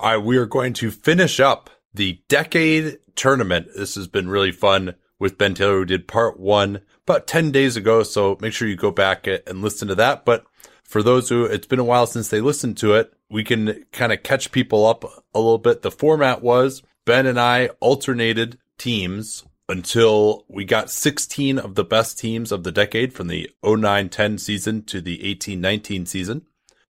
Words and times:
I, 0.00 0.16
we 0.16 0.36
are 0.36 0.46
going 0.46 0.72
to 0.74 0.90
finish 0.90 1.40
up 1.40 1.70
the 1.92 2.20
decade 2.28 2.98
tournament. 3.14 3.68
This 3.76 3.94
has 3.94 4.08
been 4.08 4.28
really 4.28 4.52
fun 4.52 4.94
with 5.18 5.38
Ben 5.38 5.54
Taylor, 5.54 5.78
who 5.78 5.84
did 5.84 6.08
part 6.08 6.40
one 6.40 6.80
about 7.06 7.26
10 7.26 7.50
days 7.50 7.76
ago. 7.76 8.02
So 8.02 8.38
make 8.40 8.52
sure 8.52 8.66
you 8.66 8.76
go 8.76 8.90
back 8.90 9.26
and 9.26 9.62
listen 9.62 9.88
to 9.88 9.94
that. 9.96 10.24
But 10.24 10.44
for 10.82 11.02
those 11.02 11.28
who 11.28 11.44
it's 11.44 11.66
been 11.66 11.78
a 11.78 11.84
while 11.84 12.06
since 12.06 12.28
they 12.28 12.40
listened 12.40 12.76
to 12.78 12.94
it, 12.94 13.12
we 13.28 13.44
can 13.44 13.84
kind 13.92 14.12
of 14.12 14.22
catch 14.22 14.50
people 14.50 14.86
up 14.86 15.04
a 15.04 15.38
little 15.38 15.58
bit. 15.58 15.82
The 15.82 15.90
format 15.90 16.42
was 16.42 16.82
Ben 17.04 17.26
and 17.26 17.38
I 17.38 17.68
alternated 17.80 18.58
teams 18.78 19.44
until 19.68 20.44
we 20.48 20.64
got 20.64 20.90
16 20.90 21.58
of 21.58 21.76
the 21.76 21.84
best 21.84 22.18
teams 22.18 22.50
of 22.50 22.64
the 22.64 22.72
decade 22.72 23.12
from 23.12 23.28
the 23.28 23.48
09-10 23.62 24.40
season 24.40 24.82
to 24.84 25.00
the 25.00 25.18
18-19 25.18 26.08
season. 26.08 26.46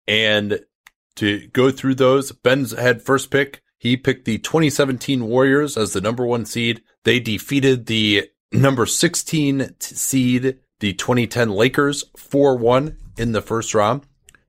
And 0.08 0.62
to 1.16 1.48
go 1.48 1.72
through 1.72 1.96
those, 1.96 2.32
Ben's 2.32 2.72
had 2.72 3.02
first 3.02 3.32
pick. 3.32 3.62
He 3.78 3.96
picked 3.96 4.26
the 4.26 4.38
2017 4.38 5.26
Warriors 5.26 5.78
as 5.78 5.94
the 5.94 6.02
number 6.02 6.26
one 6.26 6.46
seed. 6.46 6.82
They 7.04 7.20
defeated 7.20 7.86
the 7.86 8.30
number 8.52 8.86
16 8.86 9.76
seed, 9.80 10.60
the 10.80 10.94
2010 10.94 11.50
Lakers 11.50 12.06
4-1 12.18 12.96
in 13.18 13.32
the 13.32 13.42
first 13.42 13.74
round. 13.74 14.04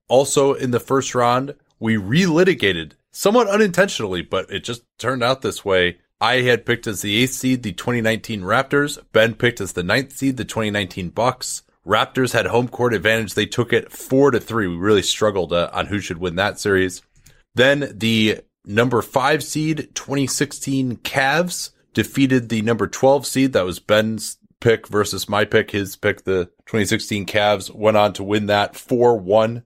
Also 0.08 0.54
in 0.54 0.72
the 0.72 0.80
first 0.80 1.14
round, 1.14 1.54
we 1.78 1.96
relitigated 1.96 2.92
somewhat 3.10 3.48
unintentionally, 3.48 4.22
but 4.22 4.50
it 4.50 4.64
just 4.64 4.82
turned 4.98 5.22
out 5.22 5.42
this 5.42 5.64
way. 5.64 5.98
I 6.20 6.42
had 6.42 6.66
picked 6.66 6.86
as 6.86 7.00
the 7.00 7.22
eighth 7.22 7.32
seed 7.32 7.62
the 7.62 7.72
2019 7.72 8.42
Raptors. 8.42 8.98
Ben 9.12 9.34
picked 9.34 9.60
as 9.60 9.72
the 9.72 9.82
ninth 9.82 10.12
seed 10.12 10.36
the 10.36 10.44
2019 10.44 11.10
Bucks. 11.10 11.62
Raptors 11.86 12.32
had 12.32 12.46
home 12.46 12.68
court 12.68 12.94
advantage. 12.94 13.34
They 13.34 13.46
took 13.46 13.72
it 13.72 13.90
four 13.90 14.30
to 14.30 14.40
three. 14.40 14.66
We 14.66 14.76
really 14.76 15.02
struggled 15.02 15.52
uh, 15.52 15.70
on 15.72 15.86
who 15.86 16.00
should 16.00 16.18
win 16.18 16.36
that 16.36 16.58
series. 16.58 17.02
Then 17.54 17.92
the 17.96 18.40
number 18.64 19.02
five 19.02 19.42
seed 19.42 19.90
2016 19.94 20.98
Cavs 20.98 21.70
defeated 21.94 22.48
the 22.48 22.62
number 22.62 22.86
12 22.86 23.26
seed. 23.26 23.52
That 23.52 23.64
was 23.64 23.80
Ben's 23.80 24.38
pick 24.60 24.86
versus 24.88 25.28
my 25.28 25.44
pick. 25.44 25.70
His 25.70 25.96
pick, 25.96 26.24
the 26.24 26.46
2016 26.66 27.26
Cavs 27.26 27.74
went 27.74 27.96
on 27.96 28.12
to 28.14 28.22
win 28.22 28.46
that 28.46 28.74
4-1. 28.74 29.64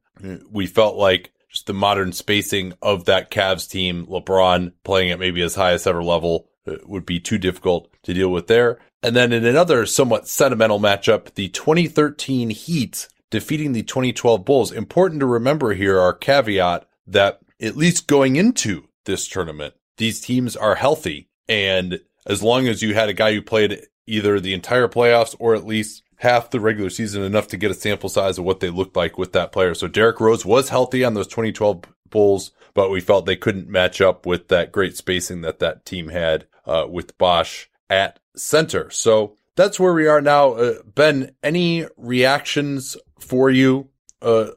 We 0.51 0.67
felt 0.67 0.97
like 0.97 1.33
just 1.51 1.67
the 1.67 1.75
modern 1.75 2.13
spacing 2.13 2.73
of 2.81 3.05
that 3.05 3.31
Cavs 3.31 3.69
team, 3.69 4.07
LeBron 4.07 4.73
playing 4.85 5.11
at 5.11 5.19
maybe 5.19 5.43
as 5.43 5.55
highest 5.55 5.87
ever 5.87 6.03
level 6.03 6.49
uh, 6.67 6.77
would 6.87 7.05
be 7.05 7.21
too 7.21 7.39
difficult 7.39 7.89
to 8.05 8.15
deal 8.15 8.31
with 8.31 8.47
there. 8.47 8.79
And 9.05 9.15
then 9.15 9.35
in 9.35 9.45
another 9.45 9.85
somewhat 9.85 10.27
sentimental 10.27 10.81
matchup, 10.81 11.35
the 11.35 11.51
2013 11.51 12.49
Heat 12.49 13.07
defeating 13.29 13.73
the 13.73 13.83
2012 13.83 14.47
Bulls. 14.47 14.73
Important 14.73 15.21
to 15.21 15.27
remember 15.27 15.75
here 15.75 16.01
our 16.01 16.15
caveat 16.15 16.89
that 17.07 17.41
at 17.61 17.77
least 17.77 18.07
going 18.07 18.37
into 18.37 18.89
this 19.05 19.29
tournament, 19.29 19.75
these 19.99 20.23
teams 20.23 20.57
are 20.57 20.77
healthy. 20.77 21.29
And 21.47 22.01
as 22.25 22.43
long 22.43 22.67
as 22.67 22.81
you 22.81 22.95
had 22.95 23.11
a 23.11 23.13
guy 23.13 23.35
who 23.35 23.43
played 23.43 23.79
either 24.07 24.41
the 24.41 24.55
entire 24.55 24.89
playoffs 24.89 25.37
or 25.39 25.55
at 25.55 25.67
least 25.67 26.03
half 26.17 26.49
the 26.49 26.59
regular 26.59 26.89
season 26.89 27.25
enough 27.25 27.49
to 27.49 27.59
get 27.59 27.71
a 27.71 27.75
sample 27.75 28.09
size 28.09 28.39
of 28.39 28.45
what 28.47 28.61
they 28.61 28.71
looked 28.71 28.97
like 28.97 29.19
with 29.19 29.35
that 29.35 29.53
player. 29.53 29.75
So 29.75 29.87
Derrick 29.87 30.19
Rose 30.19 30.47
was 30.47 30.71
healthy 30.71 31.05
on 31.05 31.13
those 31.13 31.27
2012 31.27 31.83
Bulls, 32.09 32.53
but 32.73 32.91
we 32.91 33.03
felt 33.03 33.27
they 33.27 33.37
couldn't 33.37 33.69
match 33.69 34.01
up 34.01 34.25
with 34.25 34.49
that 34.49 34.73
great 34.73 34.97
spacing 34.97 35.43
that 35.43 35.59
that 35.59 35.85
team 35.85 36.09
had 36.09 36.47
uh, 36.65 36.87
with 36.89 37.19
Bosh 37.19 37.69
at 37.91 38.19
center. 38.37 38.91
So 38.91 39.37
that's 39.57 39.79
where 39.79 39.93
we 39.93 40.07
are 40.07 40.21
now. 40.21 40.53
Uh, 40.53 40.75
ben, 40.95 41.35
any 41.43 41.87
reactions 41.97 42.97
for 43.19 43.51
you 43.51 43.89
uh, 44.23 44.51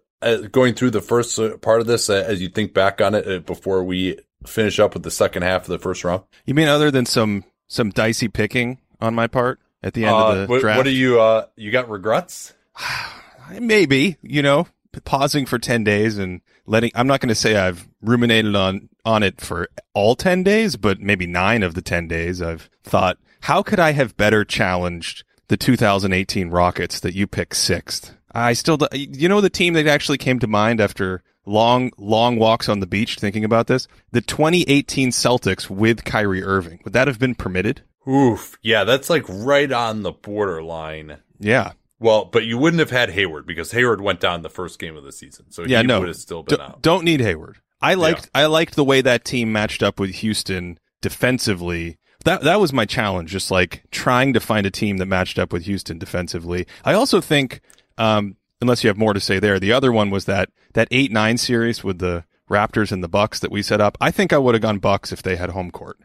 going 0.51 0.73
through 0.73 0.91
the 0.91 1.01
first 1.01 1.37
uh, 1.39 1.57
part 1.57 1.81
of 1.81 1.87
this 1.87 2.09
uh, 2.09 2.23
as 2.25 2.41
you 2.41 2.49
think 2.49 2.73
back 2.73 3.01
on 3.01 3.15
it 3.15 3.27
uh, 3.27 3.39
before 3.39 3.83
we 3.83 4.19
finish 4.45 4.79
up 4.79 4.93
with 4.93 5.03
the 5.03 5.11
second 5.11 5.43
half 5.43 5.63
of 5.63 5.69
the 5.69 5.79
first 5.79 6.03
round? 6.03 6.23
You 6.45 6.53
mean 6.53 6.67
other 6.67 6.91
than 6.91 7.05
some 7.05 7.43
some 7.67 7.89
dicey 7.89 8.27
picking 8.27 8.79
on 9.01 9.13
my 9.13 9.27
part? 9.27 9.59
at 9.83 9.93
the 9.93 10.05
end 10.05 10.15
of 10.15 10.37
the 10.37 10.47
what, 10.47 10.61
draft. 10.61 10.77
What 10.77 10.83
do 10.83 10.91
you, 10.91 11.19
uh, 11.19 11.45
you 11.55 11.71
got 11.71 11.89
regrets? 11.89 12.53
Maybe, 13.59 14.17
you 14.21 14.41
know, 14.41 14.67
pausing 15.05 15.45
for 15.45 15.59
10 15.59 15.83
days 15.83 16.17
and 16.17 16.41
letting, 16.65 16.91
I'm 16.95 17.07
not 17.07 17.21
going 17.21 17.29
to 17.29 17.35
say 17.35 17.55
I've 17.55 17.87
ruminated 18.01 18.55
on, 18.55 18.89
on 19.05 19.23
it 19.23 19.39
for 19.39 19.69
all 19.93 20.15
10 20.15 20.43
days, 20.43 20.75
but 20.75 20.99
maybe 20.99 21.25
nine 21.27 21.63
of 21.63 21.73
the 21.73 21.81
10 21.81 22.09
days 22.09 22.41
I've 22.41 22.69
thought, 22.83 23.17
how 23.47 23.63
could 23.63 23.79
I 23.79 23.93
have 23.93 24.17
better 24.17 24.43
challenged 24.43 25.23
the 25.47 25.55
2018 25.55 26.49
Rockets 26.49 26.99
that 26.99 27.15
you 27.15 27.27
picked 27.27 27.55
sixth? 27.55 28.13
I 28.33 28.51
still, 28.51 28.77
you 28.91 29.29
know, 29.29 29.39
the 29.39 29.49
team 29.49 29.73
that 29.75 29.87
actually 29.87 30.17
came 30.17 30.37
to 30.39 30.47
mind 30.47 30.81
after 30.81 31.23
long, 31.45 31.91
long 31.97 32.39
walks 32.39 32.67
on 32.67 32.81
the 32.81 32.85
beach 32.85 33.15
thinking 33.15 33.45
about 33.45 33.67
this? 33.67 33.87
The 34.11 34.19
2018 34.19 35.11
Celtics 35.11 35.69
with 35.69 36.03
Kyrie 36.03 36.43
Irving. 36.43 36.81
Would 36.83 36.91
that 36.91 37.07
have 37.07 37.19
been 37.19 37.35
permitted? 37.35 37.83
Oof. 38.05 38.57
Yeah, 38.61 38.83
that's 38.83 39.09
like 39.09 39.23
right 39.29 39.71
on 39.71 40.03
the 40.03 40.11
borderline. 40.11 41.19
Yeah. 41.39 41.71
Well, 42.01 42.25
but 42.25 42.43
you 42.43 42.57
wouldn't 42.57 42.81
have 42.81 42.91
had 42.91 43.11
Hayward 43.11 43.47
because 43.47 43.71
Hayward 43.71 44.01
went 44.01 44.19
down 44.19 44.41
the 44.41 44.49
first 44.49 44.77
game 44.77 44.97
of 44.97 45.05
the 45.05 45.13
season. 45.13 45.51
So 45.51 45.63
yeah, 45.63 45.79
he 45.79 45.87
no, 45.87 46.01
would 46.01 46.09
have 46.09 46.17
still 46.17 46.43
been 46.43 46.57
D- 46.57 46.63
out. 46.63 46.81
Don't 46.81 47.05
need 47.05 47.21
Hayward. 47.21 47.59
I 47.81 47.93
liked 47.93 48.29
yeah. 48.35 48.41
I 48.41 48.45
liked 48.47 48.75
the 48.75 48.83
way 48.83 48.99
that 48.99 49.23
team 49.23 49.53
matched 49.53 49.81
up 49.81 50.01
with 50.01 50.15
Houston 50.15 50.79
defensively. 51.01 51.97
That 52.27 52.41
that 52.41 52.59
was 52.59 52.73
my 52.73 52.83
challenge, 52.83 53.31
just 53.31 53.51
like 53.51 53.83
trying 53.89 54.33
to 54.33 54.41
find 54.41 54.65
a 54.65 54.71
team 54.71 54.97
that 54.97 55.05
matched 55.05 55.39
up 55.39 55.53
with 55.53 55.63
Houston 55.63 55.97
defensively. 55.97 56.67
I 56.83 56.93
also 56.93 57.21
think, 57.21 57.61
um, 57.97 58.35
unless 58.59 58.83
you 58.83 58.89
have 58.89 58.97
more 58.97 59.13
to 59.13 59.21
say 59.21 59.39
there, 59.39 59.61
the 59.61 59.71
other 59.71 59.93
one 59.93 60.09
was 60.09 60.25
that 60.25 60.49
that 60.73 60.89
eight 60.91 61.09
nine 61.09 61.37
series 61.37 61.85
with 61.85 61.99
the 61.99 62.25
Raptors 62.49 62.91
and 62.91 63.01
the 63.01 63.07
Bucks 63.07 63.39
that 63.39 63.49
we 63.49 63.61
set 63.61 63.79
up. 63.79 63.97
I 64.01 64.11
think 64.11 64.33
I 64.33 64.39
would 64.39 64.55
have 64.55 64.61
gone 64.61 64.79
Bucks 64.79 65.13
if 65.13 65.23
they 65.23 65.37
had 65.37 65.51
home 65.51 65.71
court. 65.71 65.99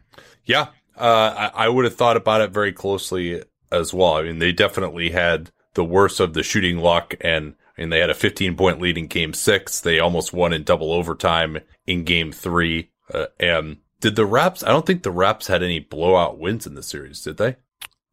Yeah, 0.45 0.67
uh, 0.97 1.51
I, 1.53 1.65
I 1.65 1.67
would 1.67 1.83
have 1.83 1.95
thought 1.95 2.15
about 2.15 2.39
it 2.39 2.51
very 2.51 2.71
closely 2.71 3.43
as 3.69 3.93
well. 3.93 4.13
I 4.13 4.23
mean, 4.23 4.39
they 4.39 4.53
definitely 4.53 5.09
had 5.09 5.51
the 5.73 5.83
worst 5.83 6.21
of 6.21 6.33
the 6.33 6.43
shooting 6.43 6.77
luck 6.77 7.15
and 7.19 7.55
mean, 7.77 7.89
they 7.89 7.99
had 7.99 8.09
a 8.09 8.15
15 8.15 8.55
point 8.55 8.81
lead 8.81 8.97
in 8.97 9.07
game 9.07 9.33
six. 9.33 9.81
They 9.81 9.99
almost 9.99 10.33
won 10.33 10.53
in 10.53 10.63
double 10.63 10.93
overtime 10.93 11.59
in 11.85 12.03
game 12.03 12.31
three. 12.31 12.91
Uh, 13.13 13.25
and 13.39 13.77
did 14.03 14.17
the 14.17 14.25
Raps, 14.25 14.63
I 14.63 14.67
don't 14.67 14.85
think 14.85 15.03
the 15.03 15.11
Raps 15.11 15.47
had 15.47 15.63
any 15.63 15.79
blowout 15.79 16.37
wins 16.37 16.67
in 16.67 16.75
the 16.75 16.83
series, 16.83 17.21
did 17.21 17.37
they? 17.37 17.55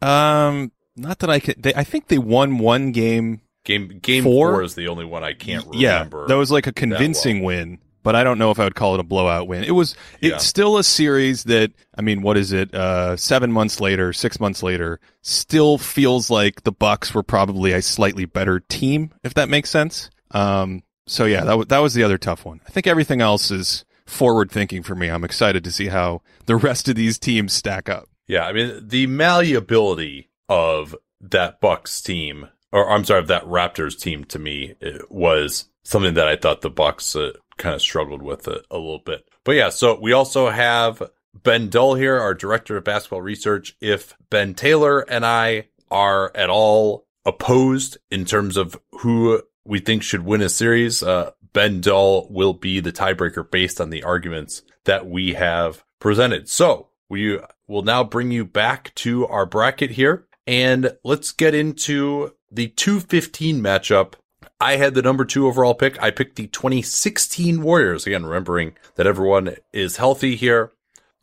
Um, 0.01 0.71
not 0.95 1.19
that 1.19 1.29
I 1.29 1.41
can, 1.41 1.57
they, 1.59 1.75
I 1.75 1.83
think 1.83 2.07
they 2.07 2.17
won 2.17 2.59
one 2.59 2.93
game. 2.93 3.41
Game, 3.65 3.99
game 4.01 4.23
four, 4.23 4.53
four 4.53 4.63
is 4.63 4.77
the 4.77 4.87
only 4.87 5.05
one 5.05 5.25
I 5.25 5.33
can't 5.33 5.67
remember. 5.67 6.21
Yeah, 6.21 6.27
that 6.29 6.37
was 6.37 6.53
like 6.53 6.69
a 6.69 6.73
convincing 6.73 7.41
well. 7.41 7.47
win 7.49 7.79
but 8.03 8.17
I 8.17 8.25
don't 8.25 8.39
know 8.39 8.51
if 8.51 8.59
I 8.59 8.65
would 8.65 8.75
call 8.75 8.95
it 8.95 9.01
a 9.01 9.03
blowout 9.05 9.47
win. 9.47 9.65
It 9.65 9.73
was, 9.73 9.95
it's 10.21 10.31
yeah. 10.31 10.37
still 10.39 10.79
a 10.79 10.85
series 10.85 11.45
that, 11.45 11.73
I 11.95 12.01
mean, 12.01 12.23
what 12.23 12.39
is 12.39 12.51
it? 12.53 12.75
Uh, 12.75 13.17
seven 13.17 13.53
months 13.53 13.79
later, 13.79 14.13
six 14.13 14.41
months 14.41 14.63
later, 14.63 15.01
still 15.21 15.77
feels 15.77 16.31
like 16.31 16.63
the 16.63 16.73
Bucks 16.73 17.13
were 17.13 17.23
probably 17.23 17.73
a 17.73 17.83
slightly 17.83 18.25
better 18.25 18.61
team, 18.61 19.13
if 19.23 19.35
that 19.35 19.49
makes 19.49 19.69
sense. 19.69 20.09
Um, 20.31 20.83
so 21.07 21.27
yeah, 21.27 21.41
that, 21.41 21.51
w- 21.51 21.67
that 21.67 21.81
was 21.81 21.93
the 21.93 22.05
other 22.05 22.17
tough 22.17 22.45
one. 22.47 22.61
I 22.67 22.71
think 22.71 22.87
everything 22.87 23.21
else 23.21 23.51
is 23.51 23.85
forward 24.11 24.51
thinking 24.51 24.83
for 24.83 24.95
me. 24.95 25.09
I'm 25.09 25.25
excited 25.25 25.65
to 25.65 25.73
see 25.73 25.87
how 25.87 26.23
the 26.47 26.57
rest 26.57 26.89
of 26.89 26.97
these 26.97 27.19
teams 27.19 27.53
stack 27.53 27.89
up. 27.89 28.09
Yeah. 28.27 28.47
I 28.47 28.53
mean, 28.53 28.89
the 28.89 29.07
malleability 29.07 30.29
of 30.49 30.95
that 31.21 31.61
Bucks 31.61 32.01
team, 32.01 32.49
or 32.73 32.91
I'm 32.91 33.05
sorry, 33.05 33.21
of 33.21 33.29
that 33.29 33.45
Raptors 33.45 33.99
team 33.99 34.25
to 34.27 34.39
me 34.39 34.75
was 35.09 35.67
something 35.83 36.15
that 36.15 36.29
I 36.29 36.37
thought 36.37 36.61
the 36.61 36.71
Bucks 36.71 37.17
uh, 37.17 37.33
kind 37.57 37.75
of 37.75 37.83
struggled 37.83 38.23
with 38.23 38.49
it 38.49 38.65
a 38.71 38.77
little 38.77 39.01
bit. 39.05 39.29
But 39.45 39.53
yeah, 39.53 39.69
so 39.71 39.99
we 40.01 40.13
also 40.13 40.51
have 40.51 41.03
Ben 41.35 41.69
Dull 41.69 41.95
here, 41.95 42.19
our 42.19 42.35
director 42.35 42.77
of 42.77 42.85
basketball 42.85 43.23
research. 43.23 43.77
If 43.81 44.15
Ben 44.31 44.55
Taylor 44.55 45.01
and 45.01 45.25
I 45.25 45.69
are 45.91 46.31
at 46.35 46.51
all 46.51 47.07
opposed 47.25 47.99
in 48.11 48.25
terms 48.25 48.57
of 48.57 48.81
who 49.01 49.43
we 49.65 49.79
think 49.79 50.03
should 50.03 50.25
win 50.25 50.41
a 50.41 50.49
series, 50.49 51.03
uh, 51.03 51.31
Ben 51.53 51.81
Dull 51.81 52.27
will 52.31 52.55
be 52.55 52.81
the 52.81 52.93
tiebreaker 52.93 53.49
based 53.49 53.81
on 53.81 53.91
the 53.91 54.03
arguments 54.03 54.63
that 54.85 55.07
we 55.07 55.35
have 55.35 55.85
presented. 55.99 56.49
So 56.49 56.89
we 57.09 57.39
will 57.67 57.83
now 57.83 58.05
bring 58.05 58.31
you 58.31 58.45
back 58.45 58.95
to 58.97 59.27
our 59.27 59.47
bracket 59.47 59.91
here 59.93 60.27
and 60.47 60.97
let's 61.05 61.33
get 61.33 61.55
into 61.55 62.35
the 62.51 62.69
215 62.69 63.61
matchup 63.61 64.15
I 64.61 64.77
had 64.77 64.95
the 64.95 65.03
number 65.03 65.25
two 65.25 65.47
overall 65.47 65.75
pick. 65.75 66.01
I 66.03 66.11
picked 66.11 66.37
the 66.37 66.47
2016 66.49 67.63
Warriors. 67.63 68.07
Again, 68.07 68.27
remembering 68.27 68.75
that 68.97 69.07
everyone 69.07 69.57
is 69.73 69.97
healthy 69.97 70.37
here. 70.37 70.73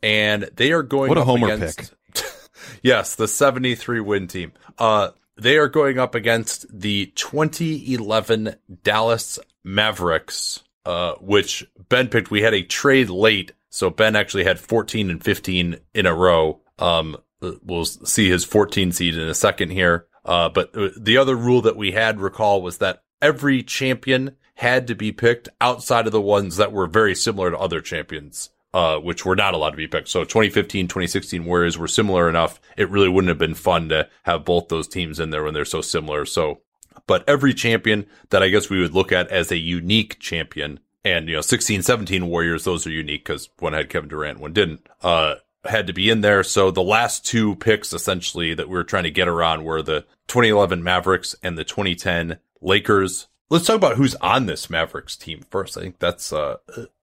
And 0.01 0.44
they 0.56 0.71
are 0.71 0.83
going 0.83 1.09
What 1.09 1.18
a 1.18 1.23
homer 1.23 1.51
against, 1.51 1.94
pick. 2.13 2.23
yes, 2.81 3.15
the 3.15 3.27
73 3.27 4.00
win 4.00 4.27
team. 4.27 4.53
Uh, 4.77 5.09
they 5.35 5.57
are 5.57 5.68
going 5.68 6.00
up 6.00 6.15
against 6.15 6.65
the 6.71 7.07
2011 7.15 8.56
Dallas 8.83 9.39
Mavericks, 9.68 10.64
uh, 10.86 11.14
which 11.16 11.66
Ben 11.90 12.08
picked. 12.08 12.31
We 12.31 12.42
had 12.42 12.54
a 12.54 12.64
trade 12.64 13.10
late. 13.10 13.52
So 13.69 13.90
Ben 13.90 14.16
actually 14.16 14.46
had 14.46 14.60
14 14.60 15.10
and 15.10 15.24
15 15.24 15.78
in 15.94 16.06
a 16.06 16.14
row. 16.14 16.62
Um, 16.80 17.18
we'll 17.42 17.86
see 17.86 18.30
his 18.30 18.46
14 18.46 18.92
seed 18.92 19.16
in 19.16 19.28
a 19.28 19.34
second 19.34 19.72
here. 19.72 20.08
Uh, 20.25 20.50
but 20.50 20.72
the 20.74 21.18
other 21.18 21.36
rule 21.36 21.62
that 21.62 21.78
we 21.78 21.92
had 21.92 22.19
recall 22.19 22.62
was 22.62 22.80
that 22.80 23.04
every 23.22 23.64
champion 23.64 24.36
had 24.56 24.88
to 24.88 24.96
be 24.96 25.12
picked 25.12 25.50
outside 25.62 26.06
of 26.06 26.12
the 26.12 26.22
ones 26.22 26.58
that 26.58 26.72
were 26.72 26.88
very 26.88 27.14
similar 27.14 27.52
to 27.52 27.58
other 27.58 27.81
champions 27.81 28.50
uh, 28.74 29.00
which 29.00 29.25
were 29.25 29.36
not 29.36 29.54
allowed 29.54 29.72
to 29.72 29.78
be 29.78 29.88
picked. 29.88 30.08
So 30.08 30.24
2015, 30.24 30.88
2016 30.88 31.46
Warriors 31.46 31.78
were 31.78 31.88
similar 31.88 32.30
enough. 32.30 32.60
It 32.75 32.90
really 32.90 33.10
wouldn't 33.10 33.30
have 33.30 33.38
been 33.38 33.56
fun 33.56 33.90
to 33.90 34.08
have 34.24 34.46
both 34.46 34.68
those 34.68 34.88
teams 34.88 35.19
in 35.19 35.30
there 35.30 35.44
when 35.44 35.54
they're 35.54 35.66
so 35.66 35.81
similar. 35.81 36.25
So, 36.25 36.62
but 37.05 37.27
every 37.27 37.53
champion 37.53 38.05
that 38.29 38.41
I 38.41 38.49
guess 38.49 38.69
we 38.69 38.79
would 38.79 38.94
look 38.94 39.11
at 39.11 39.29
as 39.29 39.51
a 39.51 39.57
unique 39.57 40.19
champion 40.19 40.79
and, 41.03 41.27
you 41.27 41.35
know, 41.35 41.41
16, 41.41 41.83
17 41.83 42.27
Warriors, 42.27 42.63
those 42.63 42.85
are 42.88 42.91
unique 42.91 43.23
because 43.25 43.49
one 43.59 43.73
had 43.73 43.89
Kevin 43.89 44.09
Durant, 44.09 44.39
one 44.39 44.53
didn't, 44.53 44.88
uh, 45.01 45.35
had 45.65 45.88
to 45.88 45.94
be 45.94 46.09
in 46.09 46.21
there. 46.21 46.44
So 46.44 46.71
the 46.71 46.83
last 46.83 47.25
two 47.25 47.55
picks 47.55 47.94
essentially 47.94 48.53
that 48.53 48.67
we 48.67 48.75
were 48.75 48.83
trying 48.83 49.03
to 49.03 49.11
get 49.11 49.27
around 49.27 49.63
were 49.63 49.81
the 49.81 50.01
2011 50.27 50.83
Mavericks 50.83 51.35
and 51.44 51.57
the 51.57 51.63
2010 51.63 52.39
Lakers. 52.61 53.27
Let's 53.49 53.65
talk 53.65 53.75
about 53.75 53.95
who's 53.95 54.15
on 54.15 54.45
this 54.45 54.69
Mavericks 54.69 55.15
team 55.15 55.44
first. 55.49 55.77
I 55.77 55.81
think 55.81 55.99
that's 55.99 56.33
uh, 56.33 56.57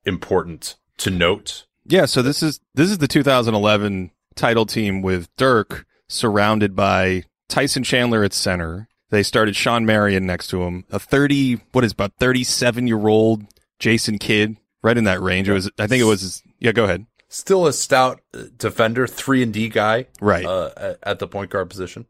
important 0.05 0.77
to 0.99 1.11
note. 1.11 1.67
Yeah, 1.87 2.07
so 2.07 2.23
this 2.23 2.43
is 2.43 2.61
this 2.75 2.91
is 2.91 2.99
the 2.99 3.09
2011 3.09 4.11
title 4.35 4.67
team 4.67 5.03
with 5.03 5.35
Dirk 5.37 5.87
surrounded 6.09 6.75
by 6.75 7.25
Tyson 7.49 7.83
Chandler 7.83 8.25
at 8.25 8.33
center. 8.33 8.89
They 9.15 9.23
started 9.23 9.55
Shawn 9.55 9.87
Marion 9.87 10.27
next 10.27 10.49
to 10.49 10.63
him, 10.63 10.85
a 10.91 10.99
30 10.99 11.61
what 11.73 11.85
is 11.85 11.93
about 11.93 12.13
37 12.19 12.87
year 12.87 13.07
old 13.07 13.45
Jason 13.79 14.19
Kidd, 14.19 14.57
right 14.83 14.99
in 14.99 15.05
that 15.05 15.21
range. 15.21 15.49
It 15.49 15.53
was 15.53 15.71
I 15.79 15.87
think 15.87 16.01
it 16.03 16.07
was 16.07 16.43
yeah, 16.59 16.73
go 16.73 16.85
ahead. 16.85 17.07
Still 17.29 17.67
a 17.67 17.73
stout 17.73 18.21
uh, 18.33 18.45
defender, 18.57 19.07
3 19.07 19.43
and 19.43 19.53
D 19.53 19.69
guy, 19.69 20.07
right. 20.21 20.45
Uh, 20.45 20.95
at 21.03 21.19
the 21.19 21.27
point 21.27 21.51
guard 21.51 21.71
position. 21.71 22.07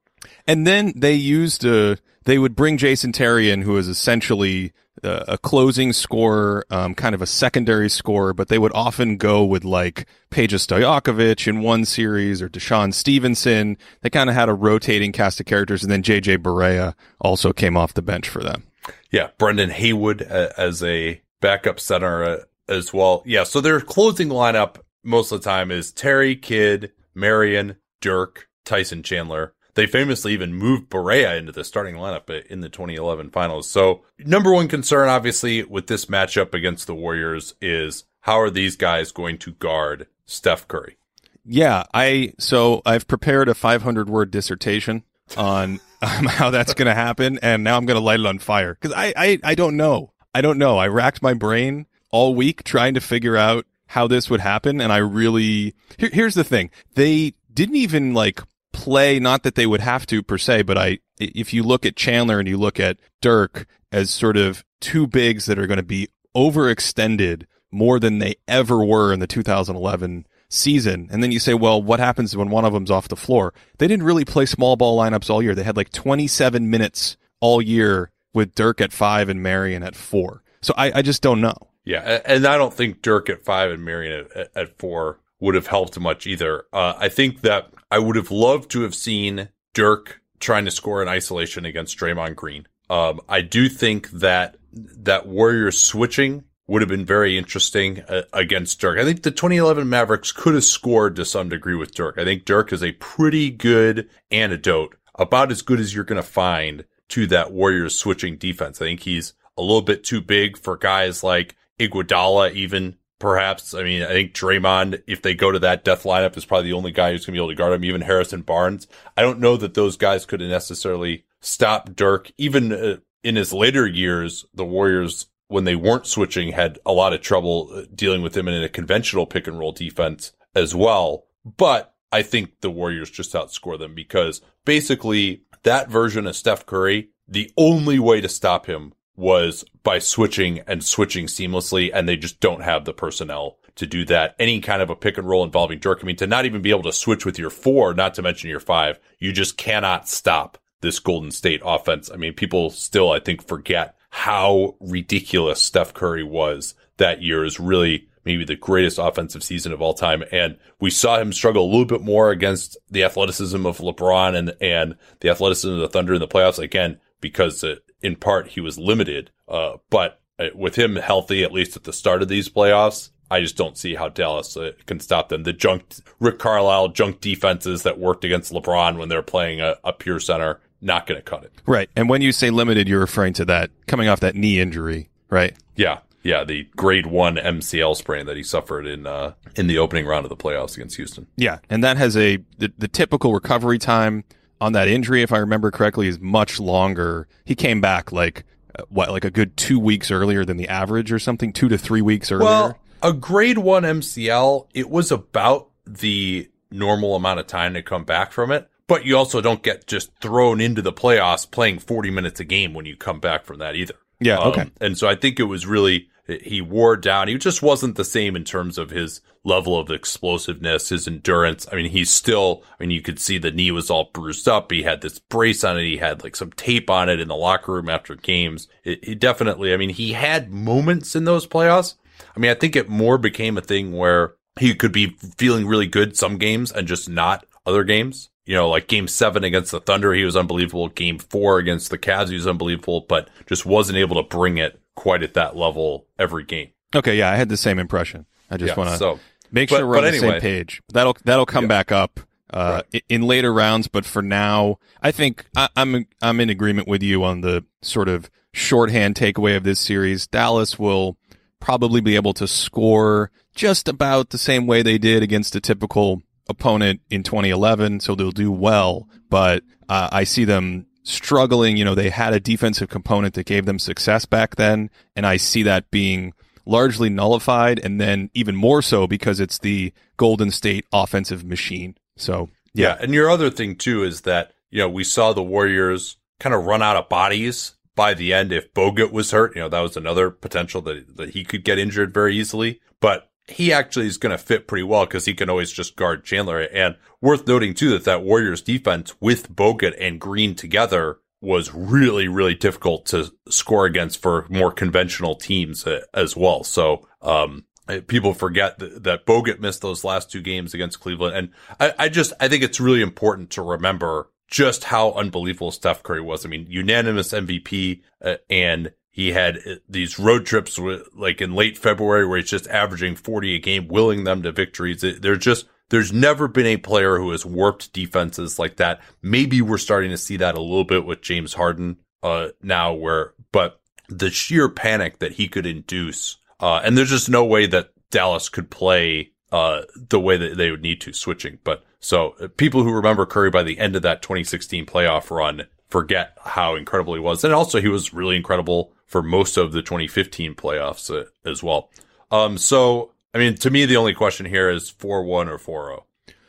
And 0.47 0.67
then 0.67 0.93
they 0.97 1.15
used 1.15 1.65
a 1.65 1.99
they 2.25 2.39
would 2.39 2.56
bring 2.56 2.79
Jason 2.79 3.12
Terry 3.12 3.51
in, 3.51 3.62
who 3.62 3.77
is 3.77 3.87
essentially 3.87 4.73
a 5.05 5.39
closing 5.39 5.93
scorer, 5.93 6.65
um, 6.71 6.95
kind 6.95 7.15
of 7.15 7.23
a 7.23 7.27
secondary 7.27 7.89
scorer, 7.89 8.33
but 8.33 8.49
they 8.49 8.59
would 8.59 8.73
often 8.75 9.17
go 9.17 9.45
with 9.45 9.65
like 9.65 10.06
Peja 10.31 10.59
Stojakovic 10.59 11.47
in 11.47 11.61
one 11.61 11.85
series 11.85 12.41
or 12.41 12.49
DeShawn 12.49 12.93
Stevenson. 12.93 13.77
They 14.01 14.11
kind 14.11 14.31
of 14.31 14.37
had 14.37 14.49
a 14.49 14.55
rotating 14.55 15.12
cast 15.12 15.41
of 15.41 15.47
characters, 15.47 15.83
and 15.83 15.93
then 15.93 16.03
JJ 16.03 16.39
Barea 16.39 16.95
also 17.21 17.53
came 17.53 17.77
off 17.77 17.95
the 17.95 18.03
bench 18.03 18.29
for 18.29 18.43
them. 18.43 18.65
Yeah, 19.11 19.29
Brendan 19.39 19.71
Haywood 19.71 20.23
uh, 20.23 20.51
as 20.56 20.83
a 20.83 21.21
backup 21.41 21.79
center 21.79 22.25
uh, 22.25 22.39
as 22.69 22.93
well. 22.93 23.23
Yeah, 23.27 23.45
so 23.45 23.61
their 23.61 23.81
closing 23.81 24.29
lineup 24.29 24.77
most 25.03 25.31
of 25.33 25.43
the 25.43 25.49
time 25.49 25.71
is 25.71 25.93
Terry, 25.93 26.35
Kidd, 26.35 26.93
Marion, 27.15 27.77
Dirk, 28.01 28.49
Tyson 28.65 29.03
Chandler, 29.03 29.55
they 29.75 29.87
famously 29.87 30.32
even 30.32 30.55
moved 30.55 30.91
Barea 30.91 31.37
into 31.38 31.53
the 31.53 31.65
starting 31.65 31.97
lineup 31.97 32.31
in 32.47 32.61
the 32.61 32.69
2011 32.69 33.31
finals. 33.31 33.69
So 33.69 34.03
number 34.19 34.53
one 34.53 34.69
concern, 34.69 35.09
obviously, 35.09 35.62
with 35.65 35.87
this 35.87 36.06
matchup 36.06 36.55
against 36.55 36.87
the 36.87 36.94
Warriors 36.94 37.55
is 37.61 38.05
how 38.21 38.41
are 38.41 38.50
these 38.50 38.76
guys 38.76 39.12
going 39.12 39.38
to 39.38 39.53
guard 39.53 40.06
Steph 40.26 40.67
Curry? 40.69 40.97
Yeah, 41.44 41.85
I 41.93 42.32
so 42.38 42.81
I've 42.87 43.06
prepared 43.06 43.49
a 43.49 43.55
500 43.55 44.09
word 44.09 44.31
dissertation 44.31 45.03
on 45.37 45.81
um, 46.00 46.25
how 46.27 46.50
that's 46.50 46.75
going 46.75 46.87
to 46.87 46.94
happen, 46.94 47.38
and 47.43 47.62
now 47.62 47.77
I'm 47.77 47.87
going 47.87 47.99
to 47.99 48.05
light 48.05 48.20
it 48.20 48.27
on 48.27 48.38
fire 48.38 48.75
because 48.81 48.97
I, 48.97 49.12
I 49.17 49.38
I 49.44 49.55
don't 49.55 49.77
know. 49.77 50.12
I 50.35 50.41
don't 50.41 50.59
know. 50.59 50.79
I 50.79 50.88
racked 50.88 51.23
my 51.23 51.35
brain 51.35 51.87
all 52.11 52.35
week 52.35 52.65
trying 52.65 52.94
to 52.94 53.00
figure 53.00 53.37
out 53.37 53.67
how 53.88 54.06
this 54.06 54.31
would 54.31 54.41
happen, 54.41 54.81
and 54.81 54.93
I 54.93 54.99
really 54.99 55.75
here, 55.99 56.11
here's 56.12 56.35
the 56.35 56.44
thing: 56.44 56.70
they 56.94 57.35
didn't 57.53 57.77
even 57.77 58.15
like 58.15 58.41
play, 58.75 59.19
not 59.19 59.43
that 59.44 59.55
they 59.55 59.67
would 59.67 59.81
have 59.81 60.05
to 60.06 60.23
per 60.23 60.37
se, 60.37 60.62
but 60.62 60.76
I, 60.76 60.99
if 61.19 61.55
you 61.55 61.62
look 61.62 61.87
at 61.87 61.97
Chandler 61.97 62.38
and 62.38 62.47
you 62.47 62.59
look 62.59 62.79
at 62.79 62.99
Dirk 63.23 63.67
as 63.91 64.11
sort 64.11 64.37
of 64.37 64.65
two 64.81 65.06
bigs 65.06 65.47
that 65.47 65.59
are 65.59 65.67
going 65.67 65.79
to 65.79 65.82
be 65.82 66.09
overextended 66.37 67.44
more 67.71 67.99
than 67.99 68.19
they 68.19 68.35
ever 68.47 68.85
were 68.85 69.12
in 69.12 69.21
the 69.21 69.26
2011 69.26 70.26
season. 70.49 71.09
And 71.11 71.23
then 71.23 71.32
you 71.32 71.38
say, 71.38 71.55
well, 71.55 71.82
what 71.82 72.00
happens 72.00 72.37
when 72.37 72.50
one 72.50 72.65
of 72.65 72.73
them's 72.73 72.91
off 72.91 73.09
the 73.09 73.17
floor? 73.17 73.55
They 73.79 73.88
didn't 73.88 74.05
really 74.05 74.25
play 74.25 74.47
small 74.47 74.77
ball 74.77 74.99
lineups 74.99 75.31
all 75.31 75.43
year. 75.43 75.55
They 75.55 75.62
had 75.62 75.77
like 75.77 75.91
27 75.91 76.69
minutes 76.69 77.17
all 77.41 77.62
year 77.62 78.11
with 78.32 78.55
Dirk 78.55 78.81
at 78.81 78.93
five 78.93 79.29
and 79.29 79.43
Marion 79.43 79.82
at 79.82 79.97
four. 79.97 80.43
So 80.61 80.75
I, 80.77 80.99
I 80.99 81.03
just 81.03 81.23
don't 81.23 81.41
know. 81.41 81.56
Yeah. 81.85 82.20
And 82.25 82.47
I 82.47 82.56
don't 82.56 82.73
think 82.73 83.03
Dirk 83.03 83.29
at 83.29 83.44
five 83.44 83.70
and 83.70 83.85
Marion 83.85 84.27
at, 84.35 84.50
at 84.55 84.79
four 84.79 85.20
would 85.41 85.55
have 85.55 85.67
helped 85.67 85.99
much 85.99 86.27
either. 86.27 86.65
Uh, 86.73 86.94
I 86.97 87.09
think 87.09 87.43
that 87.43 87.74
I 87.94 88.00
would 88.00 88.17
have 88.17 88.32
loved 88.32 88.73
to 88.73 88.81
have 88.81 88.94
seen 88.96 89.50
Dirk 89.73 90.20
trying 90.41 90.64
to 90.64 90.73
score 90.73 91.00
in 91.00 91.06
isolation 91.06 91.64
against 91.64 91.96
Draymond 91.96 92.35
Green. 92.35 92.67
Um, 92.91 93.20
I 93.29 93.41
do 93.41 93.69
think 93.69 94.11
that 94.11 94.56
that 94.73 95.29
Warriors 95.29 95.79
switching 95.79 96.43
would 96.67 96.82
have 96.82 96.88
been 96.88 97.06
very 97.06 97.38
interesting 97.38 98.00
uh, 98.08 98.23
against 98.32 98.81
Dirk. 98.81 98.99
I 98.99 99.05
think 99.05 99.23
the 99.23 99.31
2011 99.31 99.88
Mavericks 99.88 100.32
could 100.32 100.55
have 100.55 100.64
scored 100.64 101.14
to 101.14 101.25
some 101.25 101.49
degree 101.49 101.76
with 101.76 101.94
Dirk. 101.94 102.19
I 102.19 102.25
think 102.25 102.44
Dirk 102.44 102.73
is 102.73 102.82
a 102.82 102.91
pretty 102.94 103.52
good 103.52 104.11
antidote, 104.29 104.96
about 105.14 105.52
as 105.52 105.62
good 105.62 105.79
as 105.79 105.94
you're 105.94 106.02
going 106.02 106.20
to 106.20 106.29
find 106.29 106.87
to 107.11 107.29
that 107.29 107.52
Warriors 107.52 107.96
switching 107.96 108.38
defense. 108.38 108.82
I 108.82 108.87
think 108.87 109.02
he's 109.02 109.35
a 109.56 109.62
little 109.62 109.82
bit 109.82 110.02
too 110.02 110.20
big 110.20 110.58
for 110.58 110.76
guys 110.76 111.23
like 111.23 111.55
Iguodala 111.79 112.55
even 112.55 112.96
perhaps. 113.19 113.75
I 113.75 113.82
mean, 113.82 114.02
I 114.02 114.08
think 114.08 114.34
Draymond, 114.34 115.02
if 115.06 115.22
they 115.22 115.34
go 115.34 115.52
to 115.52 115.58
that 115.61 115.84
death 115.84 116.05
lineup, 116.05 116.37
is 116.37 116.44
probably 116.44 116.70
the 116.70 116.76
only 116.76 116.93
guy 116.93 117.12
who's 117.12 117.26
going 117.26 117.34
to 117.34 117.38
be 117.40 117.44
able 117.44 117.49
to 117.49 117.55
guard 117.55 117.72
him. 117.72 117.84
Even 117.84 118.02
Harrison 118.02 118.43
Barnes. 118.43 118.87
I 119.16 119.22
don't 119.22 119.40
know 119.40 119.56
that 119.56 119.75
those 119.75 119.96
guys 119.96 120.26
could 120.26 120.40
necessarily 120.40 121.25
stopped 121.40 121.96
Dirk. 121.96 122.32
Even 122.37 122.72
uh, 122.72 122.96
in 123.22 123.37
his 123.37 123.52
later 123.52 123.87
years, 123.87 124.44
the 124.55 124.64
Warriors, 124.64 125.26
when 125.49 125.64
they 125.64 125.76
weren't 125.76 126.06
switching, 126.06 126.52
had 126.52 126.78
a 126.84 126.93
lot 126.93 127.12
of 127.12 127.20
trouble 127.20 127.70
uh, 127.72 127.82
dealing 127.94 128.22
with 128.22 128.37
him 128.37 128.49
in 128.49 128.62
a 128.62 128.69
conventional 128.69 129.26
pick 129.26 129.46
and 129.46 129.58
roll 129.58 129.72
defense 129.72 130.32
as 130.55 130.75
well. 130.75 131.25
But 131.44 131.94
I 132.12 132.22
think 132.22 132.60
the 132.60 132.70
Warriors 132.70 133.10
just 133.10 133.32
outscore 133.32 133.78
them 133.78 133.94
because 133.94 134.40
basically 134.64 135.43
that 135.62 135.88
version 135.88 136.26
of 136.26 136.37
Steph 136.37 136.67
Curry, 136.67 137.10
the 137.26 137.50
only 137.56 137.99
way 137.99 138.20
to 138.20 138.28
stop 138.28 138.67
him 138.67 138.93
was 139.16 139.64
by 139.82 139.99
switching 139.99 140.61
and 140.61 140.82
switching 140.84 141.26
seamlessly, 141.26 141.90
and 141.93 142.08
they 142.08 142.16
just 142.16 142.40
don't 142.40 142.62
have 142.62 142.84
the 142.84 142.93
personnel 142.93 143.58
to 143.76 143.87
do 143.87 144.05
that. 144.06 144.34
Any 144.38 144.61
kind 144.61 144.82
of 144.82 144.90
a 144.90 144.96
pick 144.96 145.19
and 145.19 145.28
roll 145.28 145.44
involving 145.44 145.78
Dirk, 145.78 146.00
I 146.02 146.06
mean, 146.06 146.16
to 146.16 146.26
not 146.26 146.46
even 146.46 146.62
be 146.62 146.70
able 146.70 146.82
to 146.84 146.93
switch 146.93 147.25
with 147.25 147.38
your 147.38 147.50
four, 147.50 147.94
not 147.94 148.14
to 148.14 148.22
mention 148.22 148.50
your 148.50 148.61
five, 148.61 148.99
you 149.19 149.32
just 149.32 149.56
cannot 149.56 150.08
stop 150.08 150.58
this 150.81 150.99
Golden 150.99 151.31
State 151.31 151.62
offense. 151.64 152.11
I 152.12 152.16
mean, 152.16 152.34
people 152.34 152.70
still, 152.70 153.11
I 153.11 153.19
think, 153.19 153.46
forget 153.46 153.96
how 154.11 154.76
ridiculous 154.81 155.60
Steph 155.60 155.94
Curry 155.94 156.22
was 156.22 156.75
that 156.99 157.22
year 157.22 157.44
is 157.44 157.58
really 157.58 158.08
maybe 158.25 158.44
the 158.44 158.56
greatest 158.56 158.99
offensive 158.99 159.43
season 159.43 159.72
of 159.72 159.82
all 159.82 159.94
time. 159.94 160.22
And 160.31 160.56
we 160.81 160.90
saw 160.90 161.19
him 161.19 161.32
struggle 161.32 161.65
a 161.65 161.70
little 161.70 161.84
bit 161.84 162.00
more 162.00 162.31
against 162.31 162.77
the 162.91 163.05
athleticism 163.05 163.67
of 163.67 163.79
LeBron 163.79 164.36
and, 164.36 164.55
and 164.60 164.96
the 165.20 165.31
athleticism 165.31 165.74
of 165.74 165.81
the 165.81 165.89
Thunder 165.89 166.15
in 166.15 166.20
the 166.20 166.29
playoffs. 166.29 166.58
Again, 166.58 167.00
because 167.20 167.65
uh, 167.65 167.77
in 168.05 168.15
part 168.17 168.49
he 168.49 168.61
was 168.61 168.79
limited. 168.79 169.31
Uh, 169.49 169.79
but 169.91 170.20
uh, 170.39 170.49
with 170.55 170.77
him 170.77 170.96
healthy, 170.96 171.43
at 171.43 171.53
least 171.53 171.77
at 171.77 171.84
the 171.84 171.93
start 171.93 172.23
of 172.23 172.29
these 172.29 172.49
playoffs, 172.49 173.11
I 173.31 173.41
just 173.41 173.56
don't 173.56 173.77
see 173.77 173.94
how 173.94 174.11
Dallas 174.11 174.56
uh, 174.56 174.73
can 174.87 175.01
stop 175.01 175.31
them. 175.31 175.43
The 175.43 175.53
junk 175.53 175.94
Rick 176.20 176.39
Carlisle 176.39 176.89
junk 176.89 177.20
defenses 177.20 177.82
that 177.82 177.99
worked 177.99 178.25
against 178.25 178.53
LeBron 178.53 178.99
when 178.99 179.08
they're 179.08 179.23
playing 179.23 179.61
a, 179.61 179.77
a 179.82 179.93
pure 179.93 180.20
center, 180.20 180.61
not 180.81 181.06
going 181.06 181.19
to 181.19 181.23
cut 181.23 181.44
it. 181.44 181.53
Right. 181.67 181.89
And 181.96 182.08
when 182.08 182.20
you 182.20 182.31
say 182.31 182.51
limited, 182.51 182.89
you're 182.89 183.01
referring 183.01 183.32
to 183.34 183.44
that 183.46 183.70
coming 183.87 184.08
off 184.08 184.20
that 184.20 184.37
knee 184.37 184.61
injury, 184.61 185.08
right? 185.31 185.56
Yeah. 185.75 186.01
Yeah, 186.23 186.43
the 186.43 186.65
grade 186.75 187.05
one 187.05 187.37
MCL 187.37 187.96
sprain 187.96 188.25
that 188.25 188.37
he 188.39 188.43
suffered 188.43 188.87
in 188.87 189.06
uh, 189.06 189.34
in 189.56 189.67
the 189.67 189.77
opening 189.77 190.06
round 190.06 190.25
of 190.25 190.31
the 190.31 190.37
playoffs 190.37 190.75
against 190.75 190.96
Houston. 190.96 191.27
Yeah, 191.37 191.58
and 191.69 191.84
that 191.84 191.99
has 191.99 192.17
a 192.17 192.39
the, 192.56 192.73
the 192.79 192.89
typical 192.89 193.34
recovery 193.34 193.79
time 193.79 194.25
on 194.65 194.73
that 194.73 194.89
injury, 194.89 195.23
if 195.23 195.33
I 195.33 195.39
remember 195.39 195.71
correctly, 195.71 196.09
is 196.09 196.19
much 196.19 196.59
longer. 196.59 197.29
He 197.44 197.55
came 197.55 197.81
back 197.81 198.13
like 198.13 198.44
uh, 198.77 198.83
what, 198.89 199.11
like 199.11 199.25
a 199.25 199.31
good 199.31 199.56
two 199.56 199.79
weeks 199.79 200.11
earlier 200.11 200.44
than 200.44 200.56
the 200.56 200.69
average 200.69 201.13
or 201.13 201.19
something, 201.19 201.53
two 201.53 201.69
to 201.69 201.77
three 201.77 202.03
weeks 202.03 202.33
earlier. 202.33 202.47
Well, 202.47 202.79
a 203.03 203.13
grade 203.13 203.59
one 203.59 203.83
MCL, 203.83 204.69
it 204.73 204.89
was 204.89 205.13
about 205.13 205.69
the 205.87 206.49
normal 206.71 207.15
amount 207.15 207.41
of 207.41 207.47
time 207.47 207.75
to 207.75 207.83
come 207.83 208.05
back 208.05 208.33
from 208.33 208.51
it. 208.51 208.69
But 208.87 209.05
you 209.05 209.17
also 209.17 209.41
don't 209.41 209.63
get 209.63 209.87
just 209.87 210.15
thrown 210.21 210.61
into 210.61 210.83
the 210.83 210.93
playoffs 210.93 211.51
playing 211.51 211.79
40 211.79 212.11
minutes 212.11 212.41
a 212.41 212.44
game 212.44 212.75
when 212.75 212.85
you 212.85 212.97
come 212.97 213.21
back 213.21 213.44
from 213.44 213.59
that 213.59 213.77
either. 213.77 213.94
Yeah. 214.21 214.39
Um, 214.39 214.49
okay. 214.49 214.71
And 214.81 214.97
so 214.99 215.09
I 215.09 215.15
think 215.15 215.41
it 215.41 215.44
was 215.44 215.67
really 215.67 216.09
he 216.26 216.60
wore 216.60 216.96
down. 216.96 217.28
He 217.28 217.36
just 217.36 217.62
wasn't 217.62 217.96
the 217.96 218.04
same 218.04 218.36
in 218.36 218.44
terms 218.44 218.78
of 218.78 218.90
his 218.90 219.20
level 219.44 219.78
of 219.78 219.90
explosiveness, 219.90 220.88
his 220.88 221.06
endurance. 221.06 221.66
I 221.70 221.76
mean, 221.76 221.90
he's 221.90 222.10
still, 222.10 222.62
I 222.78 222.82
mean, 222.82 222.90
you 222.90 223.02
could 223.02 223.19
see 223.19 223.36
the 223.36 223.50
knee 223.50 223.70
was 223.70 223.90
all 223.90 224.10
bruised 224.12 224.48
up. 224.48 224.70
He 224.70 224.82
had 224.82 225.02
this 225.02 225.19
brace 225.19 225.62
on 225.62 225.78
it. 225.78 225.82
He 225.82 225.98
had 225.98 226.24
like 226.24 226.34
some 226.34 226.50
tape 226.52 226.88
on 226.88 227.10
it 227.10 227.20
in 227.20 227.28
the 227.28 227.36
locker 227.36 227.72
room 227.72 227.90
after 227.90 228.14
games. 228.14 228.69
He 228.82 229.14
definitely, 229.14 229.74
I 229.74 229.76
mean, 229.76 229.90
he 229.90 230.14
had 230.14 230.50
moments 230.50 231.14
in 231.14 231.24
those 231.24 231.46
playoffs. 231.46 231.94
I 232.34 232.40
mean, 232.40 232.50
I 232.50 232.54
think 232.54 232.74
it 232.74 232.88
more 232.88 233.19
became 233.19 233.58
a 233.58 233.62
thing 233.62 233.93
where 233.93 234.34
he 234.58 234.74
could 234.74 234.93
be 234.93 235.16
feeling 235.36 235.66
really 235.66 235.86
good 235.86 236.16
some 236.16 236.38
games 236.38 236.72
and 236.72 236.88
just 236.88 237.08
not 237.08 237.44
other 237.66 237.84
games. 237.84 238.31
You 238.46 238.54
know, 238.54 238.69
like 238.69 238.88
game 238.88 239.08
seven 239.08 239.43
against 239.43 239.72
the 239.72 239.81
Thunder, 239.81 240.12
he 240.12 240.24
was 240.24 240.36
unbelievable. 240.36 240.88
Game 240.88 241.19
four 241.19 241.58
against 241.58 241.90
the 241.90 241.98
Cavs, 241.98 242.28
he 242.28 242.34
was 242.34 242.46
unbelievable, 242.46 243.06
but 243.08 243.31
just 243.46 243.64
wasn't 243.64 243.98
able 243.98 244.22
to 244.22 244.28
bring 244.28 244.58
it 244.58 244.81
quite 244.94 245.22
at 245.22 245.34
that 245.34 245.56
level 245.56 246.06
every 246.19 246.44
game. 246.44 246.70
Okay, 246.94 247.17
yeah, 247.17 247.31
I 247.31 247.36
had 247.36 247.48
the 247.48 247.56
same 247.56 247.79
impression. 247.79 248.27
I 248.51 248.56
just 248.56 248.70
yeah, 248.70 248.77
want 248.77 248.91
to. 248.91 248.96
So 248.96 249.20
Make 249.55 249.70
But- 249.70 249.79
sure 249.79 249.86
we're 249.86 249.98
on 249.98 250.03
the 250.03 250.08
anyway. 250.08 250.29
same 250.32 250.41
page. 250.41 250.82
That'll 250.93 251.17
that'll 251.24 251.46
come 251.46 251.65
Yeah. 251.65 251.69
back 251.69 251.93
up 251.93 252.20
uh, 252.53 252.82
i 252.93 253.03
in 253.08 253.22
later 253.22 253.53
rounds. 253.53 253.86
But 253.86 254.05
for 254.05 254.20
now, 254.20 254.79
I 255.01 255.13
think 255.13 255.44
I, 255.56 255.69
I'm 255.77 256.06
I'm 256.20 256.41
in 256.41 256.51
agreement 256.51 256.89
with 256.89 257.03
you 257.05 257.22
on 257.22 257.41
the 257.41 257.65
sort 257.81 258.08
of 258.08 258.29
shorthand 258.53 259.15
takeaway 259.15 259.56
of 259.56 259.63
this 259.63 259.79
series. 259.79 260.27
Dallas 260.27 260.77
will 260.79 261.17
probably 261.60 262.01
be 262.01 262.17
able 262.17 262.34
to 262.34 262.48
score 262.48 263.31
just 263.55 263.86
about 263.89 264.31
the 264.31 264.39
same 264.39 264.67
way 264.67 264.82
they 264.82 264.98
did 264.98 265.22
against 265.22 265.55
a 265.55 265.60
typical 265.60 266.22
opponent 266.48 267.01
in 267.08 267.22
2011, 267.22 268.01
so 268.01 268.15
they'll 268.17 268.32
do 268.32 268.51
well. 268.51 269.08
But 269.31 269.63
uh, 269.89 270.08
I 270.10 270.24
see 270.24 270.44
them 270.44 270.86
struggling. 271.05 271.77
You 271.77 271.84
know, 271.84 271.94
they 271.94 272.11
had 272.11 272.34
a 272.34 272.41
defensive 272.41 272.89
component 272.89 273.34
that 273.34 273.46
gave 273.46 273.67
them 273.67 273.79
success 273.79 274.25
back 274.25 274.56
then, 274.56 274.91
and 275.15 275.27
I 275.27 275.37
see 275.37 275.63
that 275.63 275.91
being 275.91 276.34
largely 276.67 277.11
nullified, 277.11 277.79
and 277.79 278.01
then 278.01 278.31
even 278.34 278.56
more 278.56 278.82
so 278.82 279.06
because 279.06 279.39
it's 279.39 279.58
the 279.58 279.93
Golden 280.17 280.51
State 280.51 280.87
offensive 280.93 281.44
machine. 281.44 281.96
So 282.17 282.49
Yeah. 282.75 282.96
And 283.01 283.15
your 283.15 283.31
other 283.31 283.51
thing 283.51 283.77
too 283.77 284.03
is 284.03 284.23
that, 284.23 284.53
you 284.70 284.81
know, 284.81 284.89
we 284.89 285.05
saw 285.05 285.32
the 285.32 285.43
Warriors 285.43 286.17
kind 286.41 286.55
of 286.55 286.65
run 286.65 286.82
out 286.82 286.96
of 286.96 287.08
bodies 287.08 287.75
by 287.94 288.15
the 288.15 288.32
end. 288.32 288.53
If 288.53 288.75
Bogut 288.75 289.13
was 289.13 289.31
hurt, 289.31 289.55
you 289.55 289.63
know, 289.63 289.69
that 289.69 289.81
was 289.81 289.96
another 289.96 290.31
potential 290.31 290.82
that, 290.82 291.17
that 291.17 291.31
he 291.31 291.44
could 291.44 291.65
get 291.65 291.79
injured 291.79 292.13
very 292.13 292.37
easily, 292.37 292.81
but 293.01 293.31
he 293.46 293.72
actually 293.72 294.06
is 294.06 294.17
going 294.17 294.31
to 294.31 294.39
fit 294.39 294.67
pretty 294.67 294.84
well 294.84 295.05
because 295.05 295.27
he 295.27 295.34
can 295.34 295.51
always 295.51 295.70
just 295.70 295.96
guard 295.96 296.24
Chandler. 296.24 296.60
And 296.60 296.96
worth 297.20 297.46
noting 297.46 297.74
too 297.74 297.91
that 297.91 298.05
that 298.05 298.22
Warriors 298.22 298.63
defense 298.63 299.15
with 299.20 299.55
Bogut 299.55 299.94
and 300.01 300.20
Green 300.20 300.55
together 300.55 301.19
was 301.41 301.74
really, 301.74 302.27
really 302.27 302.55
difficult 302.55 303.05
to 303.06 303.32
score 303.48 303.84
against 303.84 304.20
for 304.22 304.46
more 304.48 304.72
conventional 304.72 305.34
teams 305.34 305.86
uh, 305.86 306.01
as 306.15 306.34
well. 306.34 306.65
So, 306.65 307.06
um, 307.20 307.65
uh, 307.86 308.01
people 308.06 308.32
forget 308.32 308.79
that, 308.79 309.03
that 309.03 309.27
Bogut 309.27 309.60
missed 309.60 309.82
those 309.82 310.05
last 310.05 310.31
two 310.31 310.41
games 310.41 310.72
against 310.72 311.01
Cleveland. 311.01 311.36
And 311.36 311.51
I, 311.79 312.05
I 312.05 312.08
just, 312.08 312.32
I 312.41 312.48
think 312.48 312.65
it's 312.65 312.81
really 312.81 313.03
important 313.03 313.51
to 313.51 313.63
remember 313.63 314.31
just 314.48 314.84
how 314.84 315.13
unbelievable 315.13 315.70
Steph 315.70 316.03
Curry 316.03 316.22
was. 316.22 316.46
I 316.46 316.48
mean, 316.48 316.67
unanimous 316.69 317.32
MVP, 317.32 318.01
uh, 318.22 318.36
and 318.48 318.93
he 319.15 319.31
had 319.31 319.59
uh, 319.59 319.77
these 319.89 320.19
road 320.19 320.44
trips 320.44 320.77
with, 320.77 321.03
like 321.15 321.41
in 321.41 321.55
late 321.55 321.79
February 321.79 322.27
where 322.27 322.39
he's 322.39 322.51
just 322.51 322.67
averaging 322.67 323.15
40 323.15 323.55
a 323.55 323.59
game, 323.61 323.87
willing 323.87 324.25
them 324.25 324.43
to 324.43 324.51
victories. 324.51 325.03
They're 325.03 325.37
just, 325.37 325.67
there's 325.91 326.13
never 326.13 326.49
been 326.49 326.67
a 326.67 326.79
player 326.79 327.17
who 327.19 327.31
has 327.31 327.47
warped 327.47 327.93
defenses 327.93 328.59
like 328.59 328.75
that. 328.79 329.01
Maybe 329.23 329.63
we're 329.63 329.79
starting 329.79 330.11
to 330.11 330.19
see 330.19 330.37
that 330.39 330.56
a 330.56 330.61
little 330.61 330.83
bit 330.83 331.06
with 331.06 331.23
James 331.23 331.55
Harden, 331.55 331.99
uh, 332.25 332.49
now 332.61 332.93
where, 332.93 333.35
but 333.53 333.81
the 334.09 334.33
sheer 334.33 334.69
panic 334.69 335.21
that 335.21 335.35
he 335.35 335.47
could 335.47 335.65
induce, 335.65 336.39
uh, 336.59 336.81
and 336.83 336.99
there's 336.99 337.11
just 337.11 337.31
no 337.31 337.44
way 337.44 337.67
that 337.67 337.93
Dallas 338.11 338.49
could 338.49 338.69
play, 338.69 339.31
uh, 339.53 339.83
the 339.94 340.19
way 340.19 340.37
that 340.37 340.56
they 340.56 340.73
would 340.73 340.83
need 340.83 341.01
to 341.03 341.13
switching. 341.13 341.61
But 341.63 341.85
so 342.01 342.35
uh, 342.41 342.49
people 342.49 342.83
who 342.83 342.93
remember 342.93 343.27
Curry 343.27 343.51
by 343.51 343.63
the 343.63 343.79
end 343.79 343.94
of 343.94 344.03
that 344.03 344.23
2016 344.23 344.87
playoff 344.87 345.31
run 345.31 345.69
forget 345.89 346.37
how 346.44 346.75
incredible 346.75 347.15
he 347.15 347.21
was. 347.21 347.44
And 347.44 347.55
also 347.55 347.81
he 347.81 347.87
was 347.87 348.13
really 348.13 348.35
incredible 348.35 348.93
for 349.06 349.23
most 349.23 349.56
of 349.56 349.73
the 349.73 349.82
2015 349.82 350.55
playoffs 350.55 351.11
uh, 351.15 351.25
as 351.44 351.63
well. 351.63 351.91
Um, 352.31 352.58
so, 352.58 353.13
I 353.32 353.39
mean, 353.39 353.55
to 353.56 353.70
me, 353.70 353.87
the 353.87 353.96
only 353.96 354.15
question 354.15 354.46
here 354.46 354.70
is 354.70 354.91
4-1 354.91 355.49
or 355.49 355.58
4-0. 355.58 356.03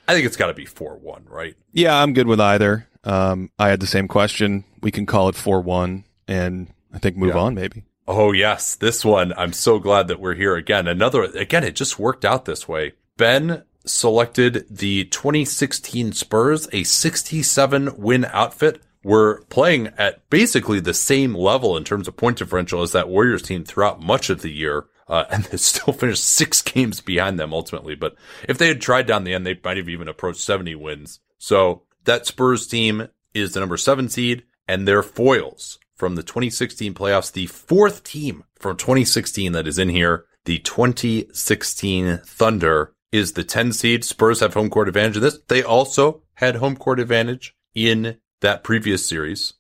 I 0.07 0.13
think 0.13 0.25
it's 0.25 0.37
got 0.37 0.47
to 0.47 0.53
be 0.53 0.65
4-1, 0.65 1.29
right? 1.29 1.55
yeah, 1.71 2.01
I'm 2.01 2.13
good 2.13 2.27
with 2.27 2.39
either. 2.39 2.87
Um, 3.03 3.51
I 3.59 3.69
had 3.69 3.79
the 3.79 3.87
same 3.87 4.07
question. 4.07 4.63
We 4.81 4.89
can 4.91 5.05
call 5.05 5.29
it 5.29 5.35
four 5.35 5.61
one, 5.61 6.05
and 6.27 6.67
I 6.91 6.97
think 6.97 7.17
move 7.17 7.35
Yeah. 7.35 7.41
on 7.41 7.53
maybe. 7.53 7.83
Oh 8.07 8.31
yes, 8.31 8.73
this 8.75 9.05
one. 9.05 9.31
I'm 9.37 9.53
so 9.53 9.77
glad 9.77 10.07
that 10.07 10.19
we're 10.19 10.33
here 10.33 10.55
again. 10.55 10.87
Another 10.87 11.23
again, 11.23 11.63
it 11.63 11.75
just 11.75 11.99
worked 11.99 12.25
out 12.25 12.45
this 12.45 12.67
way. 12.67 12.93
Ben 13.17 13.63
selected 13.85 14.65
the 14.71 15.05
2016 15.05 16.13
Spurs, 16.13 16.67
a 16.71 16.83
67 16.83 17.95
win 17.97 18.25
outfit. 18.25 18.81
We're 19.05 19.41
playing 19.41 19.89
at 19.99 20.27
basically 20.31 20.79
the 20.79 20.95
same 20.95 21.35
level 21.35 21.77
in 21.77 21.83
terms 21.83 22.07
of 22.07 22.17
point 22.17 22.39
differential 22.39 22.81
as 22.81 22.91
that 22.93 23.07
Warriors 23.07 23.43
team 23.43 23.63
throughout 23.63 24.01
much 24.01 24.31
of 24.31 24.41
the 24.41 24.49
year. 24.51 24.87
Uh, 25.07 25.25
and 25.29 25.43
they 25.43 25.57
still 25.57 25.93
finished 25.93 26.23
six 26.25 26.63
games 26.63 27.01
behind 27.01 27.39
them 27.39 27.53
ultimately. 27.53 27.93
But 27.93 28.15
if 28.49 28.57
they 28.57 28.67
had 28.67 28.81
tried 28.81 29.05
down 29.05 29.23
the 29.23 29.35
end, 29.35 29.45
they 29.45 29.59
might 29.63 29.77
have 29.77 29.89
even 29.89 30.07
approached 30.07 30.39
70 30.39 30.73
wins. 30.73 31.19
So 31.37 31.83
that 32.05 32.25
Spurs 32.25 32.65
team 32.65 33.09
is 33.35 33.53
the 33.53 33.59
number 33.59 33.77
seven 33.77 34.09
seed 34.09 34.41
and 34.67 34.87
their 34.87 35.03
foils 35.03 35.77
from 35.93 36.15
the 36.15 36.23
2016 36.23 36.95
playoffs, 36.95 37.31
the 37.31 37.45
fourth 37.45 38.03
team 38.03 38.43
from 38.55 38.75
2016 38.75 39.51
that 39.51 39.67
is 39.67 39.77
in 39.77 39.89
here, 39.89 40.25
the 40.45 40.57
2016 40.57 42.21
Thunder 42.25 42.95
is 43.11 43.33
the 43.33 43.43
10 43.43 43.71
seed. 43.71 44.03
Spurs 44.03 44.39
have 44.39 44.55
home 44.55 44.71
court 44.71 44.87
advantage 44.87 45.17
in 45.17 45.21
this. 45.21 45.37
They 45.47 45.61
also 45.61 46.23
had 46.33 46.55
home 46.55 46.75
court 46.75 46.99
advantage 46.99 47.55
in 47.75 48.17
that 48.45 48.63
previous 48.63 49.05
series 49.05 49.53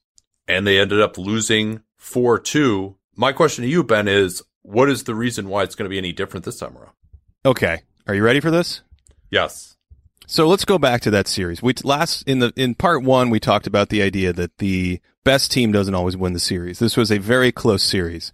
and 0.47 0.65
they 0.65 0.79
ended 0.79 1.01
up 1.01 1.17
losing 1.17 1.81
4-2. 1.99 2.95
My 3.15 3.31
question 3.31 3.63
to 3.63 3.69
you, 3.69 3.83
Ben, 3.83 4.07
is 4.07 4.43
what 4.61 4.89
is 4.89 5.03
the 5.03 5.15
reason 5.15 5.49
why 5.49 5.63
it's 5.63 5.75
going 5.75 5.85
to 5.85 5.89
be 5.89 5.97
any 5.97 6.11
different 6.11 6.45
this 6.45 6.59
time 6.59 6.77
around? 6.77 6.91
Okay, 7.45 7.81
are 8.07 8.15
you 8.15 8.23
ready 8.23 8.39
for 8.39 8.51
this? 8.51 8.81
Yes. 9.31 9.75
So 10.27 10.47
let's 10.47 10.65
go 10.65 10.77
back 10.79 11.01
to 11.01 11.11
that 11.11 11.27
series. 11.27 11.61
We 11.61 11.73
last 11.83 12.27
in 12.27 12.39
the 12.39 12.51
in 12.55 12.73
part 12.75 13.03
one 13.03 13.29
we 13.29 13.39
talked 13.39 13.67
about 13.67 13.89
the 13.89 14.01
idea 14.01 14.33
that 14.33 14.57
the 14.57 14.99
best 15.23 15.51
team 15.51 15.71
doesn't 15.71 15.93
always 15.95 16.17
win 16.17 16.33
the 16.33 16.39
series. 16.39 16.79
This 16.79 16.97
was 16.97 17.11
a 17.11 17.17
very 17.19 17.51
close 17.51 17.83
series. 17.83 18.31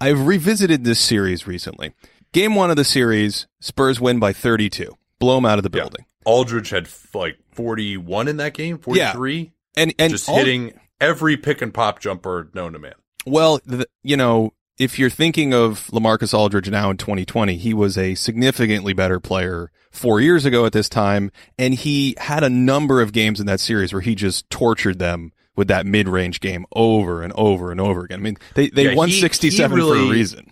I've 0.00 0.26
revisited 0.26 0.84
this 0.84 1.00
series 1.00 1.46
recently. 1.46 1.94
Game 2.32 2.54
one 2.54 2.70
of 2.70 2.76
the 2.76 2.84
series, 2.84 3.46
Spurs 3.60 4.00
win 4.00 4.18
by 4.18 4.32
32, 4.32 4.96
blow 5.18 5.36
them 5.36 5.44
out 5.44 5.58
of 5.58 5.64
the 5.64 5.70
Yeah. 5.76 5.82
building, 5.82 6.06
Aldridge 6.24 6.70
had 6.70 6.88
like 7.14 7.38
41 7.52 8.28
in 8.28 8.36
that 8.38 8.54
game, 8.54 8.78
43, 8.78 9.52
and 9.76 9.94
and 9.98 10.12
just 10.12 10.28
all- 10.28 10.36
hitting 10.36 10.72
every 11.00 11.36
pick 11.36 11.62
and 11.62 11.72
pop 11.72 12.00
jumper 12.00 12.48
known 12.54 12.72
to 12.72 12.78
man. 12.78 12.94
Well, 13.26 13.60
the, 13.64 13.86
you 14.02 14.16
know, 14.16 14.52
if 14.78 14.98
you're 14.98 15.10
thinking 15.10 15.52
of 15.54 15.86
LaMarcus 15.92 16.34
Aldridge 16.34 16.68
now 16.70 16.90
in 16.90 16.96
2020, 16.96 17.56
he 17.56 17.72
was 17.74 17.96
a 17.96 18.14
significantly 18.14 18.92
better 18.92 19.20
player 19.20 19.70
four 19.90 20.20
years 20.20 20.44
ago 20.44 20.64
at 20.66 20.72
this 20.72 20.88
time, 20.88 21.30
and 21.58 21.74
he 21.74 22.14
had 22.18 22.42
a 22.42 22.48
number 22.50 23.00
of 23.00 23.12
games 23.12 23.38
in 23.38 23.46
that 23.46 23.60
series 23.60 23.92
where 23.92 24.00
he 24.02 24.14
just 24.14 24.48
tortured 24.50 24.98
them 24.98 25.32
with 25.54 25.68
that 25.68 25.84
mid-range 25.86 26.40
game 26.40 26.64
over 26.74 27.22
and 27.22 27.32
over 27.34 27.70
and 27.70 27.80
over 27.80 28.04
again. 28.04 28.18
I 28.20 28.22
mean, 28.22 28.36
they 28.54 28.70
they 28.70 28.86
Yeah, 28.90 28.94
won 28.94 29.08
he- 29.10 29.20
67 29.20 29.78
he 29.78 29.84
for 29.86 29.96
a 29.96 30.08
reason. 30.08 30.50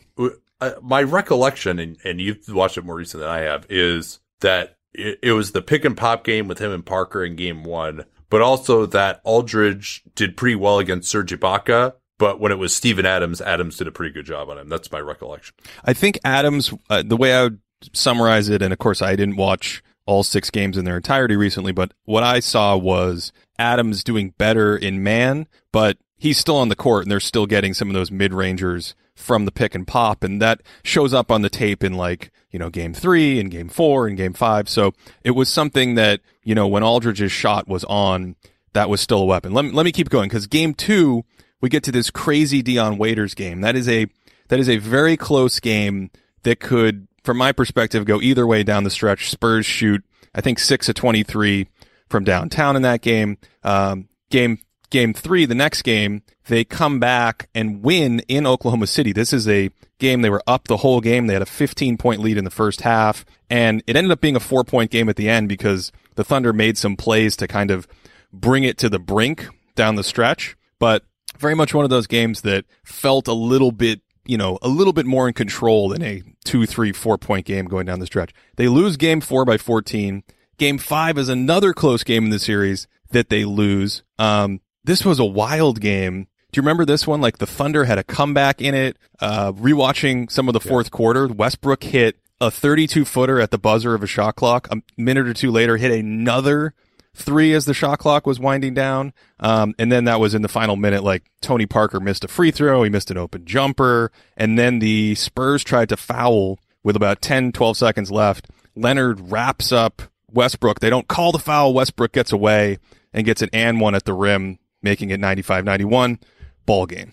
Uh, 0.60 0.72
my 0.82 1.02
recollection, 1.02 1.78
and, 1.78 1.96
and 2.04 2.20
you've 2.20 2.46
watched 2.50 2.76
it 2.76 2.84
more 2.84 2.96
recently 2.96 3.24
than 3.24 3.34
I 3.34 3.38
have, 3.40 3.64
is 3.70 4.20
that 4.40 4.76
it, 4.92 5.18
it 5.22 5.32
was 5.32 5.52
the 5.52 5.62
pick 5.62 5.86
and 5.86 5.96
pop 5.96 6.22
game 6.22 6.46
with 6.48 6.58
him 6.58 6.70
and 6.70 6.84
Parker 6.84 7.24
in 7.24 7.34
game 7.34 7.64
one, 7.64 8.04
but 8.30 8.40
also 8.40 8.86
that 8.86 9.20
Aldridge 9.24 10.02
did 10.14 10.36
pretty 10.36 10.56
well 10.56 10.78
against 10.78 11.10
Serge 11.10 11.32
Ibaka. 11.32 11.94
But 12.18 12.38
when 12.38 12.52
it 12.52 12.58
was 12.58 12.74
Steven 12.74 13.06
Adams, 13.06 13.40
Adams 13.40 13.78
did 13.78 13.86
a 13.86 13.92
pretty 13.92 14.12
good 14.12 14.26
job 14.26 14.50
on 14.50 14.58
him. 14.58 14.68
That's 14.68 14.92
my 14.92 15.00
recollection. 15.00 15.54
I 15.84 15.94
think 15.94 16.18
Adams, 16.22 16.72
uh, 16.90 17.02
the 17.02 17.16
way 17.16 17.34
I 17.34 17.44
would 17.44 17.60
summarize 17.94 18.50
it, 18.50 18.60
and 18.60 18.72
of 18.72 18.78
course 18.78 19.00
I 19.00 19.16
didn't 19.16 19.36
watch 19.36 19.82
all 20.04 20.22
six 20.22 20.50
games 20.50 20.76
in 20.76 20.84
their 20.84 20.96
entirety 20.96 21.36
recently, 21.36 21.72
but 21.72 21.92
what 22.04 22.22
I 22.22 22.40
saw 22.40 22.76
was 22.76 23.32
Adams 23.58 24.04
doing 24.04 24.34
better 24.36 24.76
in 24.76 25.02
man, 25.02 25.46
but 25.72 25.98
he's 26.18 26.38
still 26.38 26.56
on 26.56 26.68
the 26.68 26.76
court 26.76 27.04
and 27.04 27.10
they're 27.10 27.20
still 27.20 27.46
getting 27.46 27.74
some 27.74 27.88
of 27.88 27.94
those 27.94 28.10
mid 28.10 28.34
rangers 28.34 28.94
from 29.14 29.44
the 29.44 29.52
pick 29.52 29.74
and 29.74 29.86
pop. 29.86 30.22
And 30.22 30.42
that 30.42 30.62
shows 30.82 31.14
up 31.14 31.30
on 31.30 31.42
the 31.42 31.50
tape 31.50 31.82
in 31.82 31.94
like, 31.94 32.30
you 32.50 32.58
know, 32.58 32.70
game 32.70 32.94
three 32.94 33.38
and 33.38 33.50
game 33.50 33.68
four 33.68 34.06
and 34.06 34.16
game 34.16 34.32
five. 34.32 34.68
So 34.68 34.92
it 35.24 35.32
was 35.32 35.48
something 35.48 35.94
that, 35.94 36.20
you 36.42 36.54
know, 36.54 36.66
when 36.66 36.82
Aldridge's 36.82 37.32
shot 37.32 37.68
was 37.68 37.84
on, 37.84 38.36
that 38.72 38.88
was 38.88 39.00
still 39.00 39.18
a 39.18 39.24
weapon. 39.24 39.52
Let 39.52 39.66
me, 39.66 39.72
let 39.72 39.84
me 39.84 39.92
keep 39.92 40.10
going 40.10 40.28
because 40.28 40.46
game 40.46 40.74
two, 40.74 41.24
we 41.60 41.68
get 41.68 41.82
to 41.84 41.92
this 41.92 42.10
crazy 42.10 42.62
Dion 42.62 42.98
Waiters 42.98 43.34
game. 43.34 43.60
That 43.60 43.76
is 43.76 43.88
a, 43.88 44.06
that 44.48 44.58
is 44.58 44.68
a 44.68 44.78
very 44.78 45.16
close 45.16 45.60
game 45.60 46.10
that 46.42 46.60
could, 46.60 47.06
from 47.22 47.36
my 47.36 47.52
perspective, 47.52 48.04
go 48.04 48.20
either 48.20 48.46
way 48.46 48.62
down 48.62 48.84
the 48.84 48.90
stretch. 48.90 49.30
Spurs 49.30 49.66
shoot, 49.66 50.02
I 50.34 50.40
think, 50.40 50.58
six 50.58 50.88
of 50.88 50.94
23 50.94 51.68
from 52.08 52.24
downtown 52.24 52.76
in 52.76 52.82
that 52.82 53.02
game. 53.02 53.38
Um, 53.62 54.08
game, 54.30 54.58
game 54.90 55.14
three, 55.14 55.46
the 55.46 55.54
next 55.54 55.82
game, 55.82 56.22
they 56.46 56.64
come 56.64 56.98
back 56.98 57.48
and 57.54 57.82
win 57.82 58.20
in 58.28 58.46
Oklahoma 58.46 58.86
City. 58.86 59.12
This 59.12 59.32
is 59.32 59.48
a 59.48 59.70
game 59.98 60.22
they 60.22 60.30
were 60.30 60.42
up 60.46 60.68
the 60.68 60.78
whole 60.78 61.00
game. 61.00 61.26
They 61.26 61.34
had 61.34 61.42
a 61.42 61.46
15 61.46 61.96
point 61.96 62.20
lead 62.20 62.36
in 62.36 62.44
the 62.44 62.50
first 62.50 62.82
half 62.82 63.24
and 63.48 63.82
it 63.86 63.96
ended 63.96 64.12
up 64.12 64.20
being 64.20 64.36
a 64.36 64.40
four 64.40 64.64
point 64.64 64.90
game 64.90 65.08
at 65.08 65.16
the 65.16 65.28
end 65.28 65.48
because 65.48 65.92
the 66.14 66.24
Thunder 66.24 66.52
made 66.52 66.78
some 66.78 66.96
plays 66.96 67.36
to 67.36 67.48
kind 67.48 67.70
of 67.70 67.88
bring 68.32 68.64
it 68.64 68.78
to 68.78 68.88
the 68.88 68.98
brink 68.98 69.48
down 69.74 69.96
the 69.96 70.04
stretch. 70.04 70.56
But 70.78 71.04
very 71.38 71.54
much 71.54 71.74
one 71.74 71.84
of 71.84 71.90
those 71.90 72.06
games 72.06 72.42
that 72.42 72.64
felt 72.84 73.28
a 73.28 73.32
little 73.32 73.72
bit, 73.72 74.00
you 74.24 74.36
know, 74.36 74.58
a 74.62 74.68
little 74.68 74.92
bit 74.92 75.06
more 75.06 75.26
in 75.26 75.34
control 75.34 75.88
than 75.88 76.02
a 76.02 76.22
two, 76.44 76.66
three, 76.66 76.92
four 76.92 77.18
point 77.18 77.46
game 77.46 77.66
going 77.66 77.86
down 77.86 78.00
the 78.00 78.06
stretch. 78.06 78.32
They 78.56 78.68
lose 78.68 78.96
game 78.96 79.20
four 79.20 79.44
by 79.44 79.58
14. 79.58 80.22
Game 80.58 80.78
five 80.78 81.18
is 81.18 81.28
another 81.28 81.72
close 81.72 82.04
game 82.04 82.24
in 82.24 82.30
the 82.30 82.38
series 82.38 82.86
that 83.10 83.28
they 83.28 83.44
lose. 83.44 84.02
Um, 84.18 84.60
this 84.90 85.04
was 85.04 85.20
a 85.20 85.24
wild 85.24 85.80
game. 85.80 86.26
Do 86.50 86.58
you 86.58 86.62
remember 86.62 86.84
this 86.84 87.06
one? 87.06 87.20
Like 87.20 87.38
the 87.38 87.46
Thunder 87.46 87.84
had 87.84 87.98
a 87.98 88.02
comeback 88.02 88.60
in 88.60 88.74
it. 88.74 88.96
Uh, 89.20 89.52
rewatching 89.52 90.28
some 90.28 90.48
of 90.48 90.52
the 90.52 90.58
fourth 90.58 90.90
quarter, 90.90 91.28
Westbrook 91.28 91.84
hit 91.84 92.16
a 92.40 92.50
32 92.50 93.04
footer 93.04 93.40
at 93.40 93.52
the 93.52 93.58
buzzer 93.58 93.94
of 93.94 94.02
a 94.02 94.08
shot 94.08 94.34
clock. 94.34 94.66
A 94.72 94.82
minute 94.96 95.28
or 95.28 95.34
two 95.34 95.52
later, 95.52 95.76
hit 95.76 95.92
another 95.92 96.74
three 97.14 97.54
as 97.54 97.66
the 97.66 97.74
shot 97.74 98.00
clock 98.00 98.26
was 98.26 98.40
winding 98.40 98.74
down. 98.74 99.12
Um, 99.38 99.76
and 99.78 99.92
then 99.92 100.06
that 100.06 100.18
was 100.18 100.34
in 100.34 100.42
the 100.42 100.48
final 100.48 100.74
minute, 100.74 101.04
like 101.04 101.22
Tony 101.40 101.66
Parker 101.66 102.00
missed 102.00 102.24
a 102.24 102.28
free 102.28 102.50
throw. 102.50 102.82
He 102.82 102.90
missed 102.90 103.12
an 103.12 103.16
open 103.16 103.44
jumper. 103.44 104.10
And 104.36 104.58
then 104.58 104.80
the 104.80 105.14
Spurs 105.14 105.62
tried 105.62 105.90
to 105.90 105.96
foul 105.96 106.58
with 106.82 106.96
about 106.96 107.22
10, 107.22 107.52
12 107.52 107.76
seconds 107.76 108.10
left. 108.10 108.48
Leonard 108.74 109.30
wraps 109.30 109.70
up 109.70 110.02
Westbrook. 110.32 110.80
They 110.80 110.90
don't 110.90 111.06
call 111.06 111.30
the 111.30 111.38
foul. 111.38 111.74
Westbrook 111.74 112.10
gets 112.10 112.32
away 112.32 112.78
and 113.12 113.26
gets 113.26 113.42
an 113.42 113.50
and 113.52 113.80
one 113.80 113.94
at 113.94 114.04
the 114.04 114.14
rim, 114.14 114.58
making 114.82 115.10
it 115.10 115.20
95-91 115.20 116.20
ball 116.66 116.86
game. 116.86 117.12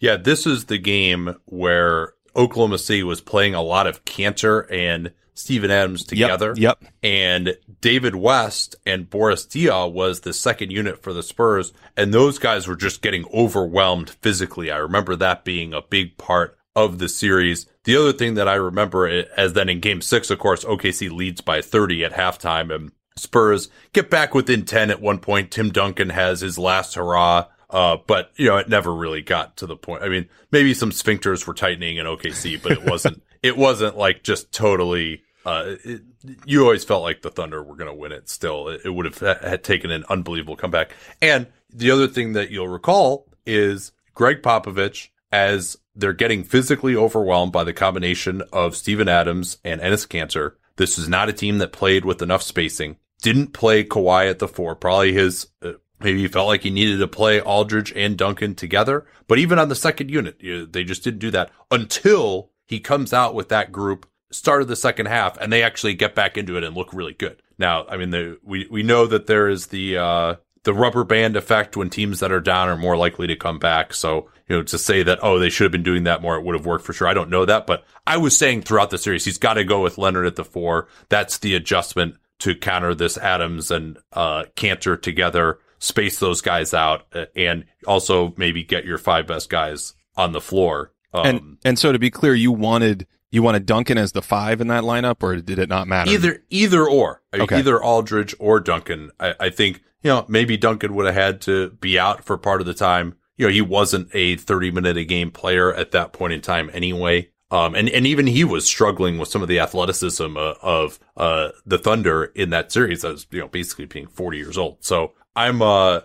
Yeah, 0.00 0.16
this 0.16 0.46
is 0.46 0.66
the 0.66 0.78
game 0.78 1.34
where 1.46 2.14
Oklahoma 2.36 2.78
City 2.78 3.02
was 3.02 3.20
playing 3.20 3.54
a 3.54 3.62
lot 3.62 3.86
of 3.86 4.04
Kanter 4.04 4.70
and 4.70 5.12
Steven 5.34 5.70
Adams 5.70 6.04
together. 6.04 6.54
Yep. 6.56 6.78
yep. 6.82 6.92
And 7.02 7.56
David 7.80 8.16
West 8.16 8.76
and 8.84 9.08
Boris 9.08 9.46
Diaw 9.46 9.90
was 9.90 10.20
the 10.20 10.32
second 10.32 10.72
unit 10.72 11.02
for 11.02 11.12
the 11.12 11.22
Spurs. 11.22 11.72
And 11.96 12.12
those 12.12 12.38
guys 12.38 12.66
were 12.66 12.76
just 12.76 13.02
getting 13.02 13.24
overwhelmed 13.32 14.10
physically. 14.10 14.70
I 14.70 14.78
remember 14.78 15.16
that 15.16 15.44
being 15.44 15.72
a 15.72 15.82
big 15.82 16.18
part 16.18 16.58
of 16.74 16.98
the 16.98 17.08
series. 17.08 17.66
The 17.84 17.96
other 17.96 18.12
thing 18.12 18.34
that 18.34 18.48
I 18.48 18.54
remember 18.54 19.06
as 19.36 19.52
then 19.52 19.68
in 19.68 19.80
game 19.80 20.00
six, 20.00 20.30
of 20.30 20.38
course, 20.38 20.64
OKC 20.64 21.10
leads 21.10 21.40
by 21.40 21.62
30 21.62 22.04
at 22.04 22.12
halftime 22.12 22.74
and 22.74 22.92
Spurs 23.18 23.68
get 23.92 24.10
back 24.10 24.34
within 24.34 24.64
10 24.64 24.90
at 24.90 25.00
one 25.00 25.18
point. 25.18 25.50
Tim 25.50 25.70
Duncan 25.70 26.10
has 26.10 26.40
his 26.40 26.58
last 26.58 26.94
hurrah. 26.94 27.46
Uh, 27.70 27.98
but 28.06 28.30
you 28.36 28.46
know, 28.46 28.56
it 28.56 28.68
never 28.68 28.94
really 28.94 29.20
got 29.20 29.58
to 29.58 29.66
the 29.66 29.76
point. 29.76 30.02
I 30.02 30.08
mean, 30.08 30.28
maybe 30.50 30.72
some 30.72 30.90
sphincters 30.90 31.46
were 31.46 31.52
tightening 31.52 31.98
in 31.98 32.06
OKC, 32.06 32.62
but 32.62 32.72
it 32.72 32.84
wasn't, 32.84 33.22
it 33.42 33.58
wasn't 33.58 33.98
like 33.98 34.22
just 34.22 34.52
totally 34.52 35.22
uh, 35.48 35.76
it, 35.82 36.02
you 36.44 36.62
always 36.62 36.84
felt 36.84 37.02
like 37.02 37.22
the 37.22 37.30
Thunder 37.30 37.62
were 37.62 37.76
going 37.76 37.90
to 37.90 37.94
win 37.94 38.12
it. 38.12 38.28
Still, 38.28 38.68
it, 38.68 38.82
it 38.84 38.90
would 38.90 39.06
have 39.06 39.40
had 39.40 39.64
taken 39.64 39.90
an 39.90 40.04
unbelievable 40.10 40.56
comeback. 40.56 40.92
And 41.22 41.46
the 41.72 41.90
other 41.90 42.06
thing 42.06 42.34
that 42.34 42.50
you'll 42.50 42.68
recall 42.68 43.26
is 43.46 43.92
Gregg 44.14 44.42
Popovich, 44.42 45.08
as 45.32 45.78
they're 45.94 46.12
getting 46.12 46.44
physically 46.44 46.94
overwhelmed 46.94 47.52
by 47.52 47.64
the 47.64 47.72
combination 47.72 48.42
of 48.52 48.76
Steven 48.76 49.08
Adams 49.08 49.56
and 49.64 49.80
Enes 49.80 50.06
Kanter. 50.06 50.52
This 50.76 50.98
is 50.98 51.08
not 51.08 51.30
a 51.30 51.32
team 51.32 51.58
that 51.58 51.72
played 51.72 52.04
with 52.04 52.20
enough 52.20 52.42
spacing. 52.42 52.96
Didn't 53.22 53.52
play 53.52 53.84
Kawhi 53.84 54.30
at 54.30 54.38
the 54.38 54.48
four. 54.48 54.74
Probably 54.76 55.12
his. 55.12 55.48
Uh, 55.62 55.72
maybe 56.00 56.20
he 56.20 56.28
felt 56.28 56.46
like 56.46 56.62
he 56.62 56.70
needed 56.70 56.98
to 56.98 57.08
play 57.08 57.40
Aldridge 57.40 57.92
and 57.96 58.16
Duncan 58.16 58.54
together. 58.54 59.06
But 59.26 59.38
even 59.38 59.58
on 59.58 59.68
the 59.68 59.74
second 59.74 60.10
unit, 60.10 60.36
you 60.40 60.58
know, 60.58 60.64
they 60.64 60.84
just 60.84 61.04
didn't 61.04 61.20
do 61.20 61.30
that 61.32 61.50
until 61.70 62.50
he 62.66 62.80
comes 62.80 63.12
out 63.12 63.34
with 63.34 63.48
that 63.48 63.72
group 63.72 64.06
start 64.30 64.62
of 64.62 64.68
the 64.68 64.76
second 64.76 65.06
half 65.06 65.38
and 65.38 65.52
they 65.52 65.62
actually 65.62 65.94
get 65.94 66.14
back 66.14 66.36
into 66.36 66.56
it 66.56 66.64
and 66.64 66.76
look 66.76 66.92
really 66.92 67.14
good. 67.14 67.42
Now, 67.58 67.86
I 67.88 67.96
mean, 67.96 68.10
the, 68.10 68.38
we, 68.42 68.68
we 68.70 68.82
know 68.82 69.06
that 69.06 69.26
there 69.26 69.48
is 69.48 69.68
the, 69.68 69.96
uh, 69.96 70.34
the 70.64 70.74
rubber 70.74 71.02
band 71.02 71.36
effect 71.36 71.76
when 71.76 71.88
teams 71.88 72.20
that 72.20 72.30
are 72.30 72.40
down 72.40 72.68
are 72.68 72.76
more 72.76 72.96
likely 72.96 73.26
to 73.26 73.36
come 73.36 73.58
back. 73.58 73.94
So, 73.94 74.30
you 74.48 74.56
know, 74.56 74.62
to 74.64 74.78
say 74.78 75.02
that, 75.02 75.18
oh, 75.22 75.38
they 75.38 75.48
should 75.48 75.64
have 75.64 75.72
been 75.72 75.82
doing 75.82 76.04
that 76.04 76.20
more, 76.20 76.36
it 76.36 76.44
would 76.44 76.54
have 76.54 76.66
worked 76.66 76.84
for 76.84 76.92
sure. 76.92 77.08
I 77.08 77.14
don't 77.14 77.30
know 77.30 77.46
that, 77.46 77.66
but 77.66 77.84
I 78.06 78.18
was 78.18 78.36
saying 78.36 78.62
throughout 78.62 78.90
the 78.90 78.98
series, 78.98 79.24
he's 79.24 79.38
got 79.38 79.54
to 79.54 79.64
go 79.64 79.82
with 79.82 79.98
Leonard 79.98 80.26
at 80.26 80.36
the 80.36 80.44
four. 80.44 80.88
That's 81.08 81.38
the 81.38 81.54
adjustment 81.54 82.16
to 82.40 82.54
counter 82.54 82.94
this 82.94 83.16
Adams 83.18 83.70
and, 83.70 83.98
uh, 84.12 84.44
Kanter 84.56 85.00
together, 85.00 85.58
space 85.78 86.18
those 86.18 86.40
guys 86.40 86.74
out 86.74 87.06
uh, 87.14 87.26
and 87.36 87.64
also 87.86 88.34
maybe 88.36 88.64
get 88.64 88.84
your 88.84 88.98
five 88.98 89.26
best 89.26 89.48
guys 89.48 89.94
on 90.16 90.32
the 90.32 90.40
floor. 90.40 90.92
Um, 91.12 91.26
and, 91.26 91.58
and 91.64 91.78
so 91.78 91.92
to 91.92 91.98
be 91.98 92.10
clear, 92.10 92.34
you 92.34 92.52
wanted 92.52 93.06
you 93.30 93.42
wanted 93.42 93.66
Duncan 93.66 93.98
as 93.98 94.12
the 94.12 94.22
five 94.22 94.60
in 94.60 94.68
that 94.68 94.84
lineup, 94.84 95.22
or 95.22 95.36
did 95.36 95.58
it 95.58 95.68
not 95.68 95.86
matter? 95.86 96.10
Either, 96.10 96.42
either 96.48 96.86
or. 96.86 97.22
Okay. 97.34 97.58
Either 97.58 97.82
Aldridge 97.82 98.34
or 98.38 98.58
Duncan. 98.58 99.10
I, 99.20 99.34
I 99.38 99.50
think, 99.50 99.82
you 100.02 100.10
know, 100.10 100.24
maybe 100.28 100.56
Duncan 100.56 100.94
would 100.94 101.06
have 101.06 101.14
had 101.14 101.40
to 101.42 101.70
be 101.70 101.98
out 101.98 102.24
for 102.24 102.38
part 102.38 102.60
of 102.60 102.66
the 102.66 102.74
time. 102.74 103.16
You 103.36 103.46
know, 103.46 103.52
he 103.52 103.60
wasn't 103.60 104.08
a 104.14 104.36
30 104.36 104.70
minute 104.70 104.96
a 104.96 105.04
game 105.04 105.30
player 105.30 105.72
at 105.74 105.90
that 105.92 106.12
point 106.12 106.32
in 106.32 106.40
time 106.40 106.70
anyway. 106.72 107.28
Um, 107.50 107.74
and, 107.74 107.88
and 107.88 108.06
even 108.06 108.26
he 108.26 108.44
was 108.44 108.66
struggling 108.66 109.18
with 109.18 109.28
some 109.28 109.42
of 109.42 109.48
the 109.48 109.58
athleticism 109.58 110.36
uh, 110.36 110.54
of, 110.60 110.98
uh, 111.16 111.50
the 111.64 111.78
Thunder 111.78 112.24
in 112.24 112.50
that 112.50 112.70
series 112.70 113.04
as, 113.04 113.26
you 113.30 113.40
know, 113.40 113.48
basically 113.48 113.86
being 113.86 114.06
40 114.06 114.36
years 114.36 114.58
old. 114.58 114.78
So 114.80 115.12
I'm, 115.34 115.62
uh, 115.62 116.00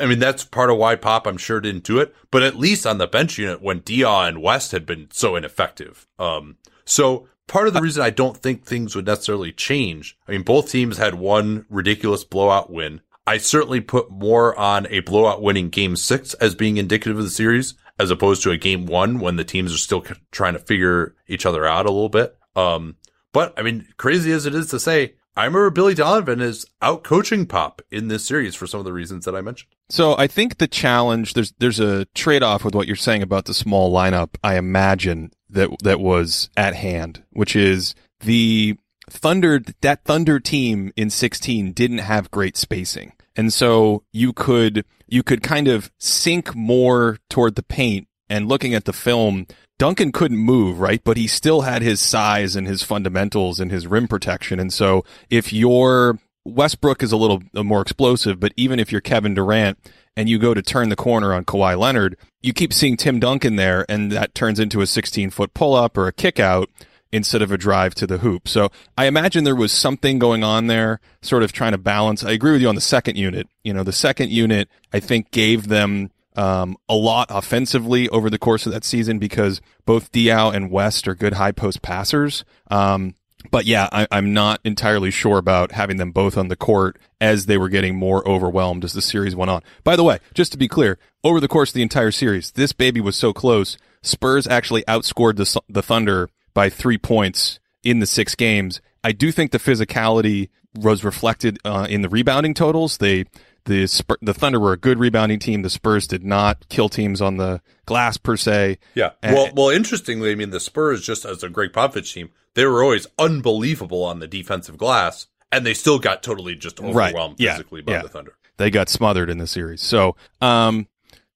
I 0.00 0.06
mean, 0.06 0.18
that's 0.18 0.44
part 0.44 0.70
of 0.70 0.78
why 0.78 0.96
Pop, 0.96 1.26
I'm 1.26 1.36
sure, 1.36 1.60
didn't 1.60 1.84
do 1.84 1.98
it. 1.98 2.14
But 2.30 2.42
at 2.42 2.56
least 2.56 2.86
on 2.86 2.98
the 2.98 3.06
bench 3.06 3.38
unit, 3.38 3.60
when 3.60 3.80
Diaw 3.80 4.28
and 4.28 4.42
West 4.42 4.72
had 4.72 4.86
been 4.86 5.08
so 5.12 5.36
ineffective. 5.36 6.06
Um, 6.18 6.56
so 6.84 7.28
part 7.46 7.68
of 7.68 7.74
the 7.74 7.82
reason 7.82 8.02
I 8.02 8.10
don't 8.10 8.36
think 8.36 8.64
things 8.64 8.94
would 8.94 9.06
necessarily 9.06 9.52
change. 9.52 10.16
I 10.26 10.32
mean, 10.32 10.42
both 10.42 10.70
teams 10.70 10.98
had 10.98 11.14
one 11.14 11.66
ridiculous 11.68 12.24
blowout 12.24 12.70
win. 12.70 13.00
I 13.26 13.36
certainly 13.38 13.80
put 13.80 14.10
more 14.10 14.58
on 14.58 14.86
a 14.88 15.00
blowout 15.00 15.42
winning 15.42 15.68
game 15.68 15.96
six 15.96 16.32
as 16.34 16.54
being 16.54 16.78
indicative 16.78 17.18
of 17.18 17.24
the 17.24 17.30
series 17.30 17.74
as 17.98 18.10
opposed 18.10 18.42
to 18.42 18.50
a 18.50 18.56
game 18.56 18.86
one 18.86 19.18
when 19.18 19.36
the 19.36 19.44
teams 19.44 19.74
are 19.74 19.78
still 19.78 20.04
trying 20.30 20.54
to 20.54 20.58
figure 20.58 21.14
each 21.26 21.46
other 21.46 21.66
out 21.66 21.86
a 21.86 21.90
little 21.90 22.08
bit. 22.08 22.36
Um, 22.54 22.96
but 23.32 23.54
I 23.58 23.62
mean, 23.62 23.86
crazy 23.96 24.32
as 24.32 24.46
it 24.46 24.54
is 24.54 24.68
to 24.70 24.80
say, 24.80 25.14
I 25.36 25.44
remember 25.44 25.70
Billy 25.70 25.94
Donovan 25.94 26.40
is 26.40 26.66
out 26.82 27.04
coaching 27.04 27.46
Pop 27.46 27.80
in 27.92 28.08
this 28.08 28.24
series 28.24 28.56
for 28.56 28.66
some 28.66 28.80
of 28.80 28.84
the 28.84 28.92
reasons 28.92 29.24
that 29.24 29.36
I 29.36 29.40
mentioned. 29.40 29.70
So 29.88 30.16
I 30.18 30.26
think 30.26 30.58
the 30.58 30.66
challenge 30.66 31.34
there's 31.34 31.52
there's 31.58 31.78
a 31.78 32.06
trade 32.06 32.42
off 32.42 32.64
with 32.64 32.74
what 32.74 32.88
you're 32.88 32.96
saying 32.96 33.22
about 33.22 33.44
the 33.44 33.54
small 33.54 33.92
lineup. 33.92 34.30
I 34.42 34.56
imagine 34.56 35.30
that 35.50 35.70
that 35.84 36.00
was 36.00 36.50
at 36.56 36.74
hand, 36.74 37.22
which 37.30 37.54
is 37.54 37.94
the 38.20 38.76
Thunder 39.08 39.60
that 39.80 40.04
Thunder 40.04 40.40
team 40.40 40.92
in 40.96 41.08
16 41.08 41.72
didn't 41.72 41.98
have 41.98 42.32
great 42.32 42.56
spacing. 42.56 43.12
And 43.36 43.52
so 43.52 44.02
you 44.12 44.32
could 44.32 44.84
you 45.08 45.22
could 45.22 45.42
kind 45.42 45.68
of 45.68 45.90
sink 45.98 46.54
more 46.54 47.18
toward 47.28 47.54
the 47.54 47.62
paint 47.62 48.06
and 48.28 48.48
looking 48.48 48.74
at 48.74 48.84
the 48.84 48.92
film 48.92 49.46
Duncan 49.78 50.10
couldn't 50.10 50.38
move, 50.38 50.80
right? 50.80 51.02
But 51.02 51.16
he 51.16 51.28
still 51.28 51.60
had 51.60 51.82
his 51.82 52.00
size 52.00 52.56
and 52.56 52.66
his 52.66 52.82
fundamentals 52.82 53.60
and 53.60 53.70
his 53.70 53.86
rim 53.86 54.08
protection. 54.08 54.58
And 54.58 54.72
so 54.72 55.04
if 55.30 55.52
you're 55.52 56.18
Westbrook 56.44 57.02
is 57.02 57.12
a 57.12 57.16
little 57.16 57.42
more 57.54 57.82
explosive, 57.82 58.40
but 58.40 58.52
even 58.56 58.80
if 58.80 58.90
you're 58.90 59.00
Kevin 59.00 59.34
Durant 59.34 59.78
and 60.16 60.28
you 60.28 60.38
go 60.38 60.54
to 60.54 60.62
turn 60.62 60.88
the 60.88 60.96
corner 60.96 61.32
on 61.32 61.44
Kawhi 61.44 61.78
Leonard, 61.78 62.16
you 62.42 62.52
keep 62.52 62.72
seeing 62.72 62.96
Tim 62.96 63.20
Duncan 63.20 63.56
there 63.56 63.86
and 63.88 64.10
that 64.10 64.34
turns 64.34 64.58
into 64.58 64.80
a 64.80 64.86
16 64.86 65.30
foot 65.30 65.54
pull 65.54 65.74
up 65.74 65.96
or 65.96 66.08
a 66.08 66.12
kick 66.12 66.40
out 66.40 66.70
instead 67.12 67.42
of 67.42 67.50
a 67.50 67.58
drive 67.58 67.94
to 67.96 68.06
the 68.06 68.18
hoop. 68.18 68.48
So 68.48 68.70
I 68.96 69.06
imagine 69.06 69.44
there 69.44 69.56
was 69.56 69.72
something 69.72 70.18
going 70.18 70.44
on 70.44 70.66
there, 70.66 71.00
sort 71.22 71.42
of 71.42 71.52
trying 71.52 71.72
to 71.72 71.78
balance. 71.78 72.22
I 72.24 72.32
agree 72.32 72.52
with 72.52 72.60
you 72.60 72.68
on 72.68 72.74
the 72.74 72.80
second 72.80 73.16
unit. 73.16 73.48
You 73.64 73.72
know, 73.72 73.82
the 73.82 73.92
second 73.92 74.30
unit, 74.30 74.68
I 74.92 75.00
think 75.00 75.30
gave 75.30 75.68
them 75.68 76.10
um, 76.36 76.76
a 76.88 76.94
lot 76.94 77.26
offensively 77.30 78.08
over 78.10 78.30
the 78.30 78.38
course 78.38 78.66
of 78.66 78.72
that 78.72 78.84
season 78.84 79.18
because 79.18 79.60
both 79.86 80.12
Diaw 80.12 80.54
and 80.54 80.70
West 80.70 81.08
are 81.08 81.14
good 81.14 81.34
high 81.34 81.52
post 81.52 81.82
passers. 81.82 82.44
Um, 82.70 83.14
but 83.50 83.64
yeah, 83.64 83.88
I, 83.92 84.06
am 84.10 84.32
not 84.32 84.60
entirely 84.64 85.10
sure 85.10 85.38
about 85.38 85.72
having 85.72 85.96
them 85.96 86.12
both 86.12 86.36
on 86.36 86.48
the 86.48 86.56
court 86.56 86.98
as 87.20 87.46
they 87.46 87.56
were 87.56 87.68
getting 87.68 87.96
more 87.96 88.26
overwhelmed 88.28 88.84
as 88.84 88.92
the 88.92 89.02
series 89.02 89.34
went 89.34 89.50
on. 89.50 89.62
By 89.84 89.96
the 89.96 90.04
way, 90.04 90.18
just 90.34 90.52
to 90.52 90.58
be 90.58 90.68
clear, 90.68 90.98
over 91.24 91.40
the 91.40 91.48
course 91.48 91.70
of 91.70 91.74
the 91.74 91.82
entire 91.82 92.10
series, 92.10 92.52
this 92.52 92.72
baby 92.72 93.00
was 93.00 93.16
so 93.16 93.32
close. 93.32 93.78
Spurs 94.02 94.46
actually 94.46 94.82
outscored 94.82 95.36
the, 95.36 95.60
the 95.68 95.82
Thunder 95.82 96.30
by 96.58 96.68
three 96.68 96.98
points 96.98 97.60
in 97.84 98.00
the 98.00 98.06
six 98.06 98.34
games. 98.34 98.80
I 99.04 99.12
do 99.12 99.30
think 99.30 99.52
the 99.52 99.60
physicality 99.60 100.48
was 100.74 101.04
reflected 101.04 101.56
uh, 101.64 101.86
in 101.88 102.02
the 102.02 102.08
rebounding 102.08 102.52
totals. 102.52 102.98
They 102.98 103.26
the 103.66 103.86
Spur- 103.86 104.18
the 104.20 104.34
Thunder 104.34 104.58
were 104.58 104.72
a 104.72 104.76
good 104.76 104.98
rebounding 104.98 105.38
team. 105.38 105.62
The 105.62 105.70
Spurs 105.70 106.08
did 106.08 106.24
not 106.24 106.68
kill 106.68 106.88
teams 106.88 107.22
on 107.22 107.36
the 107.36 107.60
glass 107.86 108.16
per 108.16 108.36
se. 108.36 108.78
Yeah. 108.96 109.10
And, 109.22 109.36
well, 109.36 109.50
well, 109.54 109.68
interestingly, 109.68 110.32
I 110.32 110.34
mean, 110.34 110.50
the 110.50 110.58
Spurs 110.58 111.06
just 111.06 111.24
as 111.24 111.44
a 111.44 111.48
Gregg 111.48 111.70
Popovich 111.70 112.12
team, 112.12 112.30
they 112.54 112.66
were 112.66 112.82
always 112.82 113.06
unbelievable 113.20 114.02
on 114.02 114.18
the 114.18 114.26
defensive 114.26 114.76
glass, 114.76 115.28
and 115.52 115.64
they 115.64 115.74
still 115.74 116.00
got 116.00 116.24
totally 116.24 116.56
just 116.56 116.80
overwhelmed 116.80 117.38
right. 117.38 117.50
physically 117.52 117.82
yeah. 117.82 117.86
by 117.86 117.92
yeah. 117.92 118.02
the 118.02 118.08
Thunder. 118.08 118.34
They 118.56 118.70
got 118.70 118.88
smothered 118.88 119.30
in 119.30 119.38
the 119.38 119.46
series. 119.46 119.80
So, 119.80 120.16
um, 120.40 120.88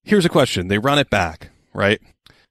here's 0.03 0.25
a 0.25 0.29
question: 0.29 0.67
They 0.67 0.79
run 0.79 0.99
it 0.99 1.11
back, 1.11 1.51
right? 1.73 2.01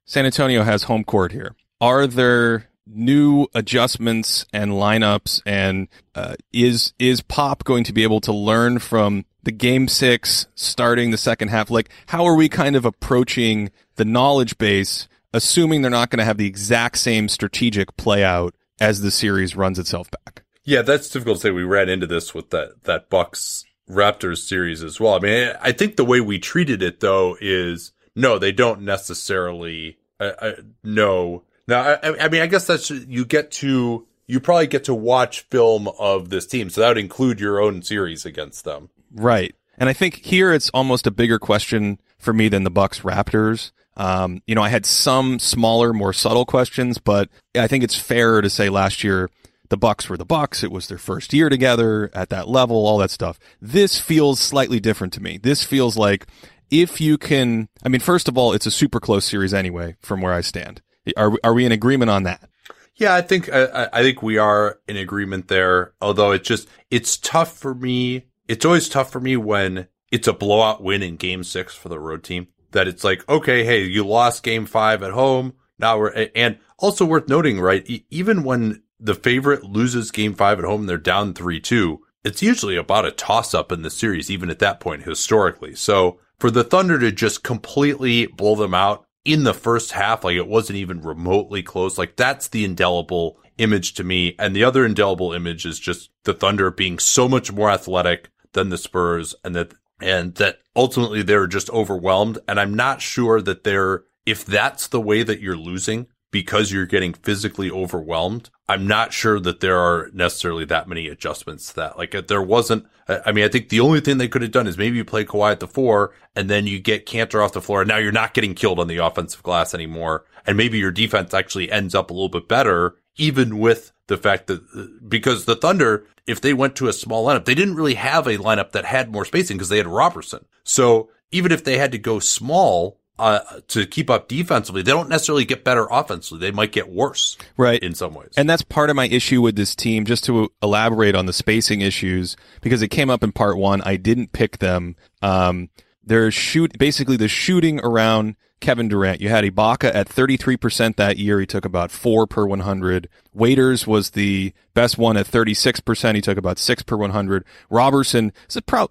San 0.06 0.26
Antonio 0.26 0.64
has 0.64 0.84
home 0.84 1.04
court 1.04 1.34
here. 1.34 1.54
Are 1.82 2.06
there 2.06 2.70
new 2.86 3.48
adjustments 3.56 4.46
and 4.54 4.72
lineups 4.72 5.42
and 5.48 5.88
uh, 6.14 6.36
is 6.54 6.94
is 7.00 7.22
pop 7.22 7.64
going 7.64 7.84
to 7.86 7.94
be 7.94 8.04
able 8.04 8.22
to 8.22 8.32
learn 8.32 8.78
from 8.78 9.26
the 9.42 9.52
game 9.52 9.88
six 9.88 10.48
starting 10.54 11.10
the 11.10 11.18
second 11.18 11.48
half? 11.48 11.72
Like 11.72 11.90
how 12.06 12.24
are 12.26 12.36
we 12.36 12.50
kind 12.50 12.76
of 12.76 12.86
approaching 12.86 13.72
the 13.96 14.06
knowledge 14.06 14.60
base 14.60 15.08
assuming 15.34 15.82
they're 15.82 15.90
not 15.90 16.12
going 16.12 16.20
to 16.20 16.26
have 16.26 16.38
the 16.38 16.46
exact 16.46 17.00
same 17.00 17.28
strategic 17.28 17.98
play 17.98 18.24
out 18.24 18.54
as 18.80 19.02
the 19.02 19.12
series 19.12 19.56
runs 19.56 19.80
itself 19.80 20.08
back? 20.12 20.44
Yeah 20.64 20.84
that's 20.84 21.10
difficult 21.10 21.38
to 21.38 21.42
say. 21.42 21.52
We 21.52 21.64
ran 21.64 21.90
into 21.90 22.06
this 22.06 22.36
with 22.36 22.52
that 22.52 22.84
that 22.84 23.10
bucks 23.10 23.66
raptors 23.90 24.48
series 24.48 24.84
as 24.84 25.00
well. 25.00 25.16
I 25.16 25.20
mean 25.20 25.54
i 25.60 25.72
think 25.72 25.96
the 25.96 26.06
way 26.06 26.22
we 26.22 26.38
treated 26.38 26.84
it 26.84 27.00
though 27.00 27.38
is 27.42 27.92
no 28.16 28.38
they 28.38 28.52
don't 28.52 28.82
necessarily 28.82 29.98
uh, 30.20 30.34
uh, 30.40 30.52
know 30.84 31.44
now, 31.68 31.82
I, 31.82 32.26
I 32.26 32.30
mean, 32.30 32.42
I 32.42 32.48
guess 32.48 32.68
that's 32.68 32.90
you 32.90 33.26
get 33.26 33.52
to 33.52 34.08
you 34.28 34.40
probably 34.40 34.68
get 34.68 34.86
to 34.86 34.94
watch 34.94 35.42
film 35.42 35.90
of 36.00 36.30
this 36.30 36.48
team. 36.48 36.70
So 36.70 36.82
that 36.82 36.88
would 36.88 36.98
include 36.98 37.40
your 37.40 37.62
own 37.62 37.82
series 37.82 38.26
against 38.26 38.64
them. 38.64 38.90
Right. 39.14 39.54
And 39.78 39.90
I 39.90 39.94
think 39.94 40.24
here 40.26 40.54
it's 40.54 40.70
almost 40.70 41.06
a 41.06 41.12
bigger 41.12 41.38
question 41.38 42.00
for 42.18 42.34
me 42.34 42.48
than 42.48 42.64
the 42.64 42.70
Bucks 42.70 43.02
Raptors. 43.02 43.72
Um, 43.98 44.42
you 44.48 44.56
know, 44.56 44.62
I 44.62 44.70
had 44.70 44.86
some 44.86 45.38
smaller, 45.38 45.92
more 45.92 46.14
subtle 46.14 46.46
questions, 46.46 46.98
but 46.98 47.30
I 47.56 47.68
think 47.68 47.84
it's 47.84 47.96
fair 47.96 48.40
to 48.40 48.50
say 48.50 48.70
last 48.70 49.04
year 49.04 49.30
the 49.68 49.76
Bucks 49.78 50.08
were 50.08 50.18
the 50.18 50.26
Bucks. 50.26 50.64
It 50.64 50.72
was 50.72 50.88
their 50.88 50.98
first 50.98 51.34
year 51.34 51.50
together 51.50 52.10
at 52.14 52.30
that 52.30 52.48
level, 52.48 52.86
all 52.86 53.00
that 53.00 53.12
stuff. 53.12 53.38
This 53.62 54.00
feels 54.00 54.40
slightly 54.40 54.80
different 54.80 55.14
to 55.14 55.22
me. 55.22 55.40
This 55.40 55.64
feels 55.64 55.98
like 55.98 56.28
if 56.70 57.02
you 57.02 57.18
can, 57.18 57.68
I 57.84 57.90
mean, 57.90 58.02
first 58.02 58.30
of 58.30 58.38
all, 58.38 58.54
it's 58.54 58.66
a 58.66 58.72
super 58.72 59.00
close 59.00 59.26
series 59.26 59.54
anyway, 59.54 59.98
from 60.02 60.22
where 60.22 60.34
I 60.34 60.42
stand. 60.42 60.82
Are 61.18 61.34
are 61.44 61.54
we 61.54 61.66
in 61.66 61.72
agreement 61.72 62.12
on 62.12 62.24
that? 62.24 62.50
Yeah, 62.96 63.16
I 63.16 63.22
think 63.22 63.52
I, 63.52 63.90
I 63.92 64.02
think 64.02 64.22
we 64.22 64.38
are 64.38 64.80
in 64.88 64.98
agreement 64.98 65.48
there. 65.48 65.94
Although 66.02 66.32
it's 66.32 66.48
just 66.48 66.68
it's 66.90 67.18
tough 67.18 67.58
for 67.58 67.74
me. 67.74 68.28
It's 68.48 68.66
always 68.66 68.90
tough 68.90 69.12
for 69.12 69.20
me 69.20 69.38
when 69.38 69.88
it's 70.12 70.28
a 70.28 70.34
blowout 70.34 70.84
win 70.84 71.02
in 71.02 71.16
Game 71.16 71.44
Six 71.44 71.74
for 71.74 71.90
the 71.90 72.00
road 72.00 72.24
team. 72.24 72.48
That 72.72 72.88
it's 72.88 73.04
like, 73.04 73.28
okay, 73.28 73.64
hey, 73.64 73.84
you 73.84 74.06
lost 74.06 74.44
Game 74.44 74.66
Five 74.66 75.04
at 75.04 75.12
home. 75.12 75.54
Now 75.80 75.98
we're 75.98 76.30
and 76.36 76.58
also 76.78 77.06
worth 77.06 77.28
noting, 77.28 77.60
right? 77.60 77.86
Even 78.10 78.44
when 78.44 78.84
the 79.00 79.16
favorite 79.16 79.64
loses 79.64 80.12
Game 80.12 80.36
Five 80.36 80.60
at 80.60 80.66
home, 80.66 80.86
they're 80.86 80.98
down 80.98 81.34
three 81.34 81.60
two. 81.60 82.02
It's 82.24 82.44
usually 82.44 82.76
about 82.76 83.06
a 83.06 83.12
toss 83.12 83.54
up 83.56 83.72
in 83.72 83.82
the 83.82 83.90
series, 83.90 84.30
even 84.30 84.52
at 84.52 84.60
that 84.60 84.80
point 84.80 85.04
historically. 85.04 85.74
So 85.74 86.20
for 86.40 86.52
the 86.52 86.64
Thunder 86.64 87.00
to 87.00 87.12
just 87.12 87.44
completely 87.44 88.28
blow 88.28 88.56
them 88.56 88.76
out 88.76 89.08
in 89.24 89.44
the 89.44 89.54
first 89.54 89.92
half, 89.92 90.24
like 90.24 90.36
it 90.36 90.48
wasn't 90.48 90.78
even 90.78 91.02
remotely 91.02 91.64
close. 91.64 91.98
Like 91.98 92.16
that's 92.16 92.48
the 92.48 92.66
indelible 92.66 93.40
image 93.58 93.94
to 93.96 94.04
me. 94.04 94.36
And 94.40 94.56
the 94.56 94.64
other 94.64 94.86
indelible 94.86 95.34
image 95.34 95.66
is 95.66 95.80
just 95.80 96.10
the 96.24 96.34
Thunder 96.34 96.72
being 96.72 97.00
so 97.00 97.30
much 97.30 97.52
more 97.52 97.70
athletic 97.70 98.30
than 98.54 98.70
the 98.70 98.78
Spurs 98.78 99.36
and 99.44 99.56
that, 99.56 99.74
and 100.02 100.34
that 100.36 100.60
ultimately 100.76 101.22
they're 101.22 101.48
just 101.48 101.70
overwhelmed. 101.70 102.40
And 102.48 102.60
I'm 102.60 102.74
not 102.74 103.02
sure 103.02 103.42
that 103.42 103.64
they're, 103.64 104.04
if 104.26 104.46
that's 104.46 104.88
the 104.88 105.02
way 105.02 105.24
that 105.24 105.40
you're 105.40 105.58
losing 105.58 106.08
because 106.32 106.72
you're 106.72 106.86
getting 106.86 107.14
physically 107.14 107.70
overwhelmed, 107.70 108.50
I'm 108.72 108.88
not 108.88 109.12
sure 109.12 109.38
that 109.42 109.60
there 109.60 109.78
are 109.78 110.10
necessarily 110.14 110.64
that 110.66 110.88
many 110.88 111.10
adjustments 111.10 111.68
to 111.68 111.76
that. 111.76 111.98
Like 111.98 112.16
uh, 112.16 112.22
there 112.26 112.42
wasn't, 112.42 112.86
uh, 113.06 113.20
I 113.26 113.34
mean, 113.34 113.44
I 113.44 113.50
think 113.50 113.68
the 113.68 113.82
only 113.82 114.00
thing 114.00 114.18
they 114.18 114.30
could 114.30 114.42
have 114.42 114.52
done 114.52 114.66
is 114.66 114.78
maybe 114.78 114.96
you 114.96 115.04
play 115.04 115.26
Kawhi 115.26 115.52
at 115.52 115.60
the 115.60 115.68
four 115.68 116.14
and 116.38 116.50
then 116.50 116.68
you 116.68 116.80
get 116.80 117.06
Kanter 117.06 117.44
off 117.44 117.52
the 117.52 117.62
floor. 117.62 117.82
And 117.82 117.90
now 117.90 117.98
you're 117.98 118.14
not 118.14 118.34
getting 118.34 118.56
killed 118.56 118.80
on 118.80 118.88
the 118.88 118.98
offensive 118.98 119.44
glass 119.44 119.74
anymore. 119.74 120.24
And 120.48 120.56
maybe 120.56 120.80
your 120.80 120.92
defense 120.92 121.34
actually 121.34 121.70
ends 121.70 121.94
up 121.94 122.10
a 122.10 122.14
little 122.14 122.30
bit 122.30 122.48
better, 122.48 122.96
even 123.18 123.60
with 123.60 123.92
the 124.08 124.16
fact 124.16 124.48
that, 124.48 124.62
uh, 124.74 124.86
because 125.06 125.44
the 125.44 125.58
Thunder, 125.58 126.08
if 126.26 126.40
they 126.40 126.54
went 126.54 126.78
to 126.78 126.88
a 126.88 126.94
small 126.94 127.28
lineup, 127.28 127.44
they 127.44 127.56
didn't 127.56 127.76
really 127.76 127.96
have 127.96 128.26
a 128.26 128.38
lineup 128.38 128.72
that 128.72 128.86
had 128.86 129.12
more 129.12 129.26
spacing 129.26 129.58
because 129.58 129.68
they 129.68 129.78
had 129.78 129.88
Roberson. 129.88 130.46
So 130.64 131.10
even 131.30 131.52
if 131.52 131.66
they 131.66 131.78
had 131.78 131.92
to 131.92 131.98
go 131.98 132.20
small, 132.20 133.01
uh, 133.20 133.40
to 133.68 133.86
keep 133.86 134.10
up 134.10 134.28
defensively, 134.28 134.82
they 134.82 134.92
don't 134.92 135.10
necessarily 135.10 135.46
get 135.46 135.64
better 135.64 135.88
offensively. 135.92 136.40
They 136.40 136.52
might 136.52 136.72
get 136.72 136.90
worse, 136.90 137.38
right? 137.58 137.82
In 137.82 137.94
some 137.94 138.14
ways, 138.14 138.30
and 138.36 138.50
that's 138.50 138.64
part 138.64 138.90
of 138.90 138.96
my 138.96 139.08
issue 139.08 139.42
with 139.42 139.56
this 139.56 139.76
team. 139.76 140.06
Just 140.06 140.24
to 140.26 140.52
elaborate 140.62 141.16
on 141.16 141.26
the 141.26 141.34
spacing 141.34 141.82
issues, 141.82 142.36
because 142.62 142.82
it 142.82 142.88
came 142.90 143.10
up 143.10 143.24
in 143.24 143.32
part 143.32 143.58
one, 143.58 143.82
I 143.82 143.98
didn't 143.98 144.34
pick 144.34 144.58
them. 144.58 144.96
Um, 145.22 145.70
they're 146.04 146.32
shoot 146.32 146.78
basically 146.78 147.18
the 147.18 147.28
shooting 147.28 147.80
around 147.82 148.36
Kevin 148.62 148.88
Durant. 148.88 149.20
You 149.20 149.28
had 149.28 149.44
Ibaka 149.44 149.94
at 149.94 150.08
33% 150.08 150.96
that 150.96 151.18
year. 151.18 151.40
He 151.40 151.46
took 151.46 151.66
about 151.66 151.92
four 151.92 152.26
per 152.28 152.46
100. 152.46 153.10
Waiters 153.34 153.86
was 153.86 154.12
the 154.12 154.54
best 154.74 154.98
one 154.98 155.18
at 155.18 155.28
36%. 155.28 156.16
He 156.16 156.22
took 156.22 156.38
about 156.38 156.60
six 156.60 156.84
per 156.84 156.96
100. 156.96 157.44
Roberson, 157.70 158.32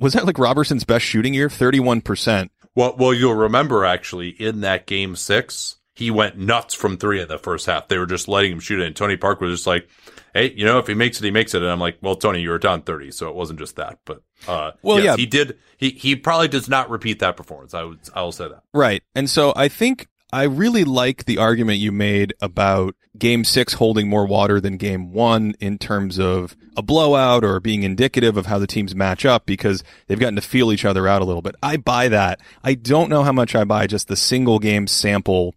was 0.01 0.13
that 0.13 0.27
like 0.27 0.39
Robertson's 0.39 0.85
best 0.85 1.07
shooting 1.07 1.33
year? 1.33 1.49
31%. 1.49 2.51
Well, 2.75 2.95
well, 2.99 3.15
you'll 3.15 3.35
remember 3.35 3.85
actually 3.85 4.29
in 4.29 4.61
that 4.61 4.87
game 4.87 5.17
six, 5.17 5.77
he 5.95 6.11
went 6.11 6.39
nuts 6.39 6.75
from 6.75 6.97
three 6.97 7.21
in 7.21 7.29
the 7.29 7.39
first 7.39 7.67
half. 7.67 7.89
They 7.89 7.99
were 7.99 8.07
just 8.07 8.29
letting 8.29 8.53
him 8.53 8.61
shoot 8.61 8.81
it. 8.81 8.87
And 8.87 8.97
Tony 8.97 9.17
Park 9.17 9.41
was 9.41 9.53
just 9.53 9.67
like, 9.67 9.89
Hey, 10.33 10.53
you 10.53 10.65
know, 10.65 10.79
if 10.79 10.87
he 10.87 10.95
makes 10.95 11.21
it, 11.21 11.25
he 11.25 11.31
makes 11.31 11.55
it. 11.55 11.63
And 11.63 11.71
I'm 11.71 11.81
like, 11.81 11.99
well, 12.01 12.15
Tony, 12.15 12.41
you 12.41 12.51
were 12.51 12.59
down 12.59 12.83
30. 12.83 13.11
So 13.11 13.29
it 13.29 13.35
wasn't 13.35 13.59
just 13.59 13.77
that, 13.77 13.99
but, 14.05 14.23
uh, 14.47 14.73
well, 14.83 14.99
yes, 14.99 15.05
yeah, 15.05 15.17
he 15.17 15.27
did. 15.27 15.59
He, 15.77 15.91
he 15.91 16.15
probably 16.15 16.49
does 16.49 16.69
not 16.69 16.89
repeat 16.89 17.19
that 17.19 17.37
performance. 17.37 17.75
I 17.75 17.83
would, 17.83 17.99
I 18.15 18.23
will 18.23 18.33
say 18.33 18.49
that. 18.49 18.63
Right. 18.73 19.03
And 19.15 19.29
so 19.29 19.53
I 19.57 19.69
think 19.69 20.07
I 20.33 20.45
really 20.45 20.85
like 20.85 21.25
the 21.25 21.39
argument 21.39 21.79
you 21.79 21.93
made 21.93 22.35
about 22.41 22.95
game 23.19 23.45
six 23.45 23.75
holding 23.75 24.09
more 24.09 24.27
water 24.27 24.61
than 24.61 24.77
game 24.77 25.13
one 25.13 25.55
in 25.61 25.79
terms 25.79 26.19
of 26.19 26.57
a 26.77 26.83
blowout 26.83 27.45
or 27.45 27.59
being 27.61 27.83
indicative 27.83 28.37
of 28.37 28.47
how 28.47 28.59
the 28.59 28.67
teams 28.67 28.95
match 28.95 29.25
up 29.25 29.45
because 29.45 29.83
they've 30.07 30.21
gotten 30.21 30.37
to 30.37 30.43
feel 30.43 30.73
each 30.73 30.85
other 30.85 31.09
out 31.09 31.23
a 31.23 31.25
little 31.25 31.43
bit. 31.43 31.57
I 31.63 31.77
buy 31.77 32.09
that. 32.09 32.41
I 32.63 32.75
don't 32.75 33.11
know 33.11 33.23
how 33.23 33.33
much 33.33 33.55
I 33.55 33.65
buy 33.65 33.87
just 33.87 34.09
the 34.09 34.17
single 34.17 34.59
game 34.59 34.87
sample. 34.87 35.55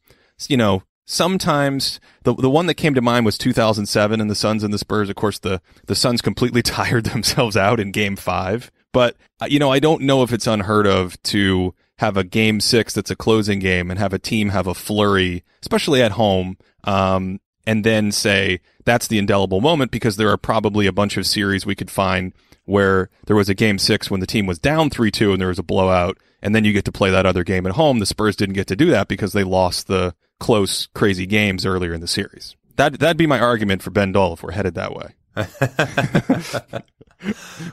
You 0.47 0.57
know, 0.57 0.83
sometimes 1.05 1.99
the 2.23 2.33
the 2.33 2.49
one 2.49 2.65
that 2.65 2.75
came 2.75 2.95
to 2.95 3.01
mind 3.01 3.25
was 3.25 3.37
2007 3.37 4.19
and 4.19 4.29
the 4.29 4.35
Suns 4.35 4.63
and 4.63 4.73
the 4.73 4.79
Spurs. 4.79 5.09
Of 5.09 5.15
course, 5.15 5.39
the 5.39 5.61
the 5.85 5.95
Suns 5.95 6.21
completely 6.21 6.61
tired 6.63 7.05
themselves 7.05 7.55
out 7.55 7.79
in 7.79 7.91
game 7.91 8.15
five. 8.15 8.71
But, 8.93 9.17
uh, 9.41 9.47
you 9.49 9.59
know, 9.59 9.71
I 9.71 9.79
don't 9.79 10.03
know 10.03 10.23
if 10.23 10.31
it's 10.31 10.47
unheard 10.47 10.85
of 10.87 11.21
to 11.23 11.73
have 12.03 12.17
a 12.17 12.23
game 12.25 12.59
six 12.59 12.93
that's 12.93 13.11
a 13.11 13.15
closing 13.15 13.59
game 13.59 13.89
and 13.89 13.97
have 13.97 14.11
a 14.11 14.19
team 14.19 14.49
have 14.49 14.67
a 14.67 14.73
flurry, 14.73 15.41
especially 15.61 16.01
at 16.01 16.11
home, 16.11 16.57
um, 16.83 17.39
and 17.65 17.85
then 17.85 18.11
say 18.11 18.59
that's 18.83 19.07
the 19.07 19.17
indelible 19.17 19.61
moment 19.61 19.89
because 19.89 20.17
there 20.17 20.29
are 20.29 20.37
probably 20.37 20.85
a 20.85 20.91
bunch 20.91 21.15
of 21.15 21.25
series 21.25 21.65
we 21.65 21.75
could 21.75 21.89
find 21.89 22.33
where 22.65 23.09
there 23.25 23.37
was 23.37 23.47
a 23.47 23.53
game 23.53 23.79
six 23.79 24.11
when 24.11 24.19
the 24.19 24.27
team 24.27 24.45
was 24.45 24.59
down 24.59 24.89
3-2 24.89 25.31
and 25.31 25.39
there 25.39 25.47
was 25.47 25.59
a 25.59 25.63
blowout 25.63 26.17
and 26.41 26.53
then 26.53 26.65
you 26.65 26.73
get 26.73 26.83
to 26.83 26.91
play 26.91 27.09
that 27.09 27.25
other 27.25 27.45
game 27.45 27.65
at 27.65 27.73
home. 27.73 27.99
The 27.99 28.05
Spurs 28.05 28.35
didn't 28.35 28.55
get 28.55 28.67
to 28.67 28.75
do 28.75 28.87
that 28.87 29.07
because 29.07 29.31
they 29.31 29.45
lost 29.45 29.87
the 29.87 30.13
close, 30.41 30.87
crazy 30.87 31.25
games 31.25 31.65
earlier 31.65 31.93
in 31.93 32.01
the 32.01 32.07
series. 32.07 32.57
That, 32.75 32.99
that'd 32.99 33.15
be 33.15 33.27
my 33.27 33.39
argument 33.39 33.81
for 33.81 33.91
Ben 33.91 34.11
Dull 34.11 34.33
if 34.33 34.43
we're 34.43 34.51
headed 34.51 34.75
that 34.75 34.93
way. 34.93 35.13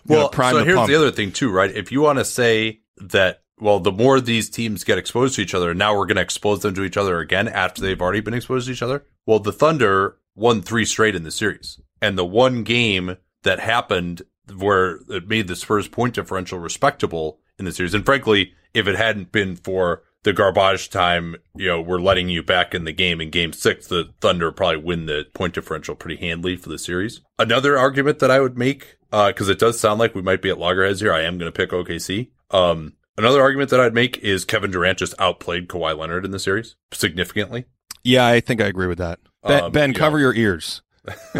well, 0.06 0.32
so 0.32 0.64
here's 0.64 0.86
the 0.86 0.94
other 0.94 1.10
thing 1.10 1.32
too, 1.32 1.50
right? 1.50 1.74
If 1.74 1.90
you 1.90 2.00
want 2.00 2.20
to 2.20 2.24
say 2.24 2.82
that, 2.98 3.42
well, 3.61 3.81
the 3.81 3.92
more 3.92 4.20
these 4.20 4.51
teams 4.51 4.85
get 4.85 4.99
exposed 4.99 5.37
to 5.37 5.42
each 5.42 5.55
other, 5.55 5.75
now 5.75 5.96
we're 5.96 6.07
going 6.07 6.16
to 6.16 6.23
expose 6.23 6.61
them 6.61 6.75
to 6.75 6.85
each 6.85 6.96
other 6.96 7.20
again 7.20 7.49
after 7.49 7.83
they've 7.83 8.01
already 8.01 8.20
been 8.20 8.35
exposed 8.35 8.66
to 8.66 8.73
each 8.73 8.83
other. 8.83 9.05
Well, 9.27 9.38
the 9.38 9.53
Thunder 9.53 10.16
won 10.35 10.62
three 10.62 10.85
straight 10.85 11.14
in 11.14 11.23
the 11.23 11.31
series, 11.31 11.81
and 12.01 12.16
the 12.16 12.25
one 12.25 12.62
game 12.62 13.16
that 13.42 13.61
happened 13.61 14.23
where 14.57 14.99
it 15.09 15.29
made 15.29 15.46
the 15.46 15.57
Spurs 15.57 15.88
point 15.88 16.14
differential 16.14 16.59
respectable 16.59 17.38
in 17.59 17.64
the 17.64 17.73
series, 17.73 17.94
and 17.94 18.05
frankly, 18.05 18.55
if 18.75 18.87
it 18.87 18.96
hadn't 18.96 19.33
been 19.33 19.57
for 19.57 20.03
the 20.23 20.33
garbage 20.33 20.90
time, 20.90 21.37
you 21.57 21.66
know, 21.66 21.81
we're 21.81 22.01
letting 22.01 22.29
you 22.29 22.42
back 22.42 22.75
in 22.75 22.85
the 22.85 22.92
game 22.92 23.20
in 23.20 23.31
game 23.31 23.53
six, 23.53 23.87
the 23.87 24.11
Thunder 24.20 24.53
probably 24.53 24.77
win 24.77 25.07
the 25.07 25.27
point 25.35 25.55
differential 25.55 25.94
pretty 25.94 26.16
handily 26.16 26.57
for 26.57 26.68
the 26.68 26.79
series. 26.79 27.20
Another 27.38 27.79
argument 27.79 28.18
that 28.18 28.31
I 28.31 28.40
would 28.40 28.59
make, 28.59 28.99
uh, 29.12 29.33
cause 29.35 29.49
it 29.49 29.59
does 29.59 29.81
sound 29.81 29.99
like 29.99 30.14
we 30.14 30.23
might 30.23 30.42
be 30.42 30.51
at 30.51 30.59
loggerheads 30.59 31.01
here. 31.01 31.12
I 31.12 31.23
am 31.23 31.38
going 31.38 31.51
to 31.51 31.57
pick 31.57 31.70
OKC. 31.70 32.29
Um, 32.51 32.94
another 33.16 33.40
argument 33.40 33.70
that 33.70 33.81
I'd 33.81 33.94
make 33.94 34.18
is 34.18 34.44
Kevin 34.44 34.70
Durant 34.70 34.99
just 34.99 35.14
outplayed 35.18 35.68
Kawhi 35.68 35.96
Leonard 35.96 36.25
in 36.25 36.31
the 36.31 36.38
series 36.38 36.77
significantly. 36.92 37.66
Yeah, 38.03 38.27
I 38.27 38.40
think 38.40 38.61
I 38.61 38.66
agree 38.66 38.87
with 38.87 38.99
that. 38.99 39.20
Ben, 39.42 39.64
um, 39.64 39.73
ben 39.73 39.94
cover 39.94 40.18
your 40.18 40.35
ears. 40.35 40.83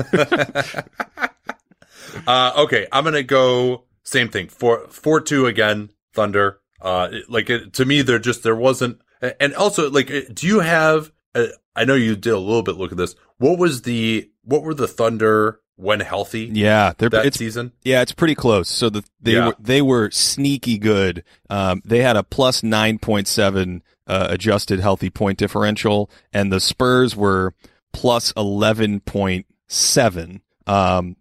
uh, 2.27 2.53
okay. 2.57 2.87
I'm 2.93 3.05
going 3.05 3.15
to 3.15 3.23
go 3.23 3.85
same 4.05 4.29
thing. 4.29 4.49
Four, 4.49 4.89
four, 4.89 5.21
two 5.21 5.47
again, 5.47 5.91
Thunder. 6.13 6.61
Uh, 6.81 7.11
like 7.29 7.51
it, 7.51 7.73
to 7.75 7.85
me, 7.85 8.03
there 8.03 8.19
just, 8.19 8.43
there 8.43 8.57
wasn't, 8.57 9.01
and 9.39 9.55
also 9.55 9.91
like, 9.91 10.09
do 10.33 10.47
you 10.47 10.61
have, 10.61 11.13
uh, 11.35 11.47
I 11.77 11.85
know 11.85 11.95
you 11.95 12.17
did 12.17 12.33
a 12.33 12.39
little 12.39 12.63
bit 12.63 12.77
look 12.77 12.93
at 12.93 12.99
this. 12.99 13.15
What 13.39 13.59
was 13.59 13.83
the, 13.83 14.31
what 14.43 14.63
were 14.63 14.75
the 14.75 14.89
Thunder 14.89 15.61
when 15.81 16.01
healthy? 16.01 16.51
Yeah. 16.53 16.93
They're, 16.97 17.11
that 17.11 17.35
season. 17.35 17.73
Yeah. 17.83 18.03
It's 18.03 18.13
pretty 18.13 18.35
close. 18.35 18.69
So 18.69 18.91
the, 18.91 19.05
they 19.21 19.33
yeah. 19.33 19.49
were, 19.49 19.57
they 19.59 19.83
were 19.83 20.11
sneaky 20.11 20.79
good. 20.79 21.25
Um, 21.49 21.83
they 21.85 22.03
had 22.03 22.17
a 22.17 22.23
plus 22.23 22.63
9.7, 22.63 23.81
uh, 24.07 24.27
adjusted 24.31 24.81
healthy 24.81 25.11
point 25.11 25.39
differential 25.39 26.11
and 26.33 26.53
the 26.53 26.61
Spurs 26.61 27.15
were 27.15 27.55
plus 27.93 28.33
11.7. 28.35 30.41
Um, 30.67 31.17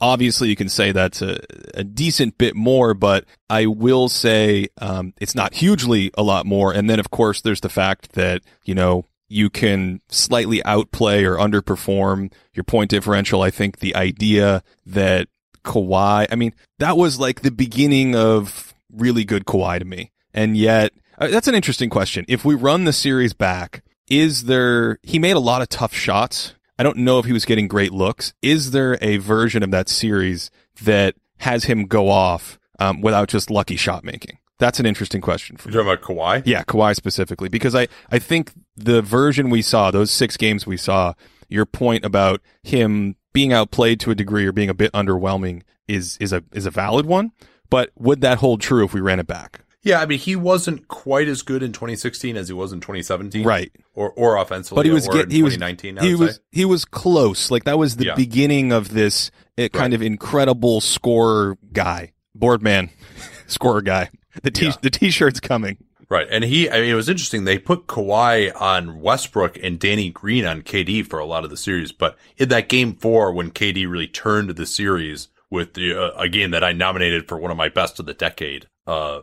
obviously 0.00 0.48
you 0.48 0.56
can 0.56 0.68
say 0.68 0.92
that's 0.92 1.22
a, 1.22 1.40
a 1.74 1.84
decent 1.84 2.38
bit 2.38 2.54
more, 2.54 2.94
but 2.94 3.24
I 3.48 3.66
will 3.66 4.08
say 4.08 4.68
um, 4.78 5.14
it's 5.20 5.34
not 5.34 5.54
hugely 5.54 6.10
a 6.16 6.22
lot 6.22 6.46
more. 6.46 6.72
And 6.72 6.88
then 6.88 7.00
of 7.00 7.10
course 7.10 7.40
there's 7.40 7.60
the 7.60 7.68
fact 7.68 8.12
that 8.12 8.42
you 8.64 8.74
know 8.74 9.04
you 9.30 9.48
can 9.48 10.00
slightly 10.08 10.62
outplay 10.64 11.24
or 11.24 11.36
underperform 11.36 12.32
your 12.52 12.64
point 12.64 12.90
differential. 12.90 13.42
I 13.42 13.50
think 13.50 13.78
the 13.78 13.94
idea 13.96 14.62
that 14.86 15.28
Kawhi, 15.64 16.26
I 16.30 16.34
mean, 16.34 16.54
that 16.78 16.96
was 16.96 17.18
like 17.18 17.40
the 17.40 17.50
beginning 17.50 18.14
of 18.14 18.74
really 18.92 19.24
good 19.24 19.44
Kawhi 19.44 19.78
to 19.78 19.84
me. 19.84 20.10
And 20.34 20.56
yet, 20.56 20.92
uh, 21.18 21.28
that's 21.28 21.48
an 21.48 21.54
interesting 21.54 21.90
question. 21.90 22.24
If 22.28 22.44
we 22.44 22.54
run 22.54 22.84
the 22.84 22.92
series 22.92 23.32
back, 23.32 23.82
is 24.08 24.44
there, 24.44 24.98
he 25.02 25.18
made 25.18 25.36
a 25.36 25.40
lot 25.40 25.62
of 25.62 25.68
tough 25.68 25.94
shots 25.94 26.54
I 26.80 26.82
don't 26.82 26.96
know 26.96 27.18
if 27.18 27.26
he 27.26 27.34
was 27.34 27.44
getting 27.44 27.68
great 27.68 27.92
looks. 27.92 28.32
Is 28.40 28.70
there 28.70 28.96
a 29.02 29.18
version 29.18 29.62
of 29.62 29.70
that 29.70 29.90
series 29.90 30.50
that 30.80 31.14
has 31.36 31.64
him 31.64 31.84
go 31.84 32.08
off 32.08 32.58
um, 32.78 33.02
without 33.02 33.28
just 33.28 33.50
lucky 33.50 33.76
shot 33.76 34.02
making? 34.02 34.38
That's 34.58 34.80
an 34.80 34.86
interesting 34.86 35.20
question 35.20 35.58
for 35.58 35.68
You're 35.68 35.84
talking 35.84 35.92
about 35.92 36.40
Kawhi? 36.40 36.42
yeah, 36.46 36.62
Kawhi 36.62 36.96
specifically, 36.96 37.50
because 37.50 37.74
I, 37.74 37.88
I 38.10 38.18
think 38.18 38.52
the 38.84 39.02
version 39.02 39.50
we 39.50 39.62
saw, 39.62 39.90
those 39.90 40.10
six 40.10 40.36
games 40.36 40.66
we 40.66 40.76
saw, 40.76 41.14
your 41.48 41.66
point 41.66 42.04
about 42.04 42.40
him 42.62 43.16
being 43.32 43.52
outplayed 43.52 44.00
to 44.00 44.10
a 44.10 44.14
degree 44.14 44.46
or 44.46 44.52
being 44.52 44.68
a 44.70 44.74
bit 44.74 44.92
underwhelming 44.92 45.62
is, 45.88 46.16
is 46.20 46.32
a, 46.32 46.42
is 46.52 46.66
a 46.66 46.70
valid 46.70 47.06
one. 47.06 47.32
But 47.68 47.90
would 47.96 48.20
that 48.22 48.38
hold 48.38 48.60
true 48.60 48.84
if 48.84 48.92
we 48.94 49.00
ran 49.00 49.20
it 49.20 49.26
back? 49.26 49.60
Yeah, 49.82 50.00
I 50.00 50.06
mean, 50.06 50.18
he 50.18 50.36
wasn't 50.36 50.88
quite 50.88 51.26
as 51.28 51.40
good 51.42 51.62
in 51.62 51.72
2016 51.72 52.36
as 52.36 52.48
he 52.48 52.54
was 52.54 52.72
in 52.72 52.80
2017. 52.80 53.44
Right. 53.46 53.72
Or, 53.94 54.10
or 54.12 54.36
offensively. 54.36 54.76
But 54.76 54.86
he 54.86 54.92
was 54.92 55.08
or 55.08 55.14
get, 55.14 55.30
he 55.32 55.42
was 55.42 55.54
2019, 55.54 55.98
I 55.98 56.04
he 56.04 56.14
was 56.14 56.34
say. 56.36 56.40
he 56.52 56.64
was 56.66 56.84
close. 56.84 57.50
Like 57.50 57.64
that 57.64 57.78
was 57.78 57.96
the 57.96 58.06
Yeah. 58.06 58.14
beginning 58.14 58.72
of 58.72 58.90
this 58.92 59.30
uh, 59.56 59.68
kind 59.72 59.92
Right. 59.92 59.94
of 59.94 60.02
incredible 60.02 60.80
scorer 60.82 61.56
guy, 61.72 62.12
board 62.34 62.62
man, 62.62 62.90
scorer 63.46 63.80
guy. 63.80 64.10
The 64.42 64.50
t 64.50 64.66
Yeah. 64.66 64.72
the 64.82 64.90
t-shirt's 64.90 65.40
coming. 65.40 65.78
Right. 66.10 66.26
And 66.28 66.42
he, 66.42 66.68
I 66.68 66.80
mean, 66.80 66.90
it 66.90 66.94
was 66.94 67.08
interesting. 67.08 67.44
They 67.44 67.56
put 67.56 67.86
Kawhi 67.86 68.52
on 68.60 69.00
Westbrook 69.00 69.56
and 69.62 69.78
Danny 69.78 70.10
Green 70.10 70.44
on 70.44 70.62
KD 70.62 71.06
for 71.06 71.20
a 71.20 71.24
lot 71.24 71.44
of 71.44 71.50
the 71.50 71.56
series. 71.56 71.92
But 71.92 72.18
in 72.36 72.48
that 72.48 72.68
game 72.68 72.96
four, 72.96 73.32
when 73.32 73.52
KD 73.52 73.88
really 73.88 74.08
turned 74.08 74.50
the 74.50 74.66
series 74.66 75.28
with 75.50 75.74
the, 75.74 75.94
uh, 75.94 76.10
a 76.20 76.28
game 76.28 76.50
that 76.50 76.64
I 76.64 76.72
nominated 76.72 77.28
for 77.28 77.38
one 77.38 77.52
of 77.52 77.56
my 77.56 77.68
best 77.68 78.00
of 78.00 78.06
the 78.06 78.14
decade, 78.14 78.66
uh, 78.88 79.20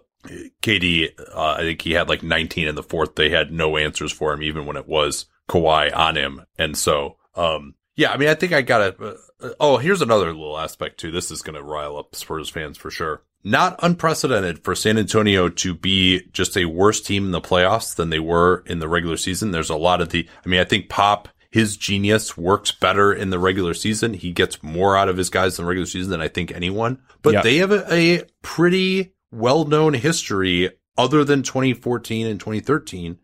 KD, 0.61 1.09
uh, 1.35 1.55
I 1.57 1.59
think 1.59 1.81
he 1.81 1.91
had 1.91 2.07
like 2.07 2.23
19 2.23 2.69
in 2.69 2.75
the 2.75 2.83
fourth. 2.83 3.15
They 3.15 3.29
had 3.29 3.51
no 3.51 3.75
answers 3.75 4.13
for 4.13 4.31
him, 4.31 4.41
even 4.41 4.65
when 4.65 4.77
it 4.77 4.87
was 4.87 5.25
Kawhi 5.49 5.93
on 5.93 6.15
him. 6.15 6.45
And 6.57 6.77
so, 6.77 7.17
um, 7.35 7.75
yeah, 7.97 8.11
I 8.13 8.17
mean, 8.17 8.29
I 8.29 8.35
think 8.35 8.53
I 8.53 8.61
got 8.61 8.97
to, 8.97 9.17
uh, 9.41 9.49
oh, 9.59 9.77
here's 9.77 10.01
another 10.01 10.27
little 10.27 10.57
aspect 10.57 10.99
too. 10.99 11.11
This 11.11 11.31
is 11.31 11.41
going 11.41 11.55
to 11.55 11.63
rile 11.63 11.97
up 11.97 12.15
Spurs 12.15 12.49
fans 12.49 12.77
for 12.77 12.91
sure. 12.91 13.23
Not 13.43 13.79
unprecedented 13.81 14.63
for 14.63 14.75
San 14.75 14.97
Antonio 14.97 15.47
to 15.49 15.73
be 15.73 16.23
just 16.33 16.57
a 16.57 16.65
worse 16.65 16.99
team 17.01 17.25
in 17.25 17.31
the 17.31 17.41
playoffs 17.41 17.95
than 17.95 18.09
they 18.09 18.19
were 18.19 18.63
in 18.65 18.79
the 18.79 18.89
regular 18.89 19.15
season. 19.17 19.51
There's 19.51 19.69
a 19.69 19.75
lot 19.77 20.01
of 20.01 20.09
the, 20.09 20.27
I 20.45 20.49
mean, 20.49 20.59
I 20.59 20.65
think 20.65 20.89
Pop, 20.89 21.29
his 21.49 21.77
genius 21.77 22.35
works 22.35 22.71
better 22.71 23.13
in 23.13 23.29
the 23.29 23.39
regular 23.39 23.73
season. 23.73 24.13
He 24.13 24.31
gets 24.33 24.61
more 24.61 24.97
out 24.97 25.07
of 25.07 25.15
his 25.17 25.29
guys 25.29 25.57
in 25.57 25.63
the 25.63 25.69
regular 25.69 25.85
season 25.85 26.11
than 26.11 26.21
I 26.21 26.27
think 26.27 26.51
anyone, 26.51 26.99
but 27.21 27.33
Yeah. 27.35 27.41
they 27.41 27.57
have 27.57 27.71
a, 27.71 27.93
a 27.93 28.23
pretty 28.41 29.13
well 29.31 29.63
known 29.65 29.93
history 29.93 30.71
other 30.97 31.23
than 31.23 31.43
2014 31.43 32.27
and 32.27 32.39
2013 32.39 33.19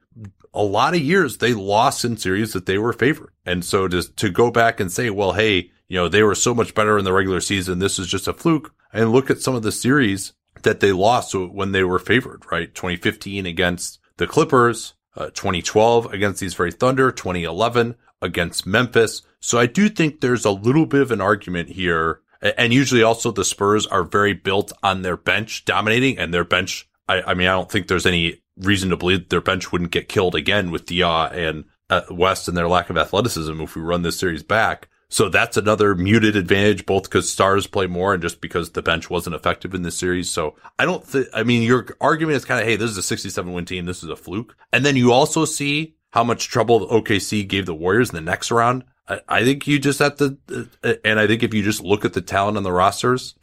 a 0.54 0.64
lot 0.64 0.94
of 0.94 1.02
years 1.02 1.40
they 1.40 1.54
lost 1.54 2.06
in 2.06 2.16
series 2.16 2.54
that 2.54 2.68
they 2.68 2.78
were 2.78 2.94
favored. 2.94 3.32
And 3.46 3.66
so 3.66 3.88
to, 3.88 4.04
to 4.18 4.30
go 4.30 4.52
back 4.52 4.80
and 4.80 4.92
say, 4.92 5.10
well, 5.10 5.32
hey, 5.34 5.72
you 5.88 5.98
know, 5.98 6.08
they 6.08 6.24
were 6.24 6.36
so 6.36 6.54
much 6.54 6.74
better 6.74 6.98
in 6.98 7.06
the 7.06 7.14
regular 7.14 7.42
season. 7.42 7.80
This 7.80 8.00
is 8.00 8.08
just 8.08 8.28
a 8.28 8.34
fluke 8.34 8.74
and 8.92 9.12
look 9.12 9.30
at 9.30 9.42
some 9.42 9.56
of 9.56 9.64
the 9.64 9.72
series 9.72 10.34
that 10.62 10.80
they 10.80 10.92
lost 10.92 11.36
when 11.36 11.72
they 11.72 11.84
were 11.84 12.00
favored, 12.00 12.44
right? 12.52 12.74
2015 12.74 13.46
against 13.46 14.00
the 14.18 14.28
Clippers, 14.28 14.94
uh, 15.16 15.26
2012 15.32 16.12
against 16.14 16.40
these 16.40 16.54
very 16.54 16.72
Thunder, 16.72 17.12
2011 17.12 17.96
against 18.22 18.66
Memphis. 18.66 19.22
So 19.40 19.60
I 19.60 19.66
do 19.66 19.90
think 19.90 20.22
there's 20.22 20.46
a 20.46 20.52
little 20.52 20.86
bit 20.86 21.02
of 21.02 21.12
an 21.12 21.22
argument 21.22 21.70
here. 21.70 22.22
And 22.42 22.74
usually 22.74 23.04
also 23.04 23.32
the 23.32 23.46
Spurs 23.46 23.86
are 23.88 24.04
very 24.04 24.34
built 24.34 24.72
on 24.82 25.02
their 25.02 25.18
bench 25.18 25.66
dominating 25.66 26.18
and 26.18 26.34
their 26.34 26.44
bench. 26.44 26.90
I, 27.08 27.22
I 27.22 27.34
mean, 27.34 27.48
I 27.48 27.52
don't 27.52 27.72
think 27.72 27.88
there's 27.88 28.06
any 28.06 28.42
reason 28.58 28.90
to 28.90 28.98
believe 28.98 29.30
their 29.30 29.42
bench 29.42 29.72
wouldn't 29.72 29.92
get 29.92 30.10
killed 30.10 30.36
again 30.36 30.72
with 30.72 30.86
Diaw 30.86 31.32
and 31.32 31.66
uh, 31.90 32.02
West 32.12 32.48
and 32.48 32.58
their 32.58 32.68
lack 32.68 32.90
of 32.90 32.98
athleticism 32.98 33.60
if 33.62 33.76
we 33.76 33.82
run 33.82 34.02
this 34.02 34.20
series 34.20 34.44
back. 34.44 34.90
So 35.14 35.30
that's 35.30 35.58
another 35.58 35.94
muted 35.94 36.36
advantage, 36.36 36.88
both 36.88 37.04
because 37.04 37.30
stars 37.30 37.68
play 37.68 37.86
more 37.86 38.16
and 38.16 38.22
just 38.24 38.42
because 38.42 38.72
the 38.72 38.82
bench 38.82 39.12
wasn't 39.12 39.36
effective 39.36 39.76
in 39.76 39.84
this 39.84 39.96
series. 39.96 40.32
So 40.32 40.56
I 40.80 40.86
don't 40.86 41.06
think, 41.06 41.28
I 41.36 41.44
mean, 41.44 41.62
your 41.62 41.86
argument 42.02 42.38
is 42.38 42.46
kind 42.46 42.60
of, 42.60 42.66
hey, 42.66 42.78
this 42.78 42.90
is 42.90 42.98
a 42.98 43.04
67 43.04 43.54
win 43.54 43.66
team. 43.66 43.86
This 43.86 44.02
is 44.02 44.10
a 44.10 44.16
fluke. 44.16 44.56
And 44.72 44.84
then 44.84 44.96
you 44.96 45.12
also 45.12 45.46
see 45.46 45.94
how 46.10 46.24
much 46.24 46.48
trouble 46.48 46.88
OKC 46.88 47.48
gave 47.48 47.68
the 47.68 47.76
Warriors 47.76 48.10
in 48.10 48.16
the 48.16 48.22
next 48.22 48.50
round. 48.50 48.86
I, 49.08 49.22
I 49.30 49.44
think 49.44 49.68
you 49.68 49.78
just 49.78 50.00
have 50.00 50.18
to, 50.18 50.36
uh, 50.84 50.94
and 51.06 51.20
I 51.20 51.28
think 51.28 51.44
if 51.44 51.54
you 51.54 51.62
just 51.62 51.84
look 51.84 52.06
at 52.06 52.14
the 52.14 52.22
talent 52.22 52.58
on 52.58 52.64
the 52.64 52.72
rosters, 52.72 53.36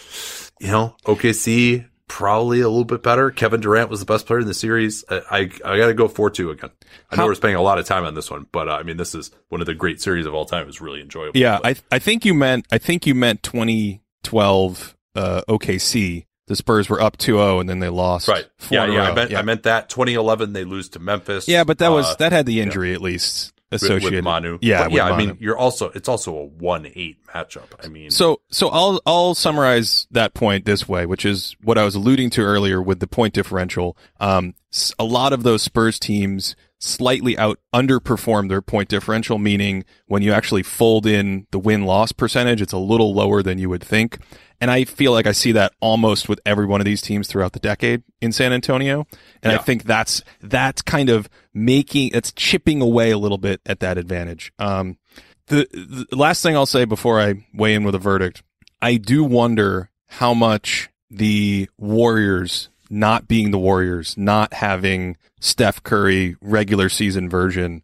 you 0.59 0.72
know, 0.72 0.96
OKC 1.04 1.88
probably 2.11 2.61
a 2.61 2.68
little 2.68 2.85
bit 2.85 3.03
better. 3.03 3.31
Kevin 3.31 3.61
Durant 3.61 3.88
was 3.88 4.01
the 4.01 4.07
best 4.07 4.27
player 4.27 4.40
in 4.40 4.46
the 4.46 4.53
series. 4.53 5.05
I 5.09 5.23
I, 5.31 5.38
I 5.64 5.79
got 5.79 5.87
to 5.87 5.94
go 5.94 6.09
four 6.09 6.29
two 6.29 6.51
again. 6.51 6.70
I 7.11 7.16
know 7.16 7.23
How- 7.23 7.27
we're 7.29 7.35
spending 7.37 7.57
a 7.57 7.62
lot 7.62 7.79
of 7.79 7.87
time 7.87 8.05
on 8.05 8.14
this 8.14 8.31
one, 8.31 8.46
but 8.53 8.68
uh, 8.68 8.73
I 8.73 8.83
mean, 8.83 8.96
this 8.96 9.14
is 9.14 9.31
one 9.49 9.61
of 9.61 9.66
the 9.66 9.75
great 9.75 10.01
series 10.03 10.27
of 10.27 10.35
all 10.35 10.44
time. 10.44 10.62
It 10.62 10.66
was 10.66 10.81
really 10.81 11.01
enjoyable. 11.01 11.38
Yeah, 11.38 11.59
But- 11.62 11.81
I 11.92 11.96
I 11.96 11.99
think 12.01 12.25
you 12.25 12.35
meant 12.35 12.66
I 12.73 12.79
think 12.79 13.07
you 13.07 13.14
meant 13.14 13.42
2012 13.44 14.96
uh, 15.14 15.42
OKC. 15.49 16.27
The 16.46 16.57
Spurs 16.57 16.88
were 16.88 17.01
up 17.01 17.16
2-0 17.16 17.61
and 17.61 17.68
then 17.68 17.79
they 17.79 17.88
lost. 17.88 18.27
right. 18.27 18.44
Yeah, 18.70 18.87
yeah. 18.87 19.03
I 19.11 19.14
meant 19.14 19.31
yeah. 19.31 19.38
I 19.38 19.42
meant 19.42 19.62
that 19.62 19.88
2011 19.88 20.53
they 20.53 20.64
lose 20.64 20.88
to 20.90 20.99
Memphis. 20.99 21.46
Yeah, 21.46 21.62
but 21.62 21.79
that 21.79 21.90
was 21.90 22.07
uh, 22.07 22.14
that 22.18 22.33
had 22.33 22.44
the 22.44 22.61
injury 22.61 22.92
at 22.92 23.01
least 23.01 23.53
associated. 23.72 24.16
with 24.18 24.24
Manu. 24.24 24.59
Yeah, 24.61 24.85
But 24.85 24.92
yeah. 24.92 25.04
I 25.06 25.11
Manu. 25.11 25.26
mean, 25.26 25.37
you're 25.40 25.59
also 25.59 25.90
it's 25.90 26.09
also 26.09 26.37
a 26.37 26.44
one 26.44 26.87
eight 26.94 27.24
matchup. 27.26 27.66
I 27.83 27.88
mean, 27.88 28.11
So, 28.11 28.40
so 28.50 28.68
I'll 28.68 29.00
I'll 29.06 29.35
summarize 29.35 30.06
that 30.11 30.35
point 30.35 30.64
this 30.64 30.88
way, 30.88 31.06
which 31.06 31.24
is 31.24 31.56
what 31.62 31.78
I 31.78 31.85
was 31.85 31.94
alluding 31.94 32.30
to 32.30 32.42
earlier 32.42 32.83
with 32.83 33.00
the 33.00 33.06
point 33.06 33.35
differential. 33.35 33.96
Um, 34.18 34.54
a 34.98 35.04
lot 35.04 35.33
of 35.33 35.42
those 35.42 35.62
Spurs 35.62 35.98
teams 35.98 36.54
slightly 36.83 37.37
out 37.37 37.59
underperform 37.74 38.48
their 38.48 38.62
point 38.62 38.88
differential, 38.88 39.38
meaning 39.38 39.85
when 40.06 40.22
you 40.22 40.33
actually 40.33 40.62
fold 40.62 41.06
in 41.06 41.46
the 41.50 41.59
win 41.59 41.85
loss 41.85 42.11
percentage, 42.12 42.62
it's 42.62 42.72
a 42.72 42.78
little 42.78 43.12
lower 43.14 43.42
than 43.42 43.59
you 43.59 43.68
would 43.68 43.85
think. 43.85 44.18
And 44.61 44.70
I 44.70 44.85
feel 44.85 45.12
like 45.12 45.27
I 45.27 45.33
see 45.33 45.53
that 45.53 45.73
almost 45.81 46.29
with 46.29 46.40
every 46.44 46.66
one 46.66 46.81
of 46.81 46.85
these 46.85 47.01
teams 47.01 47.29
throughout 47.29 47.53
the 47.53 47.61
decade 47.61 48.03
in 48.20 48.33
San 48.33 48.53
Antonio. 48.53 49.07
And 49.42 49.53
I 49.53 49.57
think 49.59 49.85
that's 49.85 50.23
that's 50.42 50.83
kind 50.83 51.09
of 51.09 51.29
making 51.55 52.11
it's 52.12 52.33
chipping 52.33 52.83
away 52.83 53.11
a 53.11 53.18
little 53.18 53.38
bit 53.38 53.61
at 53.64 53.81
that 53.81 53.96
advantage. 53.96 54.53
Um, 54.59 54.99
the, 55.46 55.66
the 56.11 56.16
last 56.16 56.42
thing 56.42 56.57
I'll 56.57 56.66
say 56.66 56.85
before 56.85 57.20
I 57.20 57.46
weigh 57.55 57.75
in 57.75 57.85
with 57.85 57.94
a 57.94 57.99
verdict, 57.99 58.42
I 58.83 58.96
do 58.96 59.25
wonder 59.25 59.90
how 60.07 60.35
much 60.35 60.90
the 61.11 61.68
Warriors 61.79 62.68
not 62.90 63.29
being 63.29 63.53
the 63.53 63.59
Warriors, 63.59 64.16
not 64.18 64.53
having 64.55 65.16
Steph 65.40 65.83
Curry 65.83 66.37
regular 66.42 66.88
season 66.88 67.31
version 67.31 67.83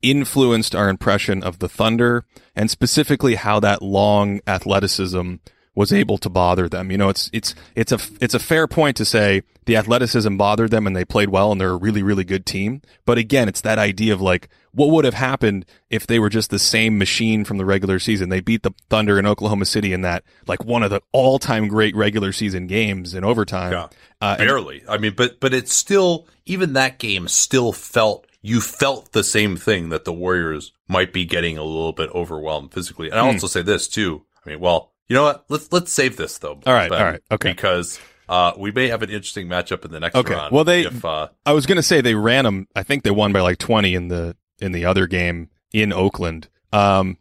influenced 0.00 0.74
our 0.74 0.88
impression 0.88 1.42
of 1.42 1.58
the 1.58 1.68
Thunder 1.68 2.24
and 2.54 2.70
specifically 2.70 3.34
how 3.34 3.58
that 3.60 3.82
long 3.82 4.40
athleticism 4.46 5.34
was 5.74 5.92
able 5.92 6.18
to 6.18 6.28
bother 6.28 6.68
them. 6.68 6.90
You 6.90 6.98
know, 6.98 7.08
it's 7.08 7.28
it's 7.32 7.54
it's 7.74 7.92
a 7.92 7.98
it's 8.20 8.34
a 8.34 8.38
fair 8.38 8.66
point 8.66 8.96
to 8.98 9.04
say 9.04 9.42
the 9.66 9.76
athleticism 9.76 10.36
bothered 10.36 10.70
them 10.70 10.86
and 10.86 10.94
they 10.94 11.04
played 11.04 11.30
well 11.30 11.50
and 11.52 11.60
they're 11.60 11.70
a 11.70 11.76
really 11.76 12.02
really 12.02 12.24
good 12.24 12.46
team. 12.46 12.82
But 13.04 13.18
again, 13.18 13.48
it's 13.48 13.60
that 13.62 13.78
idea 13.78 14.12
of 14.12 14.20
like 14.20 14.48
what 14.72 14.90
would 14.90 15.04
have 15.04 15.14
happened 15.14 15.64
if 15.90 16.06
they 16.06 16.18
were 16.18 16.28
just 16.28 16.50
the 16.50 16.58
same 16.58 16.98
machine 16.98 17.44
from 17.44 17.58
the 17.58 17.64
regular 17.64 17.98
season. 17.98 18.28
They 18.28 18.40
beat 18.40 18.62
the 18.62 18.72
Thunder 18.90 19.18
in 19.18 19.26
Oklahoma 19.26 19.64
City 19.66 19.92
in 19.92 20.00
that 20.02 20.24
like 20.46 20.64
one 20.64 20.82
of 20.82 20.90
the 20.90 21.00
all-time 21.12 21.68
great 21.68 21.94
regular 21.96 22.32
season 22.32 22.66
games 22.66 23.14
in 23.14 23.24
overtime. 23.24 23.72
Yeah. 23.72 23.88
Uh, 24.20 24.36
and- 24.38 24.46
barely. 24.48 24.82
I 24.88 24.98
mean, 24.98 25.14
but 25.16 25.40
but 25.40 25.52
it's 25.54 25.72
still 25.72 26.26
even 26.46 26.74
that 26.74 26.98
game 26.98 27.26
still 27.28 27.72
felt 27.72 28.26
you 28.42 28.60
felt 28.60 29.12
the 29.12 29.24
same 29.24 29.56
thing 29.56 29.88
that 29.88 30.04
the 30.04 30.12
Warriors 30.12 30.72
might 30.86 31.12
be 31.12 31.24
getting 31.24 31.56
a 31.56 31.62
little 31.64 31.92
bit 31.94 32.10
overwhelmed 32.10 32.72
physically. 32.72 33.08
And 33.10 33.18
I 33.18 33.22
Hmm. 33.22 33.30
also 33.34 33.46
say 33.46 33.62
this 33.62 33.88
too. 33.88 34.24
I 34.44 34.50
mean, 34.50 34.60
well, 34.60 34.92
you 35.08 35.14
know 35.14 35.24
what? 35.24 35.44
Let's 35.48 35.70
let's 35.72 35.92
save 35.92 36.16
this 36.16 36.38
though. 36.38 36.60
All 36.66 36.72
right, 36.72 36.90
all 36.90 37.02
right, 37.02 37.20
okay. 37.30 37.50
Because 37.52 37.98
uh, 38.28 38.52
we 38.56 38.70
may 38.72 38.88
have 38.88 39.02
an 39.02 39.10
interesting 39.10 39.48
matchup 39.48 39.84
in 39.84 39.90
the 39.90 40.00
next 40.00 40.16
Okay, 40.16 40.34
round. 40.34 40.52
well, 40.52 40.64
they- 40.64 40.86
if, 40.86 41.04
uh, 41.04 41.28
I 41.44 41.52
was 41.52 41.66
going 41.66 41.76
to 41.76 41.82
say 41.82 42.00
they 42.00 42.14
ran 42.14 42.44
them. 42.44 42.66
I 42.74 42.82
think 42.82 43.02
they 43.02 43.10
won 43.10 43.32
by 43.32 43.40
like 43.40 43.58
20 43.58 43.94
in 43.94 44.08
the 44.08 44.36
in 44.60 44.72
the 44.72 44.84
other 44.84 45.06
game 45.06 45.50
in 45.72 45.92
Oakland. 45.92 46.48
Um 46.72 47.18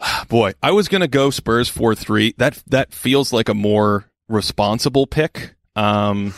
boy, 0.28 0.52
I 0.62 0.70
was 0.72 0.88
going 0.88 1.00
to 1.02 1.08
go 1.08 1.30
Spurs 1.30 1.70
4-3. 1.70 2.36
That 2.36 2.62
that 2.68 2.92
feels 2.94 3.32
like 3.32 3.48
a 3.48 3.54
more 3.54 4.04
responsible 4.28 5.06
pick. 5.06 5.54
Um 5.74 6.32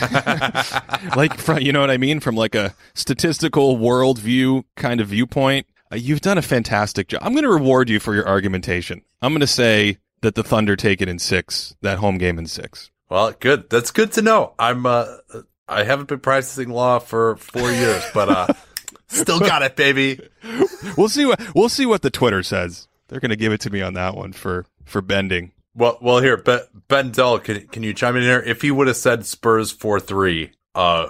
like 1.16 1.36
from 1.38 1.58
you 1.60 1.72
know 1.72 1.80
what 1.80 1.90
I 1.90 1.96
mean 1.98 2.20
from 2.20 2.34
like 2.34 2.54
a 2.54 2.74
statistical 2.94 3.76
worldview 3.78 4.64
kind 4.76 5.00
of 5.00 5.08
viewpoint. 5.08 5.66
Uh, 5.92 5.96
you've 5.96 6.20
done 6.20 6.38
a 6.38 6.42
fantastic 6.42 7.08
job. 7.08 7.20
I'm 7.22 7.32
going 7.32 7.44
to 7.44 7.50
reward 7.50 7.90
you 7.90 8.00
for 8.00 8.14
your 8.14 8.26
argumentation. 8.26 9.02
I'm 9.20 9.32
going 9.32 9.40
to 9.40 9.46
say 9.46 9.98
that 10.22 10.34
the 10.34 10.42
Thunder 10.42 10.74
take 10.74 11.02
it 11.02 11.08
in 11.08 11.18
6, 11.18 11.76
that 11.82 11.98
home 11.98 12.18
game 12.18 12.38
in 12.38 12.46
6. 12.46 12.90
well, 13.10 13.32
good. 13.38 13.68
That's 13.68 13.90
good 13.90 14.12
to 14.12 14.22
know. 14.22 14.54
I'm 14.58 14.86
uh, 14.86 15.18
I 15.68 15.84
haven't 15.84 16.08
been 16.08 16.20
practicing 16.20 16.70
law 16.70 16.98
for 16.98 17.36
four 17.36 17.70
years, 17.70 18.02
but 18.14 18.28
uh, 18.28 18.46
still 19.08 19.40
got 19.40 19.62
it, 19.62 19.76
baby. 19.76 20.20
we'll 20.96 21.08
see 21.08 21.24
what 21.24 21.40
we'll 21.54 21.68
see 21.68 21.86
what 21.86 22.02
the 22.02 22.10
Twitter 22.10 22.42
says. 22.42 22.88
They're 23.08 23.20
going 23.20 23.30
to 23.30 23.36
give 23.36 23.52
it 23.52 23.60
to 23.62 23.70
me 23.70 23.82
on 23.82 23.94
that 23.94 24.16
one 24.16 24.32
for 24.32 24.66
for 24.84 25.02
bending. 25.02 25.52
Well, 25.74 25.98
well, 26.02 26.20
here, 26.20 26.36
Ben, 26.36 26.60
ben 26.88 27.10
Dell, 27.10 27.38
can 27.38 27.66
can 27.68 27.82
you 27.82 27.94
chime 27.94 28.16
in 28.16 28.22
here? 28.22 28.40
If 28.40 28.62
he 28.62 28.70
would 28.70 28.86
have 28.86 28.96
said 28.96 29.24
Spurs 29.26 29.70
four 29.70 30.00
three, 30.00 30.52
uh, 30.74 31.08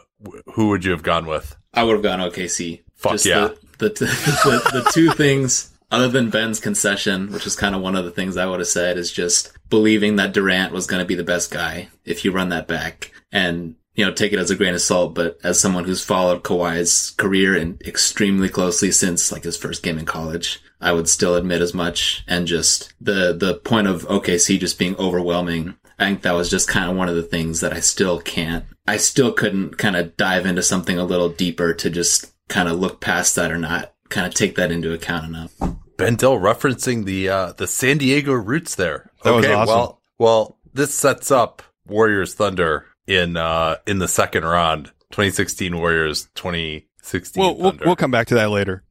who 0.55 0.69
would 0.69 0.85
you 0.85 0.93
have 0.93 1.03
gone 1.03 1.27
with? 1.27 1.57
I 1.75 1.85
would 1.85 1.95
have 1.95 2.03
gone 2.03 2.21
OKC. 2.21 2.83
Fuck 2.95 3.25
yeah. 3.25 3.51
The, 3.79 3.89
the, 3.89 4.05
the, 4.05 4.83
the 4.85 4.91
two 4.93 5.11
things 5.11 5.72
other 5.93 6.09
than 6.09 6.31
Ben's 6.31 6.59
concession, 6.59 7.31
which 7.31 7.47
is 7.47 7.55
kind 7.55 7.75
of 7.75 7.83
one 7.83 7.95
of 7.95 8.05
the 8.05 8.11
things 8.11 8.37
I 8.37 8.47
would 8.47 8.61
have 8.61 8.67
said, 8.67 8.97
is 8.97 9.13
just 9.13 9.53
believing 9.69 10.17
that 10.17 10.33
Durant 10.33 10.73
was 10.73 10.87
going 10.87 11.01
to 11.01 11.07
be 11.07 11.15
the 11.15 11.23
best 11.23 11.51
guy 11.51 11.89
if 12.05 12.25
you 12.25 12.33
run 12.33 12.49
that 12.49 12.67
back. 12.67 13.13
And 13.31 13.77
you 13.95 14.05
know, 14.07 14.13
take 14.13 14.33
it 14.33 14.39
as 14.39 14.51
a 14.51 14.57
grain 14.57 14.73
of 14.73 14.81
salt, 14.81 15.15
but 15.15 15.39
as 15.45 15.61
someone 15.61 15.85
who's 15.85 16.03
followed 16.03 16.43
Kawhi's 16.43 17.11
career 17.11 17.55
and 17.55 17.81
extremely 17.83 18.49
closely 18.49 18.91
since 18.91 19.31
like 19.31 19.45
his 19.45 19.59
first 19.59 19.83
game 19.83 19.99
in 19.99 20.07
college, 20.07 20.63
I 20.81 20.93
would 20.93 21.09
still 21.09 21.37
admit 21.37 21.61
as 21.61 21.75
much. 21.75 22.25
And 22.27 22.47
just 22.47 22.95
the, 22.99 23.35
the 23.35 23.57
point 23.57 23.89
of 23.89 24.09
OKC 24.09 24.59
just 24.59 24.79
being 24.79 24.97
overwhelming. 24.97 25.77
I 25.99 26.07
think 26.07 26.23
that 26.23 26.33
was 26.33 26.51
just 26.51 26.69
kind 26.69 26.91
of 26.91 26.97
one 26.97 27.11
of 27.11 27.17
the 27.17 27.23
things 27.23 27.61
that 27.61 27.75
I 27.75 27.81
still 27.81 28.19
can't, 28.19 28.65
I 28.89 28.97
still 28.97 29.31
couldn't 29.31 29.77
kind 29.77 29.95
of 29.95 30.17
dive 30.17 30.47
into 30.47 30.63
something 30.63 30.99
a 30.99 31.05
little 31.05 31.29
deeper 31.29 31.75
to 31.75 31.91
just 31.91 32.33
kind 32.49 32.69
of 32.69 32.81
look 32.81 33.01
past 33.01 33.37
that 33.37 33.53
or 33.53 33.59
not 33.59 33.93
kind 34.09 34.27
of 34.27 34.35
take 34.35 34.57
that 34.57 34.73
into 34.73 34.93
account 34.93 35.27
enough. 35.27 35.53
Bentel 35.97 36.39
referencing 36.39 37.05
the, 37.05 37.29
uh, 37.29 37.53
the 37.53 37.67
San 37.67 37.99
Diego 37.99 38.33
roots 38.33 38.75
there. 38.75 39.11
That 39.23 39.35
okay. 39.35 39.53
awesome. 39.53 39.75
Well, 39.75 40.03
well, 40.19 40.59
this 40.73 40.95
sets 40.95 41.31
up 41.31 41.63
Warriors 41.87 42.35
Thunder 42.35 42.87
in 43.07 43.37
uh 43.37 43.77
in 43.87 43.99
the 43.99 44.09
second 44.09 44.45
round 44.45 44.87
2016 45.11 45.77
warriors 45.77 46.29
2016 46.35 47.43
We'll, 47.43 47.57
we'll 47.57 47.79
we'll 47.85 47.97
come 47.97 48.11
back 48.11 48.29
to 48.29 48.35
that 48.35 48.51
later. 48.51 48.85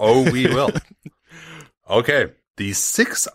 oh 0.00 0.30
we 0.30 0.46
will 0.54 0.70
okay 1.88 2.32
the 2.56 2.70
6-11 2.70 3.28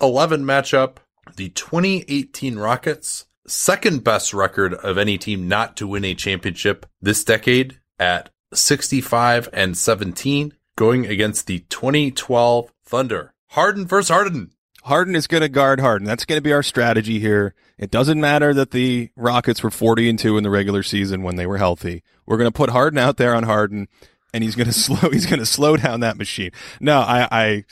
matchup 0.43 0.97
the 1.35 1.49
2018 1.49 2.57
rockets 2.57 3.25
second 3.45 4.03
best 4.03 4.33
record 4.33 4.73
of 4.73 4.97
any 4.97 5.17
team 5.17 5.47
not 5.47 5.77
to 5.77 5.87
win 5.87 6.03
a 6.03 6.15
championship 6.15 6.85
this 7.01 7.23
decade 7.23 7.79
at 7.99 8.29
65 8.53 9.49
and 9.53 9.77
17 9.77 10.53
going 10.75 11.05
against 11.05 11.45
the 11.45 11.59
2012 11.69 12.72
thunder 12.83 13.33
harden 13.49 13.85
versus 13.87 14.09
harden 14.09 14.51
Harden 14.83 15.15
is 15.15 15.27
going 15.27 15.39
to 15.39 15.47
guard 15.47 15.79
Harden. 15.79 16.05
That's 16.05 16.25
going 16.25 16.37
to 16.37 16.43
be 16.43 16.51
our 16.51 16.61
strategy 16.61 17.17
here. 17.17 17.55
It 17.77 17.89
doesn't 17.89 18.19
matter 18.19 18.53
that 18.53 18.71
the 18.71 19.11
Rockets 19.15 19.63
were 19.63 19.71
40 19.71 20.09
and 20.09 20.19
2 20.19 20.37
in 20.37 20.43
the 20.43 20.49
regular 20.49 20.83
season 20.83 21.23
when 21.23 21.37
they 21.37 21.47
were 21.47 21.57
healthy. 21.57 22.03
We're 22.25 22.35
going 22.35 22.51
to 22.51 22.55
put 22.55 22.69
Harden 22.69 22.99
out 22.99 23.15
there 23.15 23.33
on 23.33 23.43
Harden 23.43 23.87
and 24.33 24.43
he's 24.43 24.55
going 24.55 24.67
to 24.71 24.73
slow 24.73 25.09
he's 25.09 25.25
going 25.25 25.39
to 25.39 25.45
slow 25.45 25.77
down 25.77 26.01
that 26.01 26.17
machine. 26.17 26.51
No, 26.81 26.99
I 26.99 27.27
I 27.31 27.65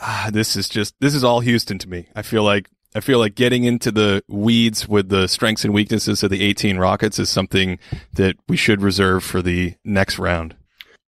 ah, 0.00 0.30
this 0.32 0.56
is 0.56 0.68
just 0.68 0.94
this 1.00 1.14
is 1.14 1.22
all 1.22 1.40
Houston 1.40 1.78
to 1.78 1.88
me. 1.88 2.08
I 2.14 2.22
feel 2.22 2.44
like 2.44 2.70
I 2.94 3.00
feel 3.00 3.18
like 3.18 3.34
getting 3.34 3.64
into 3.64 3.90
the 3.90 4.24
weeds 4.28 4.88
with 4.88 5.10
the 5.10 5.28
strengths 5.28 5.64
and 5.64 5.74
weaknesses 5.74 6.22
of 6.22 6.30
the 6.30 6.42
18 6.42 6.78
Rockets 6.78 7.18
is 7.18 7.28
something 7.28 7.78
that 8.14 8.36
we 8.48 8.56
should 8.56 8.80
reserve 8.80 9.22
for 9.22 9.42
the 9.42 9.74
next 9.84 10.18
round. 10.18 10.56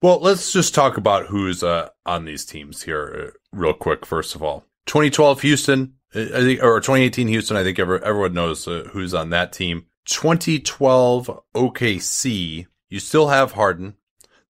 Well, 0.02 0.18
let's 0.20 0.52
just 0.52 0.74
talk 0.74 0.96
about 0.96 1.26
who's 1.26 1.62
uh, 1.62 1.90
on 2.06 2.24
these 2.24 2.46
teams 2.46 2.82
here, 2.82 3.32
uh, 3.34 3.38
real 3.52 3.74
quick. 3.74 4.06
First 4.06 4.34
of 4.34 4.42
all, 4.42 4.64
2012 4.86 5.42
Houston, 5.42 5.94
uh, 6.14 6.20
I 6.20 6.40
think, 6.40 6.62
or 6.62 6.80
2018 6.80 7.28
Houston. 7.28 7.56
I 7.56 7.64
think 7.64 7.78
ever, 7.78 8.02
everyone 8.02 8.32
knows 8.32 8.66
uh, 8.66 8.88
who's 8.92 9.12
on 9.12 9.30
that 9.30 9.52
team. 9.52 9.86
2012 10.06 11.40
OKC, 11.54 12.66
you 12.88 13.00
still 13.00 13.28
have 13.28 13.52
Harden. 13.52 13.94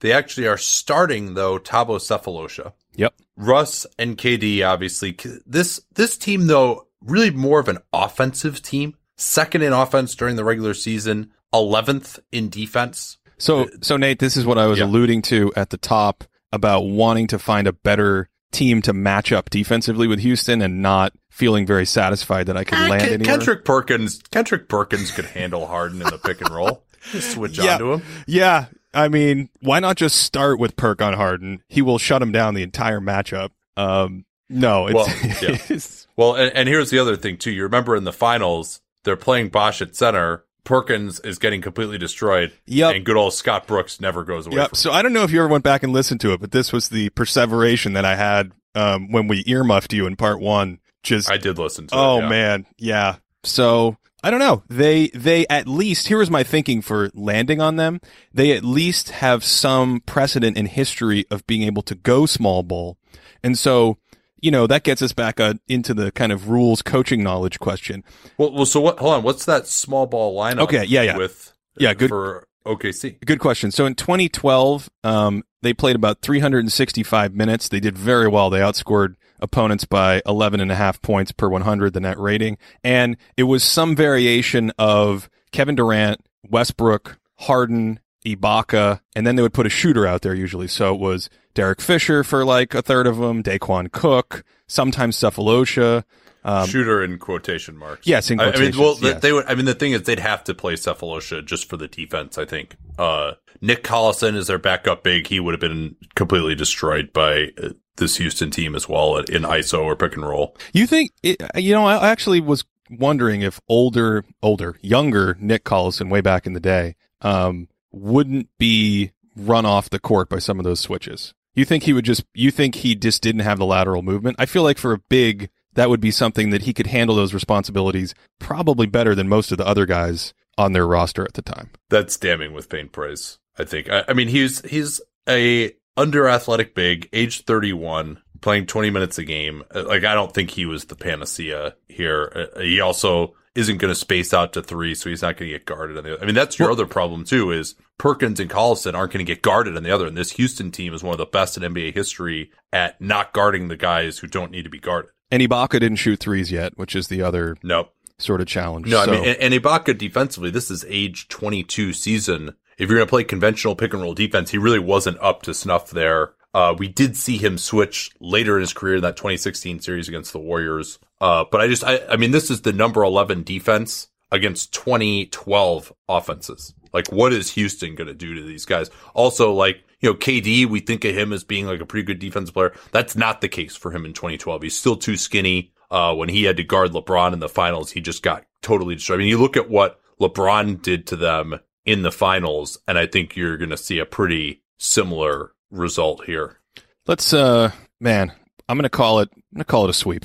They 0.01 0.13
actually 0.13 0.47
are 0.47 0.57
starting 0.57 1.35
though 1.35 1.59
Thabo 1.59 1.99
Sefolosha. 1.99 2.73
Yep. 2.95 3.15
Russ 3.37 3.87
and 3.99 4.17
KD, 4.17 4.67
obviously. 4.67 5.17
This 5.47 5.81
this 5.95 6.17
team 6.17 6.47
though, 6.47 6.87
really 7.01 7.31
more 7.31 7.59
of 7.59 7.69
an 7.69 7.79
offensive 7.93 8.63
team. 8.63 8.97
Second 9.17 9.63
in 9.63 9.73
offense 9.73 10.15
during 10.15 10.37
the 10.37 10.45
regular 10.45 10.75
season, 10.75 11.33
11th 11.53 12.21
in 12.33 12.49
defense. 12.49 13.19
So, 13.41 13.69
so 13.81 13.97
Nate, 13.97 14.19
this 14.21 14.37
is 14.37 14.45
what 14.47 14.59
I 14.59 14.67
was 14.67 14.79
Yeah. 14.79 14.85
alluding 14.85 15.23
to 15.23 15.53
at 15.57 15.71
the 15.71 15.77
top 15.79 16.25
about 16.53 16.83
wanting 16.83 17.27
to 17.29 17.39
find 17.39 17.67
a 17.67 17.73
better 17.73 18.29
team 18.53 18.83
to 18.83 18.93
match 18.93 19.33
up 19.33 19.49
defensively 19.51 20.07
with 20.07 20.21
Houston 20.21 20.61
and 20.63 20.83
not 20.83 21.13
feeling 21.31 21.65
very 21.67 21.87
satisfied 21.87 22.47
that 22.47 22.57
I 22.57 22.65
could 22.65 22.79
Ah, 22.79 22.89
land 22.89 23.03
Ken- 23.03 23.13
anywhere. 23.15 23.37
Kendrick 23.37 23.65
Perkins, 23.65 24.21
Kendrick 24.31 24.69
Perkins 24.69 25.11
could 25.13 25.27
handle 25.27 25.67
Harden 25.67 26.03
in 26.03 26.09
the 26.09 26.19
pick 26.19 26.41
and 26.41 26.51
roll. 26.51 26.85
Just 27.13 27.33
switch 27.33 27.57
Yeah. 27.59 27.75
onto 27.75 27.93
him. 27.95 28.03
Yeah, 28.27 28.67
I 28.93 29.09
mean, 29.09 29.49
why 29.61 29.79
not 29.81 29.97
just 29.97 30.17
start 30.17 30.59
with 30.59 30.77
Perk 30.77 31.01
on 31.01 31.15
Harden? 31.15 31.63
He 31.69 31.81
will 31.81 31.97
shut 31.99 32.21
him 32.21 32.33
down 32.33 32.55
the 32.55 32.63
entire 32.65 33.01
matchup. 33.01 33.51
Um, 33.77 34.25
no, 34.51 34.89
it's, 34.89 34.95
Well, 34.95 35.07
yeah. 35.43 35.51
it's- 35.71 36.07
Well, 36.17 36.35
and, 36.35 36.53
and 36.55 36.69
here's 36.69 36.91
the 36.91 36.99
other 36.99 37.17
thing 37.17 37.39
too. 37.39 37.53
You 37.53 37.63
remember 37.63 37.95
in 37.97 38.03
the 38.05 38.13
finals, 38.13 38.81
they're 39.05 39.17
playing 39.17 39.49
Bosh 39.49 39.81
at 39.81 39.95
center. 39.97 40.45
Perkins 40.65 41.21
is 41.21 41.39
getting 41.39 41.61
completely 41.63 41.99
destroyed, 41.99 42.53
Yep. 42.67 42.95
and 42.95 43.05
good 43.05 43.17
old 43.17 43.35
Scott 43.35 43.67
Brooks 43.67 44.01
never 44.01 44.25
goes 44.25 44.47
away. 44.47 44.57
Yep. 44.57 44.77
So 44.77 44.93
I 44.93 45.03
don't 45.03 45.13
know 45.13 45.23
if 45.25 45.31
you 45.31 45.41
ever 45.41 45.49
went 45.49 45.65
back 45.65 45.83
and 45.83 45.93
listened 45.93 46.21
to 46.23 46.33
it, 46.33 46.41
but 46.41 46.53
this 46.53 46.73
was 46.73 46.89
the 46.89 47.11
perseveration 47.11 47.93
that 47.95 48.05
I 48.05 48.17
had 48.17 48.53
um, 48.75 49.11
when 49.11 49.27
we 49.29 49.43
earmuffed 49.47 49.93
you 49.93 50.07
in 50.07 50.17
part 50.17 50.41
one. 50.41 50.79
Just 51.03 51.31
I 51.31 51.39
did 51.39 51.59
listen 51.59 51.87
to. 51.89 51.95
Oh 51.95 52.19
it, 52.19 52.23
yeah. 52.23 52.29
man, 52.29 52.67
yeah. 52.77 53.17
So 53.43 53.97
I 54.23 54.31
don't 54.31 54.39
know. 54.41 54.63
They 54.69 55.09
they 55.09 55.47
at 55.49 55.67
least 55.67 56.09
here 56.09 56.19
was 56.19 56.31
my 56.31 56.43
thinking 56.43 56.83
for 56.83 57.11
landing 57.15 57.61
on 57.61 57.77
them. 57.77 58.01
They 58.35 58.53
at 58.53 58.63
least 58.65 59.09
have 59.11 59.43
some 59.43 60.01
precedent 60.01 60.59
in 60.59 60.67
history 60.67 61.25
of 61.31 61.47
being 61.47 61.63
able 61.63 61.81
to 61.83 61.95
go 61.95 62.27
small 62.27 62.63
ball, 62.63 62.99
and 63.43 63.59
so 63.59 63.97
you 64.43 64.51
know 64.51 64.67
that 64.67 64.85
gets 64.85 65.03
us 65.03 65.13
back 65.13 65.41
uh, 65.41 65.55
into 65.69 65.95
the 65.95 66.13
kind 66.13 66.33
of 66.33 66.49
rules 66.49 66.83
coaching 66.83 67.23
knowledge 67.23 67.59
question. 67.59 68.05
Well, 68.39 68.53
well, 68.53 68.67
so 68.67 68.81
what? 68.81 68.99
Hold 68.99 69.15
on. 69.15 69.23
What's 69.23 69.45
that 69.45 69.67
small 69.67 70.07
ball 70.07 70.37
lineup? 70.39 70.61
Okay, 70.61 70.85
yeah, 70.85 71.03
yeah. 71.03 71.17
With 71.17 71.53
Yeah, 71.79 71.95
good- 71.95 72.09
for 72.09 72.47
OKC. 72.67 73.25
Good 73.25 73.39
question. 73.41 73.71
So 73.71 73.87
in 73.87 73.95
2012, 73.95 74.91
um, 75.03 75.43
they 75.63 75.73
played 75.73 75.97
about 75.97 76.21
365 76.23 77.35
minutes. 77.35 77.69
They 77.69 77.81
did 77.81 77.97
very 77.97 78.29
well. 78.29 78.51
They 78.51 78.61
outscored 78.61 79.17
opponents 79.41 79.87
by 79.87 80.21
11 80.27 80.61
and 80.61 80.71
a 80.71 80.75
half 80.75 81.01
points 81.01 81.33
per 81.33 81.49
100, 81.49 81.95
the 81.95 82.01
net 82.01 82.19
rating. 82.19 82.59
And 82.85 83.17
it 83.37 83.45
was 83.45 83.65
some 83.65 83.97
variation 83.97 84.73
of 84.79 85.31
Kevin 85.53 85.75
Durant, 85.75 86.21
Westbrook, 86.49 87.19
Harden, 87.41 88.01
Ibaka, 88.25 89.01
and 89.17 89.27
then 89.27 89.37
they 89.37 89.43
would 89.43 89.53
put 89.55 89.67
a 89.67 89.71
shooter 89.71 90.07
out 90.07 90.23
there 90.23 90.35
usually. 90.35 90.69
So 90.69 90.95
it 90.95 91.01
was 91.01 91.31
Derek 91.55 91.81
Fisher 91.81 92.23
for 92.25 92.45
like 92.45 92.75
a 92.75 92.83
third 92.83 93.07
of 93.07 93.17
them, 93.19 93.43
Daequan 93.43 93.91
Cook, 93.93 94.45
sometimes 94.67 95.17
Sefolosha. 95.17 96.05
Um, 96.43 96.67
Shooter 96.67 97.03
in 97.05 97.19
quotation 97.19 97.77
marks. 97.77 98.07
yes, 98.07 98.31
in 98.31 98.41
I- 98.41 98.53
I 98.53 98.59
mean, 98.59 98.79
well, 98.79 98.97
yes. 99.03 99.21
they 99.21 99.31
would. 99.33 99.45
I 99.47 99.55
mean, 99.55 99.67
the 99.67 99.75
thing 99.75 99.93
is, 99.93 100.05
they'd 100.05 100.19
have 100.21 100.43
to 100.45 100.55
play 100.55 100.73
Sefolosha 100.75 101.45
just 101.45 101.69
for 101.69 101.77
the 101.77 101.87
defense. 101.89 102.39
I 102.39 102.47
think. 102.47 102.77
Uh, 102.99 103.33
Nick 103.61 103.85
Collison 103.85 104.37
is 104.37 104.47
their 104.47 104.59
backup 104.59 105.03
big. 105.05 105.27
He 105.27 105.39
would 105.39 105.53
have 105.53 105.61
been 105.61 105.97
completely 106.15 106.55
destroyed 106.55 107.13
by 107.13 107.49
uh, 107.63 107.71
this 107.97 108.17
Houston 108.17 108.51
team 108.51 108.75
as 108.75 108.89
well 108.89 109.19
in 109.19 109.43
ISO 109.43 109.83
or 109.83 109.95
pick 109.97 110.15
and 110.15 110.27
roll. 110.27 110.57
You 110.73 110.87
think 110.87 111.11
it, 111.23 111.43
you 111.57 111.75
know? 111.75 111.85
I 111.87 112.09
actually 112.09 112.41
was 112.41 112.65
wondering 112.89 113.43
if 113.43 113.61
older, 113.69 114.25
older, 114.43 114.77
younger 114.81 115.37
Nick 115.39 115.65
Collison, 115.65 116.09
way 116.11 116.23
back 116.23 116.47
in 116.47 116.55
the 116.55 116.61
day, 116.61 116.97
um, 117.21 117.69
wouldn't 117.93 118.49
be 118.59 119.13
run 119.37 119.67
off 119.67 119.91
the 119.91 119.99
court 119.99 120.29
by 120.29 120.39
some 120.39 120.59
of 120.59 120.65
those 120.65 120.81
switches. 120.81 121.35
You 121.55 121.65
think 121.65 121.85
he 121.85 121.93
would 121.93 122.05
just? 122.05 122.25
You 122.35 122.51
think 122.51 122.77
he 122.77 122.95
just 122.95 123.23
didn't 123.23 123.41
have 123.43 123.59
the 123.59 123.67
lateral 123.67 124.03
movement? 124.03 124.37
I 124.39 124.47
feel 124.47 124.63
like 124.63 124.79
for 124.79 124.93
a 124.93 124.99
big, 124.99 125.51
that 125.75 125.91
would 125.91 126.01
be 126.01 126.11
something 126.11 126.51
that 126.51 126.63
he 126.63 126.73
could 126.73 126.87
handle 126.87 127.17
those 127.17 127.35
responsibilities 127.35 128.15
probably 128.39 128.87
better 128.87 129.15
than 129.15 129.29
most 129.29 129.51
of 129.51 129.59
the 129.59 129.67
other 129.67 129.87
guys 129.87 130.33
on 130.57 130.73
their 130.73 130.87
roster 130.87 131.25
at 131.25 131.35
the 131.35 131.43
time. 131.43 131.71
That's 131.89 132.17
damning 132.17 132.53
with 132.53 132.67
faint 132.67 132.93
praise. 132.93 133.39
I 133.59 133.65
think. 133.65 133.91
I, 133.91 134.05
I 134.09 134.13
mean, 134.13 134.29
he's 134.29 134.63
he's 134.69 135.01
a 135.29 135.73
under 135.97 136.29
athletic 136.29 136.75
big, 136.75 137.09
age 137.13 137.45
thirty 137.45 137.73
one, 137.73 138.23
playing 138.41 138.67
twenty 138.67 138.91
minutes 138.91 139.19
a 139.19 139.25
game. 139.25 139.65
Uh, 139.75 139.85
Like, 139.85 140.05
I 140.05 140.15
don't 140.15 140.33
think 140.33 140.51
he 140.51 140.67
was 140.67 140.85
the 140.85 140.97
panacea 140.97 141.75
here. 141.89 142.51
Uh, 142.57 142.61
he 142.61 142.81
also 142.81 143.35
isn't 143.61 143.79
going 143.79 143.91
to 143.91 143.95
space 143.95 144.35
out 144.35 144.53
to 144.55 144.63
three, 144.63 144.95
so 144.95 145.09
he's 145.09 145.23
not 145.23 145.37
going 145.37 145.51
to 145.51 145.55
get 145.57 145.67
guarded. 145.67 145.97
On 145.97 146.03
the, 146.05 146.15
other. 146.15 146.23
I 146.23 146.27
mean, 146.27 146.35
that's 146.35 146.59
your 146.59 146.71
other 146.73 146.87
problem 146.87 147.25
too. 147.25 147.53
Is 147.53 147.77
Perkins 147.99 148.41
and 148.41 148.51
Collison 148.51 148.95
aren't 148.95 149.13
going 149.13 149.25
to 149.25 149.33
get 149.33 149.43
guarded 149.43 149.77
on 149.77 149.83
the 149.85 149.91
other, 149.93 150.07
and 150.07 150.17
this 150.17 150.33
Houston 150.33 150.71
team 150.73 150.93
is 150.95 151.03
one 151.03 151.13
of 151.13 151.19
the 151.19 151.27
best 151.27 151.57
in 151.57 151.63
NBA 151.63 151.95
history 151.95 152.51
at 152.73 153.01
not 153.01 153.33
guarding 153.33 153.69
the 153.69 153.77
guys 153.77 154.19
who 154.19 154.27
don't 154.27 154.51
need 154.51 154.65
to 154.65 154.71
be 154.71 154.81
guarded. 154.81 155.11
And 155.31 155.43
Ibaka 155.43 155.79
didn't 155.79 155.97
shoot 155.97 156.19
threes 156.19 156.51
yet, 156.51 156.77
which 156.77 156.97
is 156.97 157.07
the 157.09 157.23
other 157.23 157.57
Nope. 157.63 157.93
sort 158.19 158.41
of 158.41 158.49
challenge. 158.49 158.87
No, 158.89 159.05
So- 159.05 159.13
I 159.13 159.15
mean, 159.15 159.29
and, 159.29 159.55
and 159.55 159.55
Ibaka 159.63 159.97
defensively, 159.97 160.51
this 160.51 160.71
is 160.71 160.85
age 160.89 161.29
22 161.29 161.93
season. 161.93 162.55
If 162.79 162.89
you're 162.89 162.99
going 162.99 163.07
to 163.07 163.11
play 163.11 163.25
conventional 163.25 163.77
pick 163.77 163.93
and 163.93 164.03
roll 164.03 164.15
defense, 164.15 164.51
he 164.51 164.59
really 164.59 164.79
wasn't 164.79 165.19
up 165.21 165.43
to 165.43 165.53
snuff 165.55 165.91
there. 165.91 166.33
Uh, 166.53 166.75
we 166.77 166.89
did 166.89 167.17
see 167.17 167.37
him 167.37 167.59
switch 167.59 168.11
later 168.21 168.57
in 168.57 168.61
his 168.61 168.73
career 168.73 168.97
in 168.97 169.03
that 169.03 169.17
2016 169.17 169.81
series 169.81 170.09
against 170.09 170.33
the 170.33 170.39
Warriors. 170.39 170.99
Uh, 171.21 171.45
but 171.51 171.61
I 171.61 171.69
just, 171.69 171.85
I, 171.85 172.01
I 172.09 172.17
mean, 172.17 172.33
this 172.33 172.51
is 172.51 172.63
the 172.63 172.73
number 172.73 173.03
11 173.03 173.45
defense 173.45 174.09
against 174.33 174.73
2012 174.75 175.93
offenses. 176.09 176.75
Like, 176.93 177.11
what 177.13 177.33
is 177.33 177.53
Houston 177.53 177.95
going 177.95 178.09
to 178.09 178.15
do 178.15 178.35
to 178.35 178.43
these 178.43 178.65
guys? 178.65 178.91
Also, 179.15 179.53
like, 179.53 179.85
you 180.01 180.11
know, 180.11 180.17
KD, 180.17 180.67
we 180.67 180.81
think 180.81 181.05
of 181.05 181.15
him 181.15 181.33
as 181.33 181.45
being 181.45 181.67
like 181.67 181.81
a 181.81 181.87
pretty 181.87 182.07
good 182.07 182.19
defensive 182.19 182.55
player. 182.55 182.73
That's 182.91 183.17
not 183.17 183.41
the 183.41 183.49
case 183.49 183.77
for 183.77 183.93
him 183.93 184.05
in 184.05 184.13
2012. 184.13 184.63
He's 184.63 184.79
still 184.79 184.97
too 184.97 185.17
skinny. 185.17 185.73
Uh, 185.91 186.15
when 186.15 186.29
he 186.29 186.45
had 186.45 186.57
to 186.57 186.63
guard 186.65 186.93
LeBron 186.93 187.33
in 187.33 187.41
the 187.41 187.49
finals, 187.49 187.91
he 187.91 188.01
just 188.01 188.23
got 188.23 188.45
totally 188.63 188.95
destroyed. 188.95 189.17
I 189.17 189.19
mean, 189.19 189.29
you 189.29 189.39
look 189.39 189.57
at 189.57 189.69
what 189.69 190.01
LeBron 190.21 190.81
did 190.83 191.07
to 191.09 191.17
them 191.17 191.59
in 191.85 192.03
the 192.03 192.13
finals, 192.13 192.79
and 192.87 192.97
I 192.97 193.07
think 193.07 193.37
you're 193.37 193.57
going 193.57 193.71
to 193.71 193.77
see 193.77 193.99
a 193.99 194.07
pretty 194.07 194.63
similar 194.79 195.53
result 195.71 196.25
here. 196.25 196.59
Let's 197.07 197.33
uh 197.33 197.73
man, 198.01 198.33
I'm 198.69 198.77
going 198.77 198.85
to 198.85 198.89
call 198.89 199.19
it. 199.19 199.31
I'm 199.35 199.59
to 199.59 199.65
call 199.65 199.85
it 199.85 199.91
a 199.91 199.95
sweep. 199.95 200.25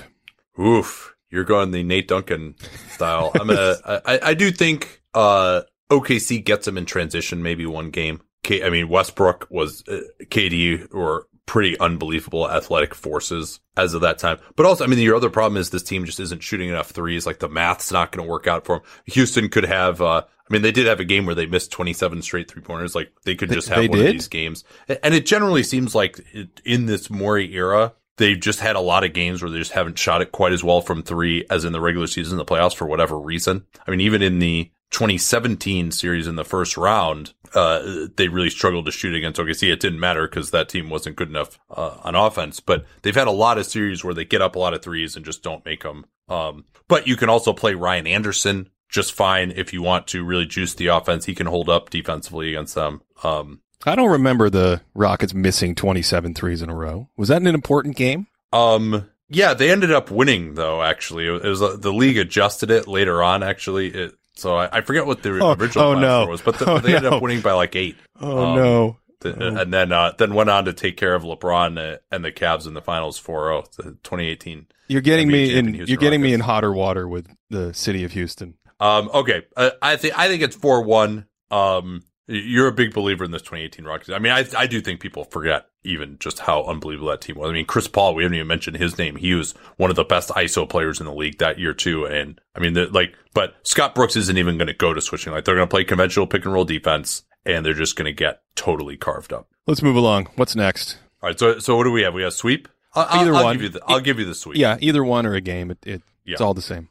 Oof, 0.60 1.16
you're 1.32 1.44
going 1.44 1.72
the 1.72 1.84
Nate 1.84 2.08
Duncan 2.08 2.56
style. 2.92 3.32
I'm 3.34 3.48
gonna. 3.48 3.76
I, 4.06 4.20
I 4.22 4.34
do 4.36 4.52
think 4.52 5.02
uh, 5.14 5.62
OKC 5.90 6.44
gets 6.44 6.66
them 6.66 6.78
in 6.78 6.86
transition, 6.86 7.42
maybe 7.42 7.66
one 7.66 7.90
game. 7.90 8.22
K, 8.44 8.64
I 8.64 8.70
mean, 8.70 8.88
Westbrook 8.88 9.48
was 9.50 9.84
uh, 9.88 10.02
KD 10.26 10.94
or 10.94 11.26
pretty 11.46 11.80
unbelievable 11.80 12.50
athletic 12.50 12.96
forces 12.96 13.60
as 13.78 13.94
of 13.94 14.02
that 14.02 14.18
time. 14.18 14.40
But 14.56 14.66
also, 14.66 14.84
I 14.84 14.88
mean, 14.88 15.00
your 15.00 15.16
other 15.16 15.30
problem 15.30 15.60
is 15.60 15.70
this 15.70 15.84
team 15.84 16.06
just 16.06 16.20
isn't 16.20 16.44
shooting 16.44 16.70
enough 16.70 16.90
threes. 16.90 17.26
Like 17.26 17.40
the 17.40 17.50
math's 17.50 17.92
not 17.92 18.12
going 18.12 18.26
to 18.26 18.32
work 18.32 18.48
out 18.48 18.66
for 18.66 18.80
them. 18.80 18.88
Houston 19.06 19.50
could 19.50 19.66
have, 19.66 20.02
uh, 20.02 20.24
I 20.26 20.54
mean, 20.54 20.62
they 20.62 20.72
did 20.72 20.88
have 20.88 21.00
a 21.00 21.06
game 21.06 21.26
where 21.26 21.36
they 21.36 21.46
missed 21.46 21.72
27 21.72 22.22
straight 22.22 22.50
three 22.50 22.62
pointers. 22.62 22.96
Like 22.96 23.12
they 23.24 23.36
could 23.36 23.52
just 23.52 23.70
have 23.70 23.78
they 23.78 23.88
one 23.88 24.00
did? 24.00 24.08
of 24.08 24.14
these 24.14 24.28
games. 24.28 24.64
And 24.88 25.14
it 25.14 25.26
generally 25.26 25.64
seems 25.64 25.94
like 25.94 26.20
it, 26.34 26.62
in 26.66 26.86
this 26.86 27.10
Morey 27.10 27.54
era, 27.54 27.94
they've 28.18 28.40
just 28.40 28.60
had 28.60 28.76
a 28.76 28.82
lot 28.82 29.04
of 29.04 29.14
games 29.14 29.42
where 29.42 29.52
they 29.52 29.60
just 29.60 29.72
haven't 29.72 30.00
shot 30.00 30.22
it 30.22 30.32
quite 30.32 30.54
as 30.54 30.64
well 30.64 30.82
from 30.82 31.04
three 31.04 31.46
as 31.50 31.66
in 31.66 31.74
the 31.74 31.82
regular 31.82 32.08
season, 32.08 32.38
the 32.38 32.46
playoffs 32.46 32.76
for 32.76 32.86
whatever 32.86 33.20
reason. 33.20 33.66
I 33.86 33.92
mean, 33.92 34.02
even 34.02 34.22
in 34.22 34.40
the 34.40 34.72
2017 34.92 35.92
series 35.92 36.28
in 36.28 36.36
the 36.36 36.46
first 36.46 36.78
round, 36.78 37.34
uh, 37.54 38.08
they 38.16 38.28
really 38.28 38.50
struggled 38.50 38.86
to 38.86 38.92
shoot 38.92 39.16
against 39.16 39.40
OKC. 39.40 39.72
It 39.72 39.80
didn't 39.80 40.00
matter 40.00 40.28
because 40.28 40.52
that 40.52 40.70
team 40.70 40.90
wasn't 40.90 41.16
good 41.16 41.30
enough 41.30 41.60
uh, 41.70 41.98
on 42.04 42.16
offense. 42.16 42.60
But 42.60 42.86
they've 43.02 43.16
had 43.16 43.28
a 43.28 43.32
lot 43.32 43.58
of 43.58 43.66
series 43.66 44.04
where 44.04 44.14
they 44.14 44.26
get 44.26 44.42
up 44.42 44.56
a 44.56 44.60
lot 44.60 44.74
of 44.74 44.82
threes 44.82 45.16
and 45.16 45.26
just 45.26 45.44
don't 45.44 45.66
make 45.66 45.84
them. 45.84 46.06
Um, 46.30 46.66
but 46.88 47.08
you 47.08 47.16
can 47.16 47.30
also 47.30 47.54
play 47.54 47.74
Ryan 47.74 48.08
Anderson 48.08 48.70
just 48.88 49.14
fine 49.14 49.52
if 49.52 49.74
you 49.74 49.82
want 49.82 50.08
to 50.08 50.24
really 50.24 50.46
juice 50.46 50.74
the 50.76 50.88
offense. 50.88 51.26
He 51.26 51.36
can 51.36 51.48
hold 51.48 51.70
up 51.70 51.90
defensively 51.90 52.50
against 52.50 52.76
them. 52.76 53.02
Um, 53.24 53.62
I 53.86 53.96
don't 53.96 54.12
remember 54.12 54.50
the 54.50 54.82
Rockets 54.94 55.34
missing 55.34 55.76
27 55.76 56.34
threes 56.34 56.62
in 56.62 56.70
a 56.70 56.76
row. 56.76 57.10
Was 57.18 57.30
that 57.30 57.42
an 57.42 57.48
important 57.48 57.96
game? 57.96 58.28
um, 58.54 59.10
yeah, 59.28 59.54
they 59.56 59.72
ended 59.72 59.92
up 59.92 60.12
winning 60.12 60.54
though. 60.54 60.84
Actually, 60.84 61.26
it 61.28 61.44
was 61.44 61.62
uh, 61.62 61.76
the 61.78 61.92
league 61.92 62.18
adjusted 62.18 62.70
it 62.70 62.88
later 62.88 63.24
on. 63.24 63.42
Actually, 63.42 63.88
it, 63.88 64.14
so 64.36 64.56
I, 64.56 64.78
I 64.78 64.82
forget 64.82 65.06
what 65.06 65.24
the 65.24 65.40
Oh, 65.42 65.54
original 65.54 65.86
oh, 65.86 66.00
no. 66.00 66.22
score 66.24 66.32
was, 66.32 66.42
but 66.42 66.60
the, 66.60 66.66
Oh, 66.70 66.80
they 66.80 66.96
ended 66.96 67.10
no. 67.12 67.18
up 67.18 67.22
winning 67.24 67.42
by 67.42 67.54
like 67.54 67.76
eight. 67.76 67.96
Oh 68.20 68.46
Um, 68.46 68.56
no. 68.56 68.98
The- 69.22 69.36
Oh. 69.44 69.62
and 69.62 69.74
then 69.74 69.92
uh, 69.92 70.12
then 70.18 70.34
went 70.36 70.50
on 70.52 70.66
to 70.66 70.74
take 70.74 70.98
care 70.98 71.16
of 71.16 71.24
LeBron 71.24 71.96
uh, 71.96 71.98
and 72.12 72.24
the 72.24 72.32
Cavs 72.32 72.68
in 72.68 72.74
the 72.76 72.82
finals 72.82 73.20
4-0, 73.20 73.72
the 73.78 73.84
2018. 74.04 74.68
You're 74.88 75.02
getting 75.02 75.30
NBA 75.30 75.32
me 75.32 75.58
in 75.58 75.66
Houston 75.74 75.88
you're 75.88 75.98
getting 75.98 76.22
me 76.22 76.34
in 76.34 76.42
hotter 76.42 76.72
water 76.72 77.08
with 77.08 77.28
the 77.50 77.74
city 77.74 78.04
of 78.04 78.12
Houston. 78.12 78.54
Um, 78.80 79.10
okay, 79.14 79.44
uh, 79.58 79.72
I 79.82 79.96
think 79.96 80.20
I 80.20 80.28
think 80.28 80.44
it's 80.44 80.56
4-1. 80.56 81.26
Um, 81.50 82.04
you're 82.28 82.68
a 82.68 82.72
big 82.72 82.94
believer 82.94 83.24
in 83.24 83.32
this 83.32 83.42
2018 83.44 83.86
Rockets. 83.86 84.10
I 84.10 84.20
mean, 84.20 84.32
I 84.32 84.46
I 84.58 84.68
do 84.68 84.82
think 84.82 85.00
people 85.00 85.26
forget 85.26 85.68
even 85.84 86.18
just 86.20 86.40
how 86.40 86.64
unbelievable 86.64 87.10
that 87.10 87.22
team 87.22 87.36
was. 87.38 87.50
I 87.50 87.54
mean, 87.54 87.66
Chris 87.66 87.88
Paul, 87.88 88.16
we 88.16 88.24
haven't 88.24 88.36
even 88.36 88.48
mentioned 88.48 88.78
his 88.78 88.98
name. 88.98 89.16
He 89.16 89.34
was 89.34 89.54
one 89.78 89.90
of 89.90 89.96
the 89.96 90.04
best 90.04 90.30
ISO 90.30 90.68
players 90.68 91.00
in 91.00 91.06
the 91.06 91.14
league 91.14 91.38
that 91.38 91.60
year 91.60 91.74
too. 91.74 92.06
And 92.06 92.40
I 92.56 92.60
mean, 92.60 92.74
the, 92.74 92.88
like, 92.88 93.16
but 93.34 93.56
Scott 93.64 93.94
Brooks 93.96 94.16
isn't 94.16 94.38
even 94.38 94.58
going 94.58 94.68
to 94.68 94.74
go 94.74 94.94
to 94.94 95.02
switching. 95.02 95.34
Like, 95.34 95.46
they're 95.46 95.56
going 95.56 95.68
to 95.68 95.72
play 95.72 95.84
conventional 95.84 96.28
pick 96.28 96.46
and 96.46 96.54
roll 96.54 96.66
defense, 96.66 97.24
and 97.46 97.66
they're 97.66 97.74
just 97.74 97.96
going 97.96 98.06
to 98.06 98.14
get 98.14 98.42
totally 98.56 98.98
carved 98.98 99.32
up. 99.32 99.48
Let's 99.68 99.84
move 99.84 99.96
along. 99.96 100.30
What's 100.36 100.56
next? 100.56 100.98
All 101.22 101.30
right, 101.30 101.40
so 101.40 101.60
so 101.60 101.76
what 101.78 101.84
do 101.84 101.92
we 101.92 102.02
have? 102.02 102.14
We 102.14 102.24
have 102.24 102.34
sweep. 102.34 102.68
I'll, 102.94 103.22
Either 103.22 103.36
I'll, 103.36 103.44
one. 103.44 103.56
Give 103.56 103.64
you 103.64 103.70
the, 103.70 103.82
I'll 103.88 104.00
give 104.00 104.20
you 104.20 104.26
the 104.26 104.36
sweep. 104.36 104.58
Yeah, 104.58 104.78
either 104.80 105.04
one 105.04 105.26
or 105.26 105.34
a 105.34 105.42
game. 105.42 105.72
It, 105.72 105.80
it 105.86 106.02
it's 106.26 106.42
all 106.42 106.54
the 106.54 106.62
same. 106.62 106.90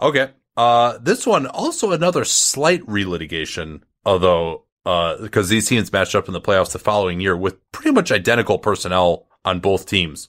Okay. 0.00 0.30
Uh, 0.56 0.98
this 0.98 1.26
one 1.26 1.46
also 1.46 1.92
another 1.92 2.24
slight 2.24 2.84
relitigation, 2.86 3.82
although 4.04 4.64
uh, 4.86 5.16
because 5.20 5.48
these 5.48 5.68
teams 5.68 5.92
matched 5.92 6.14
up 6.14 6.26
in 6.28 6.32
the 6.32 6.40
playoffs 6.40 6.72
the 6.72 6.78
following 6.78 7.20
year 7.20 7.36
with 7.36 7.56
pretty 7.72 7.92
much 7.92 8.10
identical 8.12 8.58
personnel 8.58 9.26
on 9.44 9.60
both 9.60 9.86
teams. 9.86 10.28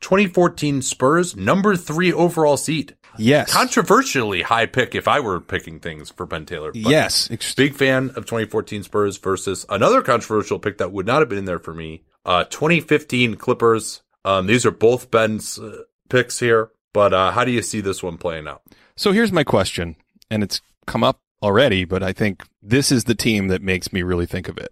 2014 0.00 0.82
Spurs, 0.82 1.36
number 1.36 1.76
three 1.76 2.12
overall 2.12 2.56
seed. 2.56 2.96
Yes. 3.18 3.52
Controversially 3.52 4.42
high 4.42 4.66
pick 4.66 4.94
if 4.94 5.06
I 5.06 5.20
were 5.20 5.40
picking 5.40 5.80
things 5.80 6.10
for 6.10 6.26
Ben 6.26 6.44
Taylor. 6.46 6.72
but 6.72 6.80
yes. 6.80 7.28
Big 7.56 7.74
fan 7.74 8.10
of 8.10 8.26
2014 8.26 8.82
Spurs 8.82 9.16
versus 9.18 9.64
another 9.68 10.02
controversial 10.02 10.58
pick 10.58 10.78
that 10.78 10.92
would 10.92 11.06
not 11.06 11.20
have 11.20 11.28
been 11.28 11.38
in 11.38 11.44
there 11.44 11.58
for 11.58 11.74
me. 11.74 12.02
Uh, 12.24 12.44
2015 12.44 13.36
Clippers. 13.36 14.02
Um, 14.24 14.46
these 14.46 14.64
are 14.66 14.70
both 14.70 15.10
Ben's 15.10 15.58
uh, 15.58 15.82
picks 16.08 16.38
here, 16.38 16.70
but 16.92 17.12
uh, 17.12 17.32
how 17.32 17.44
do 17.44 17.50
you 17.50 17.62
see 17.62 17.80
this 17.80 18.02
one 18.02 18.18
playing 18.18 18.48
out? 18.48 18.62
So 18.96 19.12
here's 19.12 19.32
my 19.32 19.44
question, 19.44 19.96
and 20.30 20.42
it's 20.42 20.60
come 20.86 21.02
up 21.02 21.20
already, 21.42 21.84
but 21.84 22.02
I 22.02 22.12
think 22.12 22.44
this 22.62 22.92
is 22.92 23.04
the 23.04 23.14
team 23.14 23.48
that 23.48 23.62
makes 23.62 23.92
me 23.92 24.02
really 24.02 24.26
think 24.26 24.48
of 24.48 24.56
it. 24.58 24.68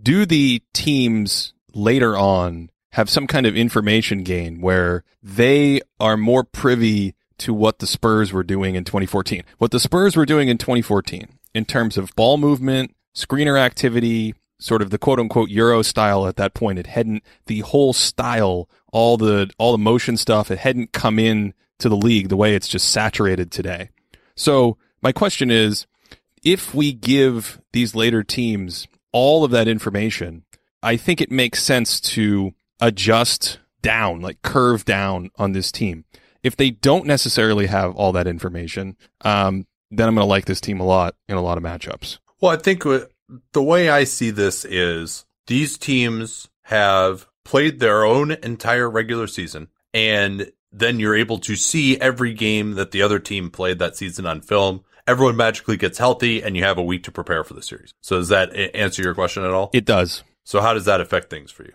Do 0.00 0.26
the 0.26 0.62
teams 0.72 1.52
later 1.74 2.16
on 2.16 2.70
have 2.92 3.08
some 3.08 3.26
kind 3.26 3.46
of 3.46 3.56
information 3.56 4.22
gain 4.22 4.60
where 4.60 5.04
they 5.22 5.80
are 5.98 6.16
more 6.16 6.44
privy 6.44 7.14
to 7.38 7.54
what 7.54 7.78
the 7.78 7.86
Spurs 7.86 8.32
were 8.32 8.42
doing 8.42 8.74
in 8.74 8.84
2014? 8.84 9.42
What 9.58 9.70
the 9.70 9.80
Spurs 9.80 10.16
were 10.16 10.26
doing 10.26 10.48
in 10.48 10.58
2014 10.58 11.38
in 11.54 11.64
terms 11.64 11.96
of 11.96 12.14
ball 12.16 12.36
movement, 12.36 12.94
screener 13.14 13.58
activity, 13.58 14.34
sort 14.58 14.82
of 14.82 14.90
the 14.90 14.98
quote 14.98 15.18
unquote 15.18 15.48
Euro 15.50 15.82
style 15.82 16.26
at 16.26 16.36
that 16.36 16.54
point. 16.54 16.78
It 16.78 16.88
hadn't, 16.88 17.22
the 17.46 17.60
whole 17.60 17.92
style, 17.92 18.68
all 18.92 19.16
the, 19.16 19.50
all 19.58 19.72
the 19.72 19.78
motion 19.78 20.16
stuff, 20.16 20.50
it 20.50 20.58
hadn't 20.58 20.92
come 20.92 21.18
in 21.18 21.54
to 21.78 21.88
the 21.88 21.96
league 21.96 22.28
the 22.28 22.36
way 22.36 22.54
it's 22.54 22.68
just 22.68 22.90
saturated 22.90 23.50
today. 23.50 23.90
So 24.36 24.76
my 25.02 25.12
question 25.12 25.50
is, 25.50 25.86
if 26.42 26.74
we 26.74 26.92
give 26.92 27.60
these 27.72 27.94
later 27.94 28.22
teams 28.22 28.88
all 29.12 29.44
of 29.44 29.50
that 29.50 29.68
information, 29.68 30.44
I 30.82 30.96
think 30.96 31.20
it 31.20 31.30
makes 31.30 31.62
sense 31.62 32.00
to 32.00 32.52
adjust 32.80 33.58
down, 33.82 34.20
like 34.20 34.42
curve 34.42 34.84
down 34.84 35.30
on 35.36 35.52
this 35.52 35.72
team. 35.72 36.04
If 36.42 36.56
they 36.56 36.70
don't 36.70 37.06
necessarily 37.06 37.66
have 37.66 37.94
all 37.96 38.12
that 38.12 38.26
information, 38.26 38.96
um, 39.22 39.66
then 39.90 40.08
I'm 40.08 40.14
going 40.14 40.24
to 40.24 40.28
like 40.28 40.46
this 40.46 40.60
team 40.60 40.80
a 40.80 40.84
lot 40.84 41.14
in 41.28 41.36
a 41.36 41.42
lot 41.42 41.58
of 41.58 41.64
matchups. 41.64 42.18
Well, 42.40 42.52
I 42.52 42.56
think 42.56 42.82
the 42.82 43.62
way 43.62 43.90
I 43.90 44.04
see 44.04 44.30
this 44.30 44.64
is 44.64 45.26
these 45.46 45.76
teams 45.76 46.48
have 46.64 47.26
played 47.44 47.80
their 47.80 48.04
own 48.04 48.30
entire 48.30 48.88
regular 48.88 49.26
season 49.26 49.68
and 49.92 50.50
then 50.72 51.00
you're 51.00 51.16
able 51.16 51.38
to 51.38 51.56
see 51.56 52.00
every 52.00 52.32
game 52.32 52.74
that 52.74 52.92
the 52.92 53.02
other 53.02 53.18
team 53.18 53.50
played 53.50 53.78
that 53.80 53.96
season 53.96 54.24
on 54.24 54.40
film. 54.40 54.84
Everyone 55.10 55.36
magically 55.36 55.76
gets 55.76 55.98
healthy 55.98 56.42
and 56.42 56.56
you 56.56 56.62
have 56.64 56.78
a 56.78 56.82
week 56.82 57.02
to 57.04 57.10
prepare 57.12 57.42
for 57.44 57.54
the 57.54 57.62
series. 57.62 57.92
So 58.00 58.16
does 58.18 58.28
that 58.28 58.54
answer 58.74 59.02
your 59.02 59.14
question 59.14 59.42
at 59.44 59.50
all? 59.50 59.70
It 59.72 59.84
does. 59.84 60.22
So 60.44 60.60
how 60.60 60.72
does 60.72 60.84
that 60.84 61.00
affect 61.00 61.30
things 61.30 61.50
for 61.50 61.64
you? 61.64 61.72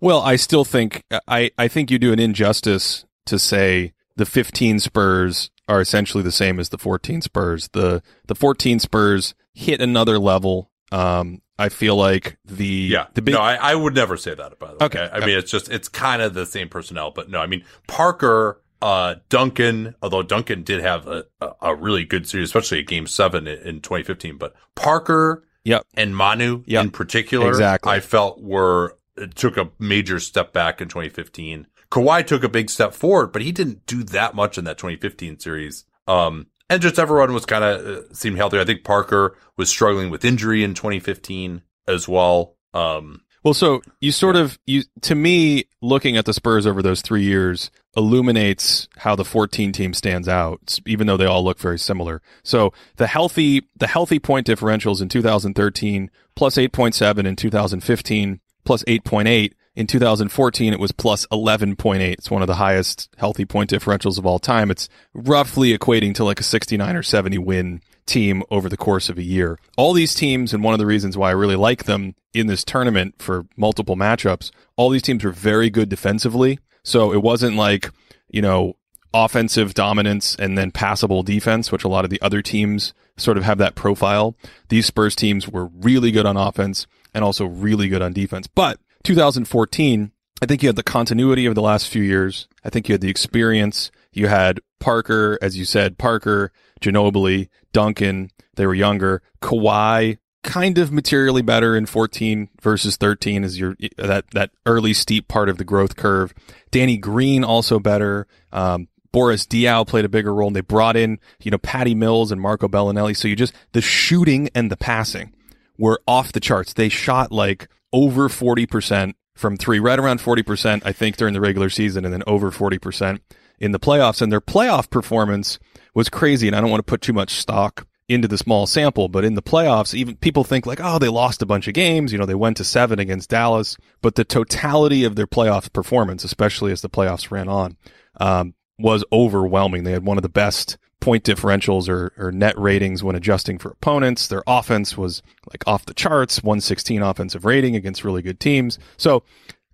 Well, 0.00 0.20
I 0.20 0.36
still 0.36 0.64
think 0.64 1.02
I, 1.26 1.50
I 1.56 1.68
think 1.68 1.90
you 1.90 1.98
do 1.98 2.12
an 2.12 2.18
injustice 2.18 3.04
to 3.26 3.38
say 3.38 3.92
the 4.16 4.26
15 4.26 4.80
Spurs 4.80 5.50
are 5.66 5.80
essentially 5.80 6.22
the 6.22 6.30
same 6.32 6.60
as 6.60 6.68
the 6.68 6.76
14 6.78 7.22
Spurs. 7.22 7.68
The 7.72 8.02
the 8.26 8.34
14 8.34 8.78
Spurs 8.80 9.34
hit 9.54 9.80
another 9.80 10.18
level. 10.18 10.70
Um, 10.92 11.40
I 11.58 11.68
feel 11.70 11.96
like 11.96 12.36
the 12.44 12.66
Yeah. 12.66 13.06
the 13.14 13.22
big 13.22 13.34
no, 13.34 13.40
I, 13.40 13.54
I 13.54 13.74
would 13.74 13.94
never 13.94 14.16
say 14.16 14.34
that, 14.34 14.58
by 14.58 14.68
the 14.68 14.72
way. 14.74 14.78
Okay. 14.86 15.08
I 15.12 15.20
mean, 15.20 15.38
it's 15.38 15.50
just, 15.50 15.70
it's 15.70 15.88
kind 15.88 16.20
of 16.20 16.34
the 16.34 16.44
same 16.46 16.68
personnel, 16.68 17.12
but 17.12 17.30
no, 17.30 17.38
I 17.40 17.46
mean, 17.46 17.64
Parker, 17.86 18.60
uh, 18.84 19.14
Duncan, 19.30 19.94
although 20.02 20.22
Duncan 20.22 20.62
did 20.62 20.82
have 20.82 21.06
a, 21.06 21.24
a, 21.62 21.74
really 21.74 22.04
good 22.04 22.28
series, 22.28 22.48
especially 22.50 22.80
at 22.80 22.86
game 22.86 23.06
seven 23.06 23.46
in, 23.46 23.58
in 23.66 23.80
2015, 23.80 24.36
but 24.36 24.54
Parker 24.74 25.42
Yep. 25.64 25.86
and 25.94 26.14
Manu 26.14 26.62
Yep. 26.66 26.84
in 26.84 26.90
particular, 26.90 27.48
Exactly. 27.48 27.90
I 27.90 28.00
felt 28.00 28.42
were, 28.42 28.98
took 29.36 29.56
a 29.56 29.70
major 29.78 30.20
step 30.20 30.52
back 30.52 30.82
in 30.82 30.88
2015. 30.88 31.66
Kawhi 31.90 32.26
took 32.26 32.44
a 32.44 32.48
big 32.50 32.68
step 32.68 32.92
forward, 32.92 33.32
but 33.32 33.40
he 33.40 33.52
didn't 33.52 33.86
do 33.86 34.02
that 34.02 34.34
much 34.34 34.58
in 34.58 34.64
that 34.64 34.76
2015 34.76 35.38
series. 35.38 35.86
Um, 36.06 36.48
and 36.68 36.82
just 36.82 36.98
everyone 36.98 37.32
was 37.32 37.46
kind 37.46 37.64
of 37.64 37.86
uh, 37.86 38.14
seemed 38.14 38.36
healthy. 38.36 38.60
I 38.60 38.66
think 38.66 38.84
Parker 38.84 39.38
was 39.56 39.70
struggling 39.70 40.10
with 40.10 40.26
injury 40.26 40.62
in 40.62 40.74
2015 40.74 41.62
as 41.88 42.06
well. 42.06 42.56
Um, 42.74 43.22
Well, 43.44 43.54
so 43.54 43.82
you 44.00 44.10
sort 44.10 44.36
of 44.36 44.58
you 44.66 44.84
to 45.02 45.14
me 45.14 45.66
looking 45.82 46.16
at 46.16 46.24
the 46.24 46.32
Spurs 46.32 46.66
over 46.66 46.82
those 46.82 47.02
3 47.02 47.22
years 47.22 47.70
illuminates 47.94 48.88
how 48.96 49.14
the 49.14 49.24
14 49.24 49.70
team 49.70 49.92
stands 49.92 50.26
out 50.26 50.78
even 50.86 51.06
though 51.06 51.18
they 51.18 51.26
all 51.26 51.44
look 51.44 51.58
very 51.58 51.78
similar. 51.78 52.22
So, 52.42 52.72
the 52.96 53.06
healthy 53.06 53.68
the 53.76 53.86
healthy 53.86 54.18
point 54.18 54.46
differentials 54.46 55.02
in 55.02 55.10
2013 55.10 56.10
plus 56.34 56.56
8.7 56.56 57.26
in 57.26 57.36
2015 57.36 58.40
plus 58.64 58.82
8.8 58.84 59.52
in 59.76 59.86
2014 59.86 60.72
it 60.72 60.80
was 60.80 60.92
plus 60.92 61.26
11.8. 61.26 62.00
It's 62.00 62.30
one 62.30 62.42
of 62.42 62.48
the 62.48 62.54
highest 62.54 63.08
healthy 63.16 63.44
point 63.44 63.70
differentials 63.70 64.18
of 64.18 64.26
all 64.26 64.38
time. 64.38 64.70
It's 64.70 64.88
roughly 65.12 65.76
equating 65.76 66.14
to 66.14 66.24
like 66.24 66.40
a 66.40 66.44
69 66.44 66.96
or 66.96 67.02
70 67.02 67.38
win 67.38 67.80
team 68.06 68.42
over 68.50 68.68
the 68.68 68.76
course 68.76 69.08
of 69.08 69.18
a 69.18 69.22
year. 69.22 69.58
All 69.76 69.92
these 69.92 70.14
teams, 70.14 70.52
and 70.52 70.62
one 70.62 70.74
of 70.74 70.78
the 70.78 70.86
reasons 70.86 71.16
why 71.16 71.30
I 71.30 71.32
really 71.32 71.56
like 71.56 71.84
them 71.84 72.14
in 72.32 72.46
this 72.46 72.64
tournament 72.64 73.16
for 73.18 73.46
multiple 73.56 73.96
matchups, 73.96 74.50
all 74.76 74.90
these 74.90 75.02
teams 75.02 75.24
were 75.24 75.30
very 75.30 75.70
good 75.70 75.88
defensively. 75.88 76.58
So 76.82 77.12
it 77.12 77.22
wasn't 77.22 77.56
like, 77.56 77.90
you 78.28 78.42
know, 78.42 78.76
offensive 79.14 79.74
dominance 79.74 80.34
and 80.36 80.58
then 80.58 80.70
passable 80.70 81.22
defense, 81.22 81.70
which 81.70 81.84
a 81.84 81.88
lot 81.88 82.04
of 82.04 82.10
the 82.10 82.20
other 82.20 82.42
teams 82.42 82.92
sort 83.16 83.38
of 83.38 83.44
have 83.44 83.58
that 83.58 83.76
profile. 83.76 84.36
These 84.68 84.86
Spurs 84.86 85.14
teams 85.14 85.48
were 85.48 85.66
really 85.66 86.10
good 86.10 86.26
on 86.26 86.36
offense 86.36 86.86
and 87.14 87.24
also 87.24 87.46
really 87.46 87.88
good 87.88 88.02
on 88.02 88.12
defense. 88.12 88.48
But 88.48 88.80
2014, 89.04 90.10
I 90.42 90.46
think 90.46 90.62
you 90.62 90.68
had 90.68 90.76
the 90.76 90.82
continuity 90.82 91.46
of 91.46 91.54
the 91.54 91.62
last 91.62 91.88
few 91.88 92.02
years. 92.02 92.48
I 92.64 92.70
think 92.70 92.88
you 92.88 92.94
had 92.94 93.00
the 93.00 93.10
experience. 93.10 93.90
You 94.12 94.28
had 94.28 94.60
Parker, 94.80 95.38
as 95.40 95.56
you 95.56 95.64
said, 95.64 95.98
Parker, 95.98 96.52
Ginobili, 96.80 97.48
Duncan. 97.72 98.30
They 98.56 98.66
were 98.66 98.74
younger. 98.74 99.22
Kawhi, 99.40 100.18
kind 100.42 100.78
of 100.78 100.92
materially 100.92 101.42
better 101.42 101.76
in 101.76 101.86
14 101.86 102.50
versus 102.60 102.96
13 102.96 103.44
is 103.44 103.58
your 103.58 103.76
that 103.96 104.26
that 104.32 104.50
early 104.66 104.92
steep 104.92 105.26
part 105.26 105.48
of 105.48 105.58
the 105.58 105.64
growth 105.64 105.96
curve. 105.96 106.34
Danny 106.70 106.96
Green 106.96 107.42
also 107.42 107.78
better. 107.80 108.26
Um, 108.52 108.88
Boris 109.10 109.46
Diaw 109.46 109.86
played 109.86 110.04
a 110.04 110.08
bigger 110.08 110.34
role, 110.34 110.48
and 110.48 110.56
they 110.56 110.60
brought 110.60 110.96
in 110.96 111.18
you 111.42 111.50
know 111.50 111.58
Patty 111.58 111.94
Mills 111.94 112.30
and 112.30 112.40
Marco 112.40 112.68
Belinelli. 112.68 113.16
So 113.16 113.28
you 113.28 113.36
just 113.36 113.54
the 113.72 113.80
shooting 113.80 114.48
and 114.54 114.70
the 114.70 114.76
passing 114.76 115.32
were 115.78 116.00
off 116.06 116.32
the 116.32 116.40
charts. 116.40 116.72
They 116.72 116.88
shot 116.88 117.32
like 117.32 117.68
over 117.94 118.28
40 118.28 118.66
percent 118.66 119.16
from 119.34 119.56
three, 119.56 119.78
right 119.78 119.98
around 119.98 120.20
40%, 120.20 120.82
I 120.84 120.92
think, 120.92 121.16
during 121.16 121.34
the 121.34 121.40
regular 121.40 121.68
season, 121.68 122.04
and 122.04 122.12
then 122.12 122.22
over 122.26 122.50
40% 122.50 123.20
in 123.58 123.72
the 123.72 123.80
playoffs. 123.80 124.22
And 124.22 124.30
their 124.30 124.40
playoff 124.40 124.90
performance 124.90 125.58
was 125.94 126.08
crazy. 126.08 126.46
And 126.46 126.56
I 126.56 126.60
don't 126.60 126.70
want 126.70 126.80
to 126.80 126.90
put 126.90 127.00
too 127.00 127.12
much 127.12 127.34
stock 127.34 127.86
into 128.06 128.28
the 128.28 128.36
small 128.36 128.66
sample, 128.66 129.08
but 129.08 129.24
in 129.24 129.34
the 129.34 129.42
playoffs, 129.42 129.94
even 129.94 130.16
people 130.16 130.44
think 130.44 130.66
like, 130.66 130.80
oh, 130.82 130.98
they 130.98 131.08
lost 131.08 131.40
a 131.40 131.46
bunch 131.46 131.68
of 131.68 131.74
games. 131.74 132.12
You 132.12 132.18
know, 132.18 132.26
they 132.26 132.34
went 132.34 132.58
to 132.58 132.64
seven 132.64 132.98
against 132.98 133.30
Dallas, 133.30 133.78
but 134.02 134.14
the 134.14 134.26
totality 134.26 135.04
of 135.04 135.16
their 135.16 135.26
playoff 135.26 135.72
performance, 135.72 136.22
especially 136.22 136.70
as 136.70 136.82
the 136.82 136.90
playoffs 136.90 137.30
ran 137.30 137.48
on, 137.48 137.78
um, 138.20 138.54
was 138.78 139.04
overwhelming. 139.10 139.84
They 139.84 139.92
had 139.92 140.04
one 140.04 140.18
of 140.18 140.22
the 140.22 140.28
best 140.28 140.76
point 141.00 141.24
differentials 141.24 141.88
or, 141.88 142.12
or 142.16 142.32
net 142.32 142.58
ratings 142.58 143.02
when 143.02 143.16
adjusting 143.16 143.58
for 143.58 143.70
opponents. 143.70 144.26
Their 144.26 144.42
offense 144.46 144.96
was 144.96 145.22
like 145.50 145.66
off 145.66 145.86
the 145.86 145.94
charts, 145.94 146.42
116 146.42 147.02
offensive 147.02 147.44
rating 147.44 147.76
against 147.76 148.04
really 148.04 148.22
good 148.22 148.40
teams. 148.40 148.78
So 148.96 149.22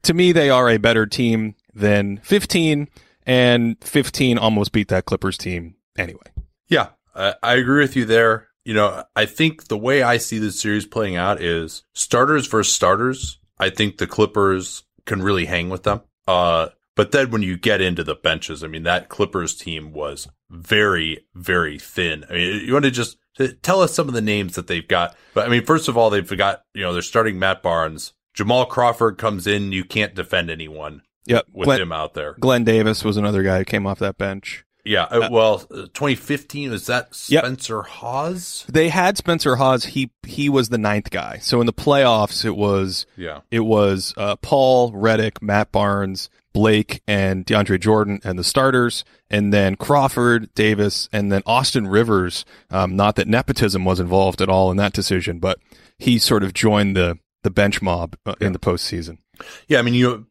to 0.03 0.14
me, 0.14 0.33
they 0.33 0.51
are 0.51 0.68
a 0.68 0.79
better 0.79 1.07
team 1.07 1.55
than 1.75 2.18
15 2.18 2.89
and 3.27 3.77
15 3.83 4.39
almost 4.39 4.73
beat 4.73 4.89
that 4.89 5.05
Clippers 5.05 5.39
team 5.39 5.77
anyway. 5.97 6.27
Yeah, 6.68 6.89
I, 7.14 7.35
I 7.43 7.55
agree 7.55 7.83
with 7.83 7.97
you 7.97 8.05
there. 8.05 8.49
You 8.64 8.75
know, 8.75 9.05
I 9.16 9.27
think 9.27 9.68
the 9.68 9.79
way 9.79 10.03
I 10.03 10.18
see 10.18 10.39
this 10.39 10.61
series 10.61 10.87
playing 10.87 11.16
out 11.16 11.41
is 11.41 11.83
starters 11.95 12.47
versus 12.47 12.75
starters. 12.75 13.39
I 13.59 13.71
think 13.71 13.99
the 13.99 14.07
Clippers 14.07 14.85
can 15.07 15.23
really 15.23 15.47
hang 15.47 15.71
with 15.71 15.83
them. 15.83 16.03
Uh, 16.27 16.68
but 16.97 17.12
then 17.12 17.30
when 17.30 17.43
you 17.43 17.57
get 17.57 17.80
into 17.80 18.05
the 18.05 18.14
benches, 18.14 18.64
I 18.64 18.66
mean, 18.66 18.82
that 18.84 19.09
Clippers 19.09 19.57
team 19.57 19.93
was 19.93 20.28
very, 20.51 21.24
very 21.34 21.78
thin. 21.78 22.24
I 22.28 22.32
mean, 22.32 22.64
you 22.66 22.72
want 22.72 22.84
to 22.84 22.91
just 22.91 23.16
tell 23.62 23.80
us 23.80 23.95
some 23.95 24.09
of 24.09 24.14
the 24.14 24.20
names 24.20 24.57
that 24.57 24.66
they've 24.66 24.86
got. 24.86 25.16
But 25.34 25.47
I 25.47 25.51
mean, 25.51 25.64
first 25.64 25.88
of 25.88 25.97
all, 25.97 26.11
they've 26.11 26.36
got, 26.36 26.64
you 26.74 26.82
know, 26.82 26.93
they're 26.93 27.03
starting 27.03 27.38
Matt 27.38 27.62
Barnes. 27.62 28.12
Jamal 28.34 28.66
Crawford 28.66 29.18
comes 29.18 29.47
in. 29.47 29.72
You 29.72 29.84
can't 29.84 30.14
defend 30.14 30.51
anyone 30.51 31.03
yep. 31.26 31.47
with 31.53 31.66
Glen, 31.66 31.80
him 31.80 31.93
out 31.93 32.14
there. 32.14 32.34
Glen 32.38 32.64
Davis 32.64 33.05
was 33.05 33.16
another 33.16 33.43
guy 33.43 33.59
who 33.59 33.64
came 33.64 33.86
off 33.86 33.99
that 33.99 34.18
bench. 34.18 34.64
Yeah. 34.84 35.05
Uh, 35.05 35.28
well, 35.30 35.59
2015 35.59 36.70
was 36.70 36.86
that 36.86 37.14
Spencer 37.14 37.76
yep. 37.76 37.86
Hawes? 37.86 38.64
They 38.68 38.88
had 38.88 39.16
Spencer 39.16 39.57
Hawes. 39.57 39.84
He 39.84 40.11
he 40.26 40.49
was 40.49 40.68
the 40.68 40.78
ninth 40.78 41.11
guy. 41.11 41.38
So 41.38 41.61
in 41.61 41.66
the 41.66 41.72
playoffs, 41.72 42.45
it 42.45 42.57
was 42.57 43.07
yeah, 43.16 43.41
it 43.51 43.61
was 43.61 44.14
uh, 44.16 44.36
Paul 44.36 44.93
Redick, 44.93 45.43
Matt 45.43 45.70
Barnes, 45.70 46.30
Blake, 46.53 47.03
and 47.07 47.46
DeAndre 47.46 47.80
Jordan, 47.80 48.20
and 48.24 48.38
the 48.38 48.44
starters, 48.44 49.05
and 49.30 49.53
then 49.53 49.76
Crawford, 49.76 50.53
Davis, 50.55 51.09
and 51.12 51.30
then 51.30 51.42
Austin 51.46 51.86
Rivers. 51.86 52.44
Um, 52.70 52.96
not 52.96 53.16
that 53.16 53.28
nepotism 53.28 53.84
was 53.84 54.01
involved 54.01 54.40
at 54.40 54.48
all 54.48 54.70
in 54.70 54.76
that 54.78 54.92
decision, 54.92 55.38
but 55.38 55.59
he 55.98 56.18
sort 56.18 56.42
of 56.42 56.55
joined 56.55 56.96
the 56.96 57.18
the 57.42 57.51
bench 57.51 57.80
mob 57.80 58.16
uh, 58.26 58.34
yeah. 58.40 58.48
in 58.48 58.53
the 58.53 58.59
postseason. 58.59 59.18
Yeah, 59.66 59.78
I 59.78 59.82
mean, 59.82 59.94
you 59.94 60.26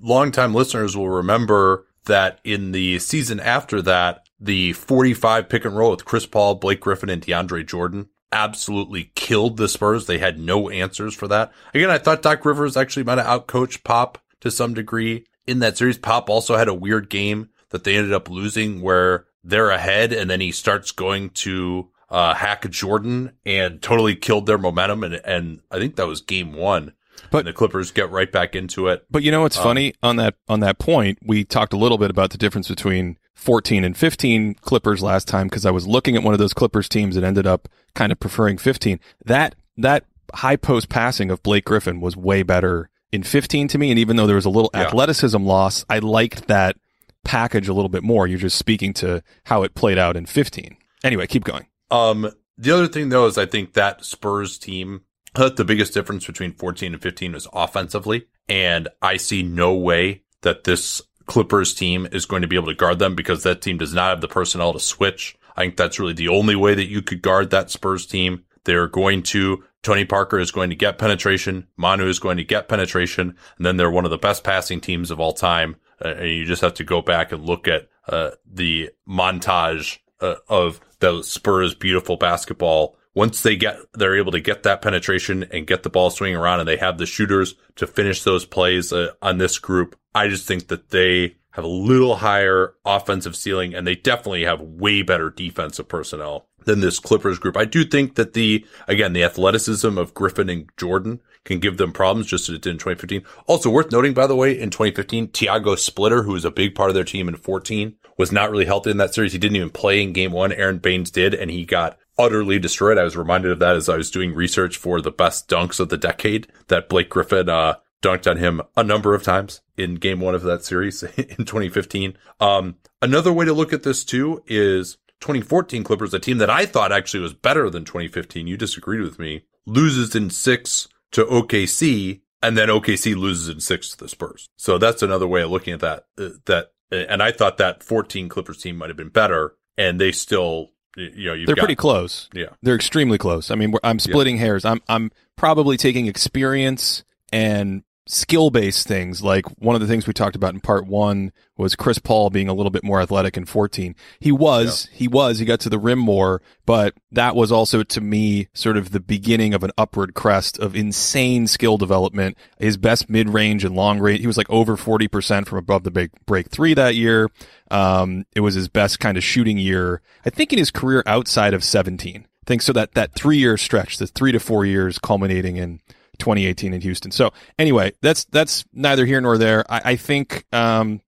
longtime 0.00 0.54
listeners 0.54 0.96
will 0.96 1.10
remember 1.10 1.86
that 2.04 2.40
in 2.44 2.72
the 2.72 2.98
season 2.98 3.40
after 3.40 3.82
that, 3.82 4.26
the 4.40 4.72
45 4.74 5.48
pick 5.48 5.64
and 5.64 5.76
roll 5.76 5.90
with 5.90 6.04
Chris 6.04 6.26
Paul, 6.26 6.54
Blake 6.54 6.80
Griffin, 6.80 7.10
and 7.10 7.22
DeAndre 7.22 7.66
Jordan 7.66 8.08
absolutely 8.32 9.12
killed 9.14 9.56
the 9.56 9.68
Spurs. 9.68 10.06
They 10.06 10.18
had 10.18 10.38
no 10.38 10.68
answers 10.68 11.14
for 11.14 11.28
that. 11.28 11.52
Again, 11.74 11.90
I 11.90 11.98
thought 11.98 12.22
Doc 12.22 12.44
Rivers 12.44 12.76
actually 12.76 13.04
might 13.04 13.18
have 13.18 13.26
outcoached 13.26 13.84
Pop 13.84 14.18
to 14.40 14.50
some 14.50 14.74
degree 14.74 15.24
in 15.46 15.60
that 15.60 15.78
series. 15.78 15.98
Pop 15.98 16.28
also 16.28 16.56
had 16.56 16.68
a 16.68 16.74
weird 16.74 17.08
game 17.08 17.50
that 17.70 17.84
they 17.84 17.96
ended 17.96 18.12
up 18.12 18.28
losing 18.30 18.80
where 18.80 19.26
they're 19.42 19.70
ahead 19.70 20.12
and 20.12 20.30
then 20.30 20.40
he 20.40 20.52
starts 20.52 20.92
going 20.92 21.30
to 21.30 21.88
uh, 22.10 22.34
hack 22.34 22.68
Jordan 22.70 23.32
and 23.44 23.82
totally 23.82 24.14
killed 24.14 24.46
their 24.46 24.58
momentum. 24.58 25.04
And, 25.04 25.14
and 25.24 25.60
I 25.70 25.78
think 25.78 25.96
that 25.96 26.06
was 26.06 26.20
game 26.20 26.52
one. 26.52 26.92
But 27.30 27.44
the 27.44 27.52
Clippers 27.52 27.90
get 27.90 28.10
right 28.10 28.30
back 28.30 28.54
into 28.54 28.88
it. 28.88 29.04
But 29.10 29.22
you 29.22 29.30
know 29.30 29.40
what's 29.40 29.56
um, 29.56 29.64
funny 29.64 29.94
on 30.02 30.16
that 30.16 30.34
on 30.48 30.60
that 30.60 30.78
point? 30.78 31.18
We 31.22 31.44
talked 31.44 31.72
a 31.72 31.76
little 31.76 31.98
bit 31.98 32.10
about 32.10 32.30
the 32.30 32.38
difference 32.38 32.68
between 32.68 33.18
14 33.34 33.84
and 33.84 33.96
15 33.96 34.54
Clippers 34.54 35.02
last 35.02 35.26
time 35.26 35.48
because 35.48 35.66
I 35.66 35.70
was 35.70 35.86
looking 35.86 36.14
at 36.14 36.22
one 36.22 36.34
of 36.34 36.38
those 36.38 36.52
Clippers 36.52 36.88
teams 36.88 37.14
that 37.14 37.24
ended 37.24 37.46
up 37.46 37.68
kind 37.94 38.12
of 38.12 38.20
preferring 38.20 38.58
15. 38.58 39.00
That 39.24 39.54
that 39.76 40.04
high 40.34 40.56
post 40.56 40.88
passing 40.88 41.30
of 41.30 41.42
Blake 41.42 41.64
Griffin 41.64 42.00
was 42.00 42.16
way 42.16 42.42
better 42.42 42.90
in 43.16 43.24
15 43.24 43.66
to 43.68 43.78
me. 43.78 43.90
And 43.90 43.98
even 43.98 44.16
though 44.16 44.28
there 44.28 44.36
was 44.36 44.44
a 44.44 44.50
little 44.50 44.70
yeah. 44.72 44.82
athleticism 44.82 45.42
loss, 45.42 45.84
I 45.90 45.98
liked 45.98 46.46
that 46.46 46.76
package 47.24 47.68
a 47.68 47.72
little 47.72 47.88
bit 47.88 48.04
more. 48.04 48.28
You're 48.28 48.38
just 48.38 48.56
speaking 48.56 48.92
to 48.94 49.24
how 49.44 49.64
it 49.64 49.74
played 49.74 49.98
out 49.98 50.16
in 50.16 50.26
15. 50.26 50.76
Anyway, 51.02 51.26
keep 51.26 51.42
going. 51.42 51.66
Um, 51.90 52.30
the 52.56 52.70
other 52.70 52.86
thing 52.86 53.08
though 53.08 53.26
is 53.26 53.36
I 53.36 53.46
think 53.46 53.72
that 53.72 54.04
Spurs 54.04 54.58
team 54.58 55.02
the 55.36 55.64
biggest 55.64 55.92
difference 55.92 56.26
between 56.26 56.52
14 56.54 56.94
and 56.94 57.02
15 57.02 57.32
was 57.32 57.46
offensively. 57.52 58.26
And 58.48 58.88
I 59.02 59.18
see 59.18 59.42
no 59.42 59.74
way 59.74 60.22
that 60.42 60.64
this 60.64 61.02
Clippers 61.26 61.74
team 61.74 62.08
is 62.12 62.24
going 62.24 62.42
to 62.42 62.48
be 62.48 62.56
able 62.56 62.68
to 62.68 62.74
guard 62.74 62.98
them 62.98 63.14
because 63.14 63.42
that 63.42 63.60
team 63.60 63.78
does 63.78 63.92
not 63.92 64.10
have 64.10 64.20
the 64.20 64.28
personnel 64.28 64.72
to 64.72 64.80
switch. 64.80 65.36
I 65.56 65.62
think 65.62 65.76
that's 65.76 65.98
really 65.98 66.12
the 66.12 66.28
only 66.28 66.56
way 66.56 66.74
that 66.74 66.88
you 66.88 67.02
could 67.02 67.20
guard 67.20 67.50
that 67.50 67.70
Spurs 67.70 68.06
team. 68.06 68.44
They're 68.64 68.88
going 68.88 69.22
to, 69.24 69.64
Tony 69.86 70.04
Parker 70.04 70.40
is 70.40 70.50
going 70.50 70.70
to 70.70 70.76
get 70.76 70.98
penetration. 70.98 71.68
Manu 71.76 72.08
is 72.08 72.18
going 72.18 72.38
to 72.38 72.44
get 72.44 72.68
penetration. 72.68 73.36
And 73.56 73.64
then 73.64 73.76
they're 73.76 73.88
one 73.88 74.04
of 74.04 74.10
the 74.10 74.18
best 74.18 74.42
passing 74.42 74.80
teams 74.80 75.12
of 75.12 75.20
all 75.20 75.32
time. 75.32 75.76
Uh, 76.04 76.08
and 76.08 76.28
you 76.28 76.44
just 76.44 76.62
have 76.62 76.74
to 76.74 76.84
go 76.84 77.00
back 77.00 77.30
and 77.30 77.46
look 77.46 77.68
at 77.68 77.88
uh, 78.08 78.32
the 78.44 78.90
montage 79.08 79.98
uh, 80.20 80.34
of 80.48 80.80
the 80.98 81.22
Spurs 81.22 81.74
beautiful 81.74 82.16
basketball 82.16 82.96
once 83.14 83.42
they 83.42 83.56
get, 83.56 83.78
they're 83.94 84.18
able 84.18 84.32
to 84.32 84.40
get 84.40 84.64
that 84.64 84.82
penetration 84.82 85.44
and 85.50 85.66
get 85.66 85.82
the 85.84 85.88
ball 85.88 86.10
swinging 86.10 86.36
around 86.36 86.60
and 86.60 86.68
they 86.68 86.76
have 86.76 86.98
the 86.98 87.06
shooters 87.06 87.54
to 87.76 87.86
finish 87.86 88.24
those 88.24 88.44
plays 88.44 88.92
uh, 88.92 89.12
on 89.22 89.38
this 89.38 89.58
group. 89.58 89.98
I 90.14 90.28
just 90.28 90.46
think 90.46 90.68
that 90.68 90.90
they 90.90 91.36
have 91.56 91.64
a 91.64 91.68
little 91.68 92.16
higher 92.16 92.74
offensive 92.84 93.34
ceiling 93.34 93.74
and 93.74 93.86
they 93.86 93.96
definitely 93.96 94.44
have 94.44 94.60
way 94.60 95.02
better 95.02 95.30
defensive 95.30 95.88
personnel 95.88 96.46
than 96.66 96.80
this 96.80 96.98
Clippers 96.98 97.38
group. 97.38 97.56
I 97.56 97.64
do 97.64 97.84
think 97.84 98.16
that 98.16 98.34
the, 98.34 98.66
again, 98.86 99.14
the 99.14 99.24
athleticism 99.24 99.96
of 99.96 100.12
Griffin 100.12 100.50
and 100.50 100.68
Jordan 100.76 101.20
can 101.44 101.58
give 101.58 101.78
them 101.78 101.92
problems 101.92 102.26
just 102.26 102.48
as 102.48 102.56
it 102.56 102.62
did 102.62 102.70
in 102.70 102.78
2015. 102.78 103.24
Also 103.46 103.70
worth 103.70 103.90
noting, 103.90 104.12
by 104.12 104.26
the 104.26 104.36
way, 104.36 104.58
in 104.58 104.68
2015, 104.68 105.28
Tiago 105.28 105.76
Splitter, 105.76 106.24
who 106.24 106.32
was 106.32 106.44
a 106.44 106.50
big 106.50 106.74
part 106.74 106.90
of 106.90 106.94
their 106.94 107.04
team 107.04 107.28
in 107.28 107.36
14, 107.36 107.94
was 108.18 108.32
not 108.32 108.50
really 108.50 108.64
healthy 108.66 108.90
in 108.90 108.98
that 108.98 109.14
series. 109.14 109.32
He 109.32 109.38
didn't 109.38 109.56
even 109.56 109.70
play 109.70 110.02
in 110.02 110.12
game 110.12 110.32
one. 110.32 110.52
Aron 110.52 110.78
Baynes 110.78 111.10
did, 111.10 111.34
and 111.34 111.50
he 111.50 111.64
got 111.64 111.98
utterly 112.18 112.58
destroyed. 112.58 112.98
I 112.98 113.04
was 113.04 113.16
reminded 113.16 113.52
of 113.52 113.58
that 113.60 113.76
as 113.76 113.88
I 113.88 113.96
was 113.96 114.10
doing 114.10 114.34
research 114.34 114.76
for 114.76 115.00
the 115.00 115.10
best 115.10 115.48
dunks 115.48 115.80
of 115.80 115.88
the 115.88 115.98
decade 115.98 116.48
that 116.68 116.88
Blake 116.88 117.10
Griffin, 117.10 117.48
uh, 117.48 117.76
dunked 118.02 118.30
on 118.30 118.36
him 118.36 118.60
a 118.76 118.82
number 118.82 119.14
of 119.14 119.22
times 119.22 119.60
in 119.76 119.96
game 119.96 120.20
one 120.20 120.34
of 120.34 120.42
that 120.42 120.64
series 120.64 121.02
in 121.16 121.44
2015. 121.44 122.16
Um, 122.40 122.76
another 123.02 123.32
way 123.32 123.44
to 123.44 123.52
look 123.52 123.72
at 123.72 123.82
this 123.82 124.04
too 124.04 124.42
is 124.46 124.98
2014 125.20 125.82
Clippers, 125.84 126.14
a 126.14 126.18
team 126.18 126.38
that 126.38 126.50
I 126.50 126.66
thought 126.66 126.92
actually 126.92 127.20
was 127.20 127.34
better 127.34 127.70
than 127.70 127.84
2015. 127.84 128.46
You 128.46 128.56
disagreed 128.56 129.00
with 129.00 129.18
me. 129.18 129.44
Loses 129.66 130.14
in 130.14 130.30
six 130.30 130.88
to 131.12 131.24
OKC 131.24 132.20
and 132.42 132.56
then 132.56 132.68
OKC 132.68 133.16
loses 133.16 133.48
in 133.48 133.60
six 133.60 133.90
to 133.90 133.96
the 133.96 134.08
Spurs. 134.08 134.48
So 134.56 134.78
that's 134.78 135.02
another 135.02 135.26
way 135.26 135.42
of 135.42 135.50
looking 135.50 135.74
at 135.74 135.80
that. 135.80 136.06
Uh, 136.18 136.30
that, 136.44 136.72
and 136.90 137.22
I 137.22 137.32
thought 137.32 137.56
that 137.58 137.82
14 137.82 138.28
Clippers 138.28 138.58
team 138.58 138.76
might 138.76 138.90
have 138.90 138.96
been 138.96 139.08
better 139.08 139.54
and 139.76 140.00
they 140.00 140.12
still 140.12 140.70
you 140.96 141.26
know, 141.26 141.36
they're 141.44 141.54
got, 141.54 141.62
pretty 141.62 141.76
close. 141.76 142.30
Yeah, 142.32 142.50
they're 142.62 142.74
extremely 142.74 143.18
close. 143.18 143.50
I 143.50 143.54
mean, 143.54 143.74
I'm 143.84 143.98
splitting 143.98 144.36
yeah. 144.36 144.44
hairs. 144.44 144.64
I'm 144.64 144.80
I'm 144.88 145.10
probably 145.36 145.76
taking 145.76 146.06
experience 146.06 147.04
and 147.30 147.82
skill 148.06 148.50
based 148.50 148.86
things. 148.86 149.22
Like 149.22 149.46
one 149.58 149.74
of 149.74 149.80
the 149.80 149.86
things 149.86 150.06
we 150.06 150.12
talked 150.12 150.36
about 150.36 150.54
in 150.54 150.60
part 150.60 150.86
one 150.86 151.32
was 151.56 151.74
Chris 151.74 151.98
Paul 151.98 152.30
being 152.30 152.48
a 152.48 152.54
little 152.54 152.70
bit 152.70 152.84
more 152.84 153.00
athletic 153.00 153.36
in 153.36 153.44
14. 153.44 153.94
He 154.20 154.30
was, 154.30 154.88
yeah. 154.90 154.98
he 154.98 155.08
was, 155.08 155.38
he 155.38 155.44
got 155.44 155.60
to 155.60 155.68
the 155.68 155.78
rim 155.78 155.98
more, 155.98 156.40
but 156.66 156.94
that 157.10 157.34
was 157.34 157.50
also 157.50 157.82
to 157.82 158.00
me 158.00 158.48
sort 158.52 158.76
of 158.76 158.92
the 158.92 159.00
beginning 159.00 159.54
of 159.54 159.64
an 159.64 159.72
upward 159.76 160.14
crest 160.14 160.58
of 160.58 160.76
insane 160.76 161.46
skill 161.46 161.78
development. 161.78 162.36
His 162.58 162.76
best 162.76 163.10
mid 163.10 163.30
range 163.30 163.64
and 163.64 163.74
long 163.74 163.98
range, 163.98 164.20
he 164.20 164.26
was 164.26 164.36
like 164.36 164.50
over 164.50 164.76
40% 164.76 165.46
from 165.46 165.58
above 165.58 165.82
the 165.82 165.90
big 165.90 166.10
break 166.26 166.50
three 166.50 166.74
that 166.74 166.94
year. 166.94 167.30
Um, 167.70 168.24
it 168.34 168.40
was 168.40 168.54
his 168.54 168.68
best 168.68 169.00
kind 169.00 169.16
of 169.16 169.24
shooting 169.24 169.58
year, 169.58 170.00
I 170.24 170.30
think 170.30 170.52
in 170.52 170.58
his 170.58 170.70
career 170.70 171.02
outside 171.06 171.54
of 171.54 171.64
17. 171.64 172.26
I 172.26 172.46
think 172.46 172.62
so 172.62 172.72
that, 172.74 172.94
that 172.94 173.14
three 173.14 173.38
year 173.38 173.56
stretch, 173.56 173.98
the 173.98 174.06
three 174.06 174.30
to 174.30 174.38
four 174.38 174.64
years 174.64 175.00
culminating 175.00 175.56
in 175.56 175.80
2018 176.18 176.74
in 176.74 176.80
Houston. 176.80 177.10
So 177.10 177.32
anyway, 177.58 177.92
that's 178.02 178.24
that's 178.26 178.64
neither 178.72 179.06
here 179.06 179.20
nor 179.20 179.38
there. 179.38 179.64
I, 179.70 179.92
I 179.92 179.96
think 179.96 180.44
um, 180.52 181.00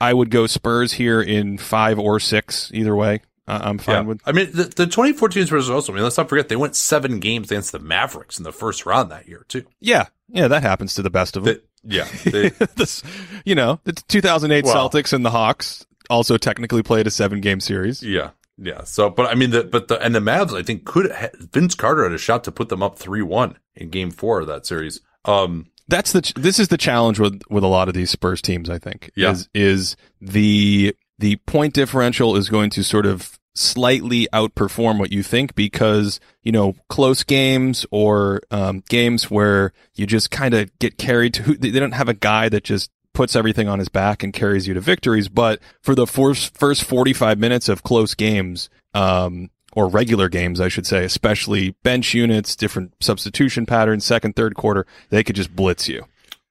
I 0.00 0.12
would 0.12 0.30
go 0.30 0.46
Spurs 0.46 0.92
here 0.92 1.20
in 1.22 1.58
five 1.58 1.98
or 1.98 2.20
six, 2.20 2.70
either 2.74 2.94
way. 2.94 3.20
Uh, 3.48 3.60
I'm 3.62 3.78
fine 3.78 3.94
Yeah. 3.94 4.00
with. 4.02 4.20
I 4.26 4.32
mean, 4.32 4.50
the, 4.52 4.64
the 4.64 4.86
2014 4.86 5.46
Spurs 5.46 5.70
also, 5.70 5.92
I 5.92 5.94
mean, 5.94 6.02
let's 6.04 6.16
not 6.18 6.28
forget, 6.28 6.48
they 6.48 6.56
went 6.56 6.74
seven 6.74 7.20
games 7.20 7.48
against 7.50 7.70
the 7.70 7.78
Mavericks 7.78 8.38
in 8.38 8.44
the 8.44 8.50
first 8.52 8.84
round 8.84 9.10
that 9.12 9.28
year, 9.28 9.44
too. 9.48 9.64
Yeah, 9.78 10.06
yeah, 10.28 10.48
that 10.48 10.62
happens 10.64 10.94
to 10.94 11.02
the 11.02 11.10
best 11.10 11.36
of 11.36 11.44
them. 11.44 11.56
They, 11.84 11.96
yeah. 11.98 12.08
They, 12.24 12.48
this, 12.74 13.04
you 13.44 13.54
know, 13.54 13.78
the 13.84 13.92
2008 13.92 14.64
Well- 14.64 14.90
Celtics 14.90 15.12
and 15.12 15.24
the 15.24 15.30
Hawks 15.30 15.86
also 16.10 16.36
technically 16.36 16.82
played 16.82 17.06
a 17.06 17.10
seven 17.12 17.40
game 17.40 17.60
series. 17.60 18.02
yeah. 18.02 18.30
Yeah. 18.58 18.84
So, 18.84 19.10
but 19.10 19.26
I 19.30 19.34
mean, 19.34 19.50
the, 19.50 19.64
but 19.64 19.88
the, 19.88 20.00
and 20.00 20.14
the 20.14 20.20
Mavs, 20.20 20.56
I 20.56 20.62
think 20.62 20.84
could, 20.84 21.10
ha- 21.12 21.28
Vince 21.52 21.74
Carter 21.74 22.04
had 22.04 22.12
a 22.12 22.18
shot 22.18 22.44
to 22.44 22.52
put 22.52 22.68
them 22.70 22.82
up 22.82 22.98
3 22.98 23.22
1 23.22 23.58
in 23.76 23.90
game 23.90 24.10
four 24.10 24.40
of 24.40 24.46
that 24.46 24.64
series. 24.66 25.00
Um, 25.26 25.66
That's 25.88 26.12
the 26.12 26.22
ch- 26.22 26.34
this 26.34 26.58
is 26.58 26.68
the 26.68 26.78
challenge 26.78 27.18
with 27.20 27.42
with 27.50 27.64
a 27.64 27.68
lot 27.68 27.88
of 27.88 27.94
these 27.94 28.10
Spurs 28.10 28.40
teams. 28.40 28.70
I 28.70 28.78
think 28.78 29.10
Yeah. 29.16 29.32
is 29.32 29.48
is 29.54 29.96
the 30.20 30.94
the 31.18 31.36
point 31.46 31.74
differential 31.74 32.36
is 32.36 32.48
going 32.48 32.70
to 32.70 32.82
sort 32.84 33.06
of 33.06 33.38
slightly 33.54 34.28
outperform 34.34 34.98
what 34.98 35.10
you 35.12 35.22
think 35.22 35.54
because 35.54 36.20
you 36.42 36.52
know 36.52 36.74
close 36.88 37.24
games 37.24 37.86
or 37.90 38.40
um, 38.50 38.82
games 38.88 39.30
where 39.30 39.72
you 39.94 40.06
just 40.06 40.30
kind 40.30 40.54
of 40.54 40.70
get 40.78 40.98
carried 40.98 41.32
to 41.34 41.42
who 41.42 41.56
they 41.56 41.70
don't 41.70 41.92
have 41.92 42.08
a 42.08 42.14
guy 42.14 42.48
that 42.50 42.64
just 42.64 42.90
puts 43.16 43.34
everything 43.34 43.66
on 43.66 43.78
his 43.78 43.88
back 43.88 44.22
and 44.22 44.32
carries 44.32 44.68
you 44.68 44.74
to 44.74 44.80
victories 44.80 45.28
but 45.28 45.60
for 45.80 45.94
the 45.94 46.06
first 46.06 46.56
first 46.56 46.84
45 46.84 47.38
minutes 47.38 47.68
of 47.68 47.82
close 47.82 48.14
games 48.14 48.68
um 48.94 49.50
or 49.72 49.88
regular 49.88 50.28
games 50.28 50.60
I 50.60 50.68
should 50.68 50.86
say 50.86 51.04
especially 51.04 51.70
bench 51.82 52.14
units 52.14 52.54
different 52.54 52.94
substitution 53.00 53.66
patterns 53.66 54.04
second 54.04 54.36
third 54.36 54.54
quarter 54.54 54.86
they 55.10 55.24
could 55.24 55.36
just 55.36 55.54
blitz 55.56 55.88
you. 55.88 56.04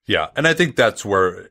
Yeah, 0.07 0.28
and 0.36 0.47
I 0.47 0.53
think 0.53 0.76
that's 0.76 1.03
where 1.03 1.49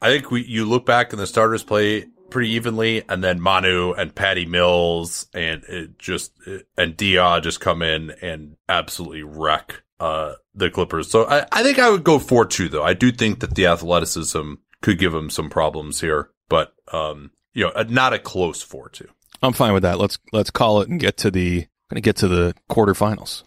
I 0.00 0.10
think 0.10 0.30
we 0.30 0.44
you 0.44 0.64
look 0.64 0.84
back 0.84 1.12
and 1.12 1.20
the 1.20 1.26
starters 1.26 1.62
play 1.62 2.06
pretty 2.30 2.50
evenly, 2.50 3.04
and 3.08 3.22
then 3.22 3.40
Manu 3.40 3.92
and 3.92 4.14
Patty 4.14 4.46
Mills 4.46 5.26
and 5.32 5.94
just 5.98 6.32
and 6.76 6.96
Diaw 6.96 7.42
just 7.42 7.60
come 7.60 7.82
in 7.82 8.10
and 8.22 8.56
absolutely 8.68 9.22
wreck 9.22 9.82
uh 10.02 10.34
the 10.54 10.70
Clippers. 10.70 11.10
So 11.10 11.26
I, 11.26 11.46
I 11.52 11.62
think 11.62 11.78
I 11.78 11.88
would 11.90 12.04
go 12.04 12.18
four 12.18 12.44
two 12.44 12.68
though. 12.68 12.82
I 12.82 12.94
do 12.94 13.12
think 13.12 13.40
that 13.40 13.54
the 13.54 13.66
athleticism 13.66 14.54
could 14.80 14.98
give 14.98 15.12
them 15.12 15.30
some 15.30 15.48
problems 15.48 16.00
here, 16.00 16.30
but 16.48 16.74
um 16.92 17.30
you 17.54 17.64
know 17.64 17.82
not 17.88 18.12
a 18.12 18.18
close 18.18 18.62
four 18.62 18.88
two. 18.88 19.08
I'm 19.42 19.52
fine 19.52 19.72
with 19.72 19.82
that. 19.82 19.98
Let's 19.98 20.18
let's 20.32 20.50
call 20.50 20.80
it 20.80 20.88
and 20.88 21.00
get 21.00 21.16
to 21.18 21.30
the 21.30 21.66
gonna 21.88 22.00
get 22.00 22.16
to 22.16 22.28
the 22.28 22.54
quarterfinals. 22.70 23.44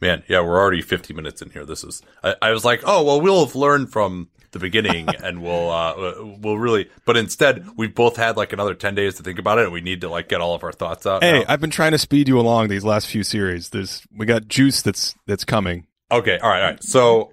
Man, 0.00 0.22
yeah, 0.28 0.40
we're 0.42 0.58
already 0.58 0.80
50 0.80 1.12
minutes 1.12 1.42
in 1.42 1.50
here. 1.50 1.64
This 1.64 1.82
is, 1.82 2.02
I, 2.22 2.36
I 2.40 2.50
was 2.52 2.64
like, 2.64 2.82
oh, 2.84 3.02
well, 3.02 3.20
we'll 3.20 3.44
have 3.44 3.56
learned 3.56 3.90
from 3.90 4.28
the 4.52 4.60
beginning 4.60 5.08
and 5.24 5.42
we'll, 5.42 5.70
uh, 5.70 6.14
we'll 6.38 6.56
really, 6.56 6.88
but 7.04 7.16
instead 7.16 7.66
we've 7.76 7.96
both 7.96 8.16
had 8.16 8.36
like 8.36 8.52
another 8.52 8.74
10 8.74 8.94
days 8.94 9.16
to 9.16 9.24
think 9.24 9.40
about 9.40 9.58
it 9.58 9.64
and 9.64 9.72
we 9.72 9.80
need 9.80 10.02
to 10.02 10.08
like 10.08 10.28
get 10.28 10.40
all 10.40 10.54
of 10.54 10.62
our 10.62 10.70
thoughts 10.70 11.04
out. 11.04 11.24
Hey, 11.24 11.40
now. 11.40 11.46
I've 11.48 11.60
been 11.60 11.70
trying 11.70 11.92
to 11.92 11.98
speed 11.98 12.28
you 12.28 12.38
along 12.38 12.68
these 12.68 12.84
last 12.84 13.08
few 13.08 13.24
series. 13.24 13.70
There's 13.70 14.06
we 14.16 14.24
got 14.24 14.46
juice 14.46 14.82
that's 14.82 15.16
that's 15.26 15.44
coming. 15.44 15.87
Okay. 16.10 16.38
All 16.38 16.48
right. 16.48 16.62
All 16.62 16.70
right. 16.70 16.82
So 16.82 17.32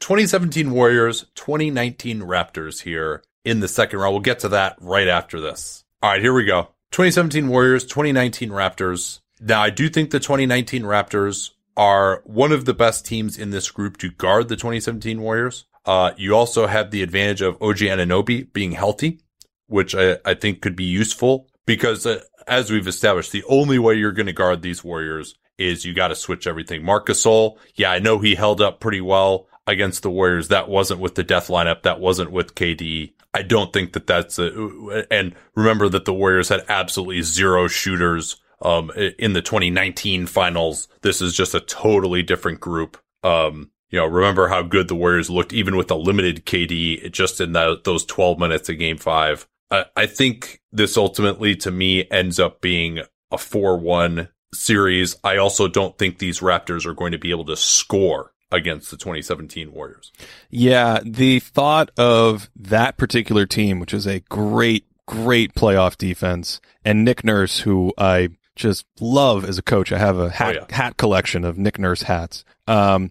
2017 0.00 0.70
Warriors, 0.70 1.26
2019 1.34 2.20
Raptors 2.20 2.82
here 2.82 3.22
in 3.44 3.60
the 3.60 3.68
second 3.68 3.98
round. 3.98 4.14
We'll 4.14 4.22
get 4.22 4.40
to 4.40 4.48
that 4.50 4.76
right 4.80 5.08
after 5.08 5.40
this. 5.40 5.84
All 6.02 6.10
right. 6.10 6.20
Here 6.20 6.34
we 6.34 6.44
go. 6.44 6.68
2017 6.92 7.48
Warriors, 7.48 7.84
2019 7.84 8.50
Raptors. 8.50 9.20
Now, 9.40 9.62
I 9.62 9.70
do 9.70 9.88
think 9.88 10.10
the 10.10 10.20
2019 10.20 10.84
Raptors 10.84 11.50
are 11.76 12.22
one 12.24 12.52
of 12.52 12.64
the 12.64 12.74
best 12.74 13.04
teams 13.04 13.36
in 13.36 13.50
this 13.50 13.70
group 13.70 13.96
to 13.98 14.10
guard 14.10 14.48
the 14.48 14.56
2017 14.56 15.20
Warriors. 15.20 15.64
Uh, 15.84 16.12
you 16.16 16.34
also 16.34 16.66
have 16.66 16.90
the 16.90 17.02
advantage 17.02 17.42
of 17.42 17.60
OG 17.60 17.78
Anunoby 17.78 18.50
being 18.52 18.72
healthy, 18.72 19.20
which 19.66 19.94
I, 19.94 20.18
I 20.24 20.34
think 20.34 20.60
could 20.60 20.76
be 20.76 20.84
useful 20.84 21.48
because 21.66 22.06
uh, 22.06 22.20
as 22.46 22.70
we've 22.70 22.86
established, 22.86 23.32
the 23.32 23.44
only 23.48 23.78
way 23.78 23.94
you're 23.94 24.12
going 24.12 24.26
to 24.26 24.32
guard 24.32 24.62
these 24.62 24.84
Warriors 24.84 25.34
is 25.58 25.84
you 25.84 25.94
got 25.94 26.08
to 26.08 26.16
switch 26.16 26.46
everything. 26.46 26.84
Marcus 26.84 27.24
Gasol, 27.24 27.58
yeah, 27.74 27.90
I 27.90 27.98
know 27.98 28.18
he 28.18 28.34
held 28.34 28.60
up 28.60 28.80
pretty 28.80 29.00
well 29.00 29.46
against 29.66 30.02
the 30.02 30.10
Warriors. 30.10 30.48
That 30.48 30.68
wasn't 30.68 31.00
with 31.00 31.14
the 31.14 31.22
death 31.22 31.48
lineup. 31.48 31.82
That 31.82 32.00
wasn't 32.00 32.30
with 32.30 32.54
KD. 32.54 33.12
I 33.32 33.42
don't 33.42 33.72
think 33.72 33.92
that 33.94 34.06
that's 34.06 34.38
a, 34.38 35.06
and 35.10 35.34
remember 35.54 35.88
that 35.88 36.04
the 36.04 36.14
Warriors 36.14 36.48
had 36.48 36.64
absolutely 36.68 37.22
zero 37.22 37.66
shooters 37.66 38.36
um, 38.62 38.90
in 39.18 39.32
the 39.32 39.42
2019 39.42 40.26
finals. 40.26 40.88
This 41.02 41.20
is 41.20 41.34
just 41.34 41.54
a 41.54 41.60
totally 41.60 42.22
different 42.22 42.60
group. 42.60 42.96
Um, 43.22 43.70
you 43.90 43.98
know, 43.98 44.06
remember 44.06 44.48
how 44.48 44.62
good 44.62 44.88
the 44.88 44.94
Warriors 44.94 45.30
looked 45.30 45.52
even 45.52 45.76
with 45.76 45.90
a 45.90 45.94
limited 45.94 46.46
KD 46.46 47.10
just 47.12 47.40
in 47.40 47.52
that, 47.52 47.84
those 47.84 48.04
12 48.04 48.38
minutes 48.38 48.68
of 48.68 48.78
game 48.78 48.98
five. 48.98 49.46
I, 49.70 49.86
I 49.96 50.06
think 50.06 50.60
this 50.72 50.96
ultimately 50.96 51.56
to 51.56 51.70
me 51.70 52.08
ends 52.10 52.38
up 52.38 52.60
being 52.60 53.00
a 53.30 53.36
4-1 53.36 54.28
series. 54.54 55.16
I 55.24 55.36
also 55.36 55.68
don't 55.68 55.96
think 55.98 56.18
these 56.18 56.40
Raptors 56.40 56.86
are 56.86 56.94
going 56.94 57.12
to 57.12 57.18
be 57.18 57.30
able 57.30 57.44
to 57.46 57.56
score 57.56 58.32
against 58.52 58.90
the 58.90 58.96
2017 58.96 59.72
Warriors. 59.72 60.12
Yeah, 60.50 61.00
the 61.04 61.40
thought 61.40 61.90
of 61.98 62.48
that 62.56 62.96
particular 62.96 63.46
team, 63.46 63.80
which 63.80 63.92
is 63.92 64.06
a 64.06 64.20
great, 64.20 64.86
great 65.06 65.54
playoff 65.54 65.96
defense, 65.98 66.60
and 66.84 67.04
Nick 67.04 67.24
Nurse, 67.24 67.60
who 67.60 67.92
I 67.98 68.28
just 68.56 68.86
love 69.00 69.44
as 69.44 69.58
a 69.58 69.62
coach. 69.62 69.90
I 69.90 69.98
have 69.98 70.18
a 70.18 70.30
hat 70.30 70.56
Oh, 70.56 70.66
yeah. 70.70 70.76
hat 70.76 70.96
collection 70.96 71.44
of 71.44 71.58
Nick 71.58 71.78
Nurse 71.78 72.02
hats. 72.02 72.44
Um, 72.68 73.10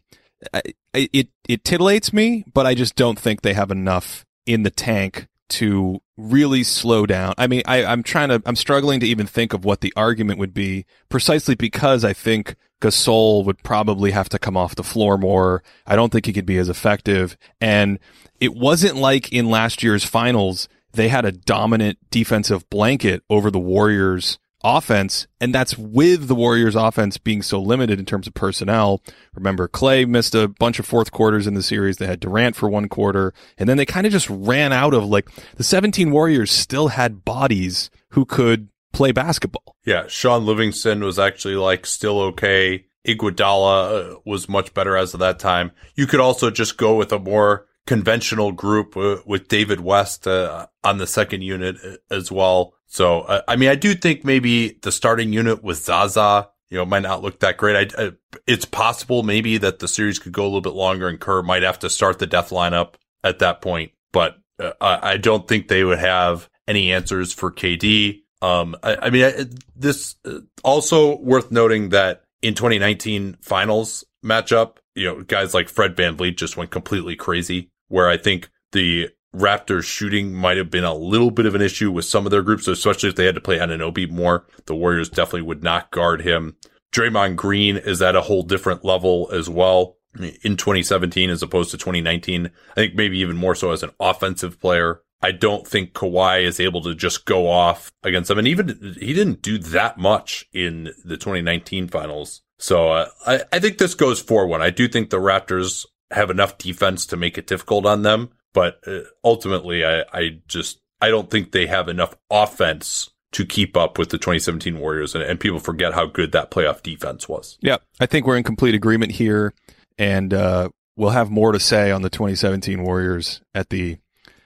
I, 0.54 0.62
I- 0.96 1.10
it 1.12 1.28
it 1.50 1.64
titillates 1.64 2.14
me, 2.14 2.46
but 2.54 2.66
I 2.66 2.76
just 2.76 2.96
don't 2.96 3.20
think 3.20 3.42
they 3.42 3.54
have 3.54 3.72
enough 3.72 4.26
in 4.46 4.64
the 4.64 4.70
tank 4.70 5.28
to 5.54 6.02
really 6.18 6.64
slow 6.64 7.06
down. 7.06 7.34
I 7.38 7.48
mean, 7.48 7.64
I, 7.66 7.86
I'm 7.86 8.04
trying 8.04 8.30
to, 8.30 8.42
I'm 8.46 8.56
struggling 8.56 9.00
to 9.00 9.08
even 9.08 9.28
think 9.28 9.54
of 9.54 9.66
what 9.66 9.82
the 9.82 9.94
argument 9.96 10.40
would 10.40 10.54
be 10.54 10.86
precisely 11.10 11.56
because 11.56 12.04
I 12.04 12.14
think 12.14 12.56
Gasol 12.82 13.46
would 13.46 13.64
probably 13.64 14.12
have 14.12 14.30
to 14.30 14.40
come 14.40 14.58
off 14.58 14.76
the 14.76 14.84
floor 14.84 15.18
more. 15.18 15.64
I 15.88 15.96
don't 15.96 16.12
think 16.12 16.26
he 16.26 16.34
could 16.34 16.46
be 16.46 16.58
as 16.58 16.70
effective. 16.70 17.38
And 17.62 18.00
it 18.40 18.54
wasn't 18.54 18.98
like 18.98 19.32
in 19.32 19.50
last 19.50 19.84
year's 19.84 20.04
finals, 20.04 20.68
they 20.92 21.08
had 21.08 21.26
a 21.26 21.32
dominant 21.32 21.98
defensive 22.12 22.70
blanket 22.70 23.24
over 23.30 23.50
the 23.50 23.60
Warriors 23.60 24.38
offense. 24.64 25.28
And 25.40 25.54
that's 25.54 25.78
with 25.78 26.28
the 26.28 26.36
Warriors 26.36 26.76
offense 26.76 27.18
being 27.18 27.42
so 27.42 27.62
limited 27.62 28.00
in 28.00 28.06
terms 28.06 28.28
of 28.28 28.34
personnel. 28.34 29.02
Remember, 29.36 29.68
Clay 29.68 30.06
missed 30.06 30.36
a 30.36 30.48
bunch 30.48 30.80
of 30.80 30.86
fourth 30.86 31.12
quarters 31.12 31.48
in 31.48 31.54
the 31.54 31.64
series. 31.64 31.98
They 31.98 32.08
had 32.08 32.20
Durant 32.20 32.56
for 32.56 32.70
one 32.70 32.90
quarter 32.90 33.34
and 33.58 33.68
then 33.68 33.78
they 33.78 33.86
kind 33.86 34.06
of 34.06 34.12
just 34.12 34.30
ran 34.30 34.72
out 34.72 34.94
of 34.94 35.06
like 35.06 35.30
the 35.56 35.64
17 35.64 36.12
Warriors 36.12 36.52
still 36.52 36.90
had 36.90 37.26
bodies 37.26 37.90
who 38.10 38.26
could 38.26 38.70
play 38.94 39.12
basketball. 39.12 39.76
Yeah, 39.86 40.08
Shaun 40.08 40.46
Livingston 40.46 41.04
was 41.04 41.20
actually 41.20 41.56
like 41.56 41.86
still 41.86 42.20
okay. 42.22 42.86
Iguodala 43.06 44.14
uh, 44.14 44.20
was 44.26 44.48
much 44.48 44.74
better 44.74 44.96
as 44.96 45.14
of 45.14 45.20
that 45.20 45.38
time. 45.38 45.72
You 45.96 46.08
could 46.08 46.22
also 46.22 46.50
just 46.50 46.78
go 46.78 46.96
with 46.96 47.12
a 47.12 47.20
more 47.20 47.68
conventional 47.86 48.52
group 48.52 48.96
uh, 48.96 49.18
with 49.26 49.48
David 49.48 49.82
West 49.82 50.28
uh, 50.28 50.68
on 50.84 50.98
the 50.98 51.08
second 51.08 51.42
unit 51.42 51.78
uh, 51.84 51.96
as 52.10 52.32
well. 52.32 52.74
So, 52.88 53.22
uh, 53.22 53.42
I 53.48 53.56
mean, 53.56 53.70
I 53.70 53.76
do 53.76 53.94
think 53.96 54.24
maybe 54.24 54.80
the 54.82 54.92
starting 54.92 55.34
unit 55.34 55.64
with 55.64 55.84
Zaza, 55.84 56.50
you 56.70 56.78
know, 56.78 56.86
might 56.86 57.02
not 57.02 57.22
look 57.22 57.40
that 57.40 57.58
great. 57.58 57.94
I, 57.98 58.02
uh, 58.02 58.12
it's 58.48 58.66
possible 58.66 59.24
maybe 59.24 59.58
that 59.58 59.80
the 59.80 59.88
series 59.88 60.20
could 60.20 60.32
go 60.32 60.44
a 60.44 60.46
little 60.46 60.62
bit 60.62 60.74
longer 60.74 61.08
and 61.08 61.20
Kerr 61.20 61.42
might 61.42 61.64
have 61.64 61.80
to 61.80 61.90
start 61.90 62.20
the 62.20 62.28
death 62.28 62.50
lineup 62.50 62.94
at 63.24 63.40
that 63.40 63.62
point, 63.62 63.92
but 64.12 64.38
uh, 64.60 64.74
I 64.80 65.14
I 65.14 65.18
don't 65.18 65.48
think 65.48 65.68
they 65.68 65.84
would 65.84 66.00
have 66.00 66.50
any 66.68 66.92
answers 66.92 67.34
for 67.34 67.52
KD. 67.52 68.22
Um, 68.42 68.76
I, 68.84 68.98
I 69.04 69.10
mean, 69.10 69.26
I, 69.26 69.46
this 69.76 70.16
uh, 70.26 70.40
also 70.64 71.18
worth 71.18 71.52
noting 71.52 71.90
that 71.90 72.24
in 72.42 72.54
2019 72.54 73.38
finals 73.42 74.04
matchup, 74.24 74.78
you 74.96 75.06
know, 75.06 75.22
guys 75.24 75.54
like 75.54 75.70
Fred 75.70 75.96
VanVleet 75.96 76.38
just 76.38 76.58
went 76.58 76.70
completely 76.70 77.16
crazy 77.16 77.72
where 77.88 78.10
I 78.10 78.18
think 78.18 78.50
the 78.72 79.10
Raptors 79.36 79.84
shooting 79.84 80.34
might 80.34 80.58
have 80.58 80.70
been 80.70 80.84
a 80.84 80.94
little 80.94 81.32
bit 81.32 81.46
of 81.46 81.56
an 81.56 81.62
issue 81.62 81.92
with 81.92 82.06
some 82.06 82.26
of 82.26 82.32
their 82.32 82.44
groups, 82.44 82.68
especially 82.68 83.10
if 83.10 83.16
they 83.16 83.26
had 83.26 83.36
to 83.36 83.42
play 83.42 83.58
Anunoby 83.58 84.10
more. 84.10 84.46
The 84.66 84.76
Warriors 84.76 85.10
definitely 85.10 85.42
would 85.44 85.64
not 85.64 85.92
guard 85.92 86.22
him. 86.22 86.56
Draymond 86.94 87.36
Green 87.36 87.78
is 87.78 88.02
at 88.02 88.16
a 88.16 88.22
whole 88.22 88.44
different 88.44 88.86
level 88.86 89.30
as 89.34 89.50
well 89.50 89.98
in 90.44 90.58
2017 90.58 91.32
as 91.32 91.42
opposed 91.42 91.72
to 91.72 91.78
2019. 91.78 92.52
I 92.72 92.76
think 92.76 92.96
maybe 92.96 93.18
even 93.20 93.36
more 93.36 93.56
so 93.56 93.72
as 93.72 93.82
an 93.82 93.90
offensive 94.00 94.60
player. 94.60 95.02
I 95.22 95.32
don't 95.32 95.66
think 95.66 95.94
Kawhi 95.94 96.44
is 96.44 96.60
able 96.60 96.82
to 96.82 96.94
just 96.94 97.26
go 97.26 97.50
off 97.50 97.92
against 98.04 98.28
them. 98.28 98.38
And 98.38 98.48
even 98.48 98.96
he 99.00 99.14
didn't 99.14 99.42
do 99.42 99.58
that 99.58 99.98
much 99.98 100.46
in 100.54 100.92
the 101.06 101.18
2019 101.18 101.88
finals. 101.88 102.42
So 102.60 102.92
uh, 102.92 103.10
I, 103.26 103.42
I 103.52 103.60
think 103.60 103.78
this 103.78 103.96
goes 103.96 104.24
4-1. 104.24 104.62
I 104.62 104.70
do 104.70 104.88
think 104.88 105.10
the 105.10 105.18
Raptors 105.18 105.86
have 106.14 106.30
enough 106.30 106.58
defense 106.58 107.06
to 107.08 107.18
make 107.18 107.38
it 107.38 107.48
difficult 107.48 107.86
on 107.86 108.04
them. 108.04 108.30
But 108.54 108.80
uh, 108.88 109.02
ultimately, 109.24 109.84
I, 109.84 110.04
I 110.14 110.40
just, 110.48 110.80
I 111.02 111.10
don't 111.10 111.30
think 111.30 111.52
they 111.52 111.68
have 111.68 111.90
enough 111.90 112.16
offense 112.30 113.10
to 113.32 113.46
keep 113.46 113.76
up 113.76 113.98
with 113.98 114.10
the 114.10 114.18
2017 114.18 114.80
Warriors. 114.80 115.16
And, 115.16 115.24
and 115.24 115.40
people 115.40 115.60
forget 115.60 115.94
how 115.94 116.06
good 116.06 116.32
that 116.34 116.52
playoff 116.52 116.84
defense 116.84 117.28
was. 117.28 117.58
Yeah, 117.62 117.78
I 118.00 118.06
think 118.06 118.28
we're 118.28 118.38
in 118.38 118.44
complete 118.44 118.76
agreement 118.76 119.14
here. 119.14 119.54
And 119.98 120.34
uh, 120.34 120.70
we'll 120.96 121.10
have 121.10 121.30
more 121.30 121.52
to 121.52 121.60
say 121.60 121.92
on 121.92 122.02
the 122.02 122.10
2017 122.10 122.84
Warriors 122.84 123.42
at 123.54 123.70
the 123.70 123.98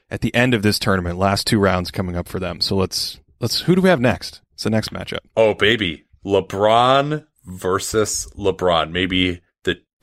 at 0.09 0.21
the 0.21 0.33
end 0.33 0.53
of 0.53 0.61
this 0.61 0.79
tournament. 0.79 1.17
Last 1.17 1.47
two 1.47 1.59
rounds 1.59 1.91
coming 1.91 2.15
up 2.15 2.27
for 2.27 2.39
them. 2.39 2.61
So 2.61 2.75
let's 2.75 3.19
let's 3.39 3.61
who 3.61 3.75
do 3.75 3.81
we 3.81 3.89
have 3.89 4.01
next? 4.01 4.41
It's 4.53 4.63
the 4.63 4.69
next 4.69 4.93
matchup. 4.93 5.19
Oh 5.35 5.53
baby, 5.53 6.05
LeBron 6.25 7.25
versus 7.45 8.27
LeBron. 8.37 8.91
Maybe 8.91 9.41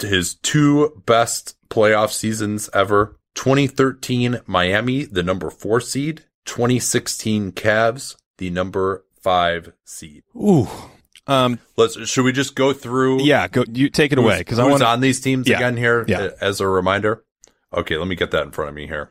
his 0.01 0.34
two 0.36 1.03
best 1.07 1.57
playoff 1.68 2.11
seasons 2.12 2.68
ever. 2.72 3.16
2013 3.34 4.40
Miami, 4.47 5.05
the 5.05 5.22
number 5.22 5.51
four 5.51 5.80
seed. 5.80 6.24
2016 6.47 7.53
Cavs, 7.53 8.16
the 8.38 8.51
number 8.51 9.05
five 9.20 9.72
seed. 9.84 10.22
Ooh. 10.36 10.68
Um, 11.26 11.59
Let's. 11.76 11.99
Should 12.09 12.24
we 12.24 12.32
just 12.32 12.55
go 12.55 12.72
through? 12.74 13.22
yeah, 13.22 13.49
go 13.49 13.64
you 13.72 13.88
take 13.88 14.12
it 14.12 14.18
away 14.18 14.38
because 14.38 14.59
I 14.59 14.64
want 14.68 14.82
on 14.82 15.01
these 15.01 15.20
teams 15.22 15.49
Yeah. 15.49 15.57
again 15.57 15.76
here 15.78 16.05
Yeah. 16.07 16.20
uh, 16.20 16.30
as 16.40 16.61
a 16.61 16.68
reminder. 16.68 17.24
Okay, 17.72 17.97
let 17.97 18.07
me 18.07 18.14
get 18.14 18.30
that 18.32 18.42
in 18.45 18.51
front 18.51 18.68
of 18.68 18.74
me 18.74 18.86
here. 18.86 19.11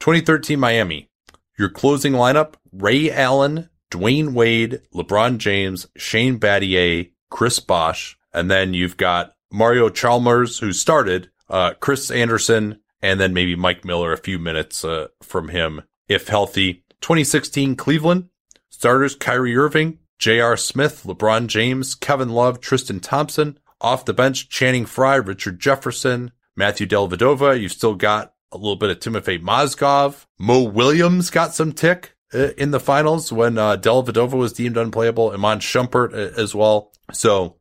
2013 0.00 0.58
Miami. 0.58 1.08
Your 1.56 1.68
closing 1.68 2.14
lineup: 2.14 2.54
Ray 2.72 3.10
Allen, 3.12 3.70
Dwyane 3.92 4.32
Wade, 4.32 4.80
LeBron 4.92 5.38
James, 5.38 5.86
Shane 5.96 6.40
Battier, 6.40 7.10
Chris 7.30 7.60
Bosh, 7.60 8.16
and 8.34 8.50
then 8.50 8.74
you've 8.74 8.96
got 8.96 9.34
Mario 9.52 9.88
Chalmers 9.88 10.58
who 10.58 10.72
started, 10.72 11.30
uh, 11.48 11.74
Chris 11.74 12.10
Andersen, 12.10 12.80
and 13.00 13.20
then 13.20 13.34
maybe 13.34 13.56
Mike 13.56 13.84
Miller 13.84 14.12
a 14.12 14.18
few 14.18 14.38
minutes 14.38 14.84
uh, 14.84 15.08
from 15.22 15.48
him 15.48 15.82
if 16.08 16.28
healthy. 16.28 16.84
2016 17.00 17.76
Cleveland 17.76 18.28
starters: 18.70 19.16
Kyrie 19.16 19.56
Irving, 19.56 19.98
J.R. 20.18 20.56
Smith, 20.56 21.02
LeBron 21.04 21.48
James, 21.48 21.94
Kevin 21.94 22.30
Love, 22.30 22.60
Tristan 22.60 23.00
Thompson. 23.00 23.58
Off 23.80 24.04
the 24.04 24.14
bench, 24.14 24.48
Channing 24.48 24.86
Frye, 24.86 25.16
Richard 25.16 25.58
Jefferson, 25.58 26.30
Matthew 26.54 26.86
Dellavedova. 26.86 27.60
You've 27.60 27.72
still 27.72 27.96
got 27.96 28.32
a 28.52 28.56
little 28.56 28.76
bit 28.76 28.90
of 28.90 29.00
Timofey 29.00 29.42
Mozgov. 29.42 30.26
Mo 30.38 30.62
Williams 30.62 31.30
got 31.30 31.54
some 31.54 31.72
tick 31.72 32.14
uh, 32.32 32.50
in 32.56 32.70
the 32.70 32.78
finals 32.78 33.32
when 33.32 33.58
uh, 33.58 33.76
Dellavedova 33.76 34.34
was 34.34 34.52
deemed 34.52 34.76
unplayable. 34.76 35.32
Iman 35.32 35.58
Shumpert 35.58 36.12
uh, 36.12 36.40
as 36.40 36.54
well. 36.54 36.92
So 37.12 37.56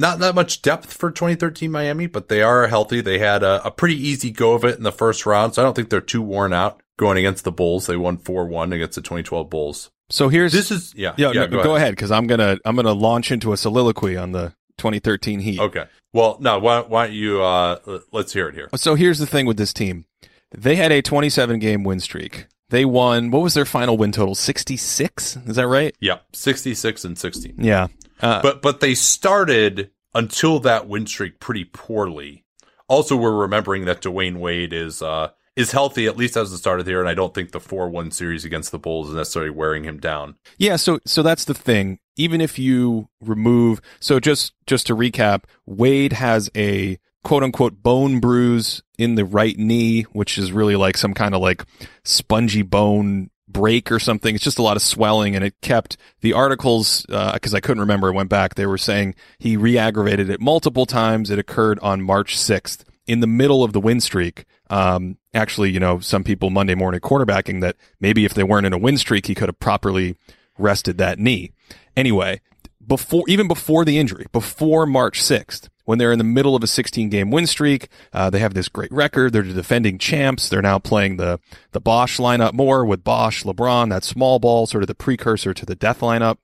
not 0.00 0.18
that 0.20 0.34
much 0.34 0.62
depth 0.62 0.92
for 0.92 1.10
2013 1.10 1.70
Miami, 1.70 2.06
but 2.06 2.28
they 2.28 2.42
are 2.42 2.66
healthy. 2.66 3.00
They 3.00 3.18
had 3.18 3.42
a, 3.42 3.64
a 3.66 3.70
pretty 3.70 3.96
easy 3.96 4.30
go 4.30 4.54
of 4.54 4.64
it 4.64 4.78
in 4.78 4.82
the 4.82 4.92
first 4.92 5.26
round, 5.26 5.54
so 5.54 5.62
I 5.62 5.64
don't 5.64 5.76
think 5.76 5.90
they're 5.90 6.00
too 6.00 6.22
worn 6.22 6.52
out 6.52 6.82
going 6.96 7.18
against 7.18 7.44
the 7.44 7.52
Bulls. 7.52 7.86
They 7.86 7.96
won 7.96 8.18
4-1 8.18 8.74
against 8.74 8.94
the 8.96 9.02
2012 9.02 9.50
Bulls. 9.50 9.90
so 10.08 10.28
here's 10.28 10.52
This 10.52 10.70
is 10.70 10.94
yeah. 10.96 11.14
yeah, 11.16 11.32
no, 11.32 11.46
go, 11.46 11.62
go, 11.62 11.70
ahead. 11.70 11.76
ahead 11.76 11.92
because 11.92 12.10
I'm 12.10 12.26
gonna 12.26 12.58
I'm 12.64 12.76
gonna 12.76 12.92
launch 12.92 13.30
into 13.30 13.52
a 13.52 13.56
soliloquy 13.56 14.16
on 14.16 14.32
the 14.32 14.54
2013 14.78 15.40
Heat. 15.40 15.60
Okay. 15.60 15.84
Well, 16.12 16.38
no, 16.40 16.58
why, 16.58 16.80
why 16.80 17.06
don't 17.06 17.14
you, 17.14 17.42
uh, 17.42 18.00
let's 18.10 18.32
hear 18.32 18.48
it 18.48 18.54
here. 18.54 18.68
So 18.74 18.96
here's 18.96 19.18
the 19.20 19.26
thing 19.26 19.46
with 19.46 19.56
this 19.58 19.72
team. 19.72 20.06
They 20.50 20.74
had 20.74 20.90
a 20.90 21.02
27 21.02 21.60
game 21.60 21.84
win 21.84 22.00
streak. 22.00 22.46
They 22.70 22.84
won, 22.84 23.30
what 23.30 23.42
was 23.42 23.54
their 23.54 23.64
final 23.64 23.96
win 23.96 24.10
total? 24.10 24.34
66? 24.34 25.36
Is 25.46 25.56
that 25.56 25.66
right? 25.68 25.94
Yeah. 26.00 26.18
66 26.32 27.04
and 27.04 27.16
16. 27.16 27.54
Yeah. 27.58 27.88
Uh, 28.22 28.42
But, 28.42 28.62
but 28.62 28.80
they 28.80 28.94
started 28.94 29.90
until 30.14 30.60
that 30.60 30.88
win 30.88 31.06
streak 31.06 31.40
pretty 31.40 31.64
poorly. 31.64 32.44
Also, 32.88 33.16
we're 33.16 33.32
remembering 33.36 33.84
that 33.84 34.02
Dwyane 34.02 34.38
Wade 34.38 34.72
is, 34.72 35.00
uh, 35.02 35.30
is 35.56 35.72
healthy 35.72 36.06
at 36.06 36.16
least 36.16 36.36
as 36.36 36.50
the 36.50 36.58
start 36.58 36.80
of 36.80 36.86
the 36.86 36.92
year, 36.92 37.00
and 37.00 37.08
I 37.08 37.14
don't 37.14 37.32
think 37.34 37.52
the 37.52 37.60
4-1 37.60 38.12
series 38.12 38.44
against 38.44 38.72
the 38.72 38.78
Bulls 38.78 39.08
is 39.08 39.14
necessarily 39.14 39.50
wearing 39.50 39.84
him 39.84 39.98
down. 39.98 40.36
yeah. 40.58 40.76
So, 40.76 40.98
so 41.04 41.22
that's 41.22 41.44
the 41.44 41.54
thing. 41.54 41.98
Even 42.16 42.40
if 42.40 42.58
you 42.58 43.08
remove, 43.20 43.80
so 44.00 44.18
just, 44.20 44.52
just 44.66 44.86
to 44.88 44.96
recap, 44.96 45.44
Wade 45.66 46.14
has 46.14 46.50
a 46.56 46.98
quote 47.22 47.42
unquote 47.42 47.82
bone 47.82 48.18
bruise 48.20 48.82
in 48.98 49.14
the 49.14 49.24
right 49.24 49.56
knee, 49.56 50.02
which 50.12 50.36
is 50.38 50.52
really 50.52 50.76
like 50.76 50.96
some 50.96 51.14
kind 51.14 51.34
of 51.34 51.40
like 51.40 51.64
spongy 52.04 52.62
bone 52.62 53.30
break 53.52 53.90
or 53.90 53.98
something. 53.98 54.34
It's 54.34 54.44
just 54.44 54.58
a 54.58 54.62
lot 54.62 54.76
of 54.76 54.82
swelling 54.82 55.34
and 55.34 55.44
it 55.44 55.60
kept 55.60 55.96
the 56.20 56.32
articles, 56.32 57.06
uh, 57.08 57.38
cause 57.38 57.54
I 57.54 57.60
couldn't 57.60 57.80
remember, 57.80 58.08
it 58.08 58.14
went 58.14 58.28
back. 58.28 58.54
They 58.54 58.66
were 58.66 58.78
saying 58.78 59.14
he 59.38 59.56
re-aggravated 59.56 60.30
it 60.30 60.40
multiple 60.40 60.86
times. 60.86 61.30
It 61.30 61.38
occurred 61.38 61.78
on 61.80 62.02
March 62.02 62.36
6th 62.36 62.84
in 63.06 63.20
the 63.20 63.26
middle 63.26 63.64
of 63.64 63.72
the 63.72 63.80
win 63.80 64.00
streak. 64.00 64.44
Um, 64.68 65.18
actually, 65.34 65.70
you 65.70 65.80
know, 65.80 65.98
some 65.98 66.22
people 66.22 66.50
Monday 66.50 66.74
morning 66.74 67.00
quarterbacking 67.00 67.60
that 67.60 67.76
maybe 67.98 68.24
if 68.24 68.34
they 68.34 68.44
weren't 68.44 68.66
in 68.66 68.72
a 68.72 68.78
win 68.78 68.96
streak, 68.96 69.26
he 69.26 69.34
could 69.34 69.48
have 69.48 69.58
properly 69.58 70.16
rested 70.58 70.98
that 70.98 71.18
knee. 71.18 71.52
Anyway, 71.96 72.40
before, 72.86 73.24
even 73.26 73.48
before 73.48 73.84
the 73.84 73.98
injury, 73.98 74.26
before 74.32 74.86
March 74.86 75.20
6th, 75.20 75.68
when 75.90 75.98
they're 75.98 76.12
in 76.12 76.18
the 76.18 76.24
middle 76.24 76.54
of 76.54 76.62
a 76.62 76.68
16 76.68 77.08
game 77.08 77.32
win 77.32 77.48
streak, 77.48 77.88
uh, 78.12 78.30
they 78.30 78.38
have 78.38 78.54
this 78.54 78.68
great 78.68 78.92
record. 78.92 79.32
They're 79.32 79.42
the 79.42 79.52
defending 79.52 79.98
champs. 79.98 80.48
They're 80.48 80.62
now 80.62 80.78
playing 80.78 81.16
the, 81.16 81.40
the 81.72 81.80
Bosh 81.80 82.18
lineup 82.18 82.52
more 82.52 82.84
with 82.84 83.02
Bosh, 83.02 83.42
LeBron, 83.42 83.90
that 83.90 84.04
small 84.04 84.38
ball, 84.38 84.68
sort 84.68 84.84
of 84.84 84.86
the 84.86 84.94
precursor 84.94 85.52
to 85.52 85.66
the 85.66 85.74
death 85.74 85.98
lineup. 85.98 86.36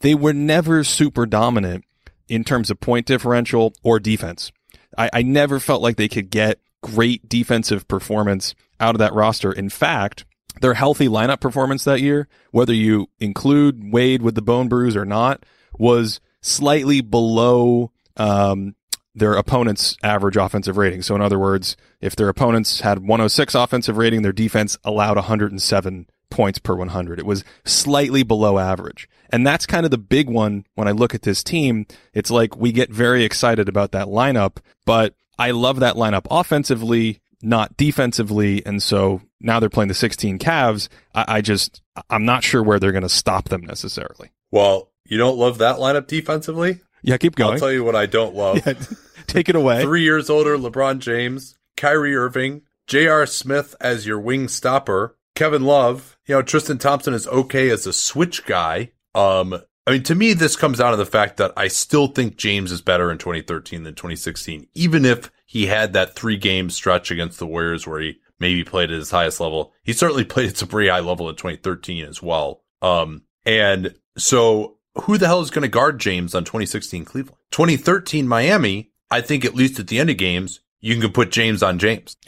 They 0.00 0.14
were 0.14 0.32
never 0.32 0.84
super 0.84 1.26
dominant 1.26 1.84
in 2.28 2.44
terms 2.44 2.70
of 2.70 2.80
point 2.80 3.04
differential 3.04 3.74
or 3.82 4.00
defense. 4.00 4.50
I, 4.96 5.10
I 5.12 5.22
never 5.22 5.60
felt 5.60 5.82
like 5.82 5.98
they 5.98 6.08
could 6.08 6.30
get 6.30 6.60
great 6.82 7.28
defensive 7.28 7.86
performance 7.86 8.54
out 8.80 8.94
of 8.94 9.00
that 9.00 9.12
roster. 9.12 9.52
In 9.52 9.68
fact, 9.68 10.24
their 10.62 10.72
healthy 10.72 11.08
lineup 11.08 11.40
performance 11.40 11.84
that 11.84 12.00
year, 12.00 12.26
whether 12.52 12.72
you 12.72 13.10
include 13.20 13.92
Wade 13.92 14.22
with 14.22 14.34
the 14.34 14.40
bone 14.40 14.68
bruise 14.68 14.96
or 14.96 15.04
not, 15.04 15.44
was 15.78 16.20
slightly 16.40 17.02
below 17.02 17.90
um, 18.16 18.74
their 19.14 19.34
opponent's 19.34 19.96
average 20.02 20.36
offensive 20.36 20.76
rating. 20.76 21.02
So, 21.02 21.14
in 21.14 21.22
other 21.22 21.38
words, 21.38 21.76
if 22.00 22.16
their 22.16 22.28
opponents 22.28 22.80
had 22.80 22.98
106 23.00 23.54
offensive 23.54 23.96
rating, 23.96 24.22
their 24.22 24.32
defense 24.32 24.76
allowed 24.84 25.16
107 25.16 26.06
points 26.30 26.58
per 26.58 26.74
100. 26.74 27.18
It 27.18 27.26
was 27.26 27.44
slightly 27.64 28.22
below 28.22 28.58
average. 28.58 29.08
And 29.30 29.46
that's 29.46 29.66
kind 29.66 29.84
of 29.84 29.90
the 29.90 29.98
big 29.98 30.28
one 30.28 30.66
when 30.74 30.88
I 30.88 30.92
look 30.92 31.14
at 31.14 31.22
this 31.22 31.42
team. 31.42 31.86
It's 32.12 32.30
like 32.30 32.56
we 32.56 32.72
get 32.72 32.90
very 32.90 33.24
excited 33.24 33.68
about 33.68 33.92
that 33.92 34.08
lineup, 34.08 34.56
but 34.84 35.14
I 35.38 35.52
love 35.52 35.80
that 35.80 35.94
lineup 35.94 36.26
offensively, 36.30 37.20
not 37.42 37.76
defensively. 37.76 38.64
And 38.66 38.82
so 38.82 39.22
now 39.40 39.60
they're 39.60 39.70
playing 39.70 39.88
the 39.88 39.94
16 39.94 40.38
Cavs. 40.38 40.88
I, 41.14 41.24
I 41.36 41.40
just, 41.40 41.82
I'm 42.10 42.24
not 42.24 42.42
sure 42.42 42.62
where 42.62 42.78
they're 42.78 42.92
going 42.92 43.02
to 43.02 43.08
stop 43.08 43.48
them 43.48 43.62
necessarily. 43.62 44.30
Well, 44.50 44.90
you 45.04 45.18
don't 45.18 45.38
love 45.38 45.58
that 45.58 45.76
lineup 45.76 46.06
defensively? 46.06 46.80
Yeah, 47.04 47.18
keep 47.18 47.36
going. 47.36 47.54
I'll 47.54 47.58
tell 47.58 47.72
you 47.72 47.84
what 47.84 47.94
I 47.94 48.06
don't 48.06 48.34
love. 48.34 48.60
Yeah, 48.66 48.74
take 49.26 49.48
it 49.48 49.56
away. 49.56 49.82
Three 49.82 50.02
years 50.02 50.28
older, 50.28 50.56
LeBron 50.56 50.98
James, 50.98 51.56
Kyrie 51.76 52.16
Irving, 52.16 52.62
J.R. 52.86 53.26
Smith 53.26 53.74
as 53.80 54.06
your 54.06 54.20
wing 54.20 54.48
stopper, 54.48 55.16
Kevin 55.34 55.64
Love. 55.64 56.18
You 56.26 56.36
know, 56.36 56.42
Tristan 56.42 56.78
Thompson 56.78 57.14
is 57.14 57.26
okay 57.28 57.70
as 57.70 57.86
a 57.86 57.92
switch 57.92 58.44
guy. 58.46 58.92
Um, 59.14 59.60
I 59.86 59.92
mean, 59.92 60.02
to 60.04 60.14
me, 60.14 60.32
this 60.32 60.56
comes 60.56 60.78
down 60.78 60.92
to 60.92 60.96
the 60.96 61.06
fact 61.06 61.36
that 61.36 61.52
I 61.56 61.68
still 61.68 62.06
think 62.06 62.36
James 62.36 62.72
is 62.72 62.80
better 62.80 63.10
in 63.10 63.18
2013 63.18 63.82
than 63.82 63.94
2016, 63.94 64.66
even 64.74 65.04
if 65.04 65.30
he 65.46 65.66
had 65.66 65.92
that 65.92 66.14
three 66.14 66.36
game 66.38 66.70
stretch 66.70 67.10
against 67.10 67.38
the 67.38 67.46
Warriors 67.46 67.86
where 67.86 68.00
he 68.00 68.18
maybe 68.40 68.64
played 68.64 68.90
at 68.90 68.98
his 68.98 69.10
highest 69.10 69.40
level. 69.40 69.72
He 69.82 69.92
certainly 69.92 70.24
played 70.24 70.50
at 70.50 70.62
a 70.62 70.66
pretty 70.66 70.88
high 70.88 71.00
level 71.00 71.28
in 71.28 71.36
2013 71.36 72.04
as 72.04 72.22
well. 72.22 72.62
Um, 72.82 73.22
and 73.44 73.94
so 74.16 74.73
who 75.02 75.18
the 75.18 75.26
hell 75.26 75.40
is 75.40 75.50
going 75.50 75.62
to 75.62 75.68
guard 75.68 75.98
James 75.98 76.34
on 76.34 76.44
2016 76.44 77.04
Cleveland? 77.04 77.38
2013 77.50 78.28
Miami, 78.28 78.90
I 79.10 79.20
think 79.20 79.44
at 79.44 79.54
least 79.54 79.78
at 79.78 79.88
the 79.88 79.98
end 79.98 80.10
of 80.10 80.16
games, 80.16 80.60
you 80.80 80.98
can 81.00 81.12
put 81.12 81.30
James 81.30 81.62
on 81.62 81.78
James. 81.78 82.16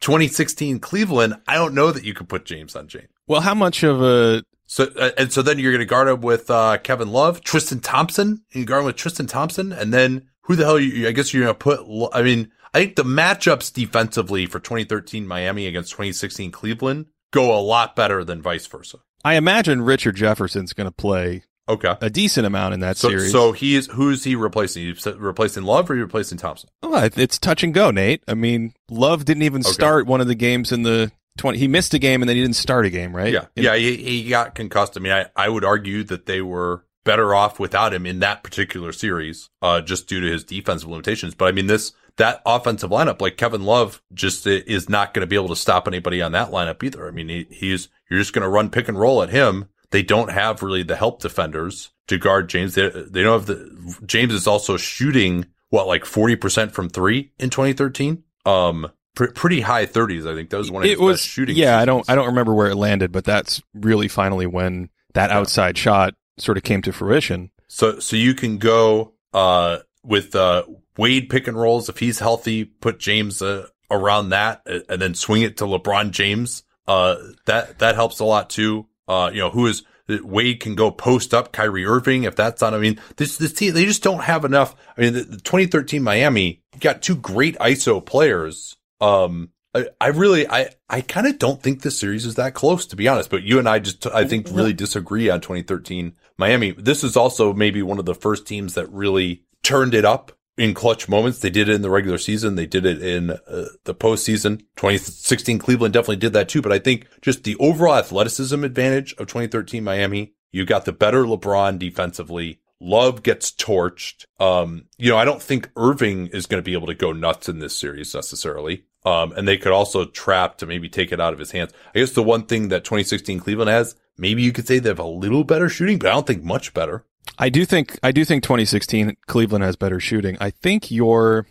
2016 0.00 0.78
Cleveland, 0.80 1.36
I 1.48 1.54
don't 1.54 1.74
know 1.74 1.90
that 1.90 2.04
you 2.04 2.14
could 2.14 2.28
put 2.28 2.44
James 2.44 2.76
on 2.76 2.88
James. 2.88 3.08
Well, 3.26 3.40
how 3.40 3.54
much 3.54 3.82
of 3.82 4.02
a 4.02 4.42
So 4.66 4.84
uh, 4.96 5.10
and 5.18 5.32
so 5.32 5.42
then 5.42 5.58
you're 5.58 5.72
going 5.72 5.80
to 5.80 5.86
guard 5.86 6.08
him 6.08 6.20
with 6.20 6.50
uh, 6.50 6.78
Kevin 6.78 7.10
Love, 7.10 7.40
Tristan 7.40 7.80
Thompson. 7.80 8.44
And 8.52 8.60
you 8.60 8.64
guard 8.64 8.80
him 8.80 8.86
with 8.86 8.96
Tristan 8.96 9.26
Thompson, 9.26 9.72
and 9.72 9.92
then 9.92 10.28
who 10.42 10.54
the 10.54 10.64
hell? 10.64 10.78
You, 10.78 11.08
I 11.08 11.12
guess 11.12 11.34
you're 11.34 11.44
going 11.44 11.54
to 11.54 11.58
put. 11.58 12.10
I 12.12 12.22
mean, 12.22 12.52
I 12.72 12.78
think 12.78 12.96
the 12.96 13.04
matchups 13.04 13.72
defensively 13.72 14.46
for 14.46 14.60
2013 14.60 15.26
Miami 15.26 15.66
against 15.66 15.90
2016 15.92 16.52
Cleveland 16.52 17.06
go 17.32 17.58
a 17.58 17.60
lot 17.60 17.96
better 17.96 18.22
than 18.22 18.42
vice 18.42 18.66
versa. 18.66 18.98
I 19.26 19.34
imagine 19.34 19.82
Richard 19.82 20.14
Jefferson's 20.14 20.72
going 20.72 20.84
to 20.86 20.92
play 20.92 21.42
Okay. 21.68 21.96
a 22.00 22.08
decent 22.08 22.46
amount 22.46 22.74
in 22.74 22.80
that 22.80 22.96
So, 22.96 23.08
series. 23.08 23.32
so 23.32 23.50
he's 23.50 23.88
who's 23.88 24.22
he 24.22 24.36
replacing? 24.36 24.84
You 24.84 24.94
replacing 25.16 25.64
Love 25.64 25.90
or 25.90 25.96
you 25.96 26.02
replacing 26.02 26.38
Thompson? 26.38 26.68
Oh, 26.82 26.96
it's 27.16 27.36
touch 27.38 27.64
and 27.64 27.74
go, 27.74 27.90
Nate. 27.90 28.22
I 28.28 28.34
mean, 28.34 28.72
Love 28.88 29.24
didn't 29.24 29.42
even 29.42 29.62
Okay. 29.62 29.72
start 29.72 30.06
one 30.06 30.20
of 30.20 30.28
the 30.28 30.36
games 30.36 30.70
in 30.70 30.82
the 30.84 31.10
20. 31.38 31.58
He 31.58 31.66
missed 31.66 31.92
a 31.92 31.98
game 31.98 32.22
and 32.22 32.28
then 32.28 32.36
he 32.36 32.42
didn't 32.42 32.54
start 32.56 32.86
a 32.86 32.90
game, 32.90 33.14
right? 33.16 33.32
Yeah, 33.32 33.46
yeah. 33.56 33.74
He, 33.74 33.96
he 33.96 34.28
got 34.28 34.54
concussed. 34.54 34.96
I 34.96 35.00
mean, 35.00 35.12
I, 35.12 35.26
I 35.34 35.48
would 35.48 35.64
argue 35.64 36.04
that 36.04 36.26
they 36.26 36.40
were 36.40 36.84
better 37.04 37.34
off 37.34 37.58
without 37.58 37.92
him 37.92 38.06
in 38.06 38.20
that 38.20 38.44
particular 38.44 38.92
series, 38.92 39.50
uh, 39.60 39.80
just 39.80 40.08
due 40.08 40.20
to 40.20 40.30
his 40.30 40.44
defensive 40.44 40.88
limitations. 40.88 41.34
But 41.34 41.46
I 41.46 41.52
mean, 41.52 41.66
this 41.66 41.92
that 42.16 42.40
offensive 42.46 42.90
lineup, 42.90 43.20
like 43.20 43.36
Kevin 43.36 43.64
Love, 43.64 44.02
just 44.14 44.46
is 44.46 44.88
not 44.88 45.12
going 45.14 45.20
to 45.22 45.26
be 45.26 45.36
able 45.36 45.48
to 45.48 45.56
stop 45.56 45.86
anybody 45.86 46.22
on 46.22 46.32
that 46.32 46.50
lineup 46.50 46.82
either. 46.82 47.06
I 47.06 47.10
mean, 47.10 47.28
he, 47.28 47.46
he's 47.50 47.88
you're 48.10 48.20
just 48.20 48.32
going 48.32 48.42
to 48.42 48.48
run 48.48 48.70
pick 48.70 48.88
and 48.88 48.98
roll 48.98 49.22
at 49.22 49.30
him. 49.30 49.68
They 49.90 50.02
don't 50.02 50.30
have 50.30 50.62
really 50.62 50.82
the 50.82 50.96
help 50.96 51.20
defenders 51.22 51.90
to 52.08 52.18
guard 52.18 52.48
James. 52.48 52.74
They, 52.74 52.88
they 52.88 53.22
don't 53.22 53.40
have 53.40 53.46
the 53.46 53.98
James 54.06 54.32
is 54.32 54.46
also 54.46 54.76
shooting 54.76 55.46
what, 55.70 55.86
like 55.86 56.04
40% 56.04 56.72
from 56.72 56.88
three 56.88 57.32
in 57.38 57.50
2013. 57.50 58.22
Um, 58.44 58.90
pr- 59.14 59.26
pretty 59.26 59.60
high 59.60 59.86
30s. 59.86 60.30
I 60.30 60.34
think 60.34 60.50
that 60.50 60.58
was 60.58 60.70
one 60.70 60.82
of 60.82 60.88
his 60.88 60.98
it 60.98 61.02
was 61.02 61.18
best 61.18 61.28
shooting. 61.28 61.56
Yeah, 61.56 61.78
I 61.78 61.84
don't. 61.84 62.08
I 62.08 62.14
don't 62.14 62.26
remember 62.26 62.54
where 62.54 62.68
it 62.68 62.76
landed, 62.76 63.12
but 63.12 63.24
that's 63.24 63.62
really 63.74 64.08
finally 64.08 64.46
when 64.46 64.88
that 65.14 65.30
Yeah. 65.30 65.38
outside 65.38 65.76
shot 65.76 66.14
sort 66.38 66.56
of 66.56 66.64
came 66.64 66.82
to 66.82 66.92
fruition. 66.92 67.50
So, 67.68 67.98
so 67.98 68.14
you 68.16 68.34
can 68.34 68.58
go, 68.58 69.14
uh, 69.32 69.78
with, 70.04 70.34
uh, 70.36 70.62
Wade 70.96 71.28
pick 71.28 71.46
and 71.48 71.58
rolls. 71.58 71.88
If 71.88 71.98
he's 71.98 72.18
healthy, 72.18 72.64
put 72.64 72.98
James, 72.98 73.42
uh, 73.42 73.66
around 73.90 74.30
that 74.30 74.62
and 74.66 75.00
then 75.00 75.14
swing 75.14 75.42
it 75.42 75.58
to 75.58 75.64
LeBron 75.64 76.10
James. 76.10 76.64
Uh, 76.86 77.16
that, 77.46 77.78
that 77.78 77.94
helps 77.94 78.20
a 78.20 78.24
lot 78.24 78.50
too. 78.50 78.86
Uh, 79.08 79.30
you 79.32 79.40
know, 79.40 79.50
who 79.50 79.66
is, 79.66 79.82
Wade 80.08 80.60
can 80.60 80.74
go 80.74 80.90
post 80.90 81.34
up 81.34 81.52
Kyrie 81.52 81.84
Irving 81.84 82.24
if 82.24 82.36
that's 82.36 82.62
on. 82.62 82.74
I 82.74 82.78
mean, 82.78 83.00
this, 83.16 83.38
this 83.38 83.52
team, 83.52 83.74
they 83.74 83.84
just 83.84 84.02
don't 84.02 84.22
have 84.22 84.44
enough. 84.44 84.74
I 84.96 85.00
mean, 85.00 85.12
the, 85.14 85.22
the 85.22 85.36
2013 85.38 86.02
Miami 86.02 86.62
got 86.80 87.02
two 87.02 87.16
great 87.16 87.56
ISO 87.58 88.04
players. 88.04 88.76
Um, 89.00 89.50
I, 89.74 89.88
I 90.00 90.08
really, 90.08 90.48
I, 90.48 90.70
I 90.88 91.00
kind 91.00 91.26
of 91.26 91.38
don't 91.38 91.60
think 91.60 91.82
this 91.82 91.98
series 91.98 92.24
is 92.24 92.36
that 92.36 92.54
close, 92.54 92.86
to 92.86 92.96
be 92.96 93.08
honest. 93.08 93.30
But 93.30 93.42
you 93.42 93.58
and 93.58 93.68
I 93.68 93.80
just, 93.80 94.06
I 94.06 94.24
think, 94.24 94.46
really 94.50 94.72
disagree 94.72 95.28
on 95.28 95.40
2013 95.40 96.14
Miami. 96.38 96.70
This 96.70 97.02
is 97.02 97.16
also 97.16 97.52
maybe 97.52 97.82
one 97.82 97.98
of 97.98 98.06
the 98.06 98.14
first 98.14 98.46
teams 98.46 98.74
that 98.74 98.90
really 98.90 99.42
turned 99.62 99.94
it 99.94 100.04
up 100.04 100.32
in 100.56 100.74
clutch 100.74 101.08
moments. 101.08 101.38
They 101.38 101.50
did 101.50 101.68
it 101.68 101.74
in 101.74 101.82
the 101.82 101.90
regular 101.90 102.18
season. 102.18 102.54
They 102.54 102.66
did 102.66 102.86
it 102.86 103.02
in 103.02 103.30
uh, 103.30 103.66
the 103.84 103.94
postseason. 103.94 104.60
2016 104.76 105.58
Cleveland 105.58 105.94
definitely 105.94 106.16
did 106.16 106.32
that 106.32 106.48
too. 106.48 106.62
But 106.62 106.72
I 106.72 106.78
think 106.78 107.06
just 107.20 107.44
the 107.44 107.56
overall 107.56 107.96
athleticism 107.96 108.64
advantage 108.64 109.12
of 109.14 109.26
2013 109.26 109.84
Miami, 109.84 110.34
you 110.50 110.64
got 110.64 110.84
the 110.84 110.92
better 110.92 111.24
LeBron 111.24 111.78
defensively. 111.78 112.60
Love 112.80 113.22
gets 113.22 113.50
torched. 113.50 114.24
Um, 114.38 114.86
you 114.98 115.10
know, 115.10 115.16
I 115.16 115.24
don't 115.24 115.42
think 115.42 115.70
Irving 115.76 116.28
is 116.28 116.46
going 116.46 116.62
to 116.62 116.64
be 116.64 116.74
able 116.74 116.88
to 116.88 116.94
go 116.94 117.12
nuts 117.12 117.48
in 117.48 117.58
this 117.58 117.76
series 117.76 118.14
necessarily. 118.14 118.84
Um, 119.04 119.32
and 119.32 119.46
they 119.46 119.56
could 119.56 119.72
also 119.72 120.04
trap 120.04 120.58
to 120.58 120.66
maybe 120.66 120.88
take 120.88 121.12
it 121.12 121.20
out 121.20 121.32
of 121.32 121.38
his 121.38 121.52
hands. 121.52 121.72
I 121.94 122.00
guess 122.00 122.12
the 122.12 122.24
one 122.24 122.44
thing 122.44 122.68
that 122.68 122.84
2016 122.84 123.38
Cleveland 123.38 123.70
has, 123.70 123.94
maybe 124.18 124.42
you 124.42 124.52
could 124.52 124.66
say 124.66 124.78
they 124.78 124.88
have 124.88 124.98
a 124.98 125.04
little 125.04 125.44
better 125.44 125.68
shooting, 125.68 125.98
but 125.98 126.08
I 126.08 126.12
don't 126.12 126.26
think 126.26 126.42
much 126.42 126.74
better. 126.74 127.04
I 127.38 127.48
do 127.48 127.64
think 127.64 127.98
I 128.02 128.12
do 128.12 128.24
think 128.24 128.42
2016 128.42 129.16
Cleveland 129.26 129.64
has 129.64 129.76
better 129.76 130.00
shooting. 130.00 130.36
I 130.40 130.50
think 130.50 130.90
your 130.90 131.46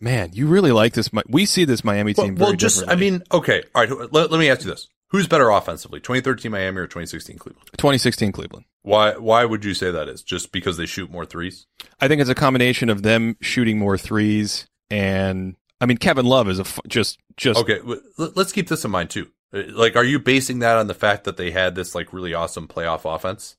man, 0.00 0.30
you 0.32 0.46
really 0.46 0.72
like 0.72 0.92
this. 0.94 1.10
We 1.28 1.46
see 1.46 1.64
this 1.64 1.84
Miami 1.84 2.14
team. 2.14 2.34
well 2.36 2.48
very 2.48 2.56
just, 2.56 2.84
I 2.88 2.96
mean, 2.96 3.22
okay. 3.32 3.62
All 3.74 3.84
right. 3.86 4.12
Let, 4.12 4.30
let 4.30 4.38
me 4.38 4.48
ask 4.50 4.64
you 4.64 4.70
this. 4.70 4.88
Who's 5.10 5.28
better 5.28 5.50
offensively, 5.50 6.00
2013 6.00 6.50
Miami 6.50 6.78
or 6.78 6.86
2016 6.86 7.38
Cleveland? 7.38 7.68
2016 7.78 8.32
Cleveland. 8.32 8.64
Why, 8.82 9.12
why 9.16 9.44
would 9.44 9.64
you 9.64 9.72
say 9.72 9.90
that 9.92 10.08
is? 10.08 10.22
Just 10.22 10.50
because 10.52 10.76
they 10.76 10.86
shoot 10.86 11.10
more 11.10 11.24
threes? 11.24 11.66
I 12.00 12.08
think 12.08 12.20
it's 12.20 12.30
a 12.30 12.34
combination 12.34 12.90
of 12.90 13.02
them 13.02 13.36
shooting 13.40 13.78
more 13.78 13.96
threes 13.96 14.66
and 14.90 15.56
I 15.80 15.86
mean 15.86 15.96
Kevin 15.98 16.26
Love 16.26 16.48
is 16.48 16.58
a 16.58 16.62
f- 16.62 16.80
just 16.88 17.18
just 17.36 17.60
Okay. 17.60 17.80
let- 17.84 18.36
Let's 18.36 18.52
keep 18.52 18.68
this 18.68 18.84
in 18.84 18.90
mind 18.90 19.10
too. 19.10 19.28
Uh, 19.54 19.62
Like, 19.72 19.94
are 19.96 20.04
you 20.04 20.18
basing 20.18 20.58
that 20.60 20.76
on 20.76 20.86
the 20.88 20.94
fact 20.94 21.24
that 21.24 21.36
they 21.36 21.50
had 21.50 21.74
this 21.74 21.94
like 21.94 22.12
really 22.12 22.34
awesome 22.34 22.66
playoff 22.68 23.02
offense? 23.12 23.56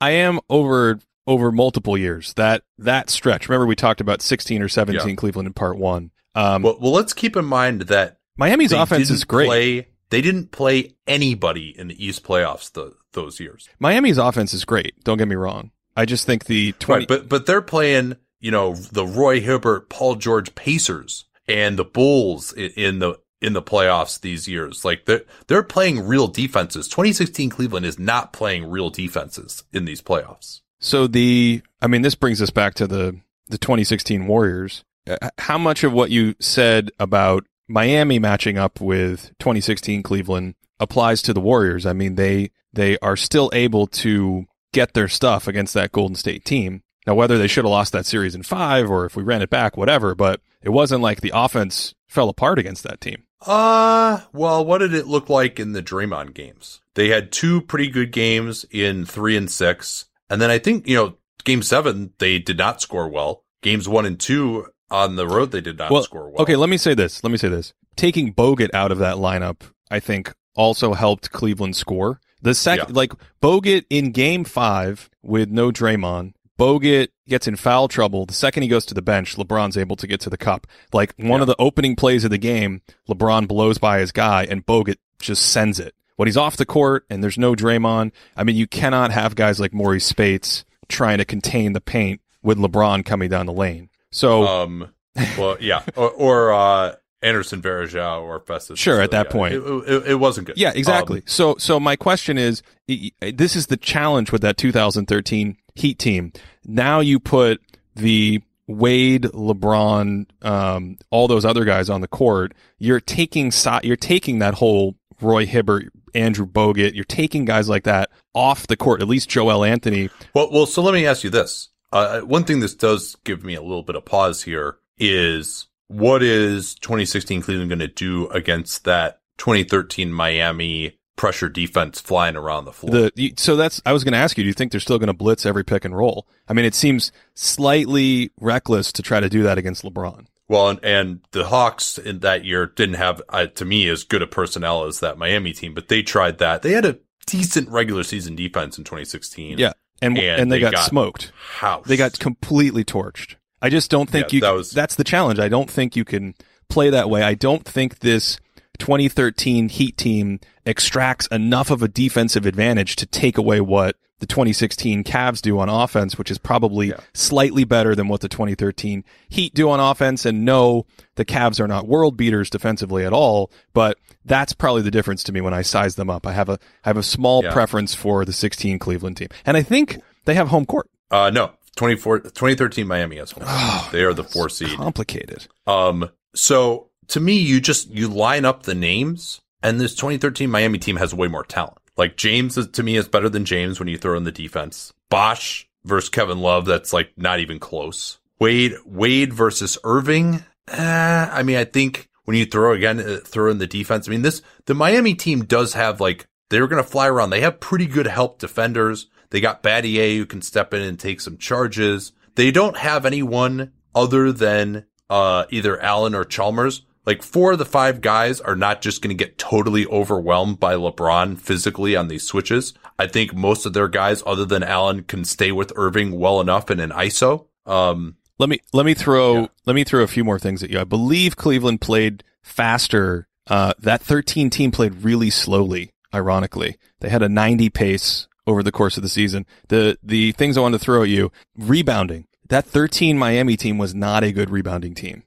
I 0.00 0.10
am 0.12 0.40
over 0.50 0.98
over 1.30 1.52
multiple 1.52 1.96
years. 1.96 2.34
That 2.34 2.64
that 2.78 3.08
stretch. 3.08 3.48
Remember 3.48 3.66
we 3.66 3.76
talked 3.76 4.00
about 4.00 4.20
16 4.20 4.60
or 4.62 4.68
17 4.68 5.08
Yeah. 5.08 5.14
Cleveland 5.14 5.46
in 5.46 5.52
part 5.52 5.78
1. 5.78 6.10
Um 6.34 6.62
Well, 6.62 6.76
well, 6.80 6.92
let's 6.92 7.12
keep 7.12 7.36
in 7.36 7.44
mind 7.44 7.82
that 7.82 8.18
Miami's 8.36 8.72
offense 8.72 9.10
is 9.10 9.24
great. 9.24 9.46
Play, 9.46 9.88
they 10.10 10.20
didn't 10.20 10.50
play 10.50 10.96
anybody 11.06 11.72
in 11.78 11.88
the 11.88 12.04
East 12.04 12.24
playoffs 12.24 12.72
the, 12.72 12.94
those 13.12 13.38
years. 13.38 13.68
Miami's 13.78 14.18
offense 14.18 14.52
is 14.52 14.64
great. 14.64 15.04
Don't 15.04 15.18
get 15.18 15.28
me 15.28 15.36
wrong. 15.36 15.70
I 15.96 16.04
just 16.04 16.26
think 16.26 16.46
the 16.46 16.72
20 16.72 17.00
Right, 17.00 17.08
but 17.08 17.28
but 17.28 17.46
they're 17.46 17.62
playing, 17.62 18.16
you 18.40 18.50
know, 18.50 18.74
the 18.74 19.06
Roy 19.06 19.40
Hibbert, 19.40 19.88
Paul 19.88 20.16
George 20.16 20.54
Pacers 20.54 21.26
and 21.46 21.78
the 21.78 21.84
Bulls 21.84 22.52
in, 22.52 22.70
in 22.70 22.98
the 22.98 23.20
in 23.40 23.52
the 23.52 23.62
playoffs 23.62 24.20
these 24.20 24.48
years. 24.48 24.84
Like 24.84 25.04
they're 25.04 25.22
they're 25.46 25.62
playing 25.62 26.06
real 26.06 26.26
defenses. 26.26 26.88
2016 26.88 27.50
Cleveland 27.50 27.86
is 27.86 27.98
not 27.98 28.32
playing 28.32 28.68
real 28.68 28.90
defenses 28.90 29.62
in 29.72 29.84
these 29.84 30.02
playoffs. 30.02 30.60
So 30.80 31.06
the, 31.06 31.62
I 31.80 31.86
mean, 31.86 32.02
this 32.02 32.14
brings 32.14 32.42
us 32.42 32.50
back 32.50 32.74
to 32.74 32.86
the 32.86 33.20
the 33.48 33.58
2016 33.58 34.26
Warriors. 34.26 34.84
Uh, 35.08 35.30
How 35.38 35.58
much 35.58 35.84
of 35.84 35.92
what 35.92 36.10
you 36.10 36.34
said 36.40 36.90
about 36.98 37.44
Miami 37.68 38.18
matching 38.18 38.58
up 38.58 38.80
with 38.80 39.32
2016 39.38 40.02
Cleveland 40.02 40.54
applies 40.78 41.20
to 41.22 41.32
the 41.32 41.40
Warriors? 41.40 41.84
I 41.84 41.92
mean, 41.92 42.14
they 42.14 42.50
they 42.72 42.96
are 42.98 43.16
still 43.16 43.50
able 43.52 43.86
to 43.88 44.46
get 44.72 44.94
their 44.94 45.08
stuff 45.08 45.48
against 45.48 45.74
that 45.74 45.92
Golden 45.92 46.14
State 46.14 46.44
team. 46.44 46.82
Now, 47.06 47.14
whether 47.14 47.38
they 47.38 47.48
should 47.48 47.64
have 47.64 47.70
lost 47.70 47.92
that 47.92 48.06
series 48.06 48.34
in 48.34 48.42
five 48.42 48.90
or 48.90 49.04
if 49.04 49.16
we 49.16 49.22
ran 49.22 49.42
it 49.42 49.50
back, 49.50 49.76
whatever, 49.76 50.14
but 50.14 50.40
it 50.62 50.68
wasn't 50.68 51.02
like 51.02 51.20
the 51.20 51.32
offense 51.34 51.94
fell 52.06 52.28
apart 52.28 52.58
against 52.58 52.82
that 52.84 53.00
team. 53.00 53.24
Uh, 53.44 54.20
well, 54.32 54.64
what 54.64 54.78
did 54.78 54.92
it 54.92 55.06
look 55.06 55.30
like 55.30 55.58
in 55.58 55.72
the 55.72 55.82
Draymond 55.82 56.34
games? 56.34 56.82
They 56.94 57.08
had 57.08 57.32
two 57.32 57.62
pretty 57.62 57.88
good 57.88 58.12
games 58.12 58.66
in 58.70 59.06
three 59.06 59.36
and 59.36 59.50
six. 59.50 60.04
And 60.30 60.40
then 60.40 60.50
I 60.50 60.58
think, 60.58 60.86
you 60.88 60.96
know, 60.96 61.16
game 61.44 61.62
seven, 61.62 62.12
they 62.18 62.38
did 62.38 62.56
not 62.58 62.80
score 62.80 63.08
well. 63.08 63.44
Games 63.62 63.88
one 63.88 64.06
and 64.06 64.18
two 64.18 64.66
on 64.90 65.16
the 65.16 65.26
road, 65.26 65.50
they 65.50 65.60
did 65.60 65.76
not 65.78 65.90
Well, 65.90 66.02
score 66.02 66.30
well. 66.30 66.42
Okay, 66.42 66.56
let 66.56 66.70
me 66.70 66.76
say 66.76 66.94
this. 66.94 67.22
Let 67.22 67.30
me 67.30 67.36
say 67.38 67.48
this. 67.48 67.74
Taking 67.96 68.32
Bogut 68.32 68.72
out 68.72 68.90
of 68.92 68.98
that 68.98 69.16
lineup, 69.16 69.60
I 69.90 70.00
think, 70.00 70.32
also 70.54 70.94
helped 70.94 71.30
Cleveland 71.32 71.76
score. 71.76 72.20
The 72.42 72.54
second, 72.54 72.90
Yeah. 72.90 72.94
like 72.96 73.12
Bogut 73.42 73.84
in 73.90 74.12
Game 74.12 74.44
Five 74.44 75.10
with 75.22 75.50
no 75.50 75.70
Draymond, 75.70 76.32
Bogut 76.58 77.08
gets 77.28 77.46
in 77.46 77.56
foul 77.56 77.88
trouble. 77.88 78.24
The 78.26 78.32
second 78.34 78.62
he 78.62 78.68
goes 78.68 78.86
to 78.86 78.94
the 78.94 79.02
bench, 79.02 79.36
LeBron's 79.36 79.76
able 79.76 79.96
to 79.96 80.06
get 80.06 80.20
to 80.20 80.30
the 80.30 80.36
cup. 80.38 80.66
Like 80.92 81.14
one 81.18 81.28
Yeah. 81.38 81.40
of 81.42 81.46
the 81.48 81.56
opening 81.58 81.96
plays 81.96 82.24
of 82.24 82.30
the 82.30 82.38
game, 82.38 82.80
LeBron 83.08 83.46
blows 83.48 83.78
by 83.78 83.98
his 84.00 84.12
guy, 84.12 84.44
and 84.48 84.64
Bogut 84.64 84.96
just 85.20 85.42
sends 85.50 85.78
it. 85.78 85.94
When 86.20 86.26
he's 86.26 86.36
off 86.36 86.58
the 86.58 86.66
court 86.66 87.06
and 87.08 87.24
there's 87.24 87.38
no 87.38 87.54
Draymond, 87.54 88.12
I 88.36 88.44
mean, 88.44 88.54
you 88.54 88.66
cannot 88.66 89.10
have 89.10 89.34
guys 89.34 89.58
like 89.58 89.72
Marreese 89.72 90.02
Speights 90.02 90.66
trying 90.86 91.16
to 91.16 91.24
contain 91.24 91.72
the 91.72 91.80
paint 91.80 92.20
with 92.42 92.58
LeBron 92.58 93.06
coming 93.06 93.30
down 93.30 93.46
the 93.46 93.54
lane. 93.54 93.88
So 94.10 94.46
Um, 94.46 94.90
well, 95.38 95.56
yeah, 95.60 95.82
or, 95.96 96.10
or 96.10 96.52
uh, 96.52 96.96
Anderson 97.22 97.62
Varejao 97.62 98.20
or 98.20 98.38
Festus. 98.40 98.78
Sure, 98.78 99.00
at 99.00 99.12
that 99.12 99.30
point. 99.30 99.54
it, 99.54 99.62
it, 99.62 100.06
it 100.08 100.14
wasn't 100.16 100.48
good. 100.48 100.58
Yeah, 100.58 100.72
exactly. 100.74 101.20
Um, 101.20 101.24
so, 101.24 101.56
so 101.56 101.80
my 101.80 101.96
question 101.96 102.36
is, 102.36 102.62
this 102.86 103.56
is 103.56 103.68
the 103.68 103.78
challenge 103.78 104.30
with 104.30 104.42
that 104.42 104.58
2013 104.58 105.56
Heat 105.74 105.98
team. 105.98 106.34
Now 106.66 107.00
you 107.00 107.18
put 107.18 107.62
the 107.96 108.42
Wade, 108.66 109.22
LeBron, 109.22 110.26
um, 110.42 110.98
all 111.08 111.28
those 111.28 111.46
other 111.46 111.64
guys 111.64 111.88
on 111.88 112.02
the 112.02 112.08
court. 112.08 112.52
You're 112.78 113.00
taking 113.00 113.50
si- 113.50 113.80
you're 113.84 113.96
taking 113.96 114.40
that 114.40 114.52
whole 114.54 114.96
Roy 115.22 115.46
Hibbert, 115.46 115.90
Andrew 116.14 116.46
Bogut. 116.46 116.94
You're 116.94 117.04
taking 117.04 117.44
guys 117.44 117.68
like 117.68 117.84
that 117.84 118.10
off 118.34 118.66
the 118.66 118.76
court. 118.76 119.02
At 119.02 119.08
least 119.08 119.28
Joel 119.28 119.64
Anthony. 119.64 120.10
well, 120.34 120.50
well, 120.50 120.66
so 120.66 120.82
let 120.82 120.94
me 120.94 121.06
ask 121.06 121.24
you 121.24 121.30
this. 121.30 121.68
Uh, 121.92 122.20
one 122.20 122.44
thing 122.44 122.60
this 122.60 122.74
does 122.74 123.16
give 123.24 123.44
me 123.44 123.54
a 123.54 123.62
little 123.62 123.82
bit 123.82 123.96
of 123.96 124.04
pause 124.04 124.42
here 124.42 124.76
is 124.98 125.66
what 125.88 126.22
is 126.22 126.74
2016 126.76 127.42
Cleveland 127.42 127.68
going 127.68 127.80
to 127.80 127.88
do 127.88 128.28
against 128.28 128.84
that 128.84 129.20
2013 129.38 130.12
Miami 130.12 130.98
pressure 131.16 131.48
defense 131.48 132.00
flying 132.00 132.36
around 132.36 132.64
the 132.64 132.72
floor? 132.72 133.10
The 133.10 133.34
so 133.36 133.56
that's 133.56 133.82
I 133.84 133.92
was 133.92 134.04
going 134.04 134.12
to 134.12 134.18
ask 134.18 134.38
you. 134.38 134.44
Do 134.44 134.48
you 134.48 134.54
think 134.54 134.70
they're 134.70 134.80
still 134.80 134.98
going 134.98 135.08
to 135.08 135.12
blitz 135.12 135.44
every 135.44 135.64
pick 135.64 135.84
and 135.84 135.96
roll? 135.96 136.28
I 136.48 136.52
mean, 136.52 136.64
it 136.64 136.74
seems 136.74 137.10
slightly 137.34 138.30
reckless 138.40 138.92
to 138.92 139.02
try 139.02 139.18
to 139.18 139.28
do 139.28 139.42
that 139.42 139.58
against 139.58 139.82
LeBron. 139.82 140.26
Well, 140.50 140.68
and, 140.68 140.84
and 140.84 141.20
the 141.30 141.44
Hawks 141.44 141.96
in 141.96 142.18
that 142.18 142.44
year 142.44 142.66
didn't 142.66 142.96
have, 142.96 143.22
uh, 143.28 143.46
to 143.46 143.64
me, 143.64 143.88
as 143.88 144.02
good 144.02 144.20
a 144.20 144.26
personnel 144.26 144.82
as 144.82 144.98
that 144.98 145.16
Miami 145.16 145.52
team, 145.52 145.74
but 145.74 145.86
they 145.86 146.02
tried 146.02 146.38
that. 146.38 146.62
They 146.62 146.72
had 146.72 146.84
a 146.84 146.98
decent 147.24 147.68
regular 147.68 148.02
season 148.02 148.34
defense 148.34 148.76
in 148.76 148.82
2016. 148.82 149.58
Yeah, 149.58 149.74
and 150.02 150.18
And 150.18 150.40
and, 150.40 150.50
they, 150.50 150.56
they 150.56 150.60
got, 150.62 150.72
got 150.72 150.88
smoked. 150.88 151.30
House. 151.58 151.86
They 151.86 151.96
got 151.96 152.18
completely 152.18 152.84
torched. 152.84 153.36
I 153.62 153.68
just 153.68 153.92
don't 153.92 154.10
think 154.10 154.32
Yeah, 154.32 154.34
you. 154.34 154.40
that 154.40 154.50
was- 154.50 154.72
that's 154.72 154.96
the 154.96 155.04
challenge. 155.04 155.38
I 155.38 155.48
don't 155.48 155.70
think 155.70 155.94
you 155.94 156.04
can 156.04 156.34
play 156.68 156.90
that 156.90 157.08
way. 157.08 157.22
I 157.22 157.34
don't 157.34 157.64
think 157.64 158.00
this 158.00 158.40
2013 158.80 159.68
Heat 159.68 159.96
team 159.96 160.40
extracts 160.66 161.28
enough 161.28 161.70
of 161.70 161.80
a 161.80 161.86
defensive 161.88 162.44
advantage 162.44 162.96
to 162.96 163.06
take 163.06 163.38
away 163.38 163.60
what 163.60 163.94
the 164.20 164.26
2016 164.26 165.02
Cavs 165.04 165.42
do 165.42 165.58
on 165.58 165.68
offense, 165.68 166.16
which 166.16 166.30
is 166.30 166.38
probably 166.38 166.88
Yeah. 166.88 167.00
slightly 167.12 167.64
better 167.64 167.94
than 167.94 168.08
what 168.08 168.20
the 168.20 168.28
2013 168.28 169.02
Heat 169.28 169.52
do 169.54 169.68
on 169.68 169.80
offense. 169.80 170.24
And 170.24 170.44
no, 170.44 170.86
the 171.16 171.24
Cavs 171.24 171.58
are 171.60 171.66
not 171.68 171.88
world 171.88 172.16
beaters 172.16 172.48
defensively 172.48 173.04
at 173.04 173.12
all, 173.12 173.50
but 173.74 173.98
that's 174.24 174.52
probably 174.52 174.82
the 174.82 174.90
difference 174.90 175.22
to 175.24 175.32
me 175.32 175.40
when 175.40 175.54
I 175.54 175.62
size 175.62 175.96
them 175.96 176.08
up. 176.08 176.26
I 176.26 176.32
have 176.32 176.48
a 176.48 176.58
I 176.84 176.88
have 176.90 176.96
a 176.96 177.02
small 177.02 177.42
Yeah. 177.42 177.52
preference 177.52 177.94
for 177.94 178.24
the 178.24 178.32
16 178.32 178.78
Cleveland 178.78 179.16
team, 179.16 179.28
and 179.44 179.56
I 179.56 179.62
think 179.62 179.98
they 180.26 180.34
have 180.34 180.48
home 180.48 180.66
court. 180.66 180.88
Uh, 181.10 181.30
no, 181.30 181.50
24, 181.76 182.20
2013 182.20 182.86
Miami 182.86 183.16
has 183.16 183.32
home. 183.32 183.44
Oh, 183.46 183.88
they 183.90 184.02
are 184.04 184.12
the 184.14 184.22
four 184.24 184.48
seed. 184.48 184.76
Complicated. 184.76 185.46
Um, 185.66 186.10
so 186.34 186.88
to 187.08 187.20
me, 187.20 187.38
you 187.38 187.60
just, 187.60 187.90
you 187.90 188.06
line 188.08 188.44
up 188.44 188.62
the 188.64 188.74
names 188.74 189.40
and 189.62 189.80
this 189.80 189.94
2013 189.94 190.50
Miami 190.50 190.78
team 190.78 190.96
has 190.96 191.12
way 191.14 191.26
more 191.28 191.42
talent. 191.44 191.78
Like 192.00 192.16
James 192.16 192.56
is, 192.56 192.68
to 192.68 192.82
me 192.82 192.96
is 192.96 193.08
better 193.08 193.28
than 193.28 193.44
James 193.44 193.78
when 193.78 193.86
you 193.86 193.98
throw 193.98 194.16
in 194.16 194.24
the 194.24 194.32
defense. 194.32 194.94
Bosh 195.10 195.68
versus 195.84 196.08
Kevin 196.08 196.38
Love, 196.38 196.64
that's 196.64 196.94
like 196.94 197.12
not 197.18 197.40
even 197.40 197.58
close. 197.58 198.18
Wade 198.38 198.72
Wade 198.86 199.34
versus 199.34 199.76
Irving. 199.84 200.42
Uh, 200.66 201.28
I 201.30 201.42
mean, 201.42 201.58
I 201.58 201.64
think 201.64 202.08
when 202.24 202.38
you 202.38 202.46
throw 202.46 202.72
again 202.72 203.00
uh, 203.00 203.18
throw 203.22 203.50
in 203.50 203.58
the 203.58 203.66
defense, 203.66 204.08
I 204.08 204.12
mean 204.12 204.22
this 204.22 204.40
the 204.64 204.72
Miami 204.72 205.14
team 205.14 205.44
does 205.44 205.74
have 205.74 206.00
like 206.00 206.26
they're 206.48 206.66
going 206.68 206.82
to 206.82 206.88
fly 206.88 207.06
around. 207.06 207.28
They 207.28 207.42
have 207.42 207.60
pretty 207.60 207.84
good 207.84 208.06
help 208.06 208.38
defenders. 208.38 209.08
They 209.28 209.42
got 209.42 209.62
Battier 209.62 210.16
who 210.16 210.24
can 210.24 210.40
step 210.40 210.72
in 210.72 210.80
and 210.80 210.98
take 210.98 211.20
some 211.20 211.36
charges. 211.36 212.12
They 212.34 212.50
don't 212.50 212.78
have 212.78 213.04
anyone 213.04 213.72
other 213.94 214.32
than 214.32 214.86
uh, 215.10 215.44
either 215.50 215.78
Allen 215.78 216.14
or 216.14 216.24
Chalmers. 216.24 216.80
Like 217.06 217.22
four 217.22 217.52
of 217.52 217.58
the 217.58 217.64
five 217.64 218.00
guys 218.00 218.40
are 218.40 218.56
not 218.56 218.82
just 218.82 219.00
going 219.00 219.16
to 219.16 219.24
get 219.24 219.38
totally 219.38 219.86
overwhelmed 219.86 220.60
by 220.60 220.74
LeBron 220.74 221.38
physically 221.38 221.96
on 221.96 222.08
these 222.08 222.26
switches. 222.26 222.74
I 222.98 223.06
think 223.06 223.34
most 223.34 223.64
of 223.64 223.72
their 223.72 223.88
guys, 223.88 224.22
other 224.26 224.44
than 224.44 224.62
Allen, 224.62 225.04
can 225.04 225.24
stay 225.24 225.50
with 225.50 225.72
Irving 225.76 226.18
well 226.18 226.40
enough 226.40 226.70
in 226.70 226.78
an 226.78 226.90
ISO. 226.90 227.46
Um, 227.64 228.16
let 228.38 228.48
me 228.48 228.60
let 228.72 228.86
me 228.86 228.94
throw 228.94 229.42
yeah. 229.42 229.46
let 229.66 229.76
me 229.76 229.84
throw 229.84 230.02
a 230.02 230.06
few 230.06 230.24
more 230.24 230.38
things 230.38 230.62
at 230.62 230.70
you. 230.70 230.80
I 230.80 230.84
believe 230.84 231.36
Cleveland 231.36 231.80
played 231.80 232.24
faster. 232.42 233.28
Uh, 233.46 233.72
that 233.78 234.00
13 234.00 234.48
team 234.50 234.70
played 234.70 235.02
really 235.02 235.30
slowly. 235.30 235.92
Ironically, 236.14 236.76
they 237.00 237.08
had 237.08 237.22
a 237.22 237.28
90 237.28 237.70
pace 237.70 238.28
over 238.46 238.62
the 238.62 238.72
course 238.72 238.96
of 238.96 239.02
the 239.02 239.08
season. 239.08 239.46
The 239.68 239.98
the 240.02 240.32
things 240.32 240.56
I 240.56 240.60
wanted 240.60 240.78
to 240.78 240.84
throw 240.84 241.02
at 241.02 241.08
you: 241.08 241.30
rebounding. 241.56 242.26
That 242.48 242.64
13 242.64 243.16
Miami 243.16 243.56
team 243.56 243.78
was 243.78 243.94
not 243.94 244.24
a 244.24 244.32
good 244.32 244.50
rebounding 244.50 244.94
team. 244.94 245.22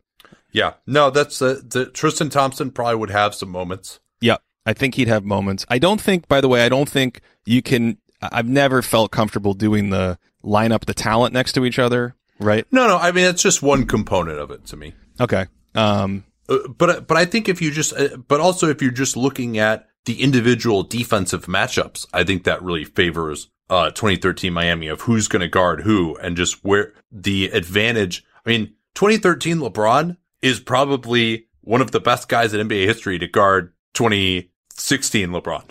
Yeah, 0.54 0.74
no, 0.88 1.10
that's 1.10 1.42
uh, 1.42 1.60
the 1.64 1.88
Tristan 1.88 2.30
Thompson 2.30 2.72
probably 2.72 2.96
would 2.96 3.10
have 3.10 3.36
some 3.36 3.50
moments. 3.50 4.00
Yeah, 4.22 4.38
I 4.66 4.74
think 4.74 4.96
he'd 4.96 5.08
have 5.08 5.26
moments. 5.26 5.66
I 5.68 5.80
don't 5.80 6.00
think, 6.00 6.28
by 6.28 6.40
the 6.42 6.48
way, 6.48 6.64
I 6.66 6.70
don't 6.70 6.90
think 6.90 7.22
you 7.46 7.62
can. 7.62 7.98
I've 8.22 8.48
never 8.48 8.82
felt 8.82 9.12
comfortable 9.12 9.54
doing 9.54 9.90
the 9.90 10.18
line 10.44 10.72
up 10.72 10.86
the 10.86 10.94
talent 10.94 11.34
next 11.34 11.54
to 11.54 11.66
each 11.66 11.80
other. 11.80 12.16
Right? 12.40 12.66
No, 12.72 12.88
no. 12.88 12.98
I 12.98 13.12
mean, 13.12 13.26
it's 13.26 13.42
just 13.42 13.62
one 13.62 13.86
component 13.86 14.40
of 14.40 14.52
it 14.52 14.66
to 14.68 14.78
me. 14.78 14.94
Okay. 15.20 15.48
Um, 15.76 16.24
uh, 16.48 16.68
but 16.68 17.08
but 17.08 17.18
I 17.18 17.26
think 17.26 17.50
if 17.50 17.62
you 17.62 17.72
just, 17.72 17.94
uh, 17.94 18.18
but 18.28 18.40
also 18.40 18.70
if 18.70 18.82
you're 18.82 18.92
just 18.92 19.18
looking 19.18 19.58
at 19.58 19.88
the 20.06 20.22
individual 20.22 20.84
defensive 20.84 21.46
matchups, 21.46 22.06
I 22.14 22.24
think 22.24 22.44
that 22.44 22.62
really 22.62 22.86
favors 22.86 23.50
uh 23.70 23.90
2013 23.92 24.52
Miami 24.52 24.88
of 24.88 25.02
who's 25.02 25.30
going 25.30 25.40
to 25.40 25.48
guard 25.48 25.82
who 25.82 26.18
and 26.18 26.38
just 26.38 26.64
where 26.64 26.94
the 27.12 27.46
advantage. 27.46 28.24
I 28.46 28.50
mean, 28.50 28.74
2013 28.96 29.58
LeBron 29.58 30.18
is 30.44 30.60
probably 30.60 31.48
one 31.62 31.82
of 31.82 31.92
the 31.92 32.00
best 32.00 32.28
guys 32.28 32.54
in 32.54 32.68
NBA 32.68 32.86
history 32.86 33.18
to 33.18 33.28
guard 33.28 33.74
2016 33.94 35.30
LeBron. 35.30 35.64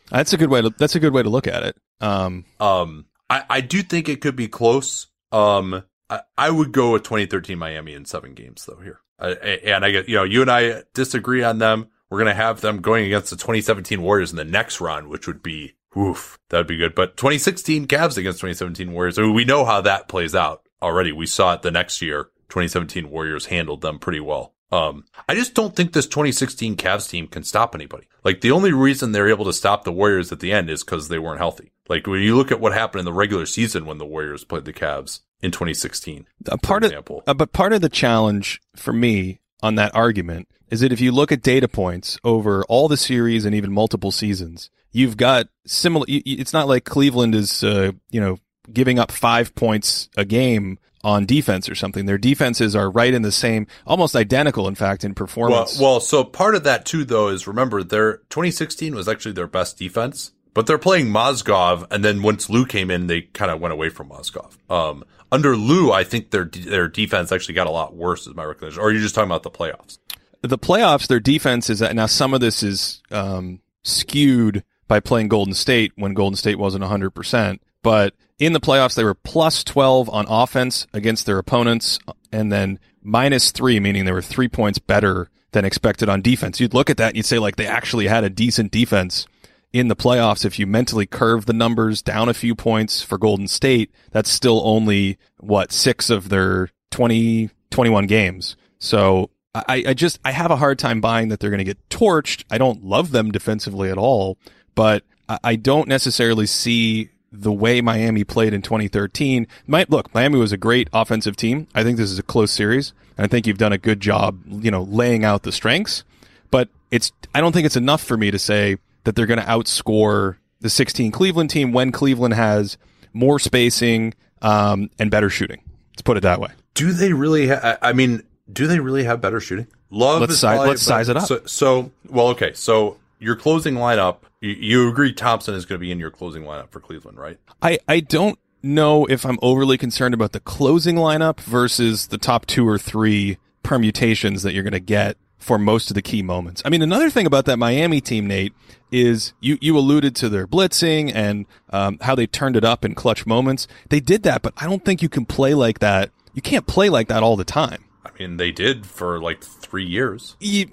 that's 0.10 0.32
a 0.32 0.36
good 0.38 0.48
way 0.48 0.62
to 0.62 0.70
that's 0.70 0.94
a 0.94 1.00
good 1.00 1.12
way 1.12 1.22
to 1.22 1.28
look 1.28 1.46
at 1.46 1.62
it. 1.62 1.76
Um, 2.00 2.44
um, 2.60 3.06
I, 3.28 3.44
I 3.50 3.60
do 3.60 3.82
think 3.82 4.08
it 4.08 4.20
could 4.20 4.36
be 4.36 4.48
close. 4.48 5.08
Um, 5.32 5.82
I, 6.08 6.20
I 6.38 6.50
would 6.50 6.72
go 6.72 6.92
with 6.92 7.02
2013 7.02 7.58
Miami 7.58 7.92
in 7.94 8.04
seven 8.04 8.32
games 8.32 8.64
though 8.64 8.80
here. 8.82 9.00
I, 9.18 9.30
and 9.30 9.84
I 9.84 9.90
get, 9.90 10.08
you 10.08 10.16
know, 10.16 10.24
you 10.24 10.42
and 10.42 10.50
I 10.50 10.82
disagree 10.94 11.42
on 11.42 11.58
them. 11.58 11.88
We're 12.10 12.18
going 12.18 12.28
to 12.28 12.34
have 12.34 12.60
them 12.60 12.82
going 12.82 13.06
against 13.06 13.30
the 13.30 13.36
2017 13.36 14.00
Warriors 14.00 14.30
in 14.30 14.36
the 14.36 14.44
next 14.44 14.80
round, 14.80 15.08
which 15.08 15.26
would 15.26 15.42
be, 15.42 15.74
oof, 15.98 16.38
that 16.50 16.58
would 16.58 16.66
be 16.66 16.76
good. 16.76 16.94
But 16.94 17.16
2016 17.16 17.88
Cavs 17.88 18.18
against 18.18 18.40
2017 18.40 18.92
Warriors. 18.92 19.18
I 19.18 19.22
mean, 19.22 19.34
we 19.34 19.44
know 19.44 19.64
how 19.64 19.80
that 19.80 20.06
plays 20.06 20.34
out 20.34 20.62
already. 20.80 21.12
We 21.12 21.26
saw 21.26 21.54
it 21.54 21.62
the 21.62 21.70
next 21.70 22.02
year. 22.02 22.28
2017 22.48 23.10
Warriors 23.10 23.46
handled 23.46 23.80
them 23.80 23.98
pretty 23.98 24.20
well. 24.20 24.54
Um, 24.72 25.04
I 25.28 25.34
just 25.34 25.54
don't 25.54 25.76
think 25.76 25.92
this 25.92 26.06
2016 26.06 26.76
Cavs 26.76 27.08
team 27.08 27.28
can 27.28 27.44
stop 27.44 27.74
anybody. 27.74 28.08
Like 28.24 28.40
the 28.40 28.50
only 28.50 28.72
reason 28.72 29.12
they're 29.12 29.28
able 29.28 29.44
to 29.44 29.52
stop 29.52 29.84
the 29.84 29.92
Warriors 29.92 30.32
at 30.32 30.40
the 30.40 30.52
end 30.52 30.70
is 30.70 30.82
because 30.82 31.08
they 31.08 31.18
weren't 31.18 31.38
healthy. 31.38 31.72
Like 31.88 32.06
when 32.06 32.20
you 32.20 32.36
look 32.36 32.50
at 32.50 32.60
what 32.60 32.72
happened 32.72 33.00
in 33.00 33.04
the 33.04 33.12
regular 33.12 33.46
season 33.46 33.86
when 33.86 33.98
the 33.98 34.06
Warriors 34.06 34.44
played 34.44 34.64
the 34.64 34.72
Cavs 34.72 35.20
in 35.40 35.52
2016. 35.52 36.26
A 36.46 36.58
part 36.58 36.84
of, 36.84 36.92
uh, 37.26 37.34
but 37.34 37.52
part 37.52 37.72
of 37.72 37.80
the 37.80 37.88
challenge 37.88 38.60
for 38.74 38.92
me 38.92 39.40
on 39.62 39.76
that 39.76 39.94
argument 39.94 40.48
is 40.68 40.80
that 40.80 40.92
if 40.92 41.00
you 41.00 41.12
look 41.12 41.30
at 41.30 41.42
data 41.42 41.68
points 41.68 42.18
over 42.24 42.64
all 42.64 42.88
the 42.88 42.96
series 42.96 43.44
and 43.44 43.54
even 43.54 43.72
multiple 43.72 44.10
seasons, 44.10 44.70
you've 44.90 45.16
got 45.16 45.46
similar. 45.64 46.06
It's 46.08 46.52
not 46.52 46.68
like 46.68 46.84
Cleveland 46.84 47.34
is, 47.34 47.62
uh, 47.62 47.92
you 48.10 48.20
know, 48.20 48.38
giving 48.72 48.98
up 48.98 49.12
five 49.12 49.54
points 49.54 50.08
a 50.16 50.24
game 50.24 50.78
on 51.04 51.26
defense 51.26 51.68
or 51.68 51.74
something. 51.74 52.06
Their 52.06 52.18
defenses 52.18 52.74
are 52.74 52.90
right 52.90 53.14
in 53.14 53.22
the 53.22 53.32
same, 53.32 53.66
almost 53.86 54.16
identical, 54.16 54.66
in 54.68 54.74
fact, 54.74 55.04
in 55.04 55.14
performance. 55.14 55.78
Well, 55.78 55.92
well, 55.92 56.00
so 56.00 56.24
part 56.24 56.54
of 56.54 56.64
that 56.64 56.84
too, 56.84 57.04
though, 57.04 57.28
is 57.28 57.46
remember 57.46 57.82
their 57.82 58.18
2016 58.30 58.94
was 58.94 59.08
actually 59.08 59.32
their 59.32 59.46
best 59.46 59.78
defense, 59.78 60.32
but 60.54 60.66
they're 60.66 60.78
playing 60.78 61.06
Mozgov, 61.06 61.86
and 61.90 62.04
then 62.04 62.22
once 62.22 62.48
Lue 62.48 62.66
came 62.66 62.90
in, 62.90 63.06
they 63.06 63.22
kind 63.22 63.50
of 63.50 63.60
went 63.60 63.72
away 63.72 63.88
from 63.88 64.08
Mozgov. 64.08 64.56
Um, 64.70 65.04
under 65.30 65.56
Lue, 65.56 65.92
I 65.92 66.04
think 66.04 66.30
their 66.30 66.44
their 66.44 66.88
defense 66.88 67.32
actually 67.32 67.54
got 67.54 67.66
a 67.66 67.70
lot 67.70 67.94
worse, 67.94 68.26
is 68.26 68.34
my 68.34 68.44
recollection. 68.44 68.80
Or 68.80 68.88
are 68.88 68.92
you 68.92 69.00
just 69.00 69.14
talking 69.14 69.28
about 69.28 69.42
the 69.42 69.50
playoffs? 69.50 69.98
The 70.42 70.58
playoffs, 70.58 71.08
their 71.08 71.20
defense 71.20 71.68
is 71.70 71.80
now 71.80 72.06
some 72.06 72.32
of 72.32 72.40
this 72.40 72.62
is 72.62 73.02
um, 73.10 73.60
skewed 73.82 74.62
by 74.88 75.00
playing 75.00 75.28
Golden 75.28 75.54
State 75.54 75.92
when 75.96 76.14
Golden 76.14 76.36
State 76.36 76.58
wasn't 76.58 76.82
100 76.82 77.10
percent, 77.10 77.60
but 77.86 78.14
in 78.40 78.52
the 78.52 78.58
playoffs, 78.58 78.96
they 78.96 79.04
were 79.04 79.14
plus 79.14 79.62
12 79.62 80.10
on 80.10 80.26
offense 80.28 80.88
against 80.92 81.24
their 81.24 81.38
opponents 81.38 82.00
and 82.32 82.50
then 82.50 82.80
minus 83.00 83.52
three, 83.52 83.78
meaning 83.78 84.04
they 84.04 84.10
were 84.10 84.20
three 84.20 84.48
points 84.48 84.80
better 84.80 85.30
than 85.52 85.64
expected 85.64 86.08
on 86.08 86.20
defense. 86.20 86.58
You'd 86.58 86.74
look 86.74 86.90
at 86.90 86.96
that 86.96 87.10
and 87.10 87.16
you'd 87.16 87.26
say 87.26 87.38
like 87.38 87.54
they 87.54 87.68
actually 87.68 88.08
had 88.08 88.24
a 88.24 88.28
decent 88.28 88.72
defense 88.72 89.28
in 89.72 89.86
the 89.86 89.94
playoffs. 89.94 90.44
If 90.44 90.58
you 90.58 90.66
mentally 90.66 91.06
curve 91.06 91.46
the 91.46 91.52
numbers 91.52 92.02
down 92.02 92.28
a 92.28 92.34
few 92.34 92.56
points 92.56 93.02
for 93.02 93.18
Golden 93.18 93.46
State, 93.46 93.92
that's 94.10 94.32
still 94.32 94.62
only 94.64 95.16
what 95.38 95.70
six 95.70 96.10
of 96.10 96.28
their 96.28 96.70
20, 96.90 97.50
21 97.70 98.08
games. 98.08 98.56
So 98.80 99.30
I, 99.54 99.84
I 99.86 99.94
just, 99.94 100.18
I 100.24 100.32
have 100.32 100.50
a 100.50 100.56
hard 100.56 100.80
time 100.80 101.00
buying 101.00 101.28
that 101.28 101.38
they're 101.38 101.50
going 101.50 101.58
to 101.58 101.64
get 101.64 101.88
torched. 101.88 102.42
I 102.50 102.58
don't 102.58 102.82
love 102.82 103.12
them 103.12 103.30
defensively 103.30 103.90
at 103.90 103.96
all, 103.96 104.38
but 104.74 105.04
I 105.28 105.54
don't 105.54 105.88
necessarily 105.88 106.46
see 106.46 107.10
the 107.40 107.52
way 107.52 107.80
Miami 107.80 108.24
played 108.24 108.52
in 108.54 108.62
2013. 108.62 109.46
My, 109.66 109.86
look, 109.88 110.12
Miami 110.14 110.38
was 110.38 110.52
a 110.52 110.56
great 110.56 110.88
offensive 110.92 111.36
team. 111.36 111.66
I 111.74 111.82
think 111.82 111.96
this 111.96 112.10
is 112.10 112.18
a 112.18 112.22
close 112.22 112.50
series. 112.50 112.92
And 113.16 113.24
I 113.24 113.28
think 113.28 113.46
you've 113.46 113.58
done 113.58 113.72
a 113.72 113.78
good 113.78 114.00
job, 114.00 114.40
you 114.46 114.70
know, 114.70 114.82
laying 114.82 115.24
out 115.24 115.42
the 115.42 115.52
strengths. 115.52 116.04
But 116.50 116.68
it's, 116.90 117.12
I 117.34 117.40
don't 117.40 117.52
think 117.52 117.66
it's 117.66 117.76
enough 117.76 118.02
for 118.02 118.16
me 118.16 118.30
to 118.30 118.38
say 118.38 118.76
that 119.04 119.16
they're 119.16 119.26
going 119.26 119.40
to 119.40 119.46
outscore 119.46 120.36
the 120.60 120.70
16 120.70 121.12
Cleveland 121.12 121.50
team 121.50 121.72
when 121.72 121.92
Cleveland 121.92 122.34
has 122.34 122.76
more 123.12 123.38
spacing 123.38 124.14
um, 124.42 124.90
and 124.98 125.10
better 125.10 125.30
shooting. 125.30 125.60
Let's 125.92 126.02
put 126.02 126.16
it 126.16 126.20
that 126.20 126.40
way. 126.40 126.50
Do 126.74 126.92
they 126.92 127.12
really? 127.12 127.48
Ha- 127.48 127.78
I 127.80 127.92
mean, 127.92 128.22
do 128.52 128.66
they 128.66 128.80
really 128.80 129.04
have 129.04 129.20
better 129.20 129.40
shooting? 129.40 129.66
Love. 129.90 130.20
Let's, 130.20 130.38
si- 130.38 130.46
let's 130.46 130.82
size 130.82 131.08
it 131.08 131.16
up. 131.16 131.26
So, 131.26 131.40
so, 131.46 131.90
well, 132.08 132.28
okay. 132.28 132.52
So 132.54 132.98
your 133.18 133.36
closing 133.36 133.74
lineup, 133.74 134.18
you, 134.40 134.50
you 134.50 134.88
agree 134.88 135.12
Thompson 135.12 135.54
is 135.54 135.66
going 135.66 135.78
to 135.78 135.84
be 135.84 135.90
in 135.90 135.98
your 135.98 136.10
closing 136.10 136.42
lineup 136.42 136.70
for 136.70 136.80
Cleveland, 136.80 137.18
right? 137.18 137.38
I, 137.62 137.78
I 137.88 138.00
don't 138.00 138.38
know 138.62 139.06
if 139.06 139.24
I'm 139.24 139.38
overly 139.42 139.78
concerned 139.78 140.14
about 140.14 140.32
the 140.32 140.40
closing 140.40 140.96
lineup 140.96 141.40
versus 141.40 142.08
the 142.08 142.18
top 142.18 142.46
two 142.46 142.66
or 142.68 142.78
three 142.78 143.38
permutations 143.62 144.42
that 144.42 144.52
you're 144.52 144.62
going 144.62 144.72
to 144.72 144.80
get 144.80 145.16
for 145.38 145.58
most 145.58 145.90
of 145.90 145.94
the 145.94 146.02
key 146.02 146.22
moments. 146.22 146.62
I 146.64 146.70
mean, 146.70 146.82
another 146.82 147.10
thing 147.10 147.26
about 147.26 147.44
that 147.44 147.56
Miami 147.56 148.00
team, 148.00 148.26
Nate, 148.26 148.52
is 148.90 149.32
you, 149.40 149.58
you 149.60 149.76
alluded 149.78 150.16
to 150.16 150.28
their 150.28 150.46
blitzing 150.46 151.12
and 151.14 151.46
um, 151.70 151.98
how 152.00 152.14
they 152.14 152.26
turned 152.26 152.56
it 152.56 152.64
up 152.64 152.84
in 152.84 152.94
clutch 152.94 153.26
moments. 153.26 153.68
They 153.88 154.00
did 154.00 154.22
that, 154.24 154.42
but 154.42 154.54
I 154.56 154.66
don't 154.66 154.84
think 154.84 155.02
you 155.02 155.08
can 155.08 155.24
play 155.24 155.54
like 155.54 155.78
that. 155.80 156.10
You 156.34 156.42
can't 156.42 156.66
play 156.66 156.88
like 156.88 157.08
that 157.08 157.22
all 157.22 157.36
the 157.36 157.44
time. 157.44 157.84
I 158.04 158.10
mean, 158.18 158.36
they 158.36 158.50
did 158.50 158.86
for 158.86 159.20
like 159.20 159.42
three 159.42 159.84
years. 159.84 160.36
You, 160.40 160.66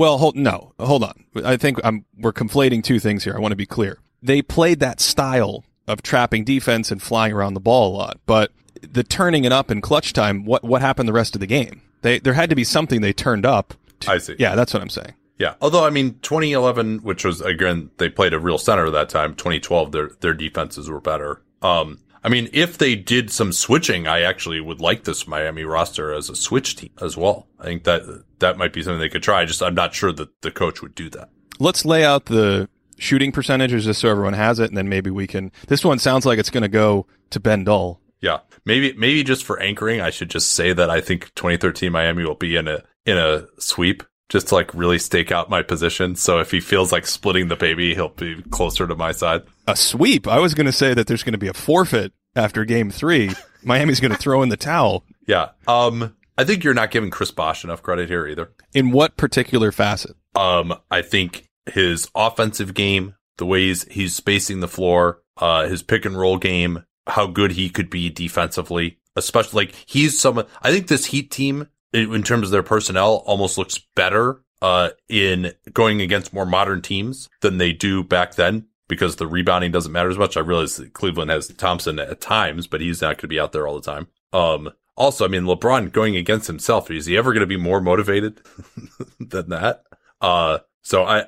well, 0.00 0.16
hold, 0.16 0.34
no, 0.34 0.72
hold 0.80 1.04
on. 1.04 1.26
I 1.44 1.58
think 1.58 1.78
I'm, 1.84 2.06
we're 2.16 2.32
conflating 2.32 2.82
two 2.82 2.98
things 2.98 3.22
here. 3.22 3.34
I 3.36 3.38
want 3.38 3.52
to 3.52 3.56
be 3.56 3.66
clear. 3.66 3.98
They 4.22 4.40
played 4.40 4.80
that 4.80 4.98
style 4.98 5.62
of 5.86 6.00
trapping 6.00 6.42
defense 6.42 6.90
and 6.90 7.02
flying 7.02 7.34
around 7.34 7.52
the 7.52 7.60
ball 7.60 7.94
a 7.94 7.94
lot, 7.94 8.18
but 8.24 8.50
the 8.80 9.04
turning 9.04 9.44
it 9.44 9.52
up 9.52 9.70
in 9.70 9.82
clutch 9.82 10.14
time, 10.14 10.46
what, 10.46 10.64
what 10.64 10.80
happened 10.80 11.06
the 11.06 11.12
rest 11.12 11.36
of 11.36 11.40
the 11.40 11.46
game? 11.46 11.82
They, 12.00 12.18
there 12.18 12.32
had 12.32 12.48
to 12.48 12.56
be 12.56 12.64
something 12.64 13.02
they 13.02 13.12
turned 13.12 13.44
up. 13.44 13.74
To, 14.00 14.12
I 14.12 14.16
see. 14.16 14.36
Yeah, 14.38 14.54
that's 14.54 14.72
what 14.72 14.82
I'm 14.82 14.88
saying. 14.88 15.12
Yeah. 15.38 15.56
Although, 15.60 15.84
I 15.84 15.90
mean, 15.90 16.18
2011, 16.22 17.00
which 17.00 17.26
was, 17.26 17.42
again, 17.42 17.90
they 17.98 18.08
played 18.08 18.32
a 18.32 18.38
real 18.38 18.56
center 18.56 18.88
that 18.88 19.10
time. 19.10 19.34
2012, 19.34 19.92
their, 19.92 20.08
their 20.20 20.32
defenses 20.32 20.88
were 20.88 21.02
better. 21.02 21.42
Um, 21.60 21.98
I 22.22 22.28
mean, 22.28 22.50
if 22.52 22.78
they 22.78 22.94
did 22.94 23.30
some 23.30 23.52
switching, 23.52 24.06
I 24.06 24.20
actually 24.20 24.60
would 24.60 24.80
like 24.80 25.04
this 25.04 25.26
Miami 25.26 25.64
roster 25.64 26.12
as 26.12 26.28
a 26.28 26.36
switch 26.36 26.76
team 26.76 26.90
as 27.00 27.16
well. 27.16 27.46
I 27.58 27.64
think 27.64 27.84
that 27.84 28.24
that 28.40 28.58
might 28.58 28.72
be 28.72 28.82
something 28.82 29.00
they 29.00 29.08
could 29.08 29.22
try. 29.22 29.44
Just 29.44 29.62
I'm 29.62 29.74
not 29.74 29.94
sure 29.94 30.12
that 30.12 30.42
the 30.42 30.50
coach 30.50 30.82
would 30.82 30.94
do 30.94 31.08
that. 31.10 31.30
Let's 31.58 31.84
lay 31.84 32.04
out 32.04 32.26
the 32.26 32.68
shooting 32.98 33.32
percentages 33.32 33.84
just 33.86 34.00
so 34.00 34.08
everyone 34.10 34.34
has 34.34 34.58
it, 34.58 34.68
and 34.68 34.76
then 34.76 34.88
maybe 34.88 35.10
we 35.10 35.26
can. 35.26 35.50
This 35.68 35.84
one 35.84 35.98
sounds 35.98 36.26
like 36.26 36.38
it's 36.38 36.50
going 36.50 36.62
to 36.62 36.68
go 36.68 37.06
to 37.30 37.40
Ben 37.40 37.64
Dull. 37.64 38.00
Yeah, 38.20 38.40
maybe 38.66 38.92
maybe 38.92 39.24
just 39.24 39.44
for 39.44 39.58
anchoring, 39.60 40.02
I 40.02 40.10
should 40.10 40.28
just 40.28 40.50
say 40.50 40.74
that 40.74 40.90
I 40.90 41.00
think 41.00 41.34
2013 41.36 41.90
Miami 41.90 42.24
will 42.24 42.34
be 42.34 42.56
in 42.56 42.68
a 42.68 42.82
in 43.06 43.16
a 43.16 43.46
sweep 43.58 44.02
just 44.30 44.48
to 44.48 44.54
like 44.54 44.72
really 44.72 44.98
stake 44.98 45.30
out 45.30 45.50
my 45.50 45.62
position. 45.62 46.16
So 46.16 46.38
if 46.38 46.50
he 46.50 46.60
feels 46.60 46.92
like 46.92 47.06
splitting 47.06 47.48
the 47.48 47.56
baby, 47.56 47.94
he'll 47.94 48.08
be 48.08 48.42
closer 48.50 48.86
to 48.86 48.94
my 48.94 49.12
side. 49.12 49.42
A 49.66 49.76
sweep. 49.76 50.26
I 50.26 50.38
was 50.38 50.54
going 50.54 50.66
to 50.66 50.72
say 50.72 50.94
that 50.94 51.06
there's 51.06 51.24
going 51.24 51.32
to 51.32 51.38
be 51.38 51.48
a 51.48 51.52
forfeit 51.52 52.12
after 52.34 52.64
game 52.64 52.90
three. 52.90 53.32
Miami's 53.62 54.00
going 54.00 54.12
to 54.12 54.16
throw 54.16 54.42
in 54.42 54.48
the 54.48 54.56
towel. 54.56 55.04
Yeah. 55.26 55.50
Um, 55.68 56.16
I 56.38 56.44
think 56.44 56.64
you're 56.64 56.72
not 56.72 56.90
giving 56.90 57.10
Chris 57.10 57.30
Bosh 57.30 57.64
enough 57.64 57.82
credit 57.82 58.08
here 58.08 58.26
either. 58.26 58.52
In 58.72 58.92
what 58.92 59.18
particular 59.18 59.72
facet? 59.72 60.16
Um, 60.34 60.74
I 60.90 61.02
think 61.02 61.50
his 61.66 62.08
offensive 62.14 62.72
game, 62.72 63.16
the 63.36 63.44
ways 63.44 63.84
he's 63.90 64.14
spacing 64.14 64.60
the 64.60 64.68
floor, 64.68 65.20
uh, 65.36 65.66
his 65.66 65.82
pick 65.82 66.04
and 66.04 66.16
roll 66.16 66.38
game, 66.38 66.84
how 67.06 67.26
good 67.26 67.52
he 67.52 67.68
could 67.68 67.90
be 67.90 68.08
defensively, 68.08 68.98
especially 69.16 69.66
like 69.66 69.74
he's 69.86 70.18
someone, 70.18 70.46
I 70.62 70.70
think 70.70 70.86
this 70.86 71.06
Heat 71.06 71.30
team, 71.30 71.68
in, 71.92 72.14
in 72.14 72.22
terms 72.22 72.44
of 72.44 72.50
their 72.50 72.62
personnel, 72.62 73.22
almost 73.26 73.58
looks 73.58 73.78
better, 73.94 74.42
uh, 74.62 74.90
in 75.08 75.52
going 75.72 76.00
against 76.00 76.32
more 76.32 76.46
modern 76.46 76.82
teams 76.82 77.28
than 77.40 77.58
they 77.58 77.72
do 77.72 78.04
back 78.04 78.34
then 78.34 78.66
because 78.88 79.16
the 79.16 79.26
rebounding 79.26 79.70
doesn't 79.70 79.92
matter 79.92 80.10
as 80.10 80.18
much. 80.18 80.36
I 80.36 80.40
realize 80.40 80.76
that 80.76 80.92
Cleveland 80.92 81.30
has 81.30 81.48
Thompson 81.48 81.98
at 81.98 82.20
times, 82.20 82.66
but 82.66 82.80
he's 82.80 83.00
not 83.00 83.16
going 83.16 83.20
to 83.20 83.28
be 83.28 83.40
out 83.40 83.52
there 83.52 83.66
all 83.66 83.78
the 83.78 83.90
time. 83.92 84.08
Um, 84.32 84.70
also, 84.96 85.24
I 85.24 85.28
mean, 85.28 85.44
LeBron 85.44 85.92
going 85.92 86.16
against 86.16 86.46
himself, 86.46 86.90
is 86.90 87.06
he 87.06 87.16
ever 87.16 87.32
going 87.32 87.40
to 87.40 87.46
be 87.46 87.56
more 87.56 87.80
motivated 87.80 88.40
than 89.20 89.48
that? 89.50 89.84
Uh, 90.20 90.58
so 90.82 91.04
I, 91.04 91.24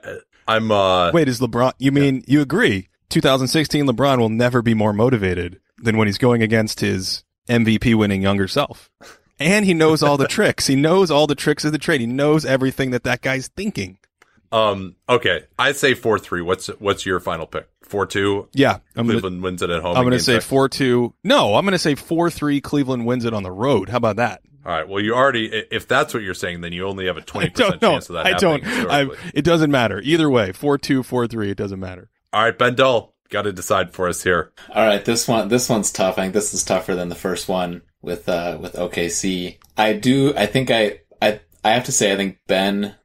I'm, 0.47 0.71
uh, 0.71 1.13
Wait, 1.13 1.29
is 1.29 1.41
LeBron, 1.41 1.73
you 1.79 1.93
mean, 1.93 2.25
you 2.27 2.43
agree 2.43 2.89
2016 3.09 3.87
LeBron 3.87 4.19
will 4.19 4.29
never 4.29 4.63
be 4.63 4.75
more 4.75 4.93
motivated 4.93 5.61
than 5.79 5.97
when 5.97 6.09
he's 6.09 6.19
going 6.19 6.43
against 6.43 6.81
his 6.81 7.25
MVP 7.49 7.95
winning 7.95 8.23
younger 8.23 8.49
self. 8.49 8.91
And 9.43 9.65
he 9.65 9.75
knows 9.75 10.03
all 10.03 10.17
the 10.17 10.29
tricks. 10.39 10.67
He 10.67 10.77
knows 10.77 11.11
all 11.11 11.27
the 11.27 11.35
tricks 11.35 11.65
of 11.65 11.73
the 11.73 11.79
trade. 11.79 12.01
He 12.01 12.07
knows 12.07 12.45
everything 12.45 12.91
that 12.93 13.05
that 13.05 13.21
guy's 13.21 13.49
thinking. 13.49 13.99
um, 14.51 14.97
okay. 15.09 15.45
I 15.59 15.73
say 15.73 15.95
4-3. 15.95 16.45
What's, 16.45 16.67
what's 16.79 17.07
your 17.07 17.21
final 17.21 17.47
pick? 17.47 17.69
4-2? 17.89 18.49
Yeah. 18.53 18.79
I'm 18.97 19.07
gonna, 19.07 19.21
Cleveland 19.21 19.43
wins 19.43 19.63
it 19.63 19.71
at 19.71 19.83
home. 19.83 19.97
I'm 19.97 20.03
going 20.05 20.13
to 20.13 20.19
say 20.19 20.35
six? 20.35 20.47
4 20.47 20.69
2. 20.69 21.15
No, 21.25 21.55
I'm 21.57 21.65
going 21.65 21.73
to 21.73 21.79
say 21.79 21.95
4 21.95 22.31
3 22.31 22.61
Cleveland 22.61 23.07
wins 23.07 23.25
it 23.25 23.35
on 23.35 23.43
the 23.43 23.53
road. 23.53 23.89
How 23.89 23.97
about 23.99 24.17
that? 24.17 24.43
All 24.65 24.73
right. 24.73 24.89
Well, 24.89 25.03
you 25.03 25.15
already, 25.15 25.47
if 25.71 25.89
that's 25.89 26.15
what 26.15 26.23
you're 26.23 26.35
saying, 26.35 26.61
then 26.61 26.73
you 26.73 26.87
only 26.87 27.07
have 27.07 27.17
a 27.17 27.23
20% 27.23 27.43
I 27.45 27.49
don't 27.49 27.83
know. 27.83 27.91
chance 27.93 28.09
of 28.11 28.15
that 28.15 28.27
I 28.27 28.29
happening. 28.31 28.63
don't. 28.63 28.91
I, 28.91 29.09
it 29.35 29.43
doesn't 29.45 29.71
matter. 29.71 30.01
Either 30.01 30.31
way, 30.31 30.53
4 30.53 30.79
2, 30.79 31.03
4 31.03 31.27
3, 31.27 31.51
it 31.51 31.57
doesn't 31.57 31.81
matter. 31.81 32.09
All 32.33 32.43
right, 32.45 32.57
Ben 32.57 32.75
Dull, 32.75 33.13
got 33.29 33.43
to 33.43 33.53
decide 33.53 33.93
for 33.93 34.07
us 34.09 34.23
here. 34.23 34.53
All 34.75 34.87
right, 34.87 35.05
this 35.05 35.27
one 35.27 35.49
this 35.49 35.69
one's 35.69 35.91
tough. 35.91 36.17
I 36.19 36.23
think 36.23 36.35
this 36.35 36.55
is 36.55 36.65
tougher 36.65 36.95
than 36.95 37.09
the 37.09 37.15
first 37.15 37.49
one 37.49 37.83
with 38.03 38.29
uh 38.29 38.59
with 38.61 38.75
OKC. 38.75 39.59
I 39.77 39.93
do 39.95 40.35
I 40.37 40.47
think 40.47 40.71
I 40.71 41.01
I 41.21 41.41
I 41.65 41.71
have 41.71 41.85
to 41.85 41.93
say 41.93 42.13
I 42.13 42.17
think 42.17 42.39
Ben 42.47 42.97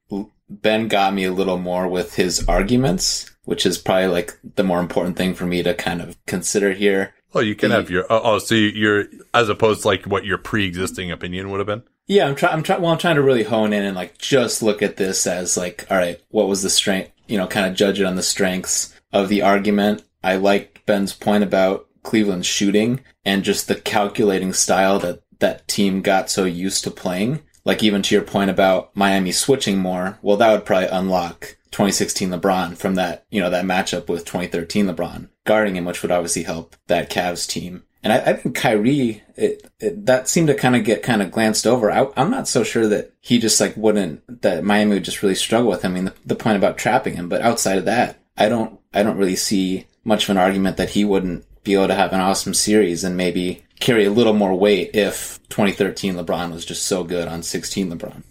Ben 0.49 0.87
got 0.87 1.13
me 1.13 1.25
a 1.25 1.31
little 1.33 1.57
more 1.57 1.87
with 1.87 2.15
his 2.15 2.47
arguments, 2.47 3.29
which 3.45 3.65
is 3.65 3.77
probably 3.77 4.07
like 4.07 4.37
the 4.55 4.63
more 4.63 4.79
important 4.79 5.17
thing 5.17 5.33
for 5.33 5.45
me 5.45 5.61
to 5.63 5.73
kind 5.73 6.01
of 6.01 6.17
consider 6.25 6.71
here. 6.73 7.13
Oh, 7.35 7.41
you 7.41 7.55
can 7.55 7.69
The- 7.69 7.75
have 7.75 7.89
your, 7.89 8.05
oh, 8.09 8.21
oh, 8.23 8.39
so 8.39 8.55
you're, 8.55 9.05
as 9.33 9.49
opposed 9.49 9.81
to 9.81 9.89
like 9.89 10.05
what 10.05 10.25
your 10.25 10.37
pre-existing 10.37 11.11
opinion 11.11 11.51
would 11.51 11.59
have 11.59 11.67
been? 11.67 11.83
Yeah, 12.07 12.25
I'm 12.25 12.35
trying. 12.35 12.53
I'm 12.53 12.63
trying. 12.63 12.81
Well, 12.81 12.93
I'm 12.93 12.97
trying 12.97 13.17
to 13.17 13.21
really 13.21 13.43
hone 13.43 13.73
in 13.73 13.83
and 13.83 13.93
like 13.95 14.17
just 14.17 14.63
look 14.63 14.81
at 14.81 14.95
this 14.95 15.27
as 15.27 15.57
like, 15.57 15.85
all 15.91 15.97
right, 15.97 16.21
what 16.29 16.47
was 16.47 16.63
the 16.63 16.69
strength? 16.69 17.11
You 17.27 17.37
know, 17.37 17.45
kind 17.47 17.65
of 17.69 17.75
judge 17.75 17.99
it 17.99 18.05
on 18.05 18.15
the 18.15 18.23
strengths 18.23 18.97
of 19.11 19.27
the 19.27 19.41
argument. 19.41 20.03
I 20.23 20.37
like 20.37 20.81
Ben's 20.85 21.11
point 21.11 21.43
about 21.43 21.86
Cleveland's 22.07 22.47
shooting 22.47 23.01
and 23.25 23.43
just 23.43 23.67
the 23.67 23.75
calculating 23.75 24.53
style 24.53 24.97
that 24.99 25.21
that 25.39 25.67
team 25.67 26.01
got 26.01 26.29
so 26.29 26.45
used 26.45 26.85
to 26.85 26.89
playing. 26.89 27.41
Like 27.65 27.83
even 27.83 28.01
to 28.03 28.15
your 28.15 28.23
point 28.23 28.49
about 28.49 28.95
Miami 28.95 29.33
switching 29.33 29.77
more, 29.77 30.17
well, 30.21 30.37
that 30.37 30.51
would 30.51 30.65
probably 30.65 30.87
unlock 30.87 31.57
2016 31.71 32.29
LeBron 32.29 32.77
from 32.77 32.95
that, 32.95 33.25
you 33.29 33.41
know, 33.41 33.49
that 33.49 33.65
matchup 33.65 34.07
with 34.07 34.23
2013 34.23 34.87
LeBron 34.87 35.27
guarding 35.45 35.75
him, 35.75 35.83
which 35.83 36.01
would 36.01 36.11
obviously 36.11 36.43
help 36.43 36.77
that 36.87 37.09
Cavs 37.09 37.45
team. 37.45 37.83
And 38.01 38.13
I, 38.13 38.17
I 38.17 38.33
think 38.33 38.55
Kyrie, 38.55 39.21
it, 39.35 39.69
it, 39.81 40.05
that 40.05 40.29
seemed 40.29 40.47
to 40.47 40.55
kind 40.55 40.77
of 40.77 40.85
get 40.85 41.03
kind 41.03 41.21
of 41.21 41.29
glanced 41.29 41.67
over. 41.67 41.91
I, 41.91 42.07
I'm 42.15 42.31
not 42.31 42.47
so 42.47 42.63
sure 42.63 42.87
that 42.87 43.11
he 43.19 43.37
just 43.37 43.59
like 43.59 43.75
wouldn't, 43.75 44.41
that 44.43 44.63
Miami 44.63 44.93
would 44.93 45.03
just 45.03 45.21
really 45.21 45.35
struggle 45.35 45.69
with 45.69 45.81
him. 45.81 45.91
I 45.91 45.95
mean, 45.95 46.05
the, 46.05 46.13
the 46.25 46.35
point 46.35 46.55
about 46.55 46.77
trapping 46.77 47.15
him, 47.17 47.27
but 47.27 47.41
outside 47.41 47.77
of 47.77 47.85
that, 47.85 48.21
I 48.37 48.47
don't, 48.47 48.79
I 48.93 49.03
don't 49.03 49.17
really 49.17 49.35
see 49.35 49.87
much 50.05 50.23
of 50.23 50.29
an 50.29 50.37
argument 50.37 50.77
that 50.77 50.91
he 50.91 51.03
wouldn't 51.03 51.43
be 51.67 51.75
able 51.75 51.87
to 51.87 51.95
have 51.95 52.13
an 52.13 52.21
awesome 52.21 52.53
series 52.53 53.03
and 53.03 53.15
maybe 53.15 53.63
carry 53.79 54.05
a 54.05 54.11
little 54.11 54.33
more 54.33 54.55
weight 54.57 54.91
if 54.93 55.39
2013 55.49 56.15
LeBron 56.15 56.51
was 56.51 56.65
just 56.65 56.85
so 56.85 57.03
good 57.03 57.27
on 57.27 57.43
16 57.43 57.91
LeBron. 57.91 58.23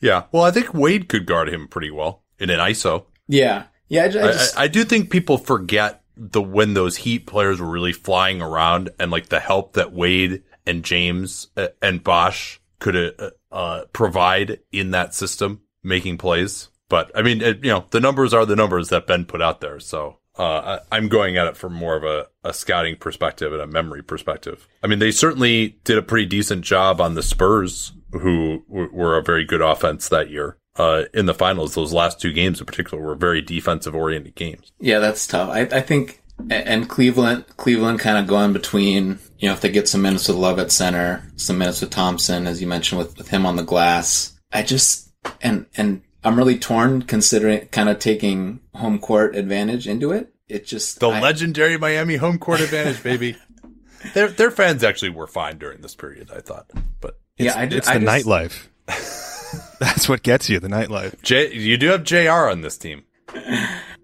Yeah. 0.00 0.24
Well, 0.32 0.42
I 0.42 0.50
think 0.50 0.74
Wade 0.74 1.08
could 1.08 1.26
guard 1.26 1.48
him 1.48 1.68
pretty 1.68 1.90
well 1.90 2.22
in 2.38 2.50
an 2.50 2.58
ISO. 2.58 3.04
Yeah. 3.28 3.64
Yeah. 3.88 4.02
I, 4.02 4.06
I, 4.06 4.08
just, 4.08 4.58
I, 4.58 4.62
I 4.64 4.68
do 4.68 4.84
think 4.84 5.10
people 5.10 5.38
forget 5.38 6.02
the 6.16 6.42
when 6.42 6.74
those 6.74 6.96
Heat 6.96 7.26
players 7.26 7.60
were 7.60 7.70
really 7.70 7.92
flying 7.92 8.40
around 8.40 8.90
and 8.98 9.10
like 9.10 9.28
the 9.28 9.40
help 9.40 9.74
that 9.74 9.92
Wade 9.92 10.42
and 10.66 10.84
James 10.84 11.48
uh, 11.56 11.68
and 11.82 12.02
Bosh 12.02 12.60
could 12.78 12.96
uh, 12.96 13.30
uh, 13.52 13.84
provide 13.92 14.60
in 14.72 14.90
that 14.92 15.14
system, 15.14 15.62
making 15.82 16.18
plays. 16.18 16.68
But 16.88 17.10
I 17.14 17.22
mean, 17.22 17.40
it, 17.40 17.64
you 17.64 17.70
know, 17.70 17.84
the 17.90 18.00
numbers 18.00 18.34
are 18.34 18.46
the 18.46 18.56
numbers 18.56 18.88
that 18.90 19.06
Ben 19.06 19.24
put 19.24 19.42
out 19.42 19.60
there. 19.60 19.80
So 19.80 20.18
uh, 20.36 20.80
I'm 20.90 21.08
going 21.08 21.36
at 21.36 21.46
it 21.46 21.56
from 21.56 21.74
more 21.74 21.96
of 21.96 22.04
a, 22.04 22.26
a 22.42 22.52
scouting 22.52 22.96
perspective 22.96 23.52
and 23.52 23.62
a 23.62 23.66
memory 23.66 24.02
perspective. 24.02 24.66
I 24.82 24.86
mean, 24.86 24.98
they 24.98 25.12
certainly 25.12 25.78
did 25.84 25.98
a 25.98 26.02
pretty 26.02 26.26
decent 26.26 26.64
job 26.64 27.00
on 27.00 27.14
the 27.14 27.22
Spurs, 27.22 27.92
who 28.12 28.64
were 28.68 29.16
a 29.16 29.22
very 29.22 29.44
good 29.44 29.60
offense 29.60 30.08
that 30.08 30.30
year. 30.30 30.56
Uh, 30.76 31.04
in 31.12 31.26
the 31.26 31.34
finals, 31.34 31.74
those 31.74 31.92
last 31.92 32.20
two 32.20 32.32
games 32.32 32.58
in 32.58 32.66
particular 32.66 33.02
were 33.02 33.14
very 33.14 33.40
defensive 33.40 33.94
oriented 33.94 34.34
games. 34.34 34.72
Yeah, 34.80 34.98
that's 34.98 35.26
tough. 35.26 35.48
I, 35.48 35.60
I 35.60 35.80
think, 35.80 36.20
and 36.50 36.88
Cleveland, 36.88 37.44
Cleveland 37.56 38.00
kind 38.00 38.18
of 38.18 38.26
going 38.26 38.52
between, 38.52 39.20
you 39.38 39.48
know, 39.48 39.54
if 39.54 39.60
they 39.60 39.70
get 39.70 39.88
some 39.88 40.02
minutes 40.02 40.26
with 40.26 40.36
Love 40.36 40.58
at 40.58 40.72
center, 40.72 41.22
some 41.36 41.58
minutes 41.58 41.80
with 41.80 41.90
Thompson, 41.90 42.48
as 42.48 42.60
you 42.60 42.66
mentioned, 42.66 42.98
with, 42.98 43.16
with 43.16 43.28
him 43.28 43.46
on 43.46 43.54
the 43.54 43.62
glass. 43.62 44.36
I 44.52 44.62
just, 44.62 45.12
and, 45.40 45.66
and 45.76 46.02
I'm 46.24 46.36
really 46.36 46.58
torn 46.58 47.02
considering 47.02 47.66
kind 47.68 47.88
of 47.88 47.98
taking 47.98 48.60
home 48.74 48.98
court 48.98 49.36
advantage 49.36 49.86
into 49.86 50.10
it. 50.12 50.32
It 50.48 50.66
just, 50.66 51.00
The 51.00 51.08
I- 51.08 51.20
legendary 51.20 51.76
Miami 51.78 52.16
home 52.16 52.38
court 52.38 52.60
advantage, 52.60 53.02
baby. 53.02 53.36
their 54.14 54.28
their 54.28 54.50
fans 54.50 54.82
actually 54.84 55.10
were 55.10 55.26
fine 55.26 55.58
during 55.58 55.80
this 55.80 55.94
period, 55.94 56.30
I 56.34 56.40
thought. 56.40 56.70
But 57.00 57.18
It's, 57.36 57.46
Yeah, 57.54 57.60
I 57.60 57.64
it's 57.64 57.88
I 57.88 57.98
the 57.98 58.06
just- 58.06 58.26
nightlife. 58.26 58.68
That's 59.78 60.08
what 60.08 60.22
gets 60.22 60.48
you, 60.48 60.60
the 60.60 60.68
nightlife. 60.68 61.20
J, 61.22 61.52
you 61.52 61.76
do 61.76 61.88
have 61.88 62.04
J.R. 62.04 62.50
on 62.50 62.60
this 62.62 62.76
team. 62.78 63.04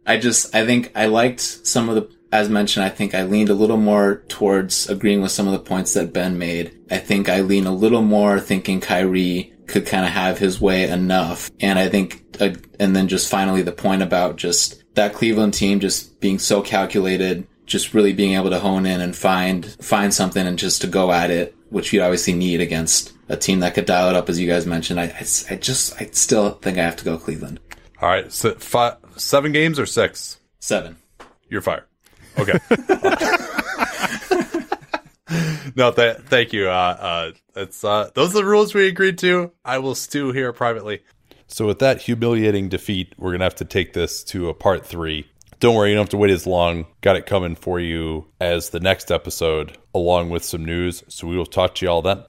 I 0.06 0.16
just, 0.18 0.54
I 0.54 0.66
think 0.66 0.92
I 0.94 1.06
liked 1.06 1.40
some 1.40 1.88
of 1.88 1.94
the, 1.94 2.10
as 2.32 2.48
mentioned, 2.48 2.84
I 2.84 2.88
think 2.88 3.14
I 3.14 3.22
leaned 3.24 3.48
a 3.48 3.54
little 3.54 3.76
more 3.76 4.22
towards 4.28 4.88
agreeing 4.88 5.20
with 5.22 5.30
some 5.32 5.46
of 5.46 5.52
the 5.52 5.58
points 5.60 5.94
that 5.94 6.12
Ben 6.12 6.38
made. 6.38 6.78
I 6.90 6.98
think 6.98 7.28
I 7.28 7.40
lean 7.40 7.66
a 7.66 7.72
little 7.74 8.02
more 8.02 8.40
thinking 8.40 8.80
Kyrie 8.80 9.52
could 9.70 9.86
kind 9.86 10.04
of 10.04 10.12
have 10.12 10.38
his 10.38 10.60
way 10.60 10.88
enough. 10.88 11.50
And 11.60 11.78
I 11.78 11.88
think, 11.88 12.24
uh, 12.40 12.50
and 12.78 12.94
then 12.94 13.08
just 13.08 13.30
finally 13.30 13.62
the 13.62 13.72
point 13.72 14.02
about 14.02 14.36
just 14.36 14.82
that 14.94 15.14
Cleveland 15.14 15.54
team 15.54 15.80
just 15.80 16.20
being 16.20 16.38
so 16.38 16.60
calculated, 16.60 17.46
just 17.66 17.94
really 17.94 18.12
being 18.12 18.34
able 18.34 18.50
to 18.50 18.58
hone 18.58 18.84
in 18.86 19.00
and 19.00 19.14
find, 19.14 19.64
find 19.80 20.12
something 20.12 20.46
and 20.46 20.58
just 20.58 20.80
to 20.82 20.86
go 20.86 21.12
at 21.12 21.30
it, 21.30 21.54
which 21.70 21.92
you 21.92 22.02
obviously 22.02 22.34
need 22.34 22.60
against 22.60 23.12
a 23.28 23.36
team 23.36 23.60
that 23.60 23.74
could 23.74 23.86
dial 23.86 24.10
it 24.10 24.16
up, 24.16 24.28
as 24.28 24.40
you 24.40 24.48
guys 24.48 24.66
mentioned. 24.66 25.00
I, 25.00 25.04
I, 25.04 25.24
I 25.50 25.56
just, 25.56 26.00
I 26.00 26.08
still 26.12 26.50
think 26.50 26.78
I 26.78 26.82
have 26.82 26.96
to 26.96 27.04
go 27.04 27.16
Cleveland. 27.16 27.60
All 28.02 28.08
right, 28.08 28.32
so 28.32 28.54
five, 28.54 28.96
seven 29.16 29.52
games 29.52 29.78
or 29.78 29.86
six? 29.86 30.38
Seven. 30.58 30.96
You're 31.48 31.62
fired. 31.62 31.84
Okay. 32.38 32.58
no, 35.76 35.92
th- 35.92 36.18
thank 36.26 36.52
you. 36.52 36.68
Uh, 36.68 36.96
uh, 37.00 37.30
it's 37.56 37.84
uh, 37.84 38.10
those 38.14 38.30
are 38.30 38.38
the 38.38 38.44
rules 38.44 38.74
we 38.74 38.88
agreed 38.88 39.18
to. 39.18 39.52
I 39.64 39.78
will 39.78 39.94
stew 39.94 40.32
here 40.32 40.52
privately. 40.52 41.02
So 41.46 41.66
with 41.66 41.78
that 41.80 42.02
humiliating 42.02 42.68
defeat, 42.68 43.14
we're 43.18 43.32
gonna 43.32 43.44
have 43.44 43.56
to 43.56 43.64
take 43.64 43.92
this 43.92 44.22
to 44.24 44.48
a 44.48 44.54
part 44.54 44.86
three. 44.86 45.30
Don't 45.58 45.74
worry, 45.74 45.90
you 45.90 45.94
don't 45.96 46.04
have 46.04 46.10
to 46.10 46.16
wait 46.16 46.30
as 46.30 46.46
long. 46.46 46.86
Got 47.02 47.16
it 47.16 47.26
coming 47.26 47.54
for 47.54 47.78
you 47.78 48.26
as 48.40 48.70
the 48.70 48.80
next 48.80 49.10
episode, 49.10 49.76
along 49.94 50.30
with 50.30 50.44
some 50.44 50.64
news. 50.64 51.04
So 51.08 51.26
we 51.26 51.36
will 51.36 51.46
talk 51.46 51.74
to 51.76 51.86
you 51.86 51.90
all 51.90 52.02
then. 52.02 52.24